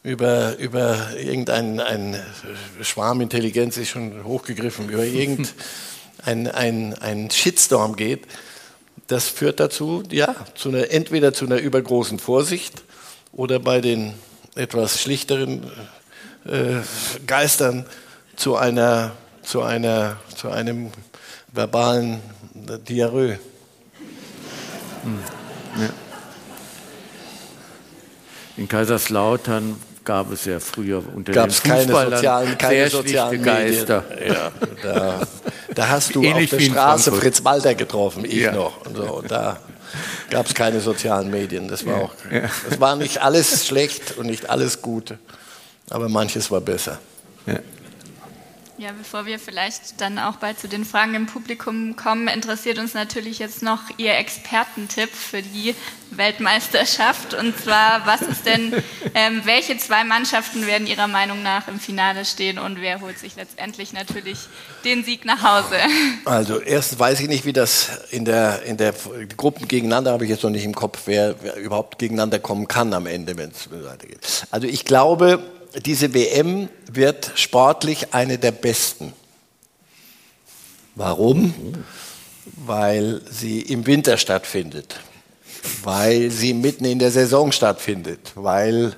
über, 0.02 0.56
über 0.58 1.16
irgendein 1.16 1.80
ein 1.80 2.16
Schwarmintelligenz 2.82 3.76
ist 3.76 3.90
schon 3.90 4.24
hochgegriffen, 4.24 4.88
über 4.88 5.04
irgendein 5.04 6.48
ein, 6.48 6.94
ein 6.94 7.30
Shitstorm 7.30 7.96
geht, 7.96 8.26
das 9.08 9.28
führt 9.28 9.58
dazu, 9.58 10.02
ja, 10.10 10.34
zu 10.54 10.68
einer, 10.68 10.90
entweder 10.90 11.32
zu 11.32 11.46
einer 11.46 11.58
übergroßen 11.58 12.18
Vorsicht 12.18 12.82
oder 13.32 13.58
bei 13.58 13.80
den 13.80 14.14
etwas 14.54 15.00
schlichteren 15.00 15.64
äh, 16.44 16.76
Geistern 17.26 17.86
zu 18.36 18.56
einer, 18.56 19.12
zu 19.42 19.62
einer, 19.62 20.18
zu 20.36 20.50
einem 20.50 20.90
verbalen 21.52 22.20
Diarrhoe. 22.54 23.38
Hm. 25.02 25.18
Ja. 25.80 25.90
In 28.56 28.68
Kaiserslautern 28.68 29.76
gab 30.08 30.32
es 30.32 30.46
ja 30.46 30.58
früher 30.58 31.02
unter 31.14 31.32
Gab's 31.34 31.60
den 31.60 31.70
keine 31.70 31.92
sozialen, 31.92 32.56
keine 32.56 32.88
sozialen 32.88 33.42
Geister. 33.42 34.04
Ja, 34.26 34.50
da, 34.82 35.20
da, 35.74 35.88
hast 35.90 36.14
du 36.14 36.22
Ähnlich 36.22 36.50
auf 36.50 36.58
der 36.58 36.64
Straße 36.64 37.12
Fritz 37.12 37.44
Walter 37.44 37.74
getroffen, 37.74 38.24
ich 38.24 38.36
ja. 38.36 38.52
noch. 38.52 38.86
Und 38.86 38.96
so, 38.96 39.22
da 39.28 39.60
gab 40.30 40.46
es 40.46 40.54
keine 40.54 40.80
sozialen 40.80 41.30
Medien. 41.30 41.68
Das 41.68 41.84
war 41.84 41.96
auch, 41.96 42.12
das 42.70 42.80
war 42.80 42.96
nicht 42.96 43.18
alles 43.18 43.66
schlecht 43.66 44.16
und 44.16 44.28
nicht 44.28 44.48
alles 44.48 44.80
gut, 44.80 45.12
aber 45.90 46.08
manches 46.08 46.50
war 46.50 46.62
besser. 46.62 46.98
Ja. 48.78 48.92
Bevor 48.96 49.26
wir 49.26 49.40
vielleicht 49.40 50.00
dann 50.00 50.20
auch 50.20 50.36
bald 50.36 50.60
zu 50.60 50.68
den 50.68 50.84
Fragen 50.84 51.14
im 51.14 51.26
Publikum 51.26 51.96
kommen, 51.96 52.28
interessiert 52.28 52.78
uns 52.78 52.94
natürlich 52.94 53.40
jetzt 53.40 53.60
noch 53.60 53.80
Ihr 53.96 54.14
Expertentipp 54.14 55.10
für 55.10 55.42
die 55.42 55.74
Weltmeisterschaft. 56.12 57.34
Und 57.34 57.58
zwar, 57.58 58.06
was 58.06 58.22
ist 58.22 58.46
denn, 58.46 58.72
ähm, 59.14 59.42
welche 59.44 59.76
zwei 59.78 60.04
Mannschaften 60.04 60.64
werden 60.68 60.86
Ihrer 60.86 61.08
Meinung 61.08 61.42
nach 61.42 61.66
im 61.66 61.80
Finale 61.80 62.24
stehen 62.24 62.60
und 62.60 62.80
wer 62.80 63.00
holt 63.00 63.18
sich 63.18 63.34
letztendlich 63.34 63.92
natürlich 63.92 64.38
den 64.84 65.02
Sieg 65.02 65.24
nach 65.24 65.42
Hause? 65.42 65.74
Also 66.24 66.60
erstens 66.60 67.00
weiß 67.00 67.18
ich 67.18 67.28
nicht, 67.28 67.44
wie 67.46 67.52
das 67.52 67.90
in 68.10 68.24
der, 68.24 68.62
in 68.62 68.76
der 68.76 68.94
Gruppen 69.36 69.66
gegeneinander 69.66 70.12
habe 70.12 70.22
ich 70.22 70.30
jetzt 70.30 70.44
noch 70.44 70.50
nicht 70.50 70.64
im 70.64 70.74
Kopf, 70.76 71.02
wer, 71.06 71.34
wer 71.42 71.56
überhaupt 71.56 71.98
gegeneinander 71.98 72.38
kommen 72.38 72.68
kann 72.68 72.94
am 72.94 73.06
Ende, 73.06 73.36
wenn 73.36 73.50
es 73.50 73.68
weitergeht. 73.72 74.46
Also 74.52 74.68
ich 74.68 74.84
glaube, 74.84 75.42
diese 75.84 76.14
WM 76.14 76.68
wird 76.90 77.32
sportlich 77.34 78.14
eine 78.14 78.38
der 78.38 78.52
besten. 78.52 79.12
Warum? 80.94 81.54
Weil 82.66 83.20
sie 83.30 83.60
im 83.60 83.86
Winter 83.86 84.16
stattfindet, 84.16 85.00
weil 85.82 86.30
sie 86.30 86.54
mitten 86.54 86.84
in 86.84 86.98
der 86.98 87.10
Saison 87.10 87.52
stattfindet, 87.52 88.32
weil 88.34 88.96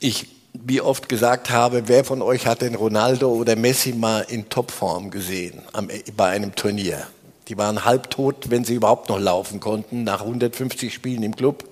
ich 0.00 0.26
wie 0.52 0.80
oft 0.80 1.08
gesagt 1.08 1.50
habe, 1.50 1.84
wer 1.86 2.04
von 2.04 2.22
euch 2.22 2.46
hat 2.46 2.62
den 2.62 2.74
Ronaldo 2.74 3.30
oder 3.30 3.54
Messi 3.54 3.92
mal 3.92 4.22
in 4.22 4.48
Topform 4.48 5.10
gesehen 5.10 5.62
am, 5.72 5.88
bei 6.16 6.28
einem 6.28 6.54
Turnier? 6.54 7.06
Die 7.48 7.56
waren 7.56 7.84
halbtot, 7.84 8.50
wenn 8.50 8.64
sie 8.64 8.74
überhaupt 8.74 9.08
noch 9.08 9.18
laufen 9.18 9.60
konnten, 9.60 10.04
nach 10.04 10.20
150 10.20 10.92
Spielen 10.92 11.22
im 11.22 11.36
Club 11.36 11.64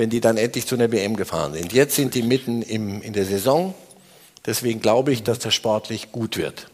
wenn 0.00 0.08
die 0.08 0.22
dann 0.22 0.38
endlich 0.38 0.66
zu 0.66 0.76
einer 0.76 0.90
WM 0.90 1.14
gefahren 1.14 1.52
sind. 1.52 1.74
Jetzt 1.74 1.94
sind 1.94 2.14
die 2.14 2.22
mitten 2.22 2.62
im, 2.62 3.02
in 3.02 3.12
der 3.12 3.26
Saison. 3.26 3.74
Deswegen 4.46 4.80
glaube 4.80 5.12
ich, 5.12 5.24
dass 5.24 5.38
das 5.40 5.52
sportlich 5.52 6.10
gut 6.10 6.38
wird. 6.38 6.68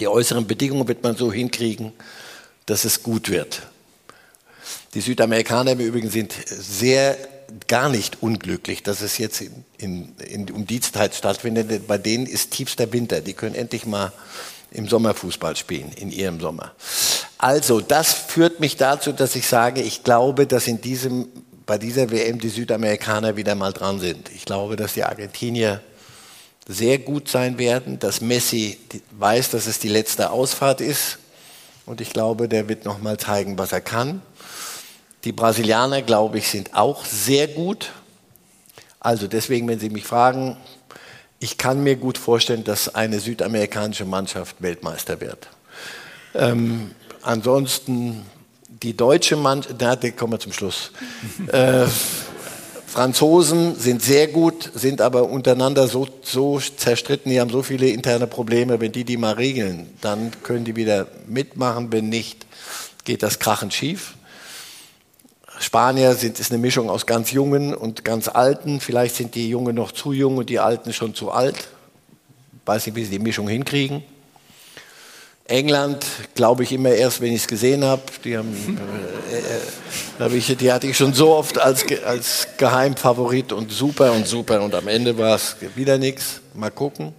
Die 0.00 0.08
äußeren 0.08 0.46
Bedingungen 0.46 0.88
wird 0.88 1.02
man 1.02 1.14
so 1.14 1.30
hinkriegen, 1.30 1.92
dass 2.64 2.86
es 2.86 3.02
gut 3.02 3.28
wird. 3.28 3.64
Die 4.94 5.02
Südamerikaner 5.02 5.72
im 5.72 5.80
Übrigen 5.80 6.08
sind 6.08 6.32
sehr 6.46 7.18
gar 7.68 7.90
nicht 7.90 8.22
unglücklich, 8.22 8.82
dass 8.82 9.02
es 9.02 9.18
jetzt 9.18 9.42
in, 9.42 9.64
in, 9.76 10.16
in, 10.26 10.50
um 10.52 10.66
die 10.66 10.80
Zeit 10.80 11.14
stattfindet. 11.14 11.86
Bei 11.86 11.98
denen 11.98 12.24
ist 12.24 12.52
tiefster 12.52 12.90
Winter. 12.94 13.20
Die 13.20 13.34
können 13.34 13.54
endlich 13.54 13.84
mal 13.84 14.10
im 14.70 14.88
Sommerfußball 14.88 15.54
spielen, 15.54 15.92
in 15.96 16.10
ihrem 16.10 16.40
Sommer. 16.40 16.72
Also, 17.36 17.82
das 17.82 18.14
führt 18.14 18.58
mich 18.58 18.78
dazu, 18.78 19.12
dass 19.12 19.36
ich 19.36 19.46
sage, 19.46 19.82
ich 19.82 20.02
glaube, 20.02 20.46
dass 20.46 20.66
in 20.66 20.80
diesem 20.80 21.28
bei 21.70 21.78
dieser 21.78 22.10
WM 22.10 22.40
die 22.40 22.48
Südamerikaner 22.48 23.36
wieder 23.36 23.54
mal 23.54 23.72
dran 23.72 24.00
sind. 24.00 24.28
Ich 24.34 24.44
glaube, 24.44 24.74
dass 24.74 24.94
die 24.94 25.04
Argentinier 25.04 25.80
sehr 26.66 26.98
gut 26.98 27.28
sein 27.28 27.58
werden, 27.58 28.00
dass 28.00 28.20
Messi 28.20 28.76
weiß, 29.12 29.50
dass 29.50 29.68
es 29.68 29.78
die 29.78 29.86
letzte 29.86 30.30
Ausfahrt 30.30 30.80
ist 30.80 31.18
und 31.86 32.00
ich 32.00 32.12
glaube, 32.12 32.48
der 32.48 32.68
wird 32.68 32.84
noch 32.84 33.00
mal 33.00 33.18
zeigen, 33.18 33.56
was 33.56 33.70
er 33.70 33.82
kann. 33.82 34.20
Die 35.22 35.30
Brasilianer, 35.30 36.02
glaube 36.02 36.38
ich, 36.38 36.48
sind 36.48 36.74
auch 36.74 37.04
sehr 37.04 37.46
gut. 37.46 37.92
Also 38.98 39.28
deswegen, 39.28 39.68
wenn 39.68 39.78
Sie 39.78 39.90
mich 39.90 40.02
fragen, 40.02 40.56
ich 41.38 41.56
kann 41.56 41.84
mir 41.84 41.94
gut 41.94 42.18
vorstellen, 42.18 42.64
dass 42.64 42.96
eine 42.96 43.20
südamerikanische 43.20 44.06
Mannschaft 44.06 44.56
Weltmeister 44.58 45.20
wird. 45.20 45.46
Ähm, 46.34 46.96
ansonsten 47.22 48.26
die 48.82 48.96
deutsche 48.96 49.36
Mannschaft, 49.36 49.80
da 49.80 49.96
kommen 50.10 50.34
wir 50.34 50.40
zum 50.40 50.52
Schluss. 50.52 50.90
äh, 51.48 51.86
Franzosen 52.86 53.76
sind 53.76 54.02
sehr 54.02 54.26
gut, 54.26 54.68
sind 54.74 55.00
aber 55.00 55.28
untereinander 55.28 55.86
so, 55.86 56.08
so 56.22 56.58
zerstritten, 56.58 57.30
die 57.30 57.40
haben 57.40 57.50
so 57.50 57.62
viele 57.62 57.88
interne 57.88 58.26
Probleme. 58.26 58.80
Wenn 58.80 58.90
die 58.90 59.04
die 59.04 59.16
mal 59.16 59.34
regeln, 59.34 59.88
dann 60.00 60.32
können 60.42 60.64
die 60.64 60.74
wieder 60.74 61.06
mitmachen. 61.28 61.92
Wenn 61.92 62.08
nicht, 62.08 62.46
geht 63.04 63.22
das 63.22 63.38
krachend 63.38 63.72
schief. 63.74 64.14
Spanier 65.60 66.14
sind, 66.14 66.40
ist 66.40 66.50
eine 66.50 66.60
Mischung 66.60 66.90
aus 66.90 67.06
ganz 67.06 67.30
Jungen 67.30 67.74
und 67.74 68.04
ganz 68.04 68.26
Alten. 68.26 68.80
Vielleicht 68.80 69.14
sind 69.14 69.36
die 69.36 69.48
Jungen 69.50 69.76
noch 69.76 69.92
zu 69.92 70.12
jung 70.12 70.38
und 70.38 70.50
die 70.50 70.58
Alten 70.58 70.92
schon 70.92 71.14
zu 71.14 71.30
alt. 71.30 71.68
Weiß 72.66 72.86
nicht, 72.86 72.96
wie 72.96 73.04
sie 73.04 73.12
die 73.12 73.18
Mischung 73.20 73.46
hinkriegen. 73.46 74.02
England 75.50 76.06
glaube 76.34 76.62
ich 76.62 76.72
immer 76.72 76.90
erst, 76.90 77.20
wenn 77.20 77.32
ich 77.32 77.42
es 77.42 77.48
gesehen 77.48 77.84
habe. 77.84 78.02
Die, 78.24 78.36
haben, 78.36 78.78
äh, 80.18 80.24
äh, 80.24 80.36
ich, 80.36 80.56
die 80.56 80.72
hatte 80.72 80.86
ich 80.86 80.96
schon 80.96 81.12
so 81.12 81.30
oft 81.30 81.58
als, 81.58 81.84
als 82.04 82.48
Geheimfavorit 82.56 83.52
und 83.52 83.72
super 83.72 84.12
und 84.12 84.26
super 84.26 84.62
und 84.62 84.74
am 84.74 84.88
Ende 84.88 85.18
war 85.18 85.34
es 85.34 85.56
wieder 85.74 85.98
nichts. 85.98 86.40
Mal 86.54 86.70
gucken. 86.70 87.12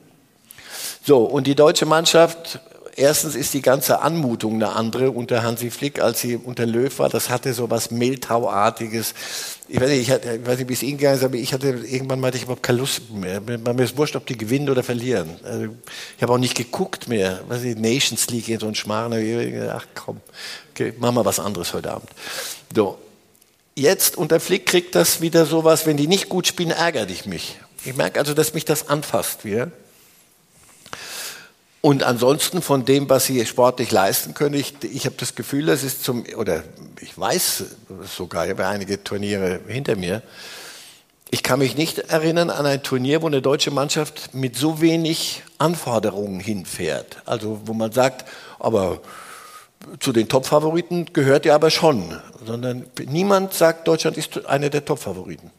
So, 1.04 1.24
und 1.24 1.46
die 1.46 1.56
deutsche 1.56 1.86
Mannschaft 1.86 2.60
erstens 2.96 3.36
ist 3.36 3.54
die 3.54 3.62
ganze 3.62 4.02
Anmutung 4.02 4.56
eine 4.56 4.74
andere 4.74 5.12
unter 5.12 5.44
Hansi 5.44 5.72
Flick, 5.72 6.02
als 6.02 6.22
sie 6.22 6.38
unter 6.38 6.66
Löw 6.66 6.98
war. 7.00 7.10
Das 7.10 7.30
hatte 7.30 7.54
so 7.54 7.70
was 7.70 7.92
Mehltauartiges. 7.92 9.14
Ich 9.68 9.80
weiß 9.80 9.90
nicht, 9.90 10.10
ich, 10.10 10.46
weiß 10.46 10.60
nicht 10.60 10.70
wie 10.70 10.74
es 10.74 10.84
Ihnen 10.84 10.98
gegangen 10.98 11.18
ist, 11.18 11.24
aber 11.24 11.36
ich 11.36 11.54
hatte 11.54 11.70
irgendwann 11.70 12.20
mal 12.20 12.36
ich 12.36 12.44
überhaupt 12.44 12.64
keine 12.64 12.80
Lust 12.80 13.10
mehr. 13.12 13.42
Mir 13.42 13.84
ist 13.84 13.98
wurscht, 13.98 14.16
ob 14.16 14.26
die 14.26 14.38
gewinnen 14.38 14.70
oder 14.70 14.84
verlieren. 14.84 15.30
Also, 15.44 15.68
ich 16.18 16.24
habe 16.24 16.34
auch 16.34 16.38
nicht 16.38 16.56
geguckt 16.56 17.08
mehr. 17.08 17.42
Was 17.48 17.64
ich, 17.64 17.76
Nations 17.78 18.30
League 18.30 18.50
in 18.50 18.60
so 18.60 18.68
ein 18.68 18.76
Schmarrn. 18.76 19.14
Ach 19.72 19.86
komm, 19.96 20.22
okay, 20.72 20.94
machen 21.00 21.16
wir 21.16 21.26
was 21.26 21.40
anderes 21.40 21.74
heute 21.74 21.92
Abend. 21.92 22.10
So. 22.74 22.98
Jetzt 23.74 24.18
unter 24.18 24.42
Flick 24.42 24.66
kriegt 24.66 24.96
das 24.96 25.22
wieder 25.22 25.46
sowas, 25.46 25.86
wenn 25.86 25.96
die 25.96 26.08
nicht 26.08 26.28
gut 26.28 26.46
spielen, 26.46 26.72
ärgere 26.72 27.10
ich 27.10 27.26
mich. 27.26 27.58
Ich 27.86 27.96
merke 27.96 28.20
also, 28.20 28.34
dass 28.34 28.54
mich 28.54 28.66
das 28.66 28.90
anfasst 28.90 29.46
wieder. 29.46 29.72
Und 31.82 32.04
ansonsten 32.04 32.62
von 32.62 32.86
dem, 32.86 33.10
was 33.10 33.26
sie 33.26 33.44
sportlich 33.46 33.92
leisten 33.92 34.36
können, 34.36 34.54
ich, 34.54 34.76
ich 34.84 35.06
habe 35.06 35.16
das 35.18 35.34
Gefühl, 35.34 35.66
das 35.66 35.84
ist 35.84 36.04
zum, 36.04 36.24
oder 36.38 36.64
ich 37.02 37.18
weiß 37.18 37.64
sogar, 38.16 38.46
ich 38.46 38.52
habe 38.52 38.68
einige 38.68 39.04
Turniere 39.04 39.60
hinter 39.68 39.96
mir, 39.96 40.22
ich 41.32 41.44
kann 41.44 41.60
mich 41.60 41.78
nicht 41.78 41.98
erinnern 41.98 42.50
an 42.50 42.66
ein 42.66 42.84
Turnier, 42.84 43.22
wo 43.22 43.28
eine 43.28 43.42
deutsche 43.42 43.72
Mannschaft 43.72 44.34
mit 44.34 44.58
so 44.58 44.82
wenig 44.82 45.44
Anforderungen 45.58 46.42
hinfährt. 46.42 47.22
Also 47.26 47.62
wo 47.66 47.74
man 47.74 47.94
sagt, 47.94 48.26
aber 48.60 49.00
zu 50.00 50.12
den 50.12 50.28
Top-Favoriten 50.28 51.08
gehört 51.14 51.46
ihr 51.46 51.56
aber 51.56 51.72
schon. 51.72 52.20
Sondern 52.46 52.86
niemand 53.08 53.54
sagt, 53.54 53.88
Deutschland 53.88 54.18
ist 54.18 54.46
einer 54.46 54.70
der 54.70 54.84
Top-Favoriten. 54.84 55.52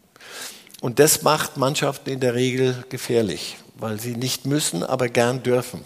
Und 0.83 0.99
das 0.99 1.23
macht 1.23 1.57
Mannschaften 1.57 2.11
in 2.11 2.21
der 2.21 2.35
Regel 2.35 2.85
gefährlich, 2.91 3.57
weil 3.77 3.99
sie 3.99 4.15
nicht 4.15 4.45
müssen, 4.45 4.83
aber 4.83 5.09
gern 5.09 5.43
dürfen. 5.43 5.85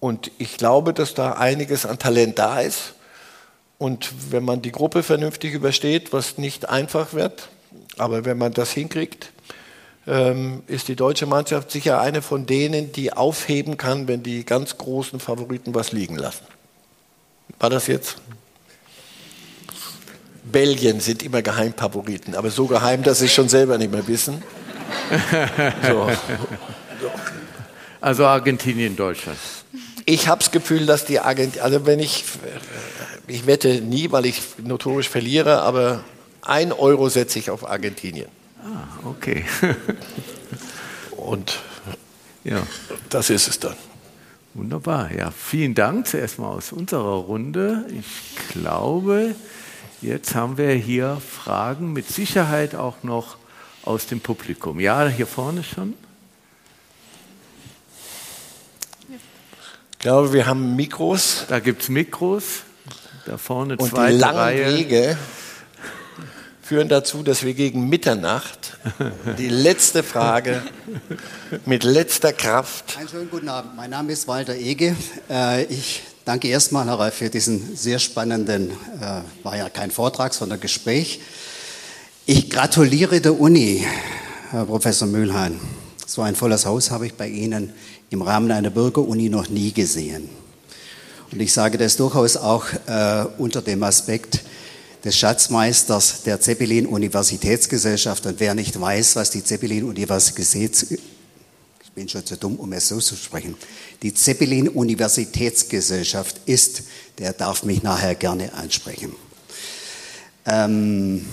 Und 0.00 0.30
ich 0.38 0.56
glaube, 0.56 0.92
dass 0.92 1.14
da 1.14 1.32
einiges 1.32 1.86
an 1.86 1.98
Talent 1.98 2.38
da 2.38 2.60
ist. 2.60 2.94
Und 3.78 4.10
wenn 4.30 4.44
man 4.44 4.62
die 4.62 4.72
Gruppe 4.72 5.02
vernünftig 5.02 5.52
übersteht, 5.54 6.12
was 6.12 6.38
nicht 6.38 6.68
einfach 6.68 7.12
wird, 7.12 7.48
aber 7.98 8.24
wenn 8.24 8.38
man 8.38 8.52
das 8.52 8.70
hinkriegt, 8.72 9.32
ähm, 10.06 10.62
ist 10.66 10.88
die 10.88 10.96
deutsche 10.96 11.26
Mannschaft 11.26 11.70
sicher 11.70 12.00
eine 12.00 12.22
von 12.22 12.46
denen, 12.46 12.92
die 12.92 13.12
aufheben 13.12 13.76
kann, 13.76 14.08
wenn 14.08 14.22
die 14.22 14.44
ganz 14.44 14.78
großen 14.78 15.18
Favoriten 15.18 15.74
was 15.74 15.92
liegen 15.92 16.16
lassen. 16.16 16.44
War 17.58 17.70
das 17.70 17.86
jetzt? 17.86 18.16
Belgien 20.44 21.00
sind 21.00 21.22
immer 21.22 21.42
Geheimfavoriten, 21.42 22.34
aber 22.36 22.50
so 22.50 22.66
geheim, 22.66 23.02
dass 23.02 23.18
sie 23.18 23.24
es 23.26 23.32
schon 23.32 23.48
selber 23.48 23.78
nicht 23.78 23.92
mehr 23.92 24.06
wissen. 24.06 24.42
So. 25.86 26.10
Also 28.00 28.24
Argentinien, 28.24 28.96
Deutschland. 28.96 29.38
Ich 30.08 30.28
habe 30.28 30.38
das 30.38 30.52
Gefühl, 30.52 30.86
dass 30.86 31.04
die 31.04 31.18
Argentinien, 31.18 31.64
also 31.64 31.84
wenn 31.84 31.98
ich, 31.98 32.24
ich 33.26 33.46
wette 33.46 33.80
nie, 33.80 34.12
weil 34.12 34.24
ich 34.24 34.40
notorisch 34.62 35.08
verliere, 35.08 35.62
aber 35.62 36.04
ein 36.42 36.72
Euro 36.72 37.08
setze 37.08 37.40
ich 37.40 37.50
auf 37.50 37.68
Argentinien. 37.68 38.28
Ah, 38.62 39.08
okay. 39.08 39.44
Und 41.16 41.58
ja. 42.44 42.64
das 43.10 43.30
ist 43.30 43.48
es 43.48 43.58
dann. 43.58 43.74
Wunderbar. 44.54 45.12
Ja, 45.12 45.32
vielen 45.32 45.74
Dank 45.74 46.06
zuerst 46.06 46.38
mal 46.38 46.50
aus 46.50 46.70
unserer 46.70 47.16
Runde. 47.16 47.84
Ich 47.90 48.52
glaube, 48.52 49.34
jetzt 50.02 50.36
haben 50.36 50.56
wir 50.56 50.70
hier 50.70 51.20
Fragen 51.20 51.92
mit 51.92 52.08
Sicherheit 52.08 52.76
auch 52.76 53.02
noch 53.02 53.38
aus 53.82 54.06
dem 54.06 54.20
Publikum. 54.20 54.78
Ja, 54.78 55.08
hier 55.08 55.26
vorne 55.26 55.64
schon. 55.64 55.94
Glaube, 60.06 60.32
wir 60.32 60.46
haben 60.46 60.76
Mikros. 60.76 61.46
Da 61.48 61.58
gibt 61.58 61.82
es 61.82 61.88
Mikros. 61.88 62.44
Da 63.24 63.38
vorne 63.38 63.76
Und 63.76 63.88
zweite 63.88 64.12
die 64.12 64.18
langen 64.20 64.38
Reihe. 64.38 64.76
Wege 64.76 65.18
führen 66.62 66.88
dazu, 66.88 67.24
dass 67.24 67.42
wir 67.42 67.54
gegen 67.54 67.88
Mitternacht 67.88 68.78
die 69.38 69.48
letzte 69.48 70.04
Frage 70.04 70.62
mit 71.64 71.82
letzter 71.82 72.32
Kraft. 72.32 72.96
Einen 72.96 73.08
schönen 73.08 73.30
guten 73.30 73.48
Abend. 73.48 73.74
Mein 73.74 73.90
Name 73.90 74.12
ist 74.12 74.28
Walter 74.28 74.54
Ege. 74.54 74.94
Äh, 75.28 75.64
Ich 75.64 76.04
danke 76.24 76.46
erstmal, 76.46 76.86
Herr 76.86 77.00
Reif, 77.00 77.14
für 77.14 77.28
diesen 77.28 77.74
sehr 77.74 77.98
spannenden, 77.98 78.70
äh, 78.70 79.22
war 79.42 79.56
ja 79.56 79.68
kein 79.68 79.90
Vortrag, 79.90 80.34
sondern 80.34 80.60
Gespräch. 80.60 81.18
Ich 82.26 82.48
gratuliere 82.48 83.20
der 83.20 83.40
Uni, 83.40 83.84
Herr 84.52 84.66
Professor 84.66 85.08
Mühlheim. 85.08 85.58
So 86.06 86.22
ein 86.22 86.36
volles 86.36 86.64
Haus 86.64 86.92
habe 86.92 87.06
ich 87.06 87.14
bei 87.14 87.26
Ihnen 87.26 87.72
im 88.10 88.22
Rahmen 88.22 88.50
einer 88.50 88.70
Bürgeruni 88.70 89.28
noch 89.28 89.48
nie 89.48 89.72
gesehen. 89.72 90.28
Und 91.32 91.40
ich 91.40 91.52
sage 91.52 91.78
das 91.78 91.96
durchaus 91.96 92.36
auch 92.36 92.66
äh, 92.86 93.24
unter 93.38 93.62
dem 93.62 93.82
Aspekt 93.82 94.40
des 95.04 95.16
Schatzmeisters 95.16 96.22
der 96.22 96.40
Zeppelin 96.40 96.86
Universitätsgesellschaft. 96.86 98.26
Und 98.26 98.40
wer 98.40 98.54
nicht 98.54 98.80
weiß, 98.80 99.16
was 99.16 99.30
die 99.30 99.42
Zeppelin 99.42 99.84
Universitäts 99.84 100.86
ich 100.88 101.92
bin 101.92 102.08
schon 102.10 102.26
zu 102.26 102.36
dumm, 102.36 102.56
um 102.56 102.72
es 102.74 102.88
so 102.88 102.98
zu 103.00 103.16
sprechen, 103.16 103.56
die 104.02 104.12
Zeppelin 104.12 104.68
Universitätsgesellschaft 104.68 106.42
ist, 106.44 106.82
der 107.18 107.32
darf 107.32 107.62
mich 107.62 107.82
nachher 107.82 108.14
gerne 108.14 108.52
ansprechen. 108.52 109.14
Ähm, 110.44 111.24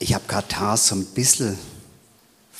ich 0.00 0.14
habe 0.14 0.24
Katar 0.26 0.76
so 0.76 0.96
ein 0.96 1.04
bisschen 1.04 1.56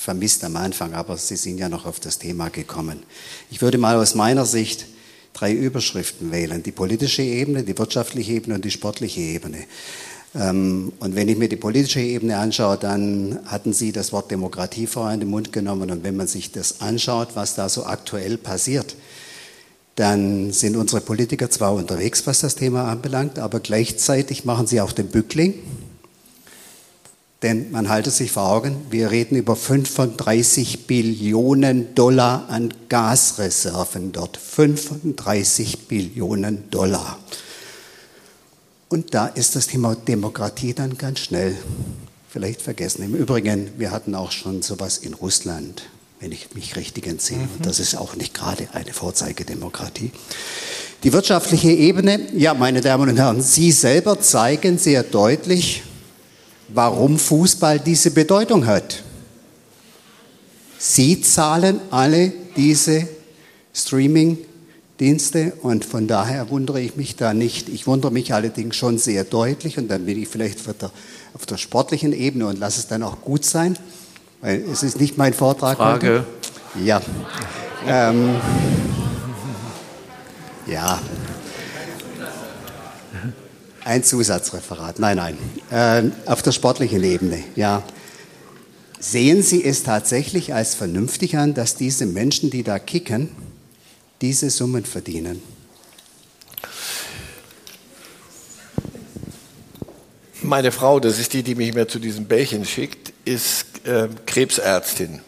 vermisst 0.02 0.42
am 0.42 0.56
Anfang, 0.56 0.94
aber 0.94 1.16
Sie 1.16 1.36
sind 1.36 1.58
ja 1.58 1.68
noch 1.68 1.86
auf 1.86 2.00
das 2.00 2.18
Thema 2.18 2.48
gekommen. 2.48 3.04
Ich 3.50 3.62
würde 3.62 3.78
mal 3.78 3.96
aus 3.96 4.16
meiner 4.16 4.44
Sicht 4.44 4.86
drei 5.32 5.52
Überschriften 5.52 6.32
wählen. 6.32 6.62
Die 6.62 6.72
politische 6.72 7.22
Ebene, 7.22 7.62
die 7.62 7.78
wirtschaftliche 7.78 8.32
Ebene 8.32 8.56
und 8.56 8.64
die 8.64 8.72
sportliche 8.72 9.20
Ebene. 9.20 9.58
Ähm, 10.34 10.92
Und 10.98 11.14
wenn 11.14 11.28
ich 11.28 11.38
mir 11.38 11.48
die 11.48 11.56
politische 11.56 12.00
Ebene 12.00 12.36
anschaue, 12.36 12.78
dann 12.78 13.38
hatten 13.46 13.72
Sie 13.72 13.92
das 13.92 14.12
Wort 14.12 14.30
Demokratie 14.30 14.88
vorher 14.88 15.14
in 15.14 15.20
den 15.20 15.30
Mund 15.30 15.52
genommen. 15.52 15.90
Und 15.90 16.02
wenn 16.02 16.16
man 16.16 16.26
sich 16.26 16.50
das 16.50 16.80
anschaut, 16.80 17.30
was 17.34 17.54
da 17.54 17.68
so 17.68 17.84
aktuell 17.84 18.38
passiert, 18.38 18.96
dann 19.94 20.52
sind 20.52 20.76
unsere 20.76 21.00
Politiker 21.00 21.48
zwar 21.48 21.74
unterwegs, 21.74 22.26
was 22.26 22.40
das 22.40 22.56
Thema 22.56 22.90
anbelangt, 22.90 23.38
aber 23.38 23.60
gleichzeitig 23.60 24.44
machen 24.44 24.66
sie 24.66 24.80
auch 24.80 24.92
den 24.92 25.08
Bückling. 25.08 25.54
Denn 27.42 27.72
man 27.72 27.88
halte 27.88 28.10
sich 28.10 28.30
vor 28.30 28.48
Augen, 28.48 28.76
wir 28.90 29.10
reden 29.10 29.36
über 29.36 29.56
35 29.56 30.86
Billionen 30.86 31.92
Dollar 31.94 32.48
an 32.48 32.72
Gasreserven 32.88 34.12
dort. 34.12 34.36
35 34.36 35.88
Billionen 35.88 36.70
Dollar. 36.70 37.18
Und 38.88 39.14
da 39.14 39.26
ist 39.26 39.56
das 39.56 39.66
Thema 39.66 39.96
Demokratie 39.96 40.72
dann 40.72 40.98
ganz 40.98 41.18
schnell 41.18 41.56
vielleicht 42.28 42.62
vergessen. 42.62 43.02
Im 43.02 43.14
Übrigen, 43.14 43.70
wir 43.76 43.90
hatten 43.90 44.14
auch 44.14 44.30
schon 44.30 44.62
sowas 44.62 44.98
in 44.98 45.14
Russland, 45.14 45.82
wenn 46.20 46.30
ich 46.30 46.54
mich 46.54 46.76
richtig 46.76 47.08
entsinne. 47.08 47.48
Und 47.56 47.66
das 47.66 47.80
ist 47.80 47.96
auch 47.96 48.14
nicht 48.14 48.34
gerade 48.34 48.68
eine 48.72 48.92
Vorzeigedemokratie. 48.92 50.12
Die 51.02 51.12
wirtschaftliche 51.12 51.70
Ebene, 51.70 52.20
ja, 52.36 52.54
meine 52.54 52.80
Damen 52.80 53.08
und 53.08 53.16
Herren, 53.16 53.42
Sie 53.42 53.72
selber 53.72 54.20
zeigen 54.20 54.78
sehr 54.78 55.02
deutlich, 55.02 55.82
warum 56.74 57.18
Fußball 57.18 57.80
diese 57.80 58.10
Bedeutung 58.10 58.66
hat. 58.66 59.02
Sie 60.78 61.20
zahlen 61.20 61.80
alle 61.90 62.32
diese 62.56 63.06
Streaming-Dienste 63.72 65.52
und 65.62 65.84
von 65.84 66.08
daher 66.08 66.50
wundere 66.50 66.80
ich 66.80 66.96
mich 66.96 67.16
da 67.16 67.34
nicht. 67.34 67.68
Ich 67.68 67.86
wundere 67.86 68.10
mich 68.10 68.34
allerdings 68.34 68.76
schon 68.76 68.98
sehr 68.98 69.24
deutlich 69.24 69.78
und 69.78 69.88
dann 69.88 70.06
bin 70.06 70.20
ich 70.20 70.28
vielleicht 70.28 70.58
auf 71.34 71.46
der, 71.46 71.56
sportlichen 71.56 72.12
Ebene 72.12 72.46
und 72.46 72.58
lasse 72.58 72.80
es 72.80 72.88
dann 72.88 73.02
auch 73.02 73.20
gut 73.22 73.44
sein, 73.44 73.78
weil 74.40 74.62
es 74.70 74.82
ist 74.82 75.00
nicht 75.00 75.16
mein 75.16 75.34
Vortrag. 75.34 75.76
Frage. 75.76 76.24
Heute. 76.74 76.84
Ja. 76.84 77.00
Ähm, 77.86 78.34
ja. 80.66 81.00
Ein 83.84 84.04
Zusatzreferat. 84.04 84.98
Nein, 85.00 85.16
nein. 85.16 85.38
Äh, 85.70 86.30
auf 86.30 86.42
der 86.42 86.52
sportlichen 86.52 87.02
Ebene, 87.02 87.42
ja. 87.56 87.82
Sehen 89.00 89.42
Sie 89.42 89.64
es 89.64 89.82
tatsächlich 89.82 90.54
als 90.54 90.76
vernünftig 90.76 91.36
an, 91.36 91.54
dass 91.54 91.74
diese 91.74 92.06
Menschen, 92.06 92.50
die 92.50 92.62
da 92.62 92.78
kicken, 92.78 93.30
diese 94.20 94.50
Summen 94.50 94.84
verdienen? 94.84 95.42
Meine 100.42 100.70
Frau, 100.70 101.00
das 101.00 101.18
ist 101.18 101.32
die, 101.32 101.42
die 101.42 101.56
mich 101.56 101.70
immer 101.70 101.88
zu 101.88 101.98
diesem 101.98 102.26
Bällchen 102.26 102.64
schickt, 102.64 103.12
ist 103.24 103.84
äh, 103.84 104.08
Krebsärztin 104.26 105.20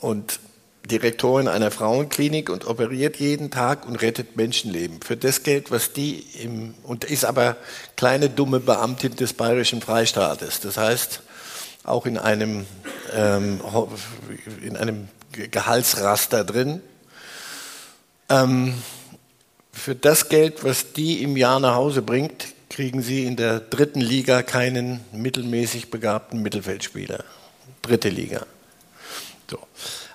und 0.00 0.40
Direktorin 0.86 1.48
einer 1.48 1.70
Frauenklinik 1.70 2.50
und 2.50 2.66
operiert 2.66 3.16
jeden 3.16 3.50
Tag 3.50 3.86
und 3.86 4.02
rettet 4.02 4.36
Menschenleben. 4.36 5.00
Für 5.00 5.16
das 5.16 5.42
Geld, 5.42 5.70
was 5.70 5.92
die 5.92 6.24
im, 6.42 6.74
und 6.82 7.04
ist 7.04 7.24
aber 7.24 7.56
kleine 7.96 8.28
dumme 8.28 8.58
Beamtin 8.60 9.14
des 9.14 9.32
Bayerischen 9.32 9.80
Freistaates. 9.80 10.60
Das 10.60 10.76
heißt, 10.76 11.20
auch 11.84 12.06
in 12.06 12.18
einem, 12.18 12.66
ähm, 13.14 13.60
in 14.62 14.76
einem 14.76 15.08
Gehaltsraster 15.32 16.44
drin. 16.44 16.80
Ähm, 18.28 18.74
für 19.72 19.94
das 19.94 20.28
Geld, 20.28 20.64
was 20.64 20.92
die 20.92 21.22
im 21.22 21.36
Jahr 21.36 21.60
nach 21.60 21.74
Hause 21.74 22.02
bringt, 22.02 22.46
kriegen 22.68 23.02
sie 23.02 23.24
in 23.24 23.36
der 23.36 23.60
dritten 23.60 24.00
Liga 24.00 24.42
keinen 24.42 25.00
mittelmäßig 25.12 25.90
begabten 25.90 26.42
Mittelfeldspieler. 26.42 27.24
Dritte 27.82 28.08
Liga. 28.08 28.46
So. 29.50 29.58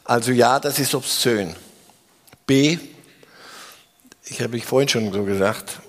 Also 0.07 0.31
ja, 0.31 0.61
das 0.61 0.79
ist 0.79 0.95
obszön. 0.95 1.53
B, 2.45 2.77
ich 4.23 4.41
habe 4.41 4.55
ich 4.55 4.63
vorhin 4.63 4.87
schon 4.87 5.11
so 5.11 5.25
gesagt, 5.25 5.81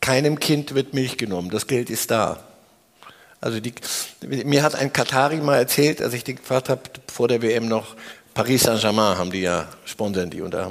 keinem 0.00 0.38
Kind 0.38 0.72
wird 0.76 0.94
Milch 0.94 1.18
genommen, 1.18 1.50
das 1.50 1.66
Geld 1.66 1.90
ist 1.90 2.12
da. 2.12 2.44
Also 3.40 3.58
die, 3.58 3.74
mir 4.44 4.62
hat 4.62 4.76
ein 4.76 4.92
Katari 4.92 5.38
mal 5.38 5.56
erzählt, 5.56 6.00
als 6.00 6.14
ich 6.14 6.22
die 6.22 6.36
gefragt 6.36 6.68
habe, 6.68 6.82
vor 7.12 7.26
der 7.26 7.42
WM 7.42 7.66
noch, 7.66 7.96
Paris 8.34 8.62
Saint-Germain 8.62 9.18
haben 9.18 9.32
die 9.32 9.40
ja, 9.40 9.66
sponsern 9.84 10.30
die 10.30 10.42
und 10.42 10.54
äh, 10.54 10.66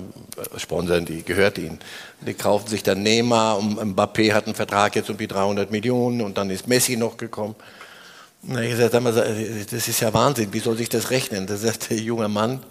sponsern 0.56 1.04
die, 1.04 1.24
gehört 1.24 1.58
ihnen. 1.58 1.80
Die 2.22 2.34
kaufen 2.34 2.70
sich 2.70 2.82
dann 2.82 3.04
Neymar 3.04 3.58
und 3.58 3.78
Mbappé 3.78 4.32
hat 4.32 4.46
einen 4.46 4.56
Vertrag 4.56 4.96
jetzt 4.96 5.10
um 5.10 5.18
die 5.18 5.28
300 5.28 5.70
Millionen 5.70 6.22
und 6.22 6.38
dann 6.38 6.50
ist 6.50 6.70
Messi 6.70 6.96
noch 6.96 7.18
gekommen. 7.18 7.56
Na, 8.42 8.62
ich 8.62 8.72
gesagt, 8.72 8.94
das 8.94 9.88
ist 9.88 10.00
ja 10.00 10.14
Wahnsinn, 10.14 10.54
wie 10.54 10.60
soll 10.60 10.78
sich 10.78 10.90
das 10.90 11.10
rechnen? 11.10 11.46
Da 11.46 11.58
sagt 11.58 11.90
der 11.90 11.98
junge 11.98 12.30
Mann, 12.30 12.64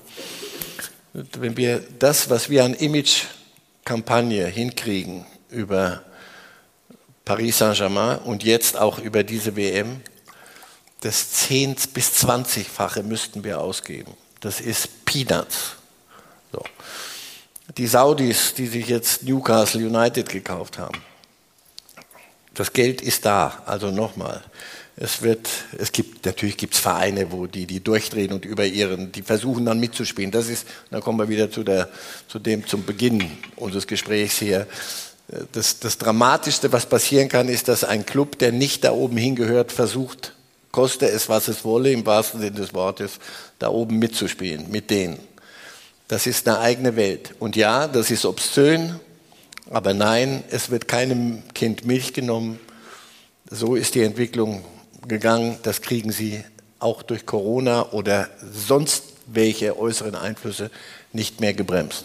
wenn 1.12 1.57
wir 1.57 1.81
das, 1.99 2.31
was 2.31 2.49
wir 2.49 2.65
an 2.65 2.74
Image-Kampagne 2.74 4.47
hinkriegen 4.47 5.27
über 5.51 6.03
Paris 7.24 7.59
Saint-Germain 7.59 8.19
und 8.19 8.45
jetzt 8.45 8.78
auch 8.78 8.99
über 8.99 9.23
diese 9.23 9.57
WM, 9.57 10.01
das 11.03 11.31
10 11.32 11.77
bis 11.93 12.24
20-fache 12.24 13.03
müssten 13.03 13.45
wir 13.45 13.61
ausgeben. 13.61 14.15
Das 14.40 14.61
ist 14.61 15.05
Peanuts. 15.05 15.73
So. 16.51 16.65
Die 17.77 17.86
Saudis, 17.86 18.55
die 18.55 18.66
sich 18.66 18.89
jetzt 18.89 19.23
Newcastle 19.23 19.86
United 19.86 20.28
gekauft 20.28 20.78
haben, 20.78 21.03
das 22.55 22.73
Geld 22.73 23.03
ist 23.03 23.27
da. 23.27 23.62
Also 23.66 23.90
nochmal, 23.90 24.43
es 25.01 25.23
wird, 25.23 25.49
es 25.79 25.93
gibt, 25.93 26.27
natürlich 26.27 26.57
gibt 26.57 26.75
es 26.75 26.81
Vereine, 26.81 27.31
wo 27.31 27.47
die, 27.47 27.66
die 27.66 27.81
durchdrehen 27.81 28.33
und 28.33 28.45
über 28.45 28.65
ihren, 28.65 29.12
die 29.12 29.23
versuchen 29.23 29.65
dann 29.65 29.79
mitzuspielen. 29.79 30.33
Das 30.33 30.49
ist, 30.49 30.66
da 30.91 31.01
kommen 31.01 31.19
wir 31.20 31.29
wieder 31.29 31.51
zu 31.51 31.62
der, 31.62 31.89
zu 32.27 32.41
dem, 32.41 32.66
zum 32.66 32.85
Beginn 32.85 33.31
unseres 33.55 33.87
Gesprächs 33.87 34.39
hier. 34.39 34.66
Das, 35.53 35.79
das 35.79 35.99
Dramatischste, 35.99 36.73
was 36.73 36.87
passieren 36.87 37.29
kann, 37.29 37.49
ist, 37.49 37.69
dass 37.69 37.85
ein 37.85 38.07
Club, 38.07 38.39
der 38.39 38.51
nicht 38.51 38.83
da 38.83 38.93
oben 38.93 39.16
hingehört, 39.16 39.70
versucht, 39.70 40.35
koste 40.73 41.09
es, 41.09 41.29
was 41.29 41.47
es 41.47 41.65
wolle, 41.65 41.93
im 41.93 42.05
wahrsten 42.05 42.41
Sinne 42.41 42.57
des 42.57 42.75
Wortes, 42.75 43.20
da 43.61 43.69
oben 43.69 43.99
mitzuspielen, 43.99 44.69
mit 44.70 44.91
denen. 44.91 45.19
Das 46.09 46.27
ist 46.27 46.49
eine 46.49 46.59
eigene 46.59 46.97
Welt. 46.97 47.35
Und 47.39 47.55
ja, 47.55 47.87
das 47.87 48.11
ist 48.11 48.25
obszön, 48.25 48.99
aber 49.70 49.95
nein, 49.95 50.43
es 50.51 50.70
wird 50.70 50.89
keinem 50.89 51.43
Kind 51.55 51.85
Milch 51.85 52.15
genommen. 52.15 52.59
So 53.49 53.77
ist 53.77 53.95
die 53.95 54.03
Entwicklung 54.03 54.65
gegangen. 55.09 55.59
Das 55.62 55.82
kriegen 55.82 56.12
sie 56.12 56.44
auch 56.78 57.02
durch 57.02 57.26
Corona 57.26 57.90
oder 57.93 58.28
sonst 58.52 59.05
welche 59.26 59.78
äußeren 59.78 60.14
Einflüsse 60.14 60.70
nicht 61.12 61.40
mehr 61.40 61.55
gebremst. 61.55 62.05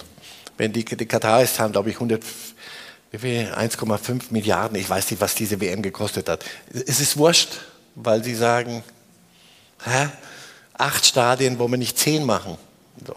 Wenn 0.57 0.73
die, 0.73 0.84
die 0.84 1.05
Kataris 1.05 1.59
haben, 1.59 1.73
glaube 1.73 1.89
ich, 1.89 1.97
1,5 1.97 4.23
Milliarden, 4.31 4.77
ich 4.77 4.89
weiß 4.89 5.11
nicht, 5.11 5.21
was 5.21 5.35
diese 5.35 5.61
WM 5.61 5.81
gekostet 5.81 6.30
hat. 6.30 6.43
Es 6.71 6.99
ist 6.99 7.17
wurscht, 7.17 7.49
weil 7.95 8.23
sie 8.23 8.35
sagen, 8.35 8.84
hä? 9.84 10.09
acht 10.73 11.05
Stadien, 11.05 11.59
wo 11.59 11.67
wir 11.67 11.77
nicht 11.77 11.97
zehn 11.97 12.25
machen. 12.25 12.57
So. 13.05 13.15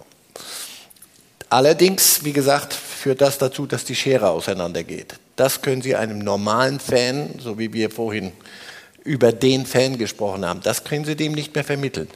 Allerdings, 1.49 2.25
wie 2.25 2.33
gesagt, 2.33 2.75
führt 2.75 3.21
das 3.21 3.39
dazu, 3.39 3.67
dass 3.67 3.85
die 3.85 3.95
Schere 3.95 4.31
auseinandergeht. 4.31 5.15
Das 5.37 5.63
können 5.63 5.83
Sie 5.83 5.95
einem 5.95 6.19
normalen 6.19 6.81
Fan, 6.81 7.39
so 7.39 7.59
wie 7.59 7.73
wir 7.73 7.91
vorhin 7.91 8.33
über 9.07 9.33
den 9.33 9.65
Fan 9.65 9.97
gesprochen 9.97 10.45
haben, 10.45 10.61
das 10.63 10.85
können 10.85 11.05
Sie 11.05 11.17
dem 11.17 11.33
nicht 11.33 11.55
mehr 11.55 11.65
vermitteln. 11.65 12.09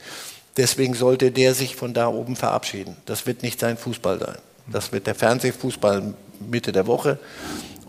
Deswegen 0.57 0.93
sollte 0.93 1.31
der 1.31 1.55
sich 1.55 1.75
von 1.75 1.93
da 1.93 2.07
oben 2.07 2.35
verabschieden. 2.35 2.97
Das 3.05 3.25
wird 3.25 3.41
nicht 3.41 3.59
sein 3.59 3.77
Fußball 3.77 4.19
sein. 4.19 4.37
Das 4.67 4.91
wird 4.91 5.07
der 5.07 5.15
Fernsehfußball 5.15 6.13
Mitte 6.39 6.71
der 6.71 6.87
Woche 6.87 7.19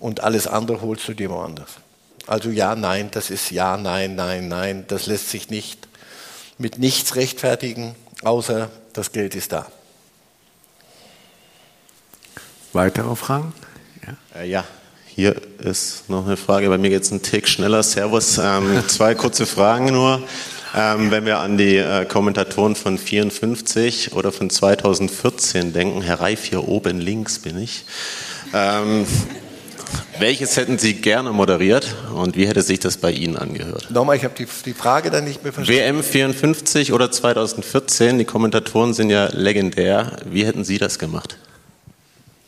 und 0.00 0.20
alles 0.22 0.46
andere 0.46 0.80
holst 0.80 1.06
du 1.08 1.14
dir 1.14 1.30
woanders. 1.30 1.70
Also 2.26 2.50
ja, 2.50 2.76
nein, 2.76 3.10
das 3.10 3.30
ist 3.30 3.50
ja, 3.50 3.76
nein, 3.76 4.14
nein, 4.14 4.48
nein. 4.48 4.84
Das 4.88 5.06
lässt 5.06 5.30
sich 5.30 5.50
nicht 5.50 5.88
mit 6.58 6.78
nichts 6.78 7.16
rechtfertigen, 7.16 7.96
außer 8.22 8.70
das 8.92 9.12
Geld 9.12 9.34
ist 9.34 9.52
da. 9.52 9.66
Weitere 12.72 13.16
Fragen? 13.16 13.52
Ja. 14.06 14.40
Äh, 14.40 14.48
ja. 14.48 14.64
Hier 15.14 15.36
ist 15.58 16.08
noch 16.08 16.24
eine 16.24 16.38
Frage. 16.38 16.70
Bei 16.70 16.78
mir 16.78 16.88
geht 16.88 17.02
es 17.02 17.10
einen 17.10 17.20
Tick 17.20 17.46
schneller. 17.46 17.82
Servus. 17.82 18.38
Ähm, 18.38 18.82
zwei 18.88 19.14
kurze 19.14 19.44
Fragen 19.44 19.92
nur. 19.92 20.22
Ähm, 20.74 21.10
wenn 21.10 21.26
wir 21.26 21.40
an 21.40 21.58
die 21.58 21.76
äh, 21.76 22.06
Kommentatoren 22.06 22.74
von 22.76 22.96
54 22.96 24.14
oder 24.14 24.32
von 24.32 24.48
2014 24.48 25.74
denken, 25.74 26.00
Herr 26.00 26.22
Reif, 26.22 26.44
hier 26.44 26.66
oben 26.66 26.98
links 26.98 27.40
bin 27.40 27.58
ich. 27.58 27.84
Ähm, 28.54 29.04
welches 30.18 30.56
hätten 30.56 30.78
Sie 30.78 30.94
gerne 30.94 31.30
moderiert 31.32 31.94
und 32.14 32.34
wie 32.34 32.46
hätte 32.46 32.62
sich 32.62 32.78
das 32.78 32.96
bei 32.96 33.12
Ihnen 33.12 33.36
angehört? 33.36 33.90
Nochmal, 33.90 34.16
ich 34.16 34.24
habe 34.24 34.34
die, 34.34 34.46
die 34.64 34.72
Frage 34.72 35.10
dann 35.10 35.24
nicht 35.24 35.42
mehr 35.44 35.52
verstanden. 35.52 35.78
WM 35.78 36.02
54 36.02 36.94
oder 36.94 37.10
2014, 37.10 38.16
die 38.16 38.24
Kommentatoren 38.24 38.94
sind 38.94 39.10
ja 39.10 39.28
legendär. 39.30 40.16
Wie 40.24 40.46
hätten 40.46 40.64
Sie 40.64 40.78
das 40.78 40.98
gemacht? 40.98 41.36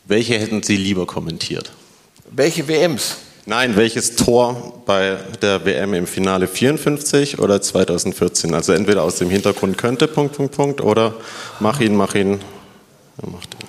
Welche 0.05 0.39
hätten 0.39 0.63
Sie 0.63 0.77
lieber 0.77 1.05
kommentiert? 1.05 1.71
Welche 2.31 2.67
WMs? 2.67 3.17
Nein, 3.45 3.75
welches 3.75 4.15
Tor 4.15 4.81
bei 4.87 5.17
der 5.41 5.63
WM 5.65 5.93
im 5.93 6.07
Finale 6.07 6.47
54 6.47 7.37
oder 7.37 7.61
2014? 7.61 8.55
Also 8.55 8.73
entweder 8.73 9.03
aus 9.03 9.17
dem 9.17 9.29
Hintergrund 9.29 9.77
könnte, 9.77 10.07
Punkt, 10.07 10.35
Punkt, 10.35 10.55
Punkt, 10.55 10.81
oder 10.81 11.13
mach 11.59 11.79
ihn, 11.79 11.95
mach 11.95 12.15
ihn. 12.15 12.41
Ja, 13.21 13.29
mach 13.31 13.45
den. 13.45 13.59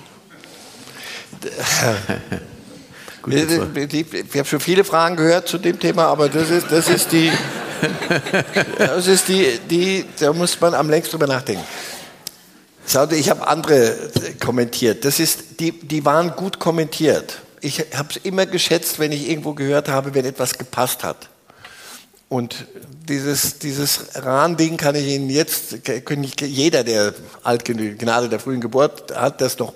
Ich 3.29 4.37
habe 4.37 4.47
schon 4.47 4.59
viele 4.59 4.83
Fragen 4.83 5.15
gehört 5.15 5.47
zu 5.47 5.59
dem 5.59 5.79
Thema, 5.79 6.05
aber 6.05 6.27
das 6.27 6.49
ist, 6.49 6.71
das 6.71 6.89
ist 6.89 7.11
die, 7.11 7.31
das 8.79 9.05
ist 9.05 9.27
die, 9.27 9.59
die, 9.69 10.05
da 10.19 10.33
muss 10.33 10.59
man 10.59 10.73
am 10.73 10.89
längsten 10.89 11.11
drüber 11.11 11.27
nachdenken. 11.27 11.63
Ich 13.11 13.29
habe 13.29 13.47
andere 13.47 13.95
kommentiert. 14.43 15.05
Das 15.05 15.19
ist, 15.19 15.59
die, 15.59 15.71
die 15.73 16.03
waren 16.03 16.31
gut 16.31 16.57
kommentiert 16.57 17.41
ich 17.61 17.79
habe 17.95 18.09
es 18.09 18.17
immer 18.17 18.45
geschätzt, 18.45 18.99
wenn 18.99 19.11
ich 19.11 19.29
irgendwo 19.29 19.53
gehört 19.53 19.89
habe, 19.89 20.13
wenn 20.13 20.25
etwas 20.25 20.57
gepasst 20.57 21.03
hat. 21.03 21.29
Und 22.29 22.67
dieses, 23.07 23.59
dieses 23.59 24.15
Rahn-Ding 24.15 24.77
kann 24.77 24.95
ich 24.95 25.07
Ihnen 25.07 25.29
jetzt, 25.29 25.87
ich, 25.87 26.41
jeder, 26.41 26.83
der 26.83 27.13
alt 27.43 27.63
Gnade 27.65 28.29
der 28.29 28.39
frühen 28.39 28.59
Geburt 28.59 29.15
hat, 29.15 29.39
das 29.39 29.57
noch 29.59 29.73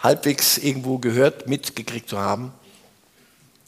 halbwegs 0.00 0.56
irgendwo 0.56 0.98
gehört, 0.98 1.46
mitgekriegt 1.46 2.08
zu 2.08 2.18
haben. 2.18 2.52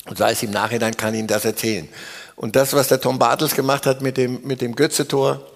Und 0.06 0.18
sei 0.18 0.32
es 0.32 0.42
im 0.42 0.50
Nachhinein, 0.50 0.96
kann 0.96 1.14
Ihnen 1.14 1.28
das 1.28 1.44
erzählen. 1.44 1.88
Und 2.36 2.56
das, 2.56 2.72
was 2.72 2.88
der 2.88 3.00
Tom 3.00 3.18
Bartels 3.18 3.54
gemacht 3.54 3.86
hat 3.86 4.00
mit 4.00 4.16
dem, 4.16 4.40
mit 4.44 4.62
dem 4.62 4.74
Götze-Tor, 4.74 5.46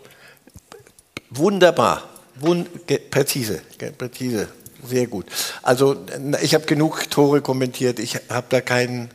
wunderbar, 1.30 2.04
wund, 2.36 2.68
präzise, 3.10 3.62
präzise 3.98 4.48
sehr 4.88 5.06
gut. 5.06 5.26
Also 5.62 5.96
ich 6.42 6.54
habe 6.54 6.66
genug 6.66 7.10
Tore 7.10 7.40
kommentiert. 7.40 7.98
Ich 7.98 8.16
habe 8.28 8.46
da 8.48 8.60
keinen, 8.60 9.10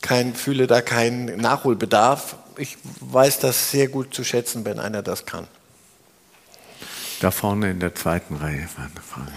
kein, 0.00 0.34
fühle 0.34 0.66
da 0.66 0.80
keinen 0.80 1.36
Nachholbedarf. 1.36 2.36
Ich 2.56 2.76
weiß 3.00 3.38
das 3.40 3.70
sehr 3.70 3.88
gut 3.88 4.14
zu 4.14 4.24
schätzen, 4.24 4.64
wenn 4.64 4.78
einer 4.78 5.02
das 5.02 5.26
kann. 5.26 5.46
Da 7.20 7.30
vorne 7.30 7.70
in 7.70 7.80
der 7.80 7.94
zweiten 7.94 8.36
Reihe 8.36 8.66
war 8.76 8.84
eine 8.84 9.00
Frage. 9.08 9.32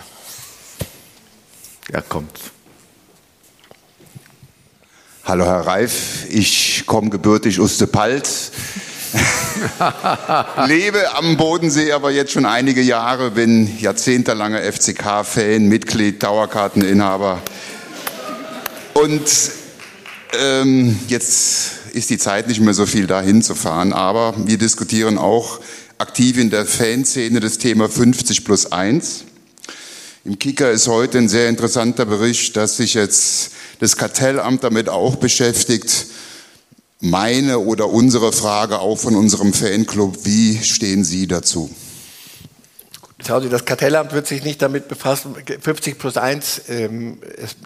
Er 1.91 2.01
kommt. 2.01 2.39
Hallo 5.23 5.45
Herr 5.45 5.61
Reif, 5.61 6.25
ich 6.29 6.85
komme 6.85 7.09
gebürtig 7.09 7.59
aus 7.59 7.77
der 7.77 7.87
Palt. 7.87 8.29
Lebe 10.67 11.15
am 11.15 11.37
Bodensee 11.37 11.91
aber 11.91 12.11
jetzt 12.11 12.31
schon 12.31 12.45
einige 12.45 12.81
Jahre, 12.81 13.31
bin 13.31 13.79
jahrzehntelanger 13.79 14.61
FCK-Fan, 14.61 15.67
Mitglied, 15.67 16.21
Dauerkarteninhaber. 16.23 17.41
Und 18.93 19.23
ähm, 20.39 20.99
jetzt 21.07 21.71
ist 21.93 22.09
die 22.09 22.17
Zeit 22.17 22.47
nicht 22.47 22.59
mehr 22.59 22.73
so 22.73 22.85
viel 22.85 23.07
dahin 23.07 23.41
zu 23.41 23.55
fahren, 23.55 23.93
aber 23.93 24.33
wir 24.37 24.57
diskutieren 24.57 25.17
auch 25.17 25.59
aktiv 25.97 26.37
in 26.37 26.49
der 26.49 26.65
Fanszene 26.65 27.39
das 27.39 27.57
Thema 27.57 27.89
50 27.89 28.43
plus 28.43 28.71
1. 28.71 29.23
Im 30.25 30.39
Kicker 30.39 30.71
ist 30.71 30.87
heute 30.87 31.19
ein 31.19 31.29
sehr 31.29 31.49
interessanter 31.49 32.05
Bericht, 32.05 32.57
dass 32.57 32.77
sich 32.77 32.95
jetzt 32.95 33.51
das 33.79 33.95
Kartellamt 33.95 34.63
damit 34.63 34.89
auch 34.89 35.17
beschäftigt. 35.17 36.07
Meine 37.05 37.59
oder 37.59 37.87
unsere 37.89 38.31
Frage 38.31 38.79
auch 38.79 38.95
von 38.95 39.15
unserem 39.15 39.53
Fanclub, 39.53 40.25
wie 40.25 40.57
stehen 40.63 41.03
Sie 41.03 41.27
dazu? 41.27 41.69
Das 43.19 43.63
Kartellamt 43.63 44.11
wird 44.11 44.25
sich 44.25 44.43
nicht 44.43 44.59
damit 44.59 44.87
befassen. 44.87 45.35
50 45.61 45.99
plus 45.99 46.17
1, 46.17 46.63
ähm, 46.69 47.19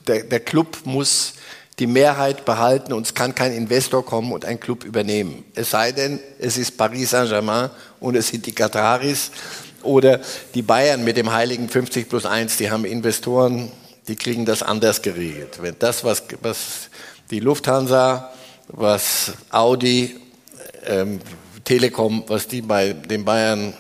der, 0.08 0.24
der 0.24 0.42
Club 0.42 0.80
muss 0.84 1.36
die 1.80 1.88
Mehrheit 1.88 2.44
behalten 2.44 2.92
und 2.92 3.06
es 3.06 3.14
kann 3.14 3.34
kein 3.34 3.54
Investor 3.54 4.06
kommen 4.06 4.34
und 4.34 4.44
einen 4.44 4.60
Club 4.60 4.84
übernehmen. 4.84 5.46
Es 5.56 5.70
sei 5.70 5.94
denn, 5.94 6.20
es 6.38 6.58
ist 6.58 6.76
Paris 6.76 7.12
Saint-Germain 7.12 7.70
und 8.02 8.18
es 8.18 8.28
sind 8.28 8.46
die 8.46 8.52
Kataris 8.52 9.32
oder 9.84 10.20
die 10.54 10.64
Bayern 10.64 11.06
mit 11.06 11.16
dem 11.16 11.32
heiligen 11.32 11.70
50 11.70 12.10
plus 12.10 12.26
1, 12.26 12.58
die 12.58 12.72
haben 12.72 12.84
Investoren, 12.84 13.72
die 14.10 14.18
kriegen 14.18 14.46
das 14.46 14.64
anders 14.64 15.02
geregelt. 15.02 15.60
Wenn 15.62 15.78
das, 15.80 16.04
was, 16.04 16.24
was 16.42 16.90
die 17.32 17.40
Lufthansa, 17.40 18.34
was 18.70 19.34
Audi, 19.50 20.16
ähm, 20.86 21.20
Telekom, 21.66 22.24
was 22.28 22.48
die 22.48 22.62
bei 22.62 22.94
den 22.94 23.26
Bayern 23.26 23.74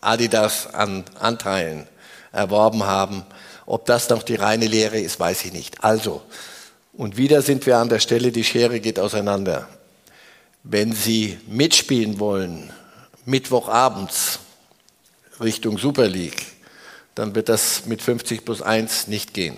Adidas 0.00 0.72
an 0.72 1.04
Anteilen 1.20 1.86
erworben 2.32 2.84
haben, 2.84 3.24
ob 3.66 3.86
das 3.86 4.08
noch 4.08 4.22
die 4.22 4.34
reine 4.34 4.66
Lehre 4.66 4.98
ist, 4.98 5.20
weiß 5.20 5.44
ich 5.44 5.52
nicht. 5.52 5.84
Also, 5.84 6.22
und 6.94 7.16
wieder 7.16 7.42
sind 7.42 7.66
wir 7.66 7.78
an 7.78 7.88
der 7.88 8.00
Stelle, 8.00 8.32
die 8.32 8.44
Schere 8.44 8.80
geht 8.80 8.98
auseinander. 8.98 9.68
Wenn 10.62 10.92
Sie 10.92 11.38
mitspielen 11.46 12.18
wollen, 12.18 12.72
Mittwochabends 13.24 14.40
Richtung 15.40 15.78
Super 15.78 16.08
League, 16.08 16.46
dann 17.14 17.34
wird 17.34 17.48
das 17.48 17.86
mit 17.86 18.02
50 18.02 18.44
plus 18.44 18.62
1 18.62 19.08
nicht 19.08 19.34
gehen. 19.34 19.56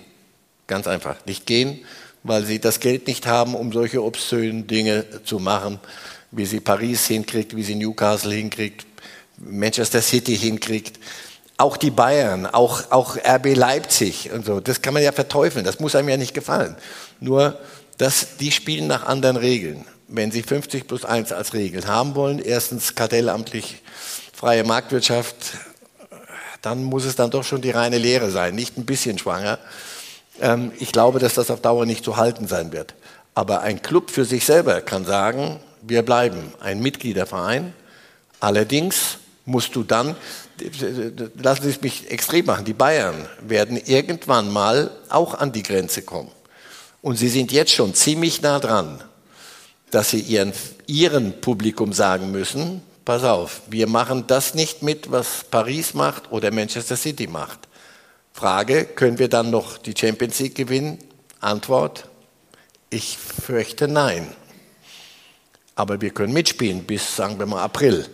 Ganz 0.66 0.86
einfach 0.86 1.16
nicht 1.26 1.46
gehen, 1.46 1.84
weil 2.24 2.44
Sie 2.44 2.58
das 2.58 2.80
Geld 2.80 3.06
nicht 3.06 3.26
haben, 3.26 3.54
um 3.54 3.72
solche 3.72 4.02
obszönen 4.02 4.66
Dinge 4.66 5.04
zu 5.24 5.38
machen, 5.38 5.78
wie 6.32 6.46
sie 6.46 6.58
Paris 6.58 7.06
hinkriegt, 7.06 7.54
wie 7.54 7.62
sie 7.62 7.76
Newcastle 7.76 8.34
hinkriegt, 8.34 8.84
Manchester 9.38 10.02
City 10.02 10.36
hinkriegt 10.36 10.98
auch 11.56 11.76
die 11.76 11.90
Bayern, 11.90 12.46
auch, 12.46 12.90
auch 12.90 13.16
RB 13.16 13.54
Leipzig 13.54 14.30
und 14.32 14.44
so, 14.44 14.60
das 14.60 14.82
kann 14.82 14.94
man 14.94 15.02
ja 15.02 15.12
verteufeln, 15.12 15.64
das 15.64 15.80
muss 15.80 15.94
einem 15.94 16.08
ja 16.08 16.16
nicht 16.16 16.34
gefallen. 16.34 16.76
Nur, 17.20 17.58
dass 17.98 18.36
die 18.38 18.50
spielen 18.50 18.86
nach 18.86 19.06
anderen 19.06 19.36
Regeln. 19.36 19.84
Wenn 20.08 20.30
sie 20.30 20.42
50 20.42 20.86
plus 20.86 21.04
1 21.04 21.32
als 21.32 21.54
Regel 21.54 21.86
haben 21.86 22.14
wollen, 22.14 22.38
erstens 22.38 22.94
kartellamtlich 22.94 23.82
freie 24.32 24.64
Marktwirtschaft, 24.64 25.36
dann 26.60 26.82
muss 26.82 27.04
es 27.04 27.16
dann 27.16 27.30
doch 27.30 27.44
schon 27.44 27.62
die 27.62 27.70
reine 27.70 27.98
Lehre 27.98 28.30
sein, 28.30 28.54
nicht 28.54 28.76
ein 28.76 28.84
bisschen 28.84 29.18
schwanger. 29.18 29.58
Ähm, 30.40 30.72
ich 30.78 30.92
glaube, 30.92 31.18
dass 31.18 31.34
das 31.34 31.50
auf 31.50 31.60
Dauer 31.60 31.86
nicht 31.86 32.04
zu 32.04 32.16
halten 32.16 32.46
sein 32.46 32.72
wird. 32.72 32.94
Aber 33.34 33.60
ein 33.60 33.82
Club 33.82 34.10
für 34.10 34.24
sich 34.24 34.44
selber 34.44 34.80
kann 34.80 35.04
sagen, 35.04 35.60
wir 35.82 36.02
bleiben 36.02 36.52
ein 36.60 36.80
Mitgliederverein. 36.80 37.74
Allerdings 38.40 39.18
musst 39.44 39.74
du 39.76 39.82
dann, 39.82 40.16
lassen 41.36 41.62
Sie 41.62 41.70
es 41.70 41.80
mich 41.82 42.10
extrem 42.10 42.46
machen, 42.46 42.64
die 42.64 42.72
Bayern 42.72 43.28
werden 43.40 43.76
irgendwann 43.76 44.52
mal 44.52 44.90
auch 45.08 45.34
an 45.34 45.52
die 45.52 45.62
Grenze 45.62 46.02
kommen. 46.02 46.30
Und 47.02 47.16
sie 47.16 47.28
sind 47.28 47.52
jetzt 47.52 47.72
schon 47.72 47.92
ziemlich 47.92 48.40
nah 48.40 48.58
dran, 48.58 49.02
dass 49.90 50.10
sie 50.10 50.20
ihren, 50.20 50.52
ihren 50.86 51.38
Publikum 51.40 51.92
sagen 51.92 52.30
müssen, 52.30 52.80
pass 53.04 53.24
auf, 53.24 53.60
wir 53.68 53.86
machen 53.86 54.24
das 54.26 54.54
nicht 54.54 54.82
mit, 54.82 55.10
was 55.10 55.44
Paris 55.50 55.92
macht 55.92 56.32
oder 56.32 56.50
Manchester 56.50 56.96
City 56.96 57.26
macht. 57.26 57.58
Frage, 58.36 58.84
können 58.84 59.20
wir 59.20 59.28
dann 59.28 59.50
noch 59.50 59.78
die 59.78 59.94
Champions 59.96 60.40
League 60.40 60.56
gewinnen? 60.56 60.98
Antwort, 61.38 62.08
ich 62.90 63.16
fürchte 63.16 63.86
nein. 63.86 64.26
Aber 65.76 66.00
wir 66.00 66.10
können 66.10 66.32
mitspielen 66.32 66.82
bis, 66.82 67.14
sagen 67.14 67.38
wir 67.38 67.46
mal, 67.46 67.62
April. 67.62 68.04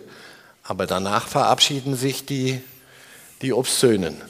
Aber 0.61 0.85
danach 0.85 1.27
verabschieden 1.27 1.95
sich 1.95 2.23
die, 2.23 2.61
die 3.41 3.51
Obszönen. 3.51 4.21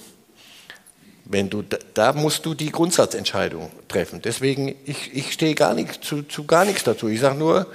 Wenn 1.26 1.50
du, 1.50 1.62
da 1.94 2.14
musst 2.14 2.46
du 2.46 2.54
die 2.54 2.72
Grundsatzentscheidung 2.72 3.70
treffen. 3.90 4.22
Deswegen, 4.22 4.74
ich, 4.86 5.14
ich 5.14 5.34
stehe 5.34 5.56
gar 5.56 5.74
nicht, 5.74 6.06
zu, 6.06 6.24
zu 6.24 6.46
gar 6.46 6.64
nichts 6.64 6.86
dazu. 6.86 7.10
Ich 7.10 7.20
sage 7.20 7.38
nur, 7.38 7.68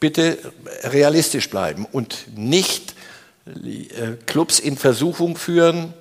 bitte 0.00 0.36
realistisch 0.82 1.48
bleiben 1.48 1.86
und 1.92 2.26
nicht 2.36 2.96
äh, 3.46 4.16
Clubs 4.26 4.58
in 4.58 4.76
Versuchung 4.76 5.36
führen, 5.36 5.94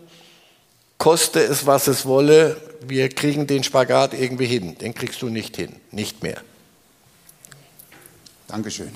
koste 1.02 1.40
es, 1.40 1.66
was 1.66 1.88
es 1.88 2.06
wolle, 2.06 2.62
wir 2.82 3.10
kriegen 3.10 3.48
den 3.48 3.64
Spagat 3.64 4.14
irgendwie 4.14 4.46
hin. 4.46 4.78
Den 4.78 4.94
kriegst 4.94 5.20
du 5.24 5.30
nicht 5.30 5.56
hin, 5.56 5.76
nicht 5.90 6.22
mehr. 6.22 6.40
Dankeschön. 8.48 8.92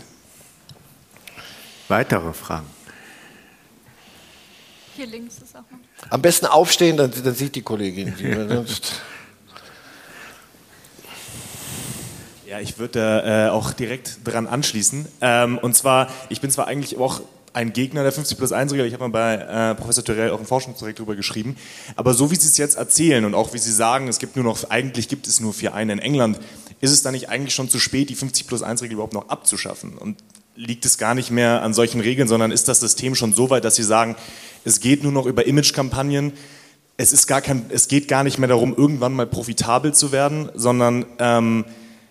Weitere 1.87 2.31
Fragen? 2.33 2.67
Hier 4.95 5.07
links 5.07 5.39
ist 5.39 5.55
auch 5.55 5.61
noch. 5.71 6.11
Am 6.11 6.21
besten 6.21 6.45
aufstehen, 6.45 6.95
dann, 6.95 7.11
dann 7.11 7.33
sieht 7.33 7.55
die 7.55 7.63
Kollegin. 7.63 8.13
ja, 12.45 12.59
ich 12.59 12.77
würde 12.77 13.23
äh, 13.25 13.49
auch 13.49 13.73
direkt 13.73 14.19
dran 14.23 14.45
anschließen. 14.45 15.07
Ähm, 15.21 15.57
und 15.57 15.75
zwar, 15.75 16.09
ich 16.29 16.39
bin 16.39 16.51
zwar 16.51 16.67
eigentlich 16.67 16.97
auch 16.97 17.21
ein 17.55 17.71
Gegner 17.71 18.03
der 18.03 18.11
50 18.11 18.37
plus 18.37 18.51
1 18.51 18.73
Regel. 18.73 18.85
Ich 18.85 18.93
habe 18.93 19.07
mal 19.07 19.09
bei 19.09 19.71
äh, 19.71 19.75
Professor 19.75 20.03
Thürell 20.03 20.31
auch 20.31 20.39
im 20.39 20.45
Forschungsprojekt 20.45 20.99
darüber 20.99 21.15
geschrieben. 21.15 21.55
Aber 21.95 22.13
so 22.13 22.29
wie 22.29 22.35
Sie 22.35 22.47
es 22.47 22.57
jetzt 22.57 22.75
erzählen 22.75 23.23
und 23.23 23.33
auch 23.33 23.53
wie 23.53 23.57
Sie 23.57 23.71
sagen, 23.71 24.09
es 24.09 24.19
gibt 24.19 24.35
nur 24.35 24.43
noch, 24.43 24.69
eigentlich 24.69 25.07
gibt 25.07 25.25
es 25.27 25.39
nur 25.39 25.53
vier 25.53 25.73
eine 25.73 25.93
in 25.93 25.99
England, 25.99 26.39
ist 26.81 26.91
es 26.91 27.01
dann 27.01 27.13
nicht 27.13 27.29
eigentlich 27.29 27.55
schon 27.55 27.69
zu 27.69 27.79
spät, 27.79 28.09
die 28.09 28.15
50 28.15 28.47
plus 28.47 28.61
1 28.61 28.81
Regel 28.81 28.95
überhaupt 28.95 29.13
noch 29.13 29.29
abzuschaffen? 29.29 29.97
Und 29.97 30.17
liegt 30.57 30.85
es 30.85 30.97
gar 30.97 31.15
nicht 31.15 31.31
mehr 31.31 31.61
an 31.61 31.73
solchen 31.73 32.01
Regeln, 32.01 32.27
sondern 32.27 32.51
ist 32.51 32.67
das 32.67 32.81
System 32.81 33.15
schon 33.15 33.33
so 33.33 33.49
weit, 33.49 33.63
dass 33.63 33.75
Sie 33.75 33.83
sagen, 33.83 34.15
es 34.65 34.81
geht 34.81 35.03
nur 35.03 35.11
noch 35.13 35.25
über 35.25 35.45
Imagekampagnen. 35.45 36.33
Es, 36.97 37.13
ist 37.13 37.27
gar 37.27 37.41
kein, 37.41 37.65
es 37.69 37.87
geht 37.87 38.07
gar 38.07 38.23
nicht 38.23 38.37
mehr 38.37 38.49
darum, 38.49 38.75
irgendwann 38.75 39.13
mal 39.13 39.27
profitabel 39.27 39.93
zu 39.93 40.11
werden, 40.11 40.49
sondern 40.55 41.05
ähm, 41.19 41.65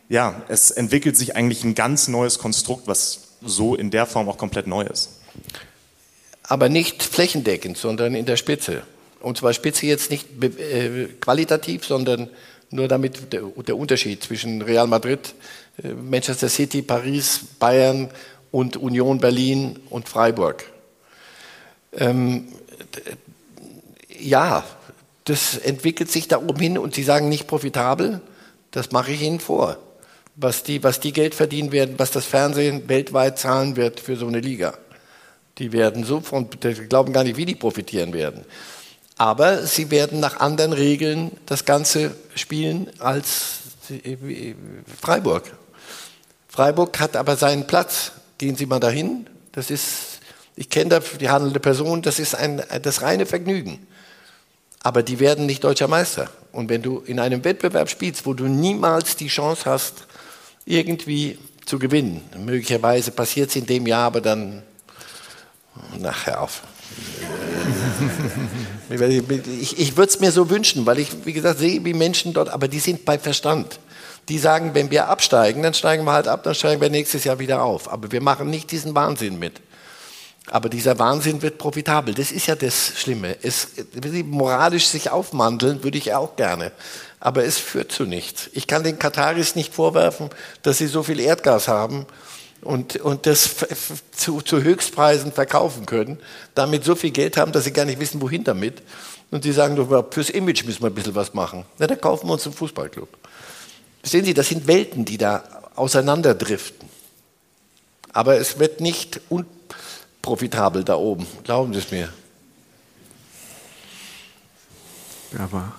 ja, 0.08 0.42
es 0.48 0.70
entwickelt 0.70 1.16
sich 1.16 1.36
eigentlich 1.36 1.64
ein 1.64 1.74
ganz 1.74 2.08
neues 2.08 2.38
Konstrukt, 2.38 2.86
was 2.86 3.36
so 3.42 3.74
in 3.74 3.90
der 3.90 4.06
Form 4.06 4.28
auch 4.28 4.38
komplett 4.38 4.66
neu 4.66 4.84
ist. 4.84 5.13
Aber 6.42 6.68
nicht 6.68 7.02
flächendeckend, 7.02 7.78
sondern 7.78 8.14
in 8.14 8.26
der 8.26 8.36
Spitze. 8.36 8.82
Und 9.20 9.38
zwar 9.38 9.54
Spitze 9.54 9.86
jetzt 9.86 10.10
nicht 10.10 10.26
äh, 10.42 11.06
qualitativ, 11.20 11.86
sondern 11.86 12.28
nur 12.70 12.88
damit 12.88 13.32
der, 13.32 13.42
der, 13.42 13.76
Unterschied 13.76 14.22
zwischen 14.22 14.60
Real 14.60 14.86
Madrid, 14.86 15.34
äh, 15.82 15.88
Manchester 15.88 16.48
City, 16.48 16.82
Paris, 16.82 17.40
Bayern 17.58 18.10
und 18.50 18.76
Union 18.76 19.18
Berlin 19.18 19.78
und 19.88 20.08
Freiburg. 20.08 20.64
Ähm, 21.92 22.48
ja, 24.18 24.64
das 25.24 25.56
entwickelt 25.56 26.10
sich 26.10 26.28
da 26.28 26.38
oben 26.38 26.60
hin 26.60 26.78
und 26.78 26.94
Sie 26.94 27.02
sagen 27.02 27.28
nicht 27.28 27.46
profitabel, 27.46 28.20
das 28.70 28.92
mache 28.92 29.12
ich 29.12 29.22
Ihnen 29.22 29.40
vor. 29.40 29.78
Was 30.36 30.64
die, 30.64 30.82
was 30.82 30.98
die 30.98 31.12
Geld 31.12 31.34
verdienen 31.34 31.70
werden, 31.70 31.94
was 31.96 32.10
das 32.10 32.26
Fernsehen 32.26 32.88
weltweit 32.88 33.38
zahlen 33.38 33.76
wird 33.76 34.00
für 34.00 34.16
so 34.16 34.26
eine 34.26 34.40
Liga. 34.40 34.76
Die 35.58 35.72
werden 35.72 36.04
so 36.04 36.20
von, 36.20 36.48
die 36.50 36.74
glauben 36.74 37.12
gar 37.12 37.24
nicht, 37.24 37.36
wie 37.36 37.46
die 37.46 37.54
profitieren 37.54 38.12
werden. 38.12 38.44
Aber 39.16 39.64
sie 39.66 39.90
werden 39.90 40.18
nach 40.20 40.40
anderen 40.40 40.72
Regeln 40.72 41.30
das 41.46 41.64
Ganze 41.64 42.16
spielen 42.34 42.90
als 42.98 43.60
Freiburg. 45.00 45.44
Freiburg 46.48 46.98
hat 46.98 47.16
aber 47.16 47.36
seinen 47.36 47.66
Platz. 47.66 48.12
Gehen 48.38 48.56
Sie 48.56 48.66
mal 48.66 48.80
dahin. 48.80 49.28
Das 49.52 49.70
ist 49.70 50.14
ich 50.56 50.70
kenne 50.70 51.00
die 51.20 51.28
handelnde 51.28 51.60
Person, 51.60 52.02
das 52.02 52.18
ist 52.18 52.34
ein, 52.34 52.62
das 52.82 53.02
reine 53.02 53.26
Vergnügen. 53.26 53.86
Aber 54.82 55.02
die 55.02 55.18
werden 55.18 55.46
nicht 55.46 55.64
deutscher 55.64 55.88
Meister. 55.88 56.30
Und 56.52 56.68
wenn 56.68 56.82
du 56.82 57.00
in 57.00 57.18
einem 57.18 57.42
Wettbewerb 57.42 57.88
spielst, 57.88 58.26
wo 58.26 58.34
du 58.34 58.44
niemals 58.44 59.16
die 59.16 59.28
Chance 59.28 59.64
hast, 59.64 60.06
irgendwie 60.64 61.38
zu 61.66 61.78
gewinnen, 61.78 62.22
möglicherweise 62.38 63.10
passiert 63.10 63.50
es 63.50 63.56
in 63.56 63.66
dem 63.66 63.86
Jahr, 63.86 64.04
aber 64.04 64.20
dann 64.20 64.62
Nachher 65.98 66.40
auf. 66.40 66.62
ich 69.60 69.78
ich 69.78 69.96
würde 69.96 70.10
es 70.10 70.20
mir 70.20 70.32
so 70.32 70.50
wünschen, 70.50 70.86
weil 70.86 70.98
ich, 70.98 71.24
wie 71.24 71.32
gesagt, 71.32 71.58
sehe, 71.58 71.84
wie 71.84 71.94
Menschen 71.94 72.32
dort, 72.32 72.48
aber 72.48 72.68
die 72.68 72.78
sind 72.78 73.04
bei 73.04 73.18
Verstand. 73.18 73.78
Die 74.28 74.38
sagen, 74.38 74.74
wenn 74.74 74.90
wir 74.90 75.08
absteigen, 75.08 75.62
dann 75.62 75.74
steigen 75.74 76.04
wir 76.04 76.12
halt 76.12 76.28
ab, 76.28 76.42
dann 76.44 76.54
steigen 76.54 76.80
wir 76.80 76.88
nächstes 76.88 77.24
Jahr 77.24 77.38
wieder 77.38 77.62
auf. 77.62 77.92
Aber 77.92 78.10
wir 78.10 78.22
machen 78.22 78.48
nicht 78.48 78.70
diesen 78.70 78.94
Wahnsinn 78.94 79.38
mit. 79.38 79.60
Aber 80.50 80.68
dieser 80.68 80.98
Wahnsinn 80.98 81.42
wird 81.42 81.58
profitabel. 81.58 82.14
Das 82.14 82.30
ist 82.30 82.46
ja 82.46 82.54
das 82.54 82.92
Schlimme. 82.96 83.36
Es, 83.42 83.68
moralisch 84.24 84.86
sich 84.86 85.10
aufmandeln 85.10 85.82
würde 85.82 85.98
ich 85.98 86.14
auch 86.14 86.36
gerne. 86.36 86.72
Aber 87.20 87.44
es 87.44 87.58
führt 87.58 87.92
zu 87.92 88.04
nichts. 88.04 88.50
Ich 88.52 88.66
kann 88.66 88.84
den 88.84 88.98
Kataris 88.98 89.56
nicht 89.56 89.74
vorwerfen, 89.74 90.30
dass 90.62 90.78
sie 90.78 90.86
so 90.86 91.02
viel 91.02 91.20
Erdgas 91.20 91.68
haben 91.68 92.06
und, 92.64 92.96
und 92.96 93.26
das 93.26 93.56
zu, 94.12 94.40
zu 94.40 94.62
Höchstpreisen 94.62 95.32
verkaufen 95.32 95.86
können, 95.86 96.18
damit 96.54 96.84
so 96.84 96.94
viel 96.94 97.10
Geld 97.10 97.36
haben, 97.36 97.52
dass 97.52 97.64
sie 97.64 97.72
gar 97.72 97.84
nicht 97.84 98.00
wissen, 98.00 98.20
wohin 98.20 98.44
damit. 98.44 98.82
Und 99.30 99.44
die 99.44 99.52
sagen 99.52 99.76
doch, 99.76 100.12
fürs 100.12 100.30
Image 100.30 100.64
müssen 100.64 100.82
wir 100.82 100.88
ein 100.88 100.94
bisschen 100.94 101.14
was 101.14 101.34
machen. 101.34 101.64
Na, 101.78 101.86
dann 101.86 102.00
kaufen 102.00 102.28
wir 102.28 102.32
uns 102.34 102.46
einen 102.46 102.54
Fußballclub. 102.54 103.08
Sehen 104.02 104.24
Sie, 104.24 104.34
das 104.34 104.48
sind 104.48 104.66
Welten, 104.66 105.04
die 105.04 105.18
da 105.18 105.44
auseinanderdriften. 105.74 106.88
Aber 108.12 108.36
es 108.36 108.58
wird 108.58 108.80
nicht 108.80 109.20
unprofitabel 109.28 110.84
da 110.84 110.96
oben, 110.96 111.26
glauben 111.42 111.72
Sie 111.72 111.80
es 111.80 111.90
mir. 111.90 112.12
Aber 115.38 115.72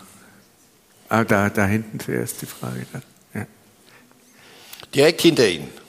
ah, 1.07 1.23
da, 1.23 1.49
da 1.49 1.65
hinten 1.65 1.99
zuerst 1.99 2.41
die 2.41 2.45
Frage. 2.45 2.85
Ja. 3.33 3.45
Direkt 4.93 5.21
hinter 5.21 5.47
Ihnen. 5.47 5.84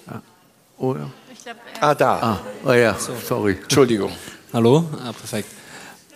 Ah, 0.78 0.82
oder? 0.82 1.10
Glaub, 1.42 1.56
ah, 1.80 1.94
da. 1.94 2.20
Ah, 2.20 2.40
oh 2.64 2.72
ja, 2.72 2.96
sorry. 3.26 3.56
Entschuldigung. 3.62 4.10
Hallo? 4.52 4.84
Ah, 5.02 5.12
perfekt. 5.12 5.48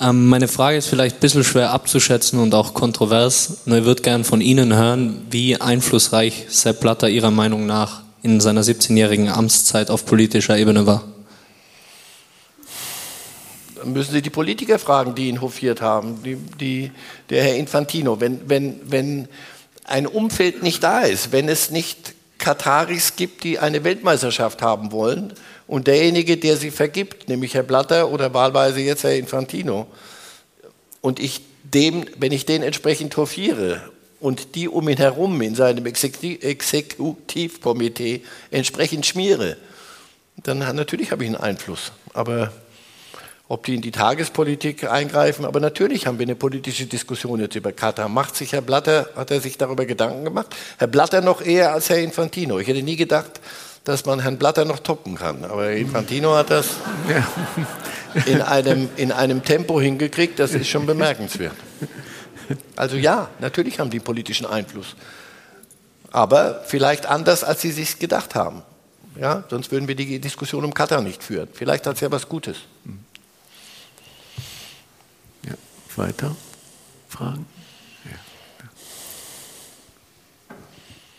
Ähm, 0.00 0.28
meine 0.28 0.48
Frage 0.48 0.78
ist 0.78 0.88
vielleicht 0.88 1.16
ein 1.16 1.20
bisschen 1.20 1.44
schwer 1.44 1.70
abzuschätzen 1.70 2.38
und 2.38 2.54
auch 2.54 2.74
kontrovers. 2.74 3.58
Nur 3.66 3.78
ich 3.78 3.84
würde 3.84 4.02
gerne 4.02 4.24
von 4.24 4.40
Ihnen 4.40 4.74
hören, 4.74 5.26
wie 5.30 5.60
einflussreich 5.60 6.46
Sepp 6.48 6.80
Blatter 6.80 7.08
Ihrer 7.08 7.30
Meinung 7.30 7.66
nach 7.66 8.02
in 8.22 8.40
seiner 8.40 8.62
17-jährigen 8.62 9.28
Amtszeit 9.28 9.90
auf 9.90 10.04
politischer 10.06 10.56
Ebene 10.56 10.86
war. 10.86 11.04
Dann 13.76 13.92
müssen 13.92 14.12
Sie 14.12 14.22
die 14.22 14.30
Politiker 14.30 14.78
fragen, 14.78 15.14
die 15.14 15.28
ihn 15.28 15.40
hofiert 15.40 15.80
haben, 15.80 16.22
die, 16.22 16.36
die, 16.36 16.92
der 17.30 17.44
Herr 17.44 17.56
Infantino. 17.56 18.20
Wenn, 18.20 18.48
wenn, 18.48 18.80
wenn 18.90 19.28
ein 19.84 20.06
Umfeld 20.06 20.62
nicht 20.62 20.82
da 20.82 21.00
ist, 21.00 21.32
wenn 21.32 21.48
es 21.48 21.70
nicht 21.70 22.14
Kataris 22.40 23.14
gibt, 23.14 23.44
die 23.44 23.60
eine 23.60 23.84
Weltmeisterschaft 23.84 24.62
haben 24.62 24.90
wollen, 24.90 25.32
und 25.68 25.86
derjenige, 25.86 26.36
der 26.36 26.56
sie 26.56 26.72
vergibt, 26.72 27.28
nämlich 27.28 27.54
Herr 27.54 27.62
Blatter 27.62 28.10
oder 28.10 28.34
wahlweise 28.34 28.80
jetzt 28.80 29.04
Herr 29.04 29.14
Infantino, 29.14 29.86
und 31.00 31.20
ich 31.20 31.42
dem, 31.62 32.04
wenn 32.16 32.32
ich 32.32 32.46
den 32.46 32.64
entsprechend 32.64 33.16
hofiere 33.16 33.80
und 34.18 34.56
die 34.56 34.68
um 34.68 34.88
ihn 34.88 34.96
herum 34.96 35.40
in 35.40 35.54
seinem 35.54 35.86
Exekutivkomitee 35.86 38.22
entsprechend 38.50 39.06
schmiere, 39.06 39.56
dann 40.42 40.58
natürlich 40.58 41.12
habe 41.12 41.22
ich 41.24 41.30
einen 41.30 41.40
Einfluss. 41.40 41.92
Aber 42.12 42.52
ob 43.51 43.64
die 43.64 43.74
in 43.74 43.81
die 43.81 43.90
Tagespolitik 43.90 44.89
eingreifen, 44.89 45.44
aber 45.44 45.59
natürlich 45.59 46.06
haben 46.06 46.20
wir 46.20 46.24
eine 46.24 46.36
politische 46.36 46.86
Diskussion 46.86 47.40
jetzt 47.40 47.56
über 47.56 47.72
Katar. 47.72 48.09
Macht 48.09 48.36
sich 48.36 48.52
Herr 48.52 48.60
Blatter, 48.60 49.10
hat 49.16 49.32
er 49.32 49.40
sich 49.40 49.59
darüber 49.59 49.86
Gedanken 49.86 50.24
gemacht? 50.24 50.55
Herr 50.78 50.86
Blatter 50.86 51.20
noch 51.20 51.43
eher 51.43 51.72
als 51.72 51.90
Herr 51.90 51.98
Infantino. 51.98 52.60
Ich 52.60 52.68
hätte 52.68 52.85
nie 52.85 52.94
gedacht, 52.94 53.40
dass 53.82 54.06
man 54.06 54.20
Herrn 54.20 54.39
Blatter 54.39 54.64
noch 54.64 54.78
toppen 54.78 55.16
kann. 55.16 55.44
Aber 55.44 55.72
Infantino 55.72 56.36
hat 56.36 56.51
das 56.51 56.77
in 58.24 58.40
einem, 58.40 58.89
in 58.94 59.10
einem 59.10 59.43
Tempo 59.43 59.81
hingekriegt, 59.81 60.39
das 60.39 60.55
ist 60.55 60.68
schon 60.68 60.86
bemerkenswert. 60.86 61.56
Also 62.77 62.94
ja, 62.94 63.31
natürlich 63.40 63.81
haben 63.81 63.90
die 63.90 63.98
politischen 63.98 64.47
Einfluss. 64.47 64.94
Aber 66.12 66.62
vielleicht 66.66 67.06
anders, 67.06 67.43
als 67.43 67.62
sie 67.62 67.72
sich 67.72 67.98
gedacht 67.98 68.36
haben. 68.36 68.62
Ja, 69.20 69.43
sonst 69.51 69.72
würden 69.72 69.89
wir 69.89 69.97
die 69.97 70.20
Diskussion 70.20 70.64
um 70.64 70.72
Katar 70.72 71.02
nicht 71.02 71.24
führen. 71.24 71.48
Vielleicht 71.52 71.89
hat 71.89 71.97
es 71.97 72.01
ja 72.01 72.12
was 72.12 72.28
Gutes. 72.28 72.59
Ja, 72.85 72.93
weiter 75.96 76.36
Fragen? 77.08 77.46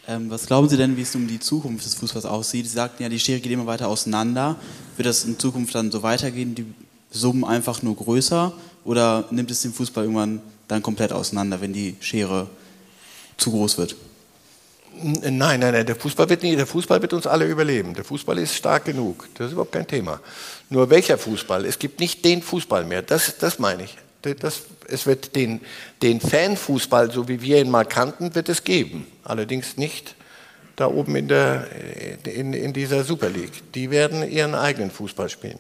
Ähm, 0.08 0.30
was 0.30 0.46
glauben 0.46 0.68
Sie 0.68 0.78
denn, 0.78 0.98
wie 0.98 1.04
es 1.04 1.16
um 1.16 1.28
die 1.28 1.40
Zukunft 1.40 1.86
des 1.86 1.94
Fußballs 1.96 2.26
aussieht? 2.26 2.68
Sie 2.68 2.74
sagten 2.74 3.04
ja, 3.04 3.10
die 3.10 3.20
Schere 3.20 3.40
geht 3.40 3.52
immer 3.52 3.68
weiter 3.68 3.88
auseinander. 3.88 4.58
Wird 4.98 5.06
das 5.06 5.24
in 5.24 5.40
Zukunft 5.40 5.74
dann 5.76 5.92
so 5.92 6.04
weitergehen, 6.04 6.56
die 6.56 6.66
Summen 7.12 7.46
einfach 7.46 7.82
nur 7.82 7.96
größer? 7.96 8.52
Oder 8.84 9.26
nimmt 9.32 9.52
es 9.52 9.62
den 9.62 9.74
Fußball 9.74 10.04
irgendwann 10.04 10.42
dann 10.68 10.82
komplett 10.82 11.14
auseinander, 11.14 11.62
wenn 11.62 11.72
die 11.72 11.96
Schere 12.00 12.48
zu 13.38 13.52
groß 13.52 13.78
wird? 13.78 13.96
Nein, 15.02 15.38
nein, 15.38 15.60
nein, 15.60 15.86
der 15.86 15.96
Fußball 15.96 16.28
wird 16.28 16.44
nie, 16.44 16.56
der 16.56 16.68
Fußball 16.68 17.02
wird 17.02 17.14
uns 17.14 17.26
alle 17.26 17.48
überleben. 17.48 17.94
Der 17.94 18.04
Fußball 18.04 18.38
ist 18.40 18.56
stark 18.56 18.86
genug. 18.86 19.30
Das 19.36 19.48
ist 19.48 19.54
überhaupt 19.54 19.72
kein 19.72 19.88
Thema. 19.88 20.20
Nur 20.70 20.90
welcher 20.90 21.18
Fußball? 21.18 21.66
Es 21.66 21.80
gibt 21.80 22.00
nicht 22.00 22.26
den 22.26 22.42
Fußball 22.42 22.84
mehr. 22.84 23.02
Das, 23.02 23.38
das 23.38 23.60
meine 23.60 23.84
ich. 23.84 23.96
Das, 24.22 24.64
es 24.88 25.06
wird 25.06 25.36
den, 25.36 25.62
den 26.02 26.20
Fanfußball, 26.20 27.12
so 27.12 27.28
wie 27.28 27.42
wir 27.42 27.62
ihn 27.62 27.72
mal 27.72 27.86
kannten, 27.86 28.36
wird 28.36 28.50
es 28.50 28.64
geben. 28.64 29.08
Allerdings 29.24 29.78
nicht 29.78 30.16
da 30.76 30.88
oben 30.88 31.16
in, 31.16 31.28
der, 31.28 31.68
in, 32.26 32.54
in 32.54 32.74
dieser 32.74 33.04
Super 33.04 33.30
League. 33.30 33.74
Die 33.74 33.92
werden 33.92 34.30
ihren 34.30 34.56
eigenen 34.56 34.92
Fußball 34.92 35.30
spielen. 35.30 35.60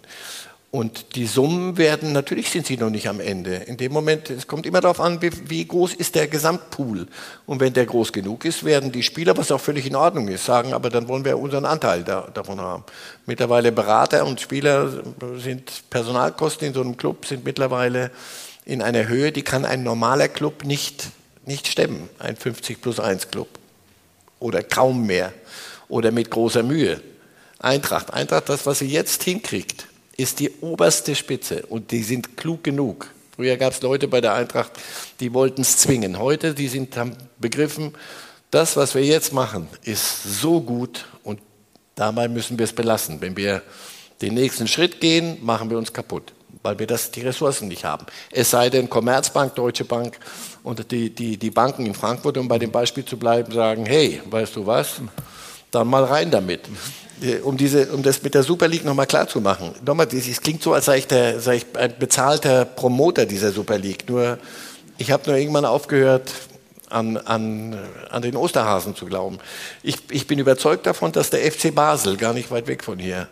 Und 0.72 1.16
die 1.16 1.28
Summen 1.28 1.78
werden, 1.78 2.14
natürlich 2.14 2.50
sind 2.50 2.66
sie 2.66 2.78
noch 2.78 2.90
nicht 2.90 3.10
am 3.10 3.20
Ende. 3.20 3.56
In 3.56 3.76
dem 3.76 3.92
Moment, 3.92 4.30
es 4.30 4.48
kommt 4.48 4.66
immer 4.66 4.80
darauf 4.80 5.02
an, 5.02 5.22
wie, 5.22 5.30
wie, 5.50 5.68
groß 5.68 5.94
ist 5.96 6.16
der 6.16 6.28
Gesamtpool. 6.28 7.08
Und 7.46 7.60
wenn 7.60 7.74
der 7.74 7.86
groß 7.86 8.14
genug 8.14 8.46
ist, 8.46 8.64
werden 8.64 8.90
die 8.90 9.04
Spieler, 9.04 9.36
was 9.36 9.52
auch 9.52 9.60
völlig 9.60 9.86
in 9.86 9.98
Ordnung 9.98 10.30
ist, 10.30 10.46
sagen, 10.46 10.74
aber 10.74 10.90
dann 10.90 11.10
wollen 11.10 11.26
wir 11.26 11.38
unseren 11.38 11.66
Anteil 11.66 12.06
da, 12.06 12.30
davon 12.34 12.62
haben. 12.62 12.86
Mittlerweile 13.26 13.74
Berater 13.74 14.26
und 14.26 14.40
Spieler 14.40 15.04
sind, 15.36 15.90
Personalkosten 15.90 16.70
in 16.70 16.74
so 16.74 16.80
einem 16.80 16.96
Club 16.96 17.26
sind 17.26 17.44
mittlerweile 17.44 18.10
in 18.66 18.82
einer 18.82 19.08
Höhe, 19.08 19.32
die 19.32 19.42
kann 19.42 19.66
ein 19.66 19.84
normaler 19.84 20.28
Club 20.28 20.64
nicht, 20.64 21.08
nicht 21.46 21.68
stemmen. 21.68 22.10
Ein 22.20 22.36
50 22.36 22.82
plus 22.82 23.00
1 23.00 23.32
Club. 23.32 23.48
Oder 24.40 24.64
kaum 24.64 25.06
mehr. 25.06 25.34
Oder 25.88 26.12
mit 26.12 26.30
großer 26.30 26.64
Mühe. 26.64 27.02
Eintracht. 27.60 28.14
Eintracht, 28.14 28.50
das, 28.50 28.66
was 28.66 28.80
sie 28.80 28.88
jetzt 28.88 29.24
hinkriegt, 29.24 29.88
ist 30.18 30.40
die 30.40 30.52
oberste 30.62 31.16
Spitze. 31.16 31.66
Und 31.68 31.92
die 31.92 32.04
sind 32.04 32.38
klug 32.38 32.64
genug. 32.64 33.12
Früher 33.36 33.58
gab 33.58 33.74
es 33.74 33.82
Leute 33.82 34.08
bei 34.08 34.22
der 34.22 34.34
Eintracht, 34.34 34.72
die 35.20 35.34
wollten 35.34 35.62
es 35.62 35.78
zwingen. 35.78 36.20
Heute, 36.20 36.54
die 36.54 36.68
sind, 36.68 36.96
haben 36.98 37.16
begriffen, 37.40 37.94
das, 38.52 38.76
was 38.76 38.94
wir 38.94 39.04
jetzt 39.04 39.34
machen, 39.34 39.68
ist 39.84 40.24
so 40.24 40.60
gut 40.60 41.06
und 41.24 41.40
dabei 41.96 42.28
müssen 42.28 42.60
wir 42.60 42.66
es 42.66 42.74
belassen. 42.74 43.22
Wenn 43.22 43.38
wir 43.38 43.64
den 44.22 44.34
nächsten 44.34 44.68
Schritt 44.68 45.00
gehen, 45.00 45.38
machen 45.42 45.70
wir 45.70 45.78
uns 45.78 45.94
kaputt 45.94 46.34
weil 46.64 46.78
wir 46.80 46.88
das, 46.88 47.12
die 47.12 47.22
Ressourcen 47.22 47.68
nicht 47.68 47.86
haben. 47.86 48.06
Es 48.32 48.52
sei 48.52 48.70
denn, 48.70 48.90
Commerzbank, 48.90 49.56
Deutsche 49.56 49.86
Bank 49.86 50.20
und 50.64 50.92
die, 50.92 51.10
die, 51.10 51.38
die 51.38 51.52
Banken 51.52 51.86
in 51.86 51.94
Frankfurt, 51.94 52.38
um 52.38 52.48
bei 52.48 52.60
dem 52.60 52.72
Beispiel 52.72 53.06
zu 53.06 53.18
bleiben, 53.18 53.52
sagen, 53.52 53.86
hey, 53.86 54.22
weißt 54.30 54.56
du 54.56 54.66
was, 54.66 55.02
dann 55.72 55.88
mal 55.88 56.04
rein 56.04 56.30
damit. 56.32 56.62
Äh, 57.22 57.38
um, 57.38 57.58
diese, 57.58 57.88
um 57.88 58.04
das 58.04 58.22
mit 58.22 58.34
der 58.34 58.44
Super 58.44 58.68
League 58.68 58.86
nochmal 58.86 59.08
klar 59.08 59.28
zu 59.28 59.42
machen. 59.42 59.74
Nochmal, 59.86 60.08
es 60.12 60.42
klingt 60.42 60.62
so, 60.62 60.74
als 60.74 60.86
sei 60.86 61.00
ich, 61.00 61.08
der, 61.08 61.40
sei 61.40 61.58
ich 61.58 61.66
ein 61.76 61.94
bezahlter 61.98 62.66
Promoter 62.66 63.26
dieser 63.26 63.52
Super 63.52 63.78
League. 63.78 64.10
Nur, 64.10 64.38
ich 64.98 65.12
habe 65.12 65.30
nur 65.30 65.38
irgendwann 65.38 65.66
aufgehört, 65.66 66.32
an, 66.90 67.18
an, 67.18 67.78
an 68.10 68.22
den 68.22 68.36
Osterhasen 68.36 68.96
zu 68.96 69.06
glauben. 69.06 69.40
Ich, 69.82 69.98
ich 70.10 70.28
bin 70.28 70.40
überzeugt 70.40 70.86
davon, 70.86 71.12
dass 71.14 71.30
der 71.30 71.50
FC 71.50 71.74
Basel, 71.74 72.18
gar 72.18 72.34
nicht 72.34 72.52
weit 72.52 72.68
weg 72.68 72.84
von 72.84 73.00
hier, 73.00 73.30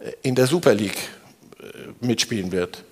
äh, 0.00 0.12
in 0.22 0.34
der 0.34 0.46
Super 0.46 0.74
League 0.74 0.96
mitspielen 2.00 2.52
wird. 2.52 2.84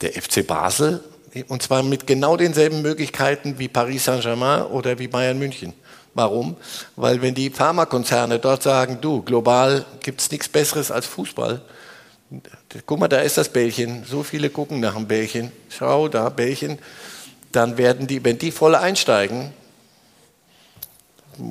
Der 0.00 0.12
FC 0.12 0.46
Basel, 0.46 1.02
und 1.48 1.62
zwar 1.62 1.82
mit 1.82 2.06
genau 2.06 2.36
denselben 2.36 2.82
Möglichkeiten 2.82 3.58
wie 3.58 3.68
Paris 3.68 4.04
Saint-Germain 4.04 4.62
oder 4.64 4.98
wie 4.98 5.08
Bayern 5.08 5.38
München. 5.38 5.72
Warum? 6.14 6.56
Weil 6.96 7.20
wenn 7.20 7.34
die 7.34 7.50
Pharmakonzerne 7.50 8.38
dort 8.38 8.62
sagen, 8.62 8.98
du, 9.00 9.22
global 9.22 9.84
gibt 10.02 10.20
es 10.20 10.30
nichts 10.30 10.48
Besseres 10.48 10.90
als 10.90 11.04
Fußball, 11.06 11.60
guck 12.86 12.98
mal, 12.98 13.08
da 13.08 13.18
ist 13.18 13.36
das 13.36 13.50
Bällchen, 13.50 14.04
so 14.04 14.22
viele 14.22 14.50
gucken 14.50 14.80
nach 14.80 14.94
dem 14.94 15.06
Bällchen, 15.06 15.52
schau 15.68 16.08
da, 16.08 16.28
Bällchen, 16.30 16.78
dann 17.52 17.76
werden 17.78 18.06
die, 18.06 18.24
wenn 18.24 18.38
die 18.38 18.50
voll 18.50 18.74
einsteigen, 18.74 19.52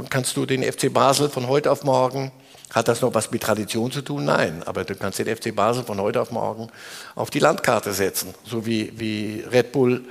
kannst 0.10 0.36
du 0.36 0.46
den 0.46 0.64
FC 0.64 0.92
Basel 0.92 1.30
von 1.30 1.48
heute 1.48 1.72
auf 1.72 1.84
morgen 1.84 2.32
hat 2.76 2.90
das 2.90 3.00
noch 3.00 3.14
was 3.14 3.32
mit 3.32 3.42
Tradition 3.42 3.90
zu 3.90 4.02
tun? 4.02 4.26
Nein. 4.26 4.62
Aber 4.66 4.84
du 4.84 4.96
kannst 4.96 5.18
den 5.18 5.34
FC 5.34 5.56
Basel 5.56 5.86
von 5.86 6.00
heute 6.02 6.22
auf 6.22 6.30
morgen 6.30 6.68
auf 7.16 7.30
die 7.30 7.40
Landkarte 7.40 7.94
setzen, 7.94 8.36
so 8.44 8.66
wie, 8.66 8.92
wie 9.00 9.46
Red 9.50 9.72
Bull 9.72 10.04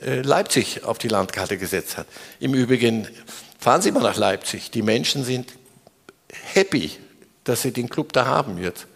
äh, 0.00 0.20
Leipzig 0.20 0.84
auf 0.84 0.98
die 0.98 1.08
Landkarte 1.08 1.58
gesetzt 1.58 1.96
hat. 1.96 2.06
Im 2.38 2.54
Übrigen, 2.54 3.08
fahren 3.58 3.82
Sie 3.82 3.90
mal 3.90 4.04
nach 4.04 4.16
Leipzig. 4.16 4.70
Die 4.70 4.82
Menschen 4.82 5.24
sind 5.24 5.52
happy, 6.54 6.92
dass 7.42 7.62
sie 7.62 7.72
den 7.72 7.88
Club 7.88 8.12
da 8.12 8.26
haben 8.26 8.62
jetzt. 8.62 8.86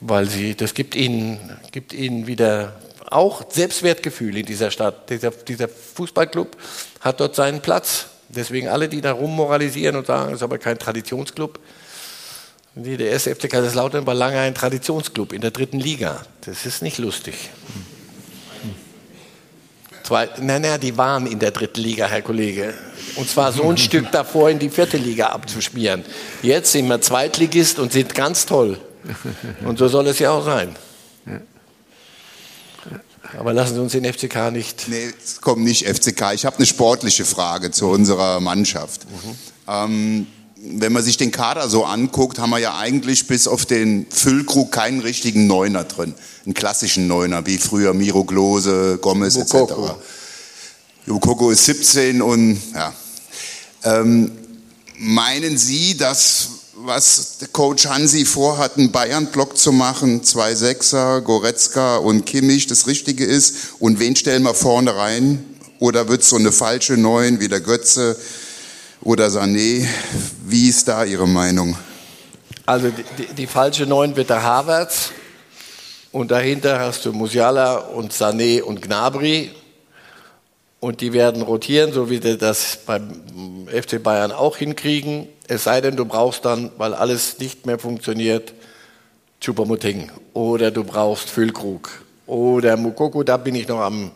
weil 0.00 0.26
sie, 0.26 0.56
das 0.56 0.72
gibt 0.72 0.94
ihnen, 0.94 1.38
gibt 1.72 1.92
ihnen 1.92 2.26
wieder 2.26 2.80
auch 3.10 3.44
Selbstwertgefühl 3.50 4.36
in 4.38 4.46
dieser 4.46 4.70
Stadt. 4.70 5.10
Dieser, 5.10 5.30
dieser 5.30 5.68
Fußballclub 5.68 6.56
hat 7.00 7.20
dort 7.20 7.36
seinen 7.36 7.60
Platz. 7.60 8.06
Deswegen 8.34 8.68
alle, 8.68 8.88
die 8.88 9.00
da 9.00 9.12
rummoralisieren 9.12 9.96
und 9.96 10.06
sagen, 10.06 10.30
das 10.30 10.40
ist 10.40 10.42
aber 10.42 10.58
kein 10.58 10.78
Traditionsclub. 10.78 11.58
Der 12.74 13.10
erste 13.10 13.34
FC 13.34 13.50
Kaiserslautern 13.50 14.06
war 14.06 14.14
lange 14.14 14.38
ein 14.38 14.54
Traditionsclub 14.54 15.34
in 15.34 15.42
der 15.42 15.50
dritten 15.50 15.78
Liga. 15.78 16.22
Das 16.46 16.64
ist 16.64 16.82
nicht 16.82 16.96
lustig. 16.96 17.50
Zwei, 20.02 20.28
nein, 20.40 20.62
nein, 20.62 20.80
die 20.80 20.96
waren 20.96 21.26
in 21.26 21.38
der 21.38 21.50
dritten 21.50 21.80
Liga, 21.80 22.06
Herr 22.06 22.22
Kollege. 22.22 22.74
Und 23.16 23.28
zwar 23.28 23.52
so 23.52 23.68
ein 23.68 23.76
Stück 23.76 24.10
davor 24.10 24.48
in 24.48 24.58
die 24.58 24.70
vierte 24.70 24.96
Liga 24.96 25.26
abzuschmieren. 25.26 26.04
Jetzt 26.42 26.72
sind 26.72 26.88
wir 26.88 27.00
Zweitligist 27.00 27.78
und 27.78 27.92
sind 27.92 28.14
ganz 28.14 28.46
toll. 28.46 28.78
Und 29.64 29.78
so 29.78 29.88
soll 29.88 30.06
es 30.06 30.18
ja 30.18 30.30
auch 30.30 30.44
sein. 30.44 30.74
Aber 33.38 33.52
lassen 33.52 33.74
Sie 33.74 33.80
uns 33.80 33.92
den 33.92 34.04
FCK 34.04 34.50
nicht. 34.52 34.88
Nee, 34.88 35.12
es 35.24 35.40
kommt 35.40 35.64
nicht 35.64 35.86
FCK. 35.86 36.32
Ich 36.34 36.44
habe 36.44 36.56
eine 36.56 36.66
sportliche 36.66 37.24
Frage 37.24 37.70
zu 37.70 37.88
unserer 37.88 38.40
Mannschaft. 38.40 39.06
Mhm. 39.10 39.36
Ähm, 39.68 40.26
wenn 40.64 40.92
man 40.92 41.02
sich 41.02 41.16
den 41.16 41.32
Kader 41.32 41.68
so 41.68 41.84
anguckt, 41.84 42.38
haben 42.38 42.50
wir 42.50 42.58
ja 42.58 42.78
eigentlich 42.78 43.26
bis 43.26 43.48
auf 43.48 43.66
den 43.66 44.06
Füllkrug 44.10 44.70
keinen 44.70 45.00
richtigen 45.00 45.46
Neuner 45.46 45.84
drin. 45.84 46.14
Einen 46.44 46.54
klassischen 46.54 47.08
Neuner, 47.08 47.46
wie 47.46 47.58
früher 47.58 47.94
Miro 47.94 48.24
Glose, 48.24 48.98
Gomez 49.00 49.36
Mokoko. 49.36 49.86
etc. 49.86 49.94
Jokoko 51.06 51.50
ist 51.50 51.64
17 51.64 52.22
und 52.22 52.60
ja. 52.74 52.92
Ähm, 53.84 54.30
meinen 54.98 55.58
Sie, 55.58 55.96
dass 55.96 56.48
was 56.74 57.38
Coach 57.52 57.86
Hansi 57.86 58.24
vorhat, 58.24 58.76
einen 58.76 58.92
Bayern-Block 58.92 59.56
zu 59.56 59.72
machen, 59.72 60.24
zwei 60.24 60.54
Sechser, 60.54 61.20
Goretzka 61.20 61.96
und 61.96 62.24
Kimmich, 62.24 62.66
das 62.66 62.86
Richtige 62.86 63.24
ist? 63.24 63.74
Und 63.78 64.00
wen 64.00 64.16
stellen 64.16 64.42
wir 64.42 64.54
vorne 64.54 64.96
rein? 64.96 65.44
Oder 65.78 66.08
wird 66.08 66.22
es 66.22 66.30
so 66.30 66.36
eine 66.36 66.52
falsche 66.52 66.96
Neun 66.96 67.40
wie 67.40 67.48
der 67.48 67.60
Götze 67.60 68.16
oder 69.00 69.28
Sané? 69.28 69.86
Wie 70.46 70.68
ist 70.68 70.88
da 70.88 71.04
Ihre 71.04 71.28
Meinung? 71.28 71.76
Also 72.64 72.88
die, 72.90 73.04
die, 73.18 73.34
die 73.34 73.46
falsche 73.46 73.86
Neun 73.86 74.16
wird 74.16 74.30
der 74.30 74.42
Havertz 74.42 75.10
und 76.12 76.30
dahinter 76.30 76.78
hast 76.78 77.04
du 77.04 77.12
Musiala 77.12 77.76
und 77.76 78.12
Sané 78.12 78.62
und 78.62 78.80
Gnabry 78.80 79.50
und 80.82 81.00
die 81.00 81.12
werden 81.12 81.42
rotieren, 81.42 81.92
so 81.92 82.10
wie 82.10 82.20
sie 82.20 82.36
das 82.36 82.80
beim 82.84 83.68
FC 83.68 84.02
Bayern 84.02 84.32
auch 84.32 84.56
hinkriegen. 84.56 85.28
Es 85.46 85.62
sei 85.62 85.80
denn, 85.80 85.94
du 85.94 86.04
brauchst 86.04 86.44
dann, 86.44 86.72
weil 86.76 86.92
alles 86.92 87.38
nicht 87.38 87.66
mehr 87.66 87.78
funktioniert, 87.78 88.52
Chupamoting 89.40 90.10
oder 90.32 90.72
du 90.72 90.82
brauchst 90.82 91.30
Füllkrug 91.30 91.88
oder 92.26 92.76
Mukoko. 92.76 93.22
Da 93.22 93.36
bin 93.36 93.54
ich 93.54 93.68
noch 93.68 93.78
am 93.78 94.10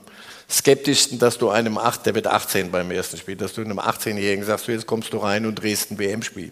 skeptischsten, 0.51 1.20
dass 1.20 1.38
du 1.38 1.51
einem 1.51 1.78
8, 1.78 2.05
der 2.05 2.16
wird 2.16 2.26
18 2.26 2.72
beim 2.72 2.90
ersten 2.90 3.16
Spiel, 3.16 3.36
dass 3.36 3.52
du 3.52 3.60
einem 3.60 3.78
18-Jährigen 3.78 4.44
sagst, 4.44 4.66
jetzt 4.66 4.88
kommst 4.88 5.12
du 5.12 5.18
rein 5.18 5.47
und 5.47 5.55
drehst 5.55 5.93
ein 5.93 6.01
WM-Spiel. 6.01 6.51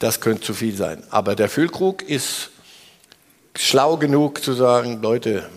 Das 0.00 0.20
könnte 0.20 0.42
zu 0.42 0.54
viel 0.54 0.74
sein. 0.74 1.04
Aber 1.10 1.36
der 1.36 1.48
Füllkrug 1.48 2.02
ist 2.02 2.50
schlau 3.54 3.96
genug 3.96 4.42
zu 4.42 4.54
sagen, 4.54 5.00
Leute, 5.00 5.48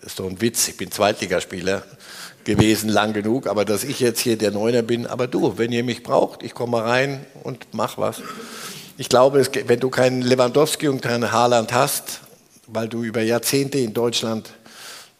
ist 0.00 0.18
doch 0.18 0.30
ein 0.30 0.40
Witz, 0.40 0.68
ich 0.68 0.78
bin 0.78 0.90
Zweitligaspieler 0.90 1.84
gewesen, 2.46 2.88
lang 2.88 3.12
genug, 3.12 3.46
aber 3.46 3.66
dass 3.66 3.84
ich 3.84 4.00
jetzt 4.00 4.20
hier 4.20 4.38
der 4.38 4.50
Neuner 4.50 4.80
bin, 4.80 5.06
aber 5.06 5.26
du, 5.26 5.58
wenn 5.58 5.72
ihr 5.72 5.84
mich 5.84 6.02
braucht, 6.02 6.42
ich 6.42 6.54
komme 6.54 6.82
rein 6.82 7.26
und 7.42 7.66
mach 7.72 7.98
was. 7.98 8.22
Ich 8.96 9.10
glaube, 9.10 9.46
wenn 9.66 9.80
du 9.80 9.90
keinen 9.90 10.22
Lewandowski 10.22 10.88
und 10.88 11.02
keinen 11.02 11.30
Haaland 11.30 11.74
hast, 11.74 12.20
weil 12.66 12.88
du 12.88 13.02
über 13.02 13.20
Jahrzehnte 13.20 13.78
in 13.78 13.92
Deutschland 13.92 14.50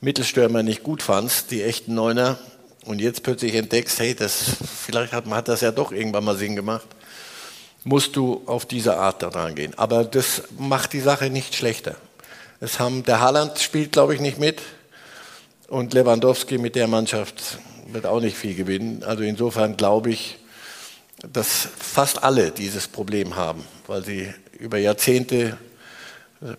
Mittelstürmer 0.01 0.62
nicht 0.62 0.82
gut 0.82 1.03
fandst, 1.03 1.51
die 1.51 1.62
echten 1.62 1.94
Neuner, 1.94 2.39
und 2.86 3.01
jetzt 3.01 3.24
plötzlich 3.24 3.55
entdeckst, 3.55 3.98
hey, 3.98 4.15
das, 4.15 4.57
vielleicht 4.85 5.12
hat, 5.12 5.27
hat 5.27 5.48
das 5.48 5.61
ja 5.61 5.73
doch 5.73 5.90
irgendwann 5.90 6.24
mal 6.24 6.36
Sinn 6.36 6.55
gemacht, 6.55 6.86
musst 7.82 8.16
du 8.16 8.43
auf 8.47 8.65
diese 8.65 8.97
Art 8.97 9.23
daran 9.23 9.55
gehen. 9.55 9.74
Aber 9.77 10.05
das 10.05 10.44
macht 10.57 10.93
die 10.93 11.01
Sache 11.01 11.28
nicht 11.28 11.55
schlechter. 11.55 11.97
Es 12.61 12.78
haben, 12.78 13.03
der 13.03 13.20
Haaland 13.20 13.59
spielt, 13.59 13.93
glaube 13.93 14.15
ich, 14.15 14.20
nicht 14.20 14.39
mit. 14.39 14.62
Und 15.68 15.94
Lewandowski 15.94 16.59
mit 16.59 16.76
der 16.76 16.86
Mannschaft 16.86 17.59
wird 17.88 18.06
auch 18.06 18.20
nicht 18.20 18.36
viel 18.36 18.55
gewinnen. 18.55 19.02
Also 19.02 19.22
insofern 19.24 19.76
glaube 19.76 20.10
ich, 20.10 20.38
dass 21.32 21.68
fast 21.78 22.22
alle 22.22 22.51
dieses 22.51 22.86
Problem 22.88 23.36
haben, 23.36 23.64
weil 23.86 24.05
sie 24.05 24.32
über 24.59 24.78
Jahrzehnte 24.78 25.59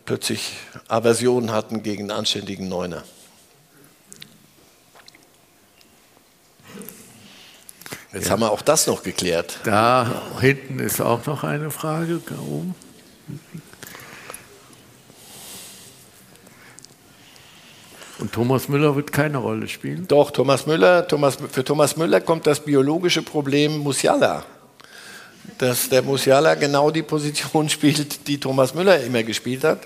plötzlich 0.06 0.54
Aversionen 0.88 1.52
hatten 1.52 1.84
gegen 1.84 2.04
einen 2.04 2.20
anständigen 2.20 2.68
Neuner. 2.68 3.04
Jetzt 8.14 8.26
ja. 8.26 8.32
haben 8.32 8.42
wir 8.42 8.52
auch 8.52 8.62
das 8.62 8.88
noch 8.88 9.04
geklärt. 9.04 9.60
Da 9.64 10.24
hinten 10.40 10.80
ist 10.80 11.02
auch 11.02 11.26
noch 11.26 11.44
eine 11.44 11.72
Frage. 11.72 12.22
Oben. 12.50 12.74
Und 18.20 18.32
Thomas 18.32 18.68
Müller 18.68 18.96
wird 18.96 19.12
keine 19.12 19.38
Rolle 19.38 19.68
spielen? 19.68 20.08
Doch, 20.08 20.32
Thomas 20.32 20.66
Müller, 20.66 21.08
Thomas, 21.08 21.38
für 21.52 21.64
Thomas 21.64 21.98
Müller 21.98 22.22
kommt 22.22 22.48
das 22.48 22.60
biologische 22.60 23.22
Problem 23.22 23.78
Musiala. 23.80 24.44
Dass 25.60 25.90
der 25.90 26.02
Musiala 26.02 26.56
genau 26.56 26.90
die 26.90 27.04
Position 27.04 27.70
spielt, 27.70 28.28
die 28.28 28.40
Thomas 28.40 28.74
Müller 28.74 29.02
immer 29.02 29.24
gespielt 29.24 29.64
hat. 29.64 29.82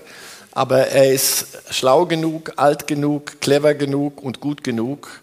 Aber 0.52 0.86
er 0.88 1.12
ist 1.12 1.46
schlau 1.70 2.06
genug, 2.06 2.52
alt 2.56 2.86
genug, 2.86 3.40
clever 3.40 3.74
genug 3.74 4.22
und 4.22 4.40
gut 4.40 4.62
genug, 4.64 5.22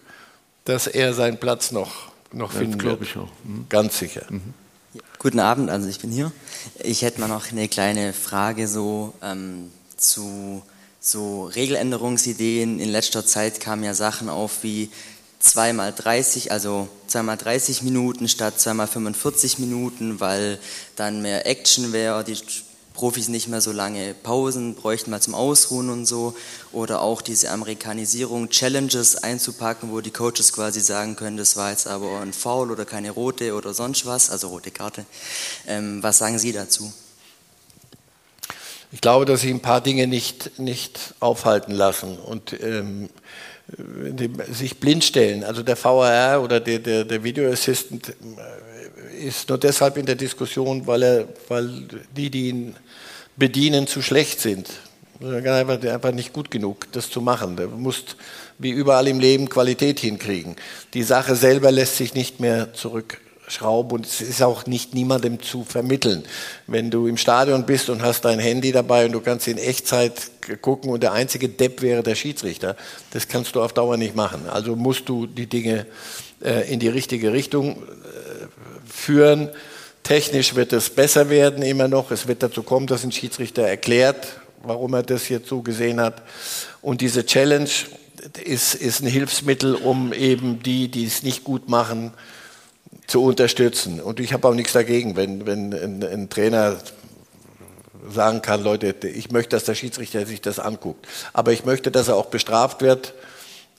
dass 0.64 0.86
er 0.86 1.14
seinen 1.14 1.38
Platz 1.38 1.70
noch, 1.70 2.10
noch 2.32 2.52
finden 2.52 2.78
glaube 2.78 3.04
ich 3.04 3.16
auch. 3.16 3.28
Mhm. 3.44 3.66
Ganz 3.68 3.98
sicher. 3.98 4.22
Mhm. 4.28 4.54
Guten 5.18 5.38
Abend, 5.38 5.70
also 5.70 5.88
ich 5.88 6.00
bin 6.00 6.10
hier. 6.10 6.32
Ich 6.82 7.02
hätte 7.02 7.20
mal 7.20 7.28
noch 7.28 7.50
eine 7.52 7.68
kleine 7.68 8.12
Frage 8.12 8.66
so 8.66 9.14
ähm, 9.22 9.70
zu 9.96 10.62
so 11.00 11.46
Regeländerungsideen. 11.46 12.78
In 12.78 12.90
letzter 12.90 13.24
Zeit 13.24 13.60
kamen 13.60 13.82
ja 13.82 13.94
Sachen 13.94 14.28
auf 14.28 14.62
wie 14.62 14.90
zweimal 15.38 15.92
30, 15.92 16.52
also 16.52 16.88
zweimal 17.06 17.38
30 17.38 17.82
Minuten 17.82 18.28
statt 18.28 18.60
zweimal 18.60 18.86
45 18.86 19.58
Minuten, 19.58 20.20
weil 20.20 20.58
dann 20.96 21.22
mehr 21.22 21.46
Action 21.46 21.92
wäre, 21.92 22.22
die 22.22 22.36
Profis 22.92 23.28
nicht 23.28 23.48
mehr 23.48 23.62
so 23.62 23.72
lange 23.72 24.12
Pausen 24.12 24.74
bräuchten 24.74 25.10
mal 25.10 25.22
zum 25.22 25.34
Ausruhen 25.34 25.88
und 25.88 26.04
so. 26.04 26.34
Oder 26.70 27.00
auch 27.00 27.22
diese 27.22 27.50
Amerikanisierung, 27.50 28.50
Challenges 28.50 29.16
einzupacken, 29.16 29.90
wo 29.90 30.02
die 30.02 30.10
Coaches 30.10 30.52
quasi 30.52 30.80
sagen 30.80 31.16
können, 31.16 31.38
das 31.38 31.56
war 31.56 31.70
jetzt 31.70 31.86
aber 31.86 32.20
ein 32.20 32.34
Foul 32.34 32.70
oder 32.70 32.84
keine 32.84 33.10
rote 33.10 33.54
oder 33.54 33.72
sonst 33.72 34.04
was, 34.04 34.28
also 34.28 34.48
rote 34.48 34.70
Karte. 34.70 35.06
Ähm, 35.66 36.02
was 36.02 36.18
sagen 36.18 36.38
Sie 36.38 36.52
dazu? 36.52 36.92
Ich 38.92 39.00
glaube, 39.00 39.24
dass 39.24 39.42
sich 39.42 39.50
ein 39.50 39.60
paar 39.60 39.80
Dinge 39.80 40.06
nicht, 40.06 40.58
nicht 40.58 41.14
aufhalten 41.20 41.72
lassen 41.72 42.18
und 42.18 42.56
ähm, 42.60 43.08
sich 44.50 44.78
blind 44.78 45.04
stellen. 45.04 45.44
Also 45.44 45.62
der 45.62 45.82
VAR 45.82 46.42
oder 46.42 46.58
der, 46.58 46.80
der, 46.80 47.04
der 47.04 47.22
Video 47.22 47.50
Assistant 47.50 48.08
äh, 48.08 49.26
ist 49.26 49.48
nur 49.48 49.58
deshalb 49.58 49.96
in 49.96 50.06
der 50.06 50.16
Diskussion, 50.16 50.86
weil, 50.86 51.02
er, 51.02 51.28
weil 51.48 51.68
die, 52.16 52.30
die 52.30 52.48
ihn 52.48 52.76
bedienen, 53.36 53.86
zu 53.86 54.02
schlecht 54.02 54.40
sind. 54.40 54.68
Einfach, 55.22 55.82
einfach 55.82 56.12
nicht 56.12 56.32
gut 56.32 56.50
genug, 56.50 56.90
das 56.92 57.10
zu 57.10 57.20
machen. 57.20 57.56
Du 57.56 57.68
musst 57.68 58.16
wie 58.58 58.70
überall 58.70 59.06
im 59.06 59.20
Leben 59.20 59.48
Qualität 59.48 60.00
hinkriegen. 60.00 60.56
Die 60.94 61.02
Sache 61.02 61.36
selber 61.36 61.70
lässt 61.70 61.96
sich 61.96 62.14
nicht 62.14 62.40
mehr 62.40 62.72
zurück 62.72 63.20
Schraube 63.50 63.94
und 63.94 64.06
es 64.06 64.20
ist 64.20 64.42
auch 64.42 64.66
nicht 64.66 64.94
niemandem 64.94 65.42
zu 65.42 65.64
vermitteln. 65.64 66.24
Wenn 66.66 66.90
du 66.90 67.06
im 67.06 67.16
Stadion 67.16 67.66
bist 67.66 67.90
und 67.90 68.02
hast 68.02 68.24
dein 68.24 68.38
Handy 68.38 68.72
dabei 68.72 69.06
und 69.06 69.12
du 69.12 69.20
kannst 69.20 69.48
in 69.48 69.58
Echtzeit 69.58 70.30
gucken 70.62 70.90
und 70.90 71.02
der 71.02 71.12
einzige 71.12 71.48
Depp 71.48 71.82
wäre 71.82 72.02
der 72.02 72.14
Schiedsrichter, 72.14 72.76
das 73.12 73.28
kannst 73.28 73.54
du 73.54 73.62
auf 73.62 73.72
Dauer 73.72 73.96
nicht 73.96 74.14
machen. 74.14 74.48
Also 74.48 74.76
musst 74.76 75.08
du 75.08 75.26
die 75.26 75.46
Dinge 75.46 75.86
äh, 76.42 76.72
in 76.72 76.80
die 76.80 76.88
richtige 76.88 77.32
Richtung 77.32 77.76
äh, 77.76 78.46
führen. 78.88 79.50
Technisch 80.02 80.54
wird 80.54 80.72
es 80.72 80.90
besser 80.90 81.28
werden 81.28 81.62
immer 81.62 81.88
noch. 81.88 82.10
Es 82.10 82.26
wird 82.26 82.42
dazu 82.42 82.62
kommen, 82.62 82.86
dass 82.86 83.04
ein 83.04 83.12
Schiedsrichter 83.12 83.62
erklärt, 83.62 84.40
warum 84.62 84.94
er 84.94 85.02
das 85.02 85.28
jetzt 85.28 85.48
so 85.48 85.62
gesehen 85.62 86.00
hat. 86.00 86.22
Und 86.82 87.00
diese 87.00 87.26
Challenge 87.26 87.68
ist, 88.44 88.74
ist 88.74 89.02
ein 89.02 89.06
Hilfsmittel, 89.06 89.74
um 89.74 90.12
eben 90.12 90.62
die, 90.62 90.88
die 90.88 91.04
es 91.04 91.22
nicht 91.22 91.44
gut 91.44 91.68
machen, 91.68 92.12
zu 93.10 93.22
unterstützen. 93.22 94.00
Und 94.00 94.20
ich 94.20 94.32
habe 94.32 94.46
auch 94.46 94.54
nichts 94.54 94.72
dagegen, 94.72 95.16
wenn, 95.16 95.44
wenn 95.44 95.74
ein, 95.74 96.04
ein, 96.04 96.30
Trainer 96.30 96.76
sagen 98.08 98.40
kann, 98.40 98.62
Leute, 98.62 98.94
ich 99.08 99.32
möchte, 99.32 99.50
dass 99.56 99.64
der 99.64 99.74
Schiedsrichter 99.74 100.24
sich 100.26 100.40
das 100.40 100.60
anguckt. 100.60 101.06
Aber 101.32 101.52
ich 101.52 101.64
möchte, 101.64 101.90
dass 101.90 102.08
er 102.08 102.16
auch 102.16 102.26
bestraft 102.26 102.82
wird 102.82 103.14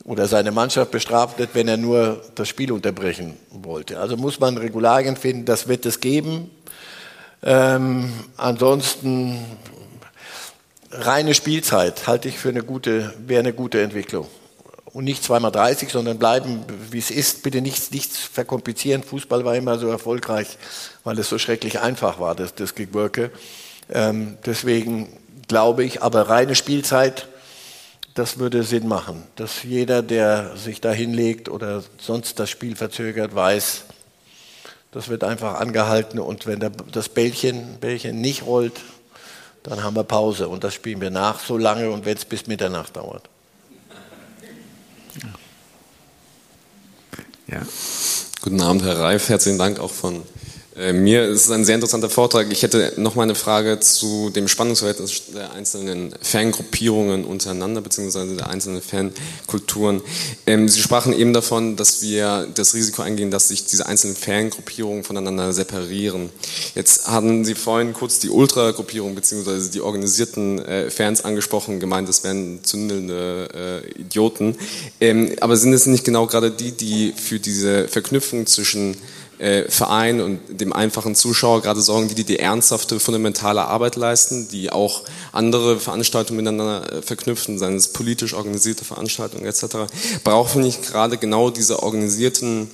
oder 0.03 0.27
seine 0.27 0.51
Mannschaft 0.51 0.91
bestraft 0.91 1.39
wird, 1.39 1.51
wenn 1.53 1.69
er 1.69 1.77
nur 1.77 2.21
das 2.35 2.49
Spiel 2.49 2.71
unterbrechen 2.73 3.37
wollte. 3.51 3.99
Also 3.99 4.17
muss 4.17 4.39
man 4.39 4.57
Regularien 4.57 5.15
finden, 5.15 5.45
das 5.45 5.67
wird 5.67 5.85
es 5.85 6.01
geben. 6.01 6.51
Ähm, 7.41 8.11
ansonsten 8.35 9.39
reine 10.91 11.33
Spielzeit 11.33 12.05
halte 12.05 12.27
ich 12.27 12.37
für 12.37 12.49
eine 12.49 12.63
gute, 12.63 13.13
wäre 13.25 13.39
eine 13.39 13.53
gute 13.53 13.81
Entwicklung. 13.81 14.27
Und 14.93 15.05
nicht 15.05 15.23
zweimal 15.23 15.51
30, 15.51 15.89
sondern 15.89 16.19
bleiben, 16.19 16.65
wie 16.89 16.97
es 16.97 17.11
ist. 17.11 17.43
Bitte 17.43 17.61
nichts, 17.61 17.91
nichts 17.91 18.17
verkomplizieren. 18.19 19.03
Fußball 19.03 19.45
war 19.45 19.55
immer 19.55 19.79
so 19.79 19.87
erfolgreich, 19.87 20.57
weil 21.05 21.17
es 21.17 21.29
so 21.29 21.37
schrecklich 21.37 21.79
einfach 21.79 22.19
war, 22.19 22.35
das, 22.35 22.55
das 22.55 22.75
Gewirke. 22.75 23.31
Ähm, 23.89 24.37
deswegen 24.45 25.07
glaube 25.47 25.83
ich, 25.83 26.01
aber 26.01 26.29
reine 26.29 26.55
Spielzeit, 26.55 27.27
das 28.15 28.37
würde 28.37 28.63
Sinn 28.63 28.87
machen. 28.87 29.23
Dass 29.35 29.63
jeder, 29.63 30.01
der 30.01 30.57
sich 30.57 30.81
da 30.81 30.91
hinlegt 30.91 31.49
oder 31.49 31.83
sonst 31.99 32.39
das 32.39 32.49
Spiel 32.49 32.75
verzögert, 32.75 33.33
weiß, 33.33 33.83
das 34.91 35.07
wird 35.07 35.23
einfach 35.23 35.59
angehalten 35.59 36.19
und 36.19 36.47
wenn 36.47 36.59
das 36.91 37.09
Bällchen, 37.09 37.77
Bällchen 37.79 38.19
nicht 38.19 38.45
rollt, 38.45 38.79
dann 39.63 39.83
haben 39.83 39.95
wir 39.95 40.03
Pause 40.03 40.49
und 40.49 40.63
das 40.63 40.73
spielen 40.73 40.99
wir 40.99 41.11
nach 41.11 41.39
so 41.39 41.57
lange 41.57 41.91
und 41.91 42.05
wenn 42.05 42.17
es 42.17 42.25
bis 42.25 42.47
Mitternacht 42.47 42.97
dauert. 42.97 43.29
Ja. 47.47 47.61
Guten 48.41 48.61
Abend, 48.61 48.83
Herr 48.83 48.97
Reif. 48.99 49.29
Herzlichen 49.29 49.57
Dank 49.57 49.79
auch 49.79 49.91
von 49.91 50.23
mir 50.93 51.25
ist 51.25 51.45
es 51.45 51.51
ein 51.51 51.63
sehr 51.63 51.75
interessanter 51.75 52.09
Vortrag. 52.09 52.47
Ich 52.51 52.63
hätte 52.63 52.93
noch 52.97 53.13
mal 53.13 53.23
eine 53.23 53.35
Frage 53.35 53.79
zu 53.79 54.31
dem 54.31 54.47
Spannungsverhältnis 54.47 55.23
der 55.33 55.53
einzelnen 55.53 56.15
Fangruppierungen 56.21 57.23
untereinander, 57.23 57.81
beziehungsweise 57.81 58.35
der 58.35 58.49
einzelnen 58.49 58.81
Fankulturen. 58.81 60.01
Ähm, 60.47 60.67
Sie 60.67 60.81
sprachen 60.81 61.13
eben 61.13 61.33
davon, 61.33 61.75
dass 61.75 62.01
wir 62.01 62.47
das 62.55 62.73
Risiko 62.73 63.03
eingehen, 63.03 63.29
dass 63.29 63.49
sich 63.49 63.65
diese 63.65 63.85
einzelnen 63.85 64.15
Fangruppierungen 64.15 65.03
voneinander 65.03 65.53
separieren. 65.53 66.29
Jetzt 66.73 67.07
hatten 67.07 67.45
Sie 67.45 67.53
vorhin 67.53 67.93
kurz 67.93 68.17
die 68.17 68.29
Ultragruppierung, 68.29 69.13
beziehungsweise 69.13 69.69
die 69.69 69.81
organisierten 69.81 70.59
äh, 70.59 70.89
Fans 70.89 71.23
angesprochen, 71.23 71.79
gemeint, 71.79 72.09
das 72.09 72.23
wären 72.23 72.63
zündelnde 72.63 73.83
äh, 73.95 74.01
Idioten. 74.01 74.57
Ähm, 74.99 75.35
aber 75.41 75.57
sind 75.57 75.73
es 75.73 75.85
nicht 75.85 76.05
genau 76.05 76.25
gerade 76.25 76.49
die, 76.49 76.71
die 76.71 77.13
für 77.15 77.39
diese 77.39 77.87
Verknüpfung 77.87 78.47
zwischen 78.47 78.97
äh, 79.41 79.69
Verein 79.69 80.21
und 80.21 80.39
dem 80.49 80.71
einfachen 80.71 81.15
Zuschauer 81.15 81.61
gerade 81.61 81.81
sorgen, 81.81 82.07
die 82.07 82.23
die 82.23 82.37
ernsthafte, 82.37 82.99
fundamentale 82.99 83.65
Arbeit 83.65 83.95
leisten, 83.95 84.47
die 84.49 84.71
auch 84.71 85.01
andere 85.31 85.79
Veranstaltungen 85.79 86.37
miteinander 86.37 86.93
äh, 86.93 87.01
verknüpfen, 87.01 87.57
seien 87.57 87.75
es 87.75 87.87
politisch 87.87 88.35
organisierte 88.35 88.85
Veranstaltungen 88.85 89.45
etc., 89.45 89.91
brauchen 90.23 90.61
nicht 90.61 90.83
gerade 90.83 91.17
genau 91.17 91.49
diese 91.49 91.81
organisierten 91.81 92.69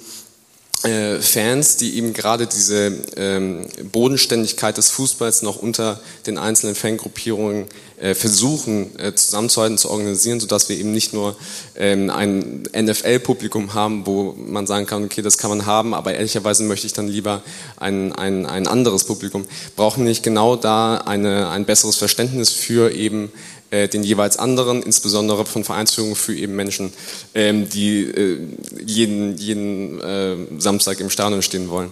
Fans, 0.81 1.77
die 1.77 1.97
eben 1.97 2.13
gerade 2.13 2.45
diese 2.45 2.93
ähm, 3.15 3.65
Bodenständigkeit 3.91 4.77
des 4.77 4.91
Fußballs 4.91 5.41
noch 5.41 5.57
unter 5.57 5.99
den 6.27 6.37
einzelnen 6.37 6.75
Fangruppierungen 6.75 7.65
äh, 7.99 8.13
versuchen 8.13 8.97
äh, 8.99 9.15
zusammenzuhalten, 9.15 9.79
zu 9.79 9.89
organisieren, 9.89 10.39
sodass 10.39 10.69
wir 10.69 10.77
eben 10.77 10.91
nicht 10.91 11.13
nur 11.13 11.35
ähm, 11.75 12.11
ein 12.11 12.61
NFL-Publikum 12.75 13.73
haben, 13.73 14.05
wo 14.05 14.35
man 14.37 14.67
sagen 14.67 14.85
kann, 14.85 15.03
okay, 15.03 15.23
das 15.23 15.39
kann 15.39 15.49
man 15.49 15.65
haben, 15.65 15.95
aber 15.95 16.13
ehrlicherweise 16.13 16.61
möchte 16.61 16.85
ich 16.85 16.93
dann 16.93 17.07
lieber 17.07 17.41
ein, 17.77 18.13
ein, 18.13 18.45
ein 18.45 18.67
anderes 18.67 19.03
Publikum. 19.03 19.47
Brauchen 19.75 20.03
wir 20.03 20.09
nicht 20.09 20.21
genau 20.21 20.55
da 20.55 20.97
eine, 20.97 21.49
ein 21.49 21.65
besseres 21.65 21.95
Verständnis 21.95 22.51
für 22.51 22.91
eben 22.91 23.25
äh, 23.25 23.56
den 23.71 24.03
jeweils 24.03 24.37
anderen, 24.37 24.81
insbesondere 24.81 25.45
von 25.45 25.63
Vereinsführungen 25.63 26.15
für 26.15 26.35
eben 26.35 26.55
Menschen, 26.55 26.93
ähm, 27.35 27.67
die 27.69 28.03
äh, 28.03 28.39
jeden, 28.85 29.37
jeden 29.37 30.01
äh, 30.01 30.35
Samstag 30.59 30.99
im 30.99 31.09
Stadion 31.09 31.41
stehen 31.41 31.69
wollen. 31.69 31.91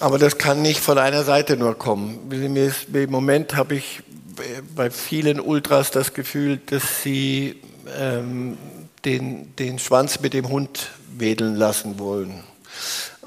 Aber 0.00 0.18
das 0.18 0.38
kann 0.38 0.62
nicht 0.62 0.80
von 0.80 0.98
einer 0.98 1.24
Seite 1.24 1.56
nur 1.56 1.76
kommen. 1.76 2.18
Im 2.30 3.10
Moment 3.10 3.56
habe 3.56 3.76
ich 3.76 4.02
bei 4.74 4.90
vielen 4.90 5.40
Ultras 5.40 5.90
das 5.90 6.12
Gefühl, 6.12 6.60
dass 6.66 7.02
sie 7.02 7.56
ähm, 7.98 8.58
den, 9.04 9.54
den 9.56 9.78
Schwanz 9.78 10.20
mit 10.20 10.34
dem 10.34 10.48
Hund 10.48 10.90
wedeln 11.16 11.54
lassen 11.56 11.98
wollen 11.98 12.44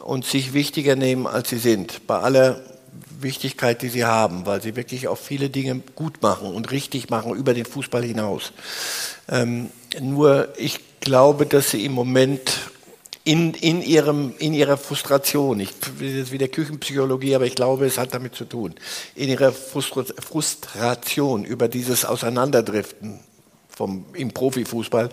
und 0.03 0.25
sich 0.25 0.53
wichtiger 0.53 0.95
nehmen, 0.95 1.27
als 1.27 1.49
sie 1.49 1.57
sind. 1.57 2.05
Bei 2.07 2.19
aller 2.19 2.61
Wichtigkeit, 3.19 3.81
die 3.81 3.89
sie 3.89 4.05
haben, 4.05 4.45
weil 4.45 4.61
sie 4.61 4.75
wirklich 4.75 5.07
auch 5.07 5.17
viele 5.17 5.49
Dinge 5.49 5.81
gut 5.95 6.21
machen 6.21 6.53
und 6.53 6.71
richtig 6.71 7.09
machen 7.09 7.35
über 7.35 7.53
den 7.53 7.65
Fußball 7.65 8.03
hinaus. 8.03 8.53
Ähm, 9.29 9.69
nur 9.99 10.49
ich 10.57 10.79
glaube, 10.99 11.45
dass 11.45 11.71
sie 11.71 11.85
im 11.85 11.93
Moment 11.93 12.59
in, 13.23 13.53
in, 13.55 13.81
ihrem, 13.81 14.33
in 14.39 14.53
ihrer 14.53 14.77
Frustration, 14.77 15.59
ich 15.59 15.71
will 15.97 16.17
jetzt 16.17 16.31
wieder 16.31 16.47
Küchenpsychologie, 16.47 17.35
aber 17.35 17.45
ich 17.45 17.55
glaube, 17.55 17.85
es 17.85 17.97
hat 17.97 18.13
damit 18.13 18.35
zu 18.35 18.45
tun, 18.45 18.75
in 19.15 19.27
ihrer 19.29 19.51
Frustration 19.51 21.43
über 21.43 21.67
dieses 21.67 22.05
Auseinanderdriften 22.05 23.19
vom, 23.69 24.05
im 24.13 24.31
Profifußball, 24.31 25.09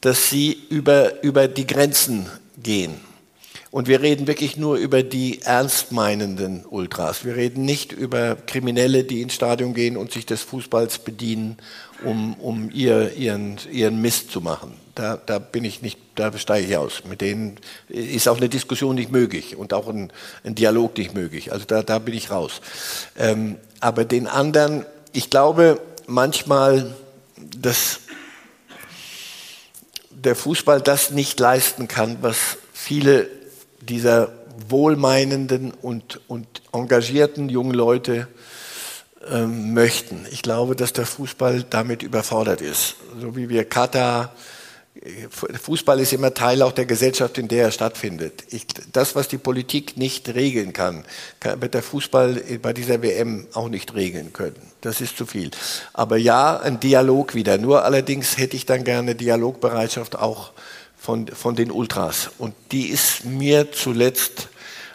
dass 0.00 0.30
sie 0.30 0.56
über, 0.70 1.22
über 1.24 1.48
die 1.48 1.66
Grenzen 1.66 2.26
gehen 2.62 3.11
und 3.72 3.88
wir 3.88 4.02
reden 4.02 4.26
wirklich 4.26 4.58
nur 4.58 4.76
über 4.76 5.02
die 5.02 5.40
ernstmeinenden 5.40 6.66
Ultras. 6.66 7.24
Wir 7.24 7.36
reden 7.36 7.64
nicht 7.64 7.90
über 7.90 8.36
Kriminelle, 8.36 9.02
die 9.02 9.22
ins 9.22 9.32
Stadion 9.32 9.72
gehen 9.72 9.96
und 9.96 10.12
sich 10.12 10.26
des 10.26 10.42
Fußballs 10.42 10.98
bedienen, 10.98 11.56
um, 12.04 12.34
um 12.34 12.70
ihr, 12.70 13.14
ihren, 13.14 13.56
ihren 13.72 14.02
Mist 14.02 14.30
zu 14.30 14.42
machen. 14.42 14.74
Da, 14.94 15.16
da 15.16 15.38
bin 15.38 15.64
ich 15.64 15.80
nicht, 15.80 15.98
da 16.16 16.36
steige 16.36 16.68
ich 16.68 16.76
aus. 16.76 17.04
Mit 17.08 17.22
denen 17.22 17.56
ist 17.88 18.28
auch 18.28 18.36
eine 18.36 18.50
Diskussion 18.50 18.94
nicht 18.94 19.10
möglich 19.10 19.56
und 19.56 19.72
auch 19.72 19.88
ein, 19.88 20.12
ein 20.44 20.54
Dialog 20.54 20.98
nicht 20.98 21.14
möglich. 21.14 21.50
Also 21.50 21.64
da, 21.64 21.82
da 21.82 21.98
bin 21.98 22.12
ich 22.12 22.30
raus. 22.30 22.60
Ähm, 23.16 23.56
aber 23.80 24.04
den 24.04 24.26
anderen, 24.26 24.84
ich 25.14 25.30
glaube 25.30 25.80
manchmal, 26.06 26.94
dass 27.58 28.00
der 30.10 30.36
Fußball 30.36 30.82
das 30.82 31.10
nicht 31.10 31.40
leisten 31.40 31.88
kann, 31.88 32.18
was 32.20 32.58
viele 32.74 33.30
dieser 33.88 34.32
wohlmeinenden 34.68 35.72
und, 35.72 36.20
und 36.28 36.46
engagierten 36.72 37.48
jungen 37.48 37.74
Leute 37.74 38.28
ähm, 39.30 39.74
möchten. 39.74 40.26
Ich 40.30 40.42
glaube, 40.42 40.76
dass 40.76 40.92
der 40.92 41.06
Fußball 41.06 41.64
damit 41.68 42.02
überfordert 42.02 42.60
ist. 42.60 42.96
So 43.20 43.36
wie 43.36 43.48
wir 43.48 43.64
Katar, 43.64 44.32
Fußball 45.30 45.98
ist 46.00 46.12
immer 46.12 46.34
Teil 46.34 46.62
auch 46.62 46.72
der 46.72 46.84
Gesellschaft, 46.84 47.38
in 47.38 47.48
der 47.48 47.64
er 47.64 47.70
stattfindet. 47.72 48.44
Ich, 48.50 48.66
das, 48.92 49.16
was 49.16 49.26
die 49.26 49.38
Politik 49.38 49.96
nicht 49.96 50.28
regeln 50.34 50.72
kann, 50.72 51.04
kann, 51.40 51.60
wird 51.62 51.74
der 51.74 51.82
Fußball 51.82 52.42
bei 52.60 52.72
dieser 52.72 53.02
WM 53.02 53.46
auch 53.54 53.68
nicht 53.68 53.94
regeln 53.94 54.32
können. 54.32 54.56
Das 54.82 55.00
ist 55.00 55.16
zu 55.16 55.26
viel. 55.26 55.50
Aber 55.92 56.18
ja, 56.18 56.60
ein 56.60 56.78
Dialog 56.78 57.34
wieder. 57.34 57.58
Nur 57.58 57.84
allerdings 57.84 58.36
hätte 58.36 58.54
ich 58.54 58.66
dann 58.66 58.84
gerne 58.84 59.14
Dialogbereitschaft 59.14 60.16
auch 60.16 60.52
von, 61.02 61.26
von 61.26 61.56
den 61.56 61.72
Ultras. 61.72 62.30
Und 62.38 62.54
die 62.70 62.86
ist 62.86 63.24
mir 63.24 63.72
zuletzt 63.72 64.48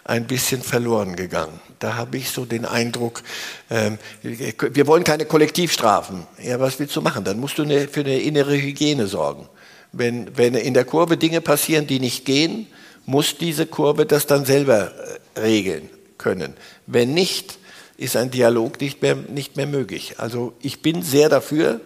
ein 0.05 0.25
bisschen 0.25 0.61
verloren 0.61 1.17
gegangen. 1.17 1.59
Da 1.79 1.95
habe 1.95 2.15
ich 2.15 2.29
so 2.29 2.45
den 2.45 2.63
Eindruck, 2.63 3.23
ähm, 3.69 3.97
wir 4.23 4.88
wollen 4.88 5.03
keine 5.03 5.25
Kollektivstrafen. 5.25 6.25
Ja, 6.41 6.61
was 6.61 6.79
willst 6.79 6.95
du 6.95 7.01
machen? 7.01 7.25
Dann 7.25 7.41
musst 7.41 7.57
du 7.57 7.63
eine, 7.63 7.89
für 7.89 7.99
eine 7.99 8.19
innere 8.19 8.55
Hygiene 8.55 9.07
sorgen. 9.07 9.49
Wenn, 9.91 10.38
wenn 10.38 10.55
in 10.55 10.73
der 10.73 10.85
Kurve 10.85 11.17
Dinge 11.17 11.41
passieren, 11.41 11.88
die 11.88 11.99
nicht 11.99 12.23
gehen, 12.23 12.67
muss 13.05 13.38
diese 13.38 13.65
Kurve 13.65 14.05
das 14.05 14.27
dann 14.27 14.45
selber 14.45 14.93
äh, 15.35 15.39
regeln 15.41 15.89
können. 16.17 16.53
Wenn 16.85 17.13
nicht, 17.13 17.57
ist 17.97 18.15
ein 18.15 18.31
Dialog 18.31 18.79
nicht 18.79 19.01
mehr, 19.01 19.15
nicht 19.15 19.57
mehr 19.57 19.67
möglich. 19.67 20.15
Also 20.19 20.53
ich 20.61 20.81
bin 20.81 21.01
sehr 21.01 21.27
dafür, 21.27 21.81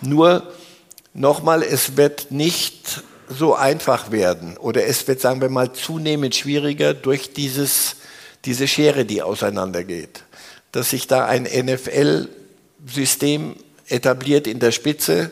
nur 0.00 0.52
nochmal, 1.12 1.64
es 1.64 1.96
wird 1.96 2.30
nicht 2.30 3.02
so 3.28 3.54
einfach 3.54 4.10
werden 4.10 4.56
oder 4.56 4.86
es 4.86 5.06
wird, 5.08 5.20
sagen 5.20 5.40
wir 5.40 5.48
mal, 5.48 5.72
zunehmend 5.72 6.34
schwieriger 6.34 6.94
durch 6.94 7.32
dieses, 7.32 7.96
diese 8.44 8.68
Schere, 8.68 9.04
die 9.04 9.22
auseinandergeht. 9.22 10.24
Dass 10.72 10.90
sich 10.90 11.06
da 11.06 11.26
ein 11.26 11.44
NFL-System 11.44 13.56
etabliert 13.88 14.46
in 14.46 14.58
der 14.58 14.72
Spitze 14.72 15.30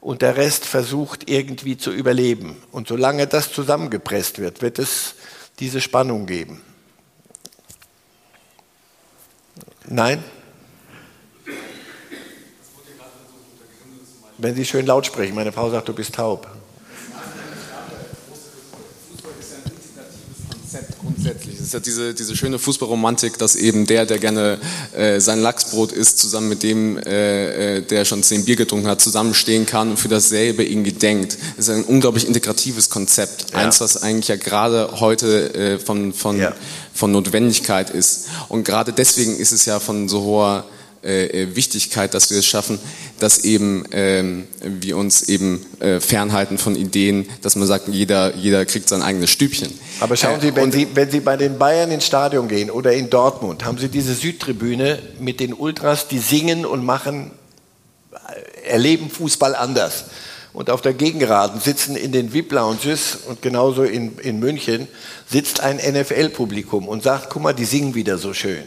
und 0.00 0.22
der 0.22 0.36
Rest 0.36 0.64
versucht 0.64 1.30
irgendwie 1.30 1.76
zu 1.76 1.90
überleben. 1.90 2.56
Und 2.72 2.88
solange 2.88 3.26
das 3.26 3.52
zusammengepresst 3.52 4.38
wird, 4.38 4.62
wird 4.62 4.78
es 4.78 5.14
diese 5.58 5.80
Spannung 5.80 6.26
geben. 6.26 6.60
Nein? 9.86 10.22
Wenn 14.36 14.54
Sie 14.54 14.64
schön 14.64 14.86
laut 14.86 15.06
sprechen, 15.06 15.34
meine 15.34 15.52
Frau 15.52 15.70
sagt, 15.70 15.88
du 15.88 15.94
bist 15.94 16.14
taub. 16.14 16.48
grundsätzlich. 21.04 21.54
Es 21.54 21.60
ist 21.60 21.62
ja 21.74 21.80
diese, 21.80 22.14
diese 22.14 22.34
schöne 22.36 22.58
Fußballromantik, 22.58 23.36
dass 23.38 23.56
eben 23.56 23.86
der, 23.86 24.06
der 24.06 24.18
gerne 24.18 24.58
äh, 24.96 25.20
sein 25.20 25.40
Lachsbrot 25.40 25.92
isst, 25.92 26.18
zusammen 26.18 26.48
mit 26.48 26.62
dem, 26.62 26.96
äh, 26.98 27.78
äh, 27.78 27.82
der 27.82 28.04
schon 28.04 28.22
zehn 28.22 28.44
Bier 28.44 28.56
getrunken 28.56 28.86
hat, 28.86 29.00
zusammenstehen 29.00 29.66
kann 29.66 29.90
und 29.90 29.96
für 29.98 30.08
dasselbe 30.08 30.64
irgendwie 30.64 30.92
denkt. 30.92 31.36
Das 31.56 31.68
ist 31.68 31.74
ein 31.74 31.84
unglaublich 31.84 32.26
integratives 32.26 32.88
Konzept. 32.88 33.50
Ja. 33.52 33.58
Eins, 33.58 33.80
was 33.80 34.02
eigentlich 34.02 34.28
ja 34.28 34.36
gerade 34.36 35.00
heute 35.00 35.54
äh, 35.54 35.78
von, 35.78 36.12
von, 36.14 36.38
ja. 36.38 36.54
von 36.94 37.12
Notwendigkeit 37.12 37.90
ist. 37.90 38.28
Und 38.48 38.64
gerade 38.64 38.92
deswegen 38.92 39.36
ist 39.36 39.52
es 39.52 39.66
ja 39.66 39.80
von 39.80 40.08
so 40.08 40.22
hoher 40.22 40.64
äh, 41.04 41.54
Wichtigkeit, 41.54 42.14
dass 42.14 42.30
wir 42.30 42.38
es 42.38 42.46
schaffen, 42.46 42.78
dass 43.18 43.44
eben 43.44 43.84
ähm, 43.92 44.46
wir 44.62 44.96
uns 44.96 45.22
eben 45.28 45.64
äh, 45.80 46.00
fernhalten 46.00 46.58
von 46.58 46.76
Ideen, 46.76 47.28
dass 47.42 47.56
man 47.56 47.66
sagt, 47.66 47.88
jeder, 47.88 48.34
jeder 48.36 48.64
kriegt 48.66 48.88
sein 48.88 49.02
eigenes 49.02 49.30
Stübchen. 49.30 49.72
Aber 50.00 50.16
schauen 50.16 50.40
Sie, 50.40 50.54
wenn 50.56 50.72
Sie, 50.72 50.88
wenn 50.94 51.10
Sie 51.10 51.20
bei 51.20 51.36
den 51.36 51.58
Bayern 51.58 51.90
ins 51.90 52.06
Stadion 52.06 52.48
gehen 52.48 52.70
oder 52.70 52.92
in 52.92 53.10
Dortmund, 53.10 53.64
haben 53.64 53.78
Sie 53.78 53.88
diese 53.88 54.14
Südtribüne 54.14 54.98
mit 55.20 55.40
den 55.40 55.54
Ultras, 55.54 56.08
die 56.08 56.18
singen 56.18 56.66
und 56.66 56.84
machen, 56.84 57.30
erleben 58.64 59.10
Fußball 59.10 59.54
anders. 59.54 60.06
Und 60.52 60.70
auf 60.70 60.82
der 60.82 60.94
Gegengeraden 60.94 61.60
sitzen 61.60 61.96
in 61.96 62.12
den 62.12 62.32
VIP-Lounges 62.32 63.18
und 63.26 63.42
genauso 63.42 63.82
in, 63.82 64.18
in 64.18 64.38
München 64.38 64.86
sitzt 65.28 65.58
ein 65.60 65.78
NFL-Publikum 65.78 66.86
und 66.86 67.02
sagt, 67.02 67.28
guck 67.30 67.42
mal, 67.42 67.52
die 67.52 67.64
singen 67.64 67.96
wieder 67.96 68.18
so 68.18 68.32
schön. 68.32 68.62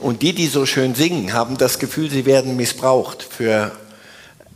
Und 0.00 0.22
die, 0.22 0.32
die 0.32 0.46
so 0.46 0.66
schön 0.66 0.94
singen, 0.94 1.32
haben 1.32 1.58
das 1.58 1.78
Gefühl, 1.78 2.10
sie 2.10 2.26
werden 2.26 2.56
missbraucht 2.56 3.22
für 3.22 3.72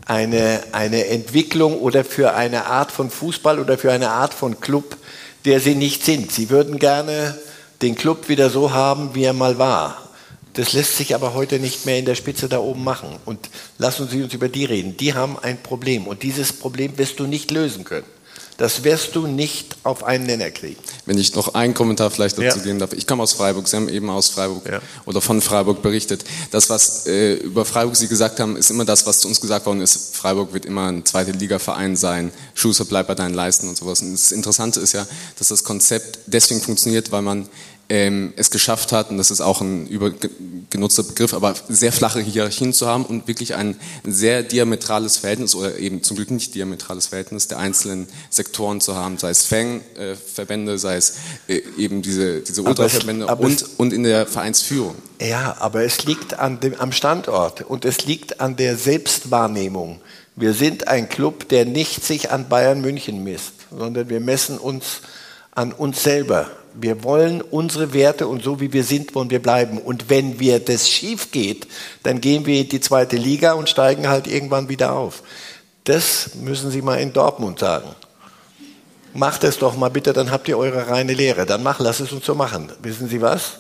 eine, 0.07 0.63
eine 0.73 1.07
Entwicklung 1.07 1.79
oder 1.79 2.05
für 2.05 2.35
eine 2.35 2.67
Art 2.67 2.93
von 2.93 3.11
Fußball 3.11 3.59
oder 3.59 3.79
für 3.79 3.93
eine 3.93 4.11
Art 4.11 4.35
von 4.35 4.61
Club, 4.61 4.97
der 5.45 5.61
sie 5.61 5.75
nicht 5.75 6.05
sind. 6.05 6.33
Sie 6.33 6.51
würden 6.51 6.79
gerne 6.79 7.39
den 7.83 7.95
Club 7.95 8.29
wieder 8.29 8.51
so 8.51 8.73
haben, 8.73 9.15
wie 9.15 9.25
er 9.25 9.33
mal 9.33 9.59
war. 9.59 10.01
Das 10.55 10.73
lässt 10.73 10.97
sich 10.97 11.15
aber 11.15 11.35
heute 11.35 11.59
nicht 11.59 11.85
mehr 11.85 11.99
in 11.99 12.05
der 12.05 12.15
Spitze 12.15 12.49
da 12.49 12.59
oben 12.59 12.85
machen. 12.85 13.09
Und 13.25 13.51
lassen 13.79 14.09
Sie 14.09 14.23
uns 14.23 14.33
über 14.35 14.49
die 14.49 14.65
reden. 14.65 14.97
Die 14.97 15.15
haben 15.15 15.37
ein 15.39 15.61
Problem. 15.61 16.07
Und 16.07 16.23
dieses 16.23 16.53
Problem 16.53 16.97
wirst 16.97 17.19
du 17.19 17.27
nicht 17.27 17.51
lösen 17.51 17.85
können. 17.85 18.07
Das 18.57 18.85
wirst 18.85 19.17
du 19.17 19.27
nicht 19.27 19.77
auf 19.83 20.05
einen 20.05 20.27
Nenner 20.27 20.51
kriegen. 20.51 20.77
Wenn 21.07 21.19
ich 21.19 21.35
noch 21.35 21.55
einen 21.55 21.75
Kommentar 21.75 22.11
vielleicht 22.11 22.39
dazu 22.39 22.59
Ja. 22.59 22.65
geben 22.65 22.79
darf. 22.79 22.93
Ich 22.93 23.07
komme 23.07 23.23
aus 23.23 23.33
Freiburg. 23.33 23.67
Sie 23.67 23.75
haben 23.77 23.89
eben 23.89 24.09
aus 24.09 24.29
Freiburg 24.29 24.63
oder 25.07 25.21
von 25.21 25.41
Freiburg 25.43 25.83
berichtet. 25.83 26.25
Das, 26.53 26.71
was 26.71 27.07
äh, 27.07 27.35
über 27.35 27.65
Freiburg 27.65 27.97
Sie 27.97 28.07
gesagt 28.07 28.39
haben, 28.39 28.57
ist 28.57 28.71
immer 28.71 28.85
das, 28.85 29.07
was 29.07 29.19
zu 29.21 29.29
uns 29.29 29.41
gesagt 29.41 29.67
worden 29.67 29.81
ist. 29.81 30.15
Freiburg 30.15 30.53
wird 30.53 30.67
immer 30.67 30.87
ein 30.91 31.05
zweite 31.05 31.33
Liga-Verein 31.33 31.97
sein. 31.97 32.33
Schuster 32.55 32.85
bleibt 32.85 33.09
bei 33.09 33.15
deinen 33.17 33.35
Leisten 33.35 33.69
und 33.69 33.77
sowas. 33.77 34.03
Und 34.03 34.13
das 34.13 34.31
Interessante 34.31 34.79
ist 34.81 34.93
ja, 34.93 35.05
dass 35.39 35.49
das 35.49 35.65
Konzept 35.65 36.21
deswegen 36.27 36.61
funktioniert, 36.61 37.11
weil 37.11 37.23
man 37.23 37.49
ähm, 37.89 38.33
es 38.37 38.51
geschafft 38.51 38.93
hat, 38.93 39.11
und 39.11 39.19
das 39.19 39.31
ist 39.31 39.41
auch 39.41 39.61
ein 39.61 39.87
übergenutzter 39.87 41.03
Begriff, 41.03 41.35
aber 41.35 41.55
sehr 41.69 41.93
flache 41.93 42.21
Hierarchien 42.21 42.73
zu 42.73 42.87
haben 42.87 43.05
und 43.05 43.29
wirklich 43.29 43.55
ein 43.55 43.77
sehr 44.05 44.43
diametrales 44.43 45.19
Verhältnis 45.19 45.55
oder 45.55 45.79
eben 45.79 46.03
zum 46.03 46.17
Glück 46.17 46.31
nicht 46.31 46.55
diametrales 46.55 47.09
Verhältnis 47.09 47.49
der 47.49 47.59
einzelnen 47.59 48.09
Sektoren 48.31 48.81
zu 48.81 48.97
haben, 48.97 49.19
sei 49.19 49.31
es 49.31 49.45
Fangverbände, 49.45 50.79
sei 50.79 50.97
es 50.97 51.15
äh, 51.47 51.61
eben 51.77 52.03
diese, 52.03 52.41
diese 52.41 52.63
Ultraverbände 52.63 53.27
und, 53.37 53.67
und 53.79 53.93
in 53.93 54.03
der 54.03 54.27
Vereinsführung. 54.27 54.95
Ja, 55.21 55.57
aber 55.61 55.85
es 55.85 56.05
liegt 56.05 56.39
an 56.39 56.61
dem, 56.61 56.75
am 56.81 56.93
Standort 56.93 57.63
und 57.63 57.85
es 57.85 58.07
liegt 58.07 58.41
an 58.41 58.57
der 58.57 58.77
Selbstwahrnehmung. 58.77 60.01
Wir 60.37 60.53
sind 60.53 60.89
ein 60.89 61.09
Club, 61.09 61.49
der 61.49 61.65
nicht 61.65 62.05
sich 62.05 62.31
an 62.31 62.49
Bayern 62.49 62.81
München 62.81 63.23
misst, 63.23 63.53
sondern 63.71 64.09
wir 64.09 64.21
messen 64.21 64.59
uns 64.59 65.01
an 65.53 65.73
uns 65.73 66.03
selber. 66.03 66.51
Wir 66.75 67.05
wollen 67.05 67.41
unsere 67.41 67.93
Werte 67.95 68.27
und 68.27 68.43
so 68.43 68.61
wie 68.61 68.73
wir 68.73 68.85
sind, 68.85 69.15
wollen 69.15 69.31
wir 69.31 69.41
bleiben. 69.41 69.79
Und 69.79 70.11
wenn 70.11 70.41
wir 70.41 70.59
das 70.59 70.89
schief 70.89 71.31
geht, 71.31 71.69
dann 72.03 72.21
gehen 72.21 72.47
wir 72.47 72.61
in 72.61 72.69
die 72.69 72.81
zweite 72.81 73.17
Liga 73.17 73.53
und 73.53 73.69
steigen 73.69 74.09
halt 74.09 74.27
irgendwann 74.27 74.69
wieder 74.69 74.93
auf. 74.93 75.23
Das 75.85 76.35
müssen 76.35 76.71
Sie 76.71 76.83
mal 76.83 76.97
in 76.97 77.13
Dortmund 77.13 77.59
sagen. 77.59 77.89
Macht 79.13 79.45
es 79.45 79.59
doch 79.59 79.77
mal 79.77 79.91
bitte, 79.91 80.13
dann 80.13 80.31
habt 80.31 80.49
ihr 80.49 80.59
eure 80.59 80.89
reine 80.89 81.13
Lehre. 81.13 81.47
Dann 81.47 81.63
mach, 81.63 81.79
lass 81.79 82.01
es 82.01 82.11
uns 82.11 82.27
so 82.27 82.35
machen. 82.35 82.73
Wissen 82.83 83.09
Sie 83.09 83.23
was? 83.23 83.59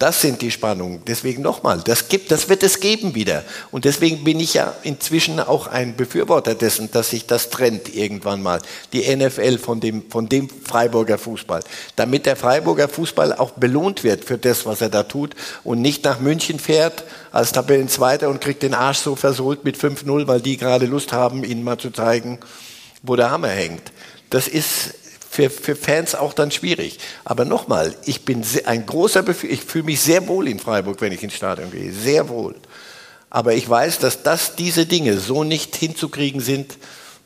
Das 0.00 0.22
sind 0.22 0.40
die 0.40 0.50
Spannungen. 0.50 1.02
Deswegen 1.06 1.42
nochmal, 1.42 1.82
das 1.84 2.08
gibt, 2.08 2.30
das 2.30 2.48
wird 2.48 2.62
es 2.62 2.80
geben 2.80 3.14
wieder. 3.14 3.44
Und 3.70 3.84
deswegen 3.84 4.24
bin 4.24 4.40
ich 4.40 4.54
ja 4.54 4.72
inzwischen 4.82 5.38
auch 5.38 5.66
ein 5.66 5.94
Befürworter 5.94 6.54
dessen, 6.54 6.90
dass 6.90 7.10
sich 7.10 7.26
das 7.26 7.50
trennt 7.50 7.94
irgendwann 7.94 8.42
mal. 8.42 8.62
Die 8.94 9.14
NFL 9.14 9.58
von 9.58 9.78
dem, 9.78 10.10
von 10.10 10.26
dem 10.26 10.48
Freiburger 10.48 11.18
Fußball. 11.18 11.60
Damit 11.96 12.24
der 12.24 12.36
Freiburger 12.36 12.88
Fußball 12.88 13.34
auch 13.34 13.50
belohnt 13.50 14.02
wird 14.02 14.24
für 14.24 14.38
das, 14.38 14.64
was 14.64 14.80
er 14.80 14.88
da 14.88 15.02
tut 15.02 15.36
und 15.64 15.82
nicht 15.82 16.02
nach 16.02 16.18
München 16.18 16.58
fährt 16.58 17.04
als 17.30 17.52
Tabellenzweiter 17.52 18.30
und 18.30 18.40
kriegt 18.40 18.62
den 18.62 18.72
Arsch 18.72 19.00
so 19.00 19.16
versohlt 19.16 19.64
mit 19.64 19.76
5-0, 19.76 20.26
weil 20.26 20.40
die 20.40 20.56
gerade 20.56 20.86
Lust 20.86 21.12
haben, 21.12 21.44
ihnen 21.44 21.62
mal 21.62 21.76
zu 21.76 21.90
zeigen, 21.90 22.38
wo 23.02 23.16
der 23.16 23.30
Hammer 23.30 23.48
hängt. 23.48 23.92
Das 24.30 24.48
ist 24.48 24.94
für, 25.40 25.48
für 25.48 25.76
Fans 25.76 26.14
auch 26.14 26.32
dann 26.34 26.50
schwierig. 26.50 26.98
Aber 27.24 27.44
nochmal, 27.44 27.94
ich 28.04 28.24
bin 28.24 28.44
ein 28.66 28.84
großer 28.84 29.22
Befü 29.22 29.46
ich 29.46 29.62
fühle 29.64 29.84
mich 29.84 30.00
sehr 30.00 30.26
wohl 30.28 30.48
in 30.48 30.58
Freiburg, 30.58 31.00
wenn 31.00 31.12
ich 31.12 31.22
ins 31.22 31.34
Stadion 31.34 31.70
gehe, 31.70 31.92
sehr 31.92 32.28
wohl. 32.28 32.56
Aber 33.30 33.54
ich 33.54 33.68
weiß, 33.68 34.00
dass 34.00 34.22
das 34.24 34.56
diese 34.56 34.84
Dinge 34.86 35.18
so 35.18 35.44
nicht 35.44 35.76
hinzukriegen 35.76 36.40
sind 36.40 36.76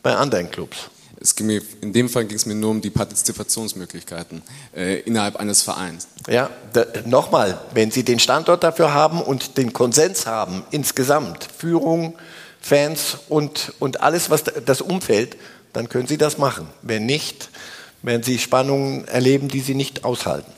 bei 0.03 0.15
anderen 0.15 0.51
Clubs. 0.51 0.77
Es 1.19 1.35
ging 1.35 1.47
mir, 1.47 1.63
in 1.81 1.95
dem 1.95 2.11
Fall 2.11 2.27
ging 2.27 2.37
es 2.37 2.45
mir 2.45 2.55
nur 2.55 2.71
um 2.71 2.83
die 2.83 2.91
Partizipationsmöglichkeiten 2.91 4.43
äh, 4.77 5.01
innerhalb 5.01 5.37
eines 5.37 5.63
Vereins. 5.63 6.09
Ja, 6.29 6.51
nochmal, 7.07 7.59
wenn 7.73 7.91
Sie 7.91 8.03
den 8.05 8.19
Standort 8.19 8.63
dafür 8.63 8.93
haben 8.93 9.23
und 9.23 9.57
den 9.57 9.73
Konsens 9.73 10.27
haben, 10.27 10.65
insgesamt, 10.71 11.49
Führung, 11.57 12.15
Fans 12.61 13.19
und, 13.29 13.73
und 13.79 14.03
alles, 14.03 14.29
was 14.29 14.45
da- 14.45 14.53
das 14.61 14.81
Umfeld, 14.83 15.37
dann 15.73 15.89
können 15.89 16.07
Sie 16.07 16.19
das 16.19 16.37
machen. 16.37 16.69
Wenn 16.83 17.07
nicht, 17.07 17.49
werden 18.05 18.23
Sie 18.23 18.39
Spannungen 18.39 19.07
erleben, 19.09 19.49
die 19.49 19.61
Sie 19.61 19.75
nicht 19.75 20.05
aushalten. 20.05 20.53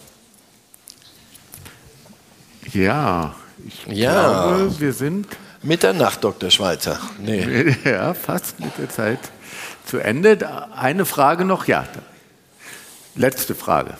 Ja, 2.72 3.34
ich 3.66 3.86
Ja. 3.96 4.56
glaube, 4.56 4.80
wir 4.80 4.92
sind 4.92 5.26
Mitternacht, 5.62 6.22
Dr. 6.22 6.50
Schweizer. 6.50 6.98
Nee. 7.18 7.74
ja, 7.84 8.12
fast 8.14 8.60
mit 8.60 8.76
der 8.78 8.90
Zeit 8.90 9.20
zu 9.86 9.98
Ende. 9.98 10.38
Eine 10.76 11.04
Frage 11.06 11.44
noch, 11.44 11.66
ja. 11.66 11.86
Letzte 13.14 13.54
Frage. 13.54 13.94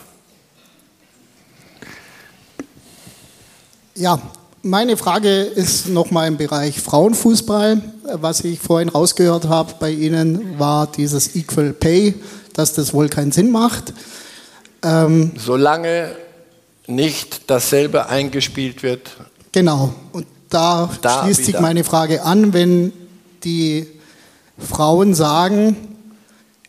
Ja, 3.95 4.19
meine 4.61 4.97
Frage 4.97 5.41
ist 5.41 5.87
nochmal 5.87 6.27
im 6.27 6.37
Bereich 6.37 6.79
Frauenfußball. 6.81 7.81
Was 8.13 8.41
ich 8.43 8.59
vorhin 8.59 8.89
rausgehört 8.89 9.47
habe 9.47 9.73
bei 9.79 9.89
Ihnen, 9.91 10.59
war 10.59 10.87
dieses 10.91 11.35
Equal 11.35 11.73
Pay, 11.73 12.13
dass 12.57 12.73
das 12.73 12.93
wohl 12.93 13.07
keinen 13.07 13.31
Sinn 13.31 13.51
macht. 13.51 13.93
Ähm, 14.83 15.31
Solange 15.37 16.15
nicht 16.87 17.49
dasselbe 17.49 18.09
eingespielt 18.09 18.83
wird. 18.83 19.11
Genau. 19.51 19.93
Und 20.11 20.25
da, 20.49 20.89
Da 21.01 21.23
schließt 21.23 21.39
sich 21.45 21.47
wieder. 21.49 21.61
meine 21.61 21.83
Frage 21.83 22.23
an, 22.23 22.53
wenn 22.53 22.91
die 23.43 23.87
Frauen 24.57 25.13
sagen, 25.13 25.75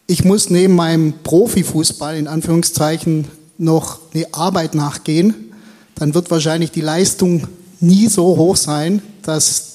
ich 0.06 0.24
muss 0.24 0.50
neben 0.50 0.74
meinem 0.74 1.14
Profifußball 1.22 2.16
in 2.16 2.28
Anführungszeichen 2.28 3.28
noch 3.56 3.98
eine 4.14 4.26
Arbeit 4.32 4.74
nachgehen, 4.74 5.52
dann 5.94 6.14
wird 6.14 6.30
wahrscheinlich 6.30 6.70
die 6.70 6.80
Leistung 6.80 7.48
nie 7.80 8.08
so 8.08 8.36
hoch 8.36 8.56
sein, 8.56 9.02
dass 9.22 9.72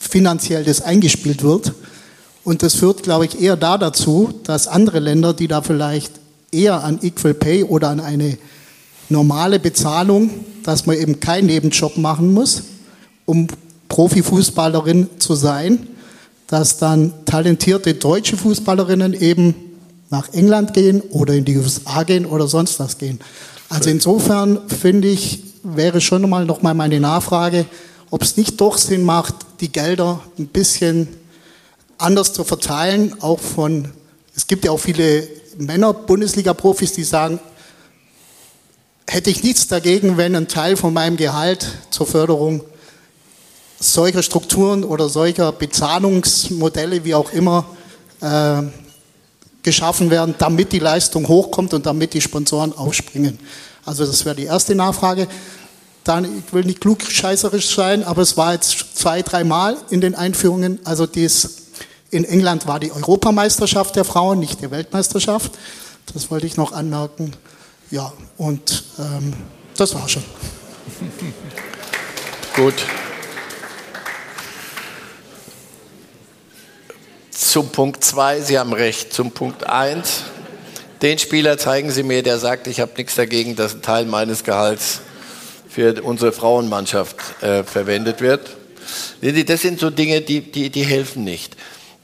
finanziell 0.00 0.64
das 0.64 0.80
eingespielt 0.80 1.42
wird. 1.42 1.72
Und 2.48 2.62
das 2.62 2.76
führt, 2.76 3.02
glaube 3.02 3.26
ich, 3.26 3.42
eher 3.42 3.58
da 3.58 3.76
dazu, 3.76 4.32
dass 4.44 4.68
andere 4.68 5.00
Länder, 5.00 5.34
die 5.34 5.48
da 5.48 5.60
vielleicht 5.60 6.12
eher 6.50 6.82
an 6.82 6.98
Equal 7.02 7.34
Pay 7.34 7.64
oder 7.64 7.90
an 7.90 8.00
eine 8.00 8.38
normale 9.10 9.58
Bezahlung, 9.58 10.30
dass 10.62 10.86
man 10.86 10.96
eben 10.96 11.20
keinen 11.20 11.44
Nebenjob 11.44 11.98
machen 11.98 12.32
muss, 12.32 12.62
um 13.26 13.48
Profifußballerin 13.90 15.10
zu 15.18 15.34
sein, 15.34 15.88
dass 16.46 16.78
dann 16.78 17.12
talentierte 17.26 17.92
deutsche 17.92 18.38
Fußballerinnen 18.38 19.12
eben 19.12 19.54
nach 20.08 20.32
England 20.32 20.72
gehen 20.72 21.02
oder 21.02 21.34
in 21.34 21.44
die 21.44 21.58
USA 21.58 22.02
gehen 22.02 22.24
oder 22.24 22.48
sonst 22.48 22.80
was 22.80 22.96
gehen. 22.96 23.20
Also 23.68 23.90
insofern 23.90 24.60
finde 24.68 25.08
ich, 25.08 25.42
wäre 25.64 26.00
schon 26.00 26.26
mal 26.30 26.46
noch 26.46 26.62
mal 26.62 26.72
meine 26.72 26.98
Nachfrage, 26.98 27.66
ob 28.08 28.22
es 28.22 28.38
nicht 28.38 28.58
doch 28.58 28.78
Sinn 28.78 29.04
macht, 29.04 29.34
die 29.60 29.70
Gelder 29.70 30.20
ein 30.38 30.46
bisschen 30.46 31.08
anders 31.98 32.32
zu 32.32 32.44
verteilen, 32.44 33.20
auch 33.20 33.40
von, 33.40 33.92
es 34.34 34.46
gibt 34.46 34.64
ja 34.64 34.70
auch 34.70 34.80
viele 34.80 35.28
Männer-Bundesliga-Profis, 35.58 36.92
die 36.92 37.04
sagen, 37.04 37.40
hätte 39.08 39.30
ich 39.30 39.42
nichts 39.42 39.66
dagegen, 39.66 40.16
wenn 40.16 40.36
ein 40.36 40.48
Teil 40.48 40.76
von 40.76 40.92
meinem 40.92 41.16
Gehalt 41.16 41.66
zur 41.90 42.06
Förderung 42.06 42.62
solcher 43.80 44.22
Strukturen 44.22 44.84
oder 44.84 45.08
solcher 45.08 45.52
Bezahlungsmodelle, 45.52 47.04
wie 47.04 47.14
auch 47.14 47.32
immer, 47.32 47.64
äh, 48.20 48.62
geschaffen 49.62 50.10
werden, 50.10 50.34
damit 50.38 50.72
die 50.72 50.78
Leistung 50.78 51.26
hochkommt 51.28 51.74
und 51.74 51.86
damit 51.86 52.14
die 52.14 52.20
Sponsoren 52.20 52.76
aufspringen. 52.76 53.38
Also 53.84 54.04
das 54.06 54.24
wäre 54.24 54.36
die 54.36 54.44
erste 54.44 54.74
Nachfrage. 54.74 55.28
Dann, 56.04 56.24
ich 56.24 56.52
will 56.52 56.64
nicht 56.64 56.80
klugscheißerisch 56.80 57.74
sein, 57.74 58.04
aber 58.04 58.22
es 58.22 58.36
war 58.36 58.52
jetzt 58.54 58.96
zwei, 58.96 59.22
dreimal 59.22 59.76
in 59.90 60.00
den 60.00 60.14
Einführungen. 60.14 60.78
Also 60.84 61.06
dies, 61.06 61.57
in 62.10 62.24
England 62.24 62.66
war 62.66 62.80
die 62.80 62.90
Europameisterschaft 62.90 63.96
der 63.96 64.04
Frauen, 64.04 64.38
nicht 64.38 64.62
die 64.62 64.70
Weltmeisterschaft. 64.70 65.52
Das 66.14 66.30
wollte 66.30 66.46
ich 66.46 66.56
noch 66.56 66.72
anmerken. 66.72 67.32
Ja, 67.90 68.12
und 68.38 68.84
ähm, 68.98 69.34
das 69.76 69.94
war 69.94 70.08
schon. 70.08 70.24
Gut. 72.56 72.74
Zum 77.30 77.68
Punkt 77.68 78.02
2, 78.02 78.40
Sie 78.40 78.58
haben 78.58 78.72
recht. 78.72 79.12
Zum 79.12 79.32
Punkt 79.32 79.68
1, 79.68 80.22
den 81.02 81.18
Spieler 81.18 81.58
zeigen 81.58 81.90
Sie 81.90 82.02
mir, 82.02 82.22
der 82.22 82.38
sagt, 82.38 82.66
ich 82.68 82.80
habe 82.80 82.92
nichts 82.96 83.16
dagegen, 83.16 83.54
dass 83.54 83.74
ein 83.74 83.82
Teil 83.82 84.06
meines 84.06 84.44
Gehalts 84.44 85.00
für 85.68 86.02
unsere 86.02 86.32
Frauenmannschaft 86.32 87.42
äh, 87.42 87.64
verwendet 87.64 88.22
wird. 88.22 88.56
Das 89.20 89.60
sind 89.60 89.78
so 89.78 89.90
Dinge, 89.90 90.22
die, 90.22 90.40
die, 90.40 90.70
die 90.70 90.84
helfen 90.84 91.24
nicht. 91.24 91.54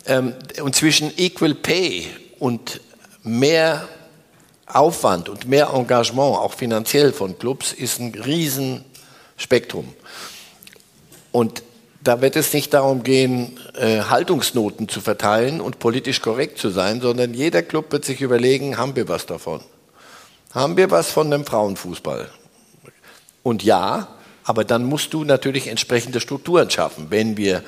Ähm, 0.07 0.35
und 0.63 0.75
zwischen 0.75 1.13
Equal 1.17 1.55
Pay 1.55 2.07
und 2.39 2.81
mehr 3.23 3.89
Aufwand 4.67 5.29
und 5.29 5.49
mehr 5.49 5.71
Engagement, 5.75 6.39
auch 6.39 6.55
finanziell 6.55 7.13
von 7.13 7.39
Clubs, 7.39 7.73
ist 7.73 8.01
ein 8.01 8.15
Riesenspektrum. 8.15 9.95
Und 11.33 11.63
da 12.03 12.21
wird 12.21 12.37
es 12.37 12.53
nicht 12.53 12.75
darum 12.75 13.03
gehen, 13.03 13.59
äh, 13.75 14.03
Haltungsnoten 14.03 14.89
zu 14.89 15.01
verteilen 15.01 15.61
und 15.61 15.79
politisch 15.79 16.21
korrekt 16.21 16.59
zu 16.59 16.69
sein, 16.69 17.01
sondern 17.01 17.33
jeder 17.33 17.63
Club 17.63 17.93
wird 17.93 18.05
sich 18.05 18.21
überlegen, 18.21 18.77
haben 18.77 18.95
wir 18.95 19.09
was 19.09 19.27
davon? 19.27 19.61
Haben 20.53 20.77
wir 20.77 20.91
was 20.91 21.11
von 21.11 21.31
dem 21.31 21.47
Frauenfußball? 21.47 22.29
Und 23.43 23.63
ja, 23.63 24.09
aber 24.45 24.65
dann 24.65 24.85
musst 24.85 25.15
du 25.15 25.25
natürlich 25.25 25.69
entsprechende 25.69 26.21
Strukturen 26.21 26.71
schaffen. 26.71 27.07
Wenn 27.09 27.37
wir 27.37 27.65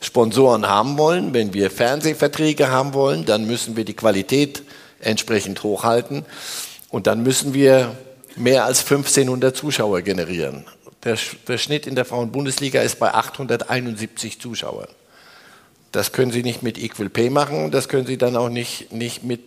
Sponsoren 0.00 0.68
haben 0.68 0.96
wollen, 0.98 1.34
wenn 1.34 1.52
wir 1.54 1.70
Fernsehverträge 1.70 2.70
haben 2.70 2.94
wollen, 2.94 3.24
dann 3.24 3.46
müssen 3.46 3.76
wir 3.76 3.84
die 3.84 3.94
Qualität 3.94 4.62
entsprechend 5.00 5.62
hochhalten 5.62 6.24
und 6.90 7.06
dann 7.06 7.22
müssen 7.22 7.54
wir 7.54 7.96
mehr 8.36 8.64
als 8.64 8.80
1500 8.80 9.56
Zuschauer 9.56 10.02
generieren. 10.02 10.64
Der, 11.04 11.16
der 11.46 11.58
Schnitt 11.58 11.86
in 11.86 11.94
der 11.94 12.04
Frauenbundesliga 12.04 12.80
ist 12.82 12.98
bei 12.98 13.12
871 13.12 14.40
Zuschauern. 14.40 14.88
Das 15.92 16.12
können 16.12 16.30
Sie 16.32 16.42
nicht 16.42 16.62
mit 16.62 16.76
Equal 16.76 17.08
Pay 17.08 17.30
machen, 17.30 17.70
das 17.70 17.88
können 17.88 18.06
Sie 18.06 18.18
dann 18.18 18.36
auch 18.36 18.50
nicht, 18.50 18.92
nicht 18.92 19.24
mit, 19.24 19.40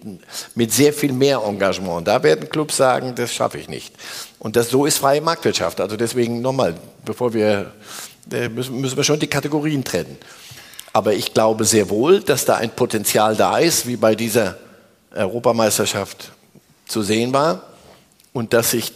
mit 0.56 0.72
sehr 0.72 0.92
viel 0.92 1.14
mehr 1.14 1.44
Engagement. 1.46 2.08
Da 2.08 2.24
werden 2.24 2.50
Clubs 2.50 2.78
sagen, 2.78 3.14
das 3.16 3.32
schaffe 3.32 3.60
ich 3.60 3.70
nicht. 3.70 3.94
Und 4.40 4.56
das, 4.56 4.70
so 4.70 4.86
ist 4.86 4.98
freie 4.98 5.22
Marktwirtschaft. 5.22 5.80
Also 5.80 5.98
deswegen 5.98 6.42
nochmal, 6.42 6.76
bevor 7.06 7.34
wir, 7.34 7.72
müssen, 8.54 8.98
wir 8.98 9.04
schon 9.04 9.20
die 9.20 9.28
Kategorien 9.28 9.84
trennen. 9.84 10.18
Aber 10.94 11.14
ich 11.14 11.34
glaube 11.34 11.66
sehr 11.66 11.90
wohl, 11.90 12.22
dass 12.22 12.46
da 12.46 12.56
ein 12.56 12.72
Potenzial 12.72 13.36
da 13.36 13.58
ist, 13.58 13.88
wie 13.88 13.96
bei 13.96 14.16
dieser 14.16 14.58
Europameisterschaft 15.14 16.32
zu 16.88 17.02
sehen 17.02 17.34
war. 17.34 17.64
Und 18.34 18.54
dass 18.54 18.72
sich 18.72 18.92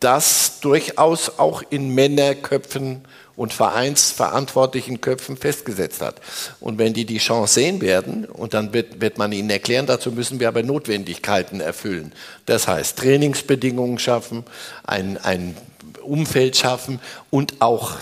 das 0.00 0.60
durchaus 0.60 1.38
auch 1.38 1.62
in 1.70 1.94
Männerköpfen 1.94 3.02
und 3.38 3.52
vereinsverantwortlichen 3.52 5.00
Köpfen 5.00 5.36
festgesetzt 5.36 6.00
hat. 6.00 6.20
Und 6.60 6.78
wenn 6.78 6.92
die 6.92 7.04
die 7.04 7.18
Chance 7.18 7.54
sehen 7.54 7.80
werden, 7.80 8.24
und 8.24 8.52
dann 8.52 8.72
wird, 8.72 9.00
wird 9.00 9.16
man 9.16 9.30
ihnen 9.32 9.48
erklären, 9.48 9.86
dazu 9.86 10.10
müssen 10.10 10.40
wir 10.40 10.48
aber 10.48 10.62
Notwendigkeiten 10.62 11.60
erfüllen. 11.60 12.12
Das 12.46 12.66
heißt, 12.66 12.98
Trainingsbedingungen 12.98 13.98
schaffen, 13.98 14.44
ein, 14.84 15.18
ein 15.18 15.56
Umfeld 16.02 16.56
schaffen 16.56 17.00
und 17.30 17.60
auch 17.60 17.92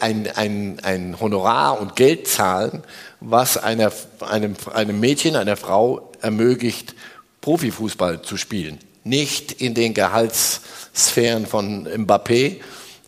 ein, 0.00 0.28
ein, 0.34 0.80
ein 0.82 1.20
Honorar 1.20 1.80
und 1.80 1.96
Geld 1.96 2.28
zahlen, 2.28 2.82
was 3.20 3.56
einer, 3.56 3.92
einem, 4.20 4.54
einem 4.72 5.00
Mädchen, 5.00 5.36
einer 5.36 5.56
Frau 5.56 6.12
ermöglicht, 6.20 6.94
Profifußball 7.40 8.22
zu 8.22 8.36
spielen. 8.36 8.78
Nicht 9.04 9.52
in 9.52 9.74
den 9.74 9.94
Gehaltssphären 9.94 11.46
von 11.46 11.86
Mbappé, 11.86 12.56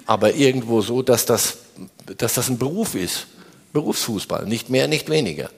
aber 0.07 0.35
irgendwo 0.35 0.81
so, 0.81 1.03
dass 1.03 1.27
das, 1.27 1.59
dass 2.17 2.35
das 2.35 2.49
ein 2.49 2.59
Beruf 2.59 2.95
ist. 2.95 3.27
Berufsfußball, 3.73 4.47
nicht 4.47 4.69
mehr, 4.69 4.89
nicht 4.89 5.09
weniger. 5.11 5.51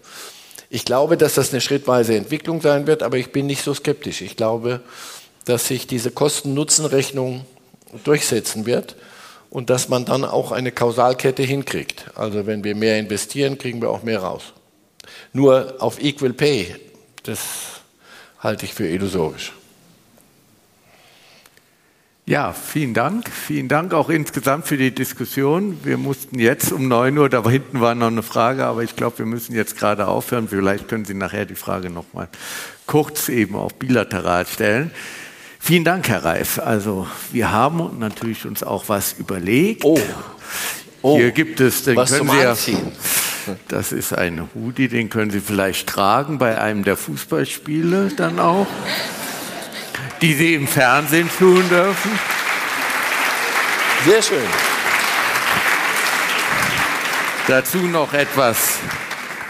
Ich 0.68 0.84
glaube, 0.84 1.16
dass 1.16 1.34
das 1.34 1.50
eine 1.50 1.60
schrittweise 1.60 2.14
Entwicklung 2.14 2.60
sein 2.60 2.86
wird, 2.86 3.02
aber 3.02 3.16
ich 3.16 3.32
bin 3.32 3.46
nicht 3.46 3.62
so 3.62 3.72
skeptisch. 3.72 4.20
Ich 4.20 4.36
glaube, 4.36 4.80
dass 5.44 5.68
sich 5.68 5.86
diese 5.86 6.10
Kosten-Nutzen-Rechnung 6.10 7.46
durchsetzen 8.04 8.66
wird 8.66 8.96
und 9.52 9.68
dass 9.68 9.90
man 9.90 10.06
dann 10.06 10.24
auch 10.24 10.50
eine 10.50 10.72
Kausalkette 10.72 11.42
hinkriegt. 11.42 12.06
Also 12.14 12.46
wenn 12.46 12.64
wir 12.64 12.74
mehr 12.74 12.98
investieren, 12.98 13.58
kriegen 13.58 13.82
wir 13.82 13.90
auch 13.90 14.02
mehr 14.02 14.20
raus. 14.20 14.54
Nur 15.34 15.74
auf 15.78 16.02
Equal 16.02 16.32
Pay, 16.32 16.74
das 17.24 17.40
halte 18.38 18.64
ich 18.64 18.72
für 18.72 18.88
illusorisch. 18.88 19.52
Ja, 22.24 22.54
vielen 22.54 22.94
Dank. 22.94 23.28
Vielen 23.28 23.68
Dank 23.68 23.92
auch 23.92 24.08
insgesamt 24.08 24.66
für 24.66 24.78
die 24.78 24.94
Diskussion. 24.94 25.80
Wir 25.84 25.98
mussten 25.98 26.38
jetzt 26.38 26.72
um 26.72 26.88
9 26.88 27.18
Uhr, 27.18 27.28
da 27.28 27.46
hinten 27.46 27.82
war 27.82 27.94
noch 27.94 28.06
eine 28.06 28.22
Frage, 28.22 28.64
aber 28.64 28.82
ich 28.82 28.96
glaube, 28.96 29.18
wir 29.18 29.26
müssen 29.26 29.54
jetzt 29.54 29.76
gerade 29.76 30.08
aufhören. 30.08 30.48
Vielleicht 30.48 30.88
können 30.88 31.04
Sie 31.04 31.14
nachher 31.14 31.44
die 31.44 31.56
Frage 31.56 31.90
noch 31.90 32.06
mal 32.14 32.28
kurz 32.86 33.28
eben 33.28 33.56
auch 33.56 33.72
bilateral 33.72 34.46
stellen. 34.46 34.92
Vielen 35.64 35.84
Dank, 35.84 36.08
Herr 36.08 36.24
Reif. 36.24 36.58
Also 36.58 37.06
wir 37.30 37.52
haben 37.52 38.00
natürlich 38.00 38.46
uns 38.46 38.64
auch 38.64 38.88
was 38.88 39.12
überlegt. 39.12 39.84
Oh. 39.84 40.00
Oh. 41.02 41.16
Hier 41.16 41.30
gibt 41.30 41.60
es, 41.60 41.84
den 41.84 41.94
was 41.94 42.10
können 42.10 42.28
zum 42.28 42.36
Sie 42.36 42.44
Anziehen. 42.44 42.92
das 43.68 43.92
ist 43.92 44.12
ein 44.12 44.48
Hoodie, 44.56 44.88
den 44.88 45.08
können 45.08 45.30
Sie 45.30 45.40
vielleicht 45.40 45.88
tragen 45.88 46.38
bei 46.38 46.60
einem 46.60 46.82
der 46.82 46.96
Fußballspiele 46.96 48.08
dann 48.16 48.40
auch 48.40 48.66
die 50.20 50.34
Sie 50.34 50.54
im 50.54 50.66
Fernsehen 50.66 51.30
tun 51.38 51.68
dürfen. 51.68 52.10
Sehr 54.04 54.22
schön. 54.22 54.48
Dazu 57.46 57.78
noch 57.78 58.12
etwas 58.14 58.78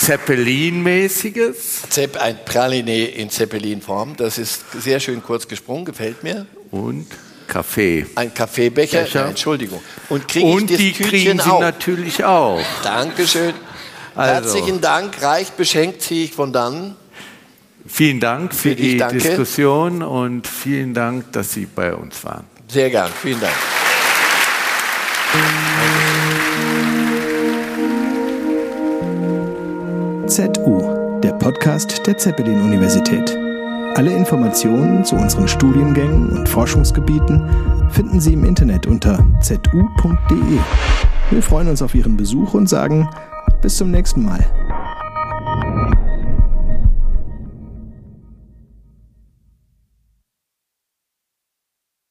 Zeppelin-mäßiges. 0.03 1.83
Zepp, 1.89 2.21
ein 2.21 2.45
Praline 2.45 3.07
in 3.07 3.31
Zeppelin-Form. 3.31 4.17
Das 4.17 4.37
ist 4.37 4.65
sehr 4.81 4.99
schön 4.99 5.23
kurz 5.23 5.47
gesprungen, 5.47 5.85
gefällt 5.85 6.23
mir. 6.25 6.47
Und 6.73 7.07
Kaffee. 7.47 8.07
Ein 8.17 8.35
Kaffeebecher. 8.35 9.03
Becher. 9.03 9.27
Entschuldigung. 9.27 9.81
Und, 10.09 10.27
krieg 10.27 10.43
Und 10.45 10.71
ich 10.71 10.77
die 10.77 10.93
Tütchen 10.93 11.09
kriegen 11.09 11.39
Sie 11.39 11.51
auch? 11.51 11.61
natürlich 11.61 12.25
auch. 12.25 12.61
Dankeschön. 12.83 13.55
Also. 14.15 14.55
Herzlichen 14.55 14.81
Dank. 14.81 15.23
Reich 15.23 15.53
beschenkt 15.53 16.03
ziehe 16.03 16.25
ich 16.25 16.33
von 16.33 16.53
dann. 16.53 16.97
Vielen 17.87 18.21
Dank 18.21 18.55
für 18.55 18.71
Ich 18.71 18.77
die 18.77 18.97
danke. 18.97 19.19
Diskussion 19.19 20.03
und 20.03 20.47
vielen 20.47 20.95
Dank, 20.95 21.33
dass 21.33 21.53
Sie 21.53 21.67
bei 21.67 21.95
uns 21.95 22.25
waren. 22.25 22.45
Sehr 22.69 22.91
gern. 22.91 23.11
Vielen 23.23 23.41
Dank. 23.41 23.53
ZU, 30.33 31.21
der 31.21 31.33
Podcast 31.35 32.07
der 32.07 32.17
Zeppelin-Universität. 32.17 33.37
Alle 33.97 34.17
Informationen 34.17 35.05
zu 35.05 35.15
unseren 35.15 35.47
Studiengängen 35.47 36.31
und 36.31 36.49
Forschungsgebieten 36.49 37.47
finden 37.91 38.19
Sie 38.19 38.33
im 38.33 38.45
Internet 38.47 38.87
unter 38.87 39.23
zu.de. 39.43 40.59
Wir 41.31 41.43
freuen 41.43 41.69
uns 41.69 41.83
auf 41.83 41.95
Ihren 41.95 42.17
Besuch 42.17 42.55
und 42.55 42.67
sagen 42.67 43.11
bis 43.61 43.77
zum 43.77 43.91
nächsten 43.91 44.25
Mal. 44.25 44.43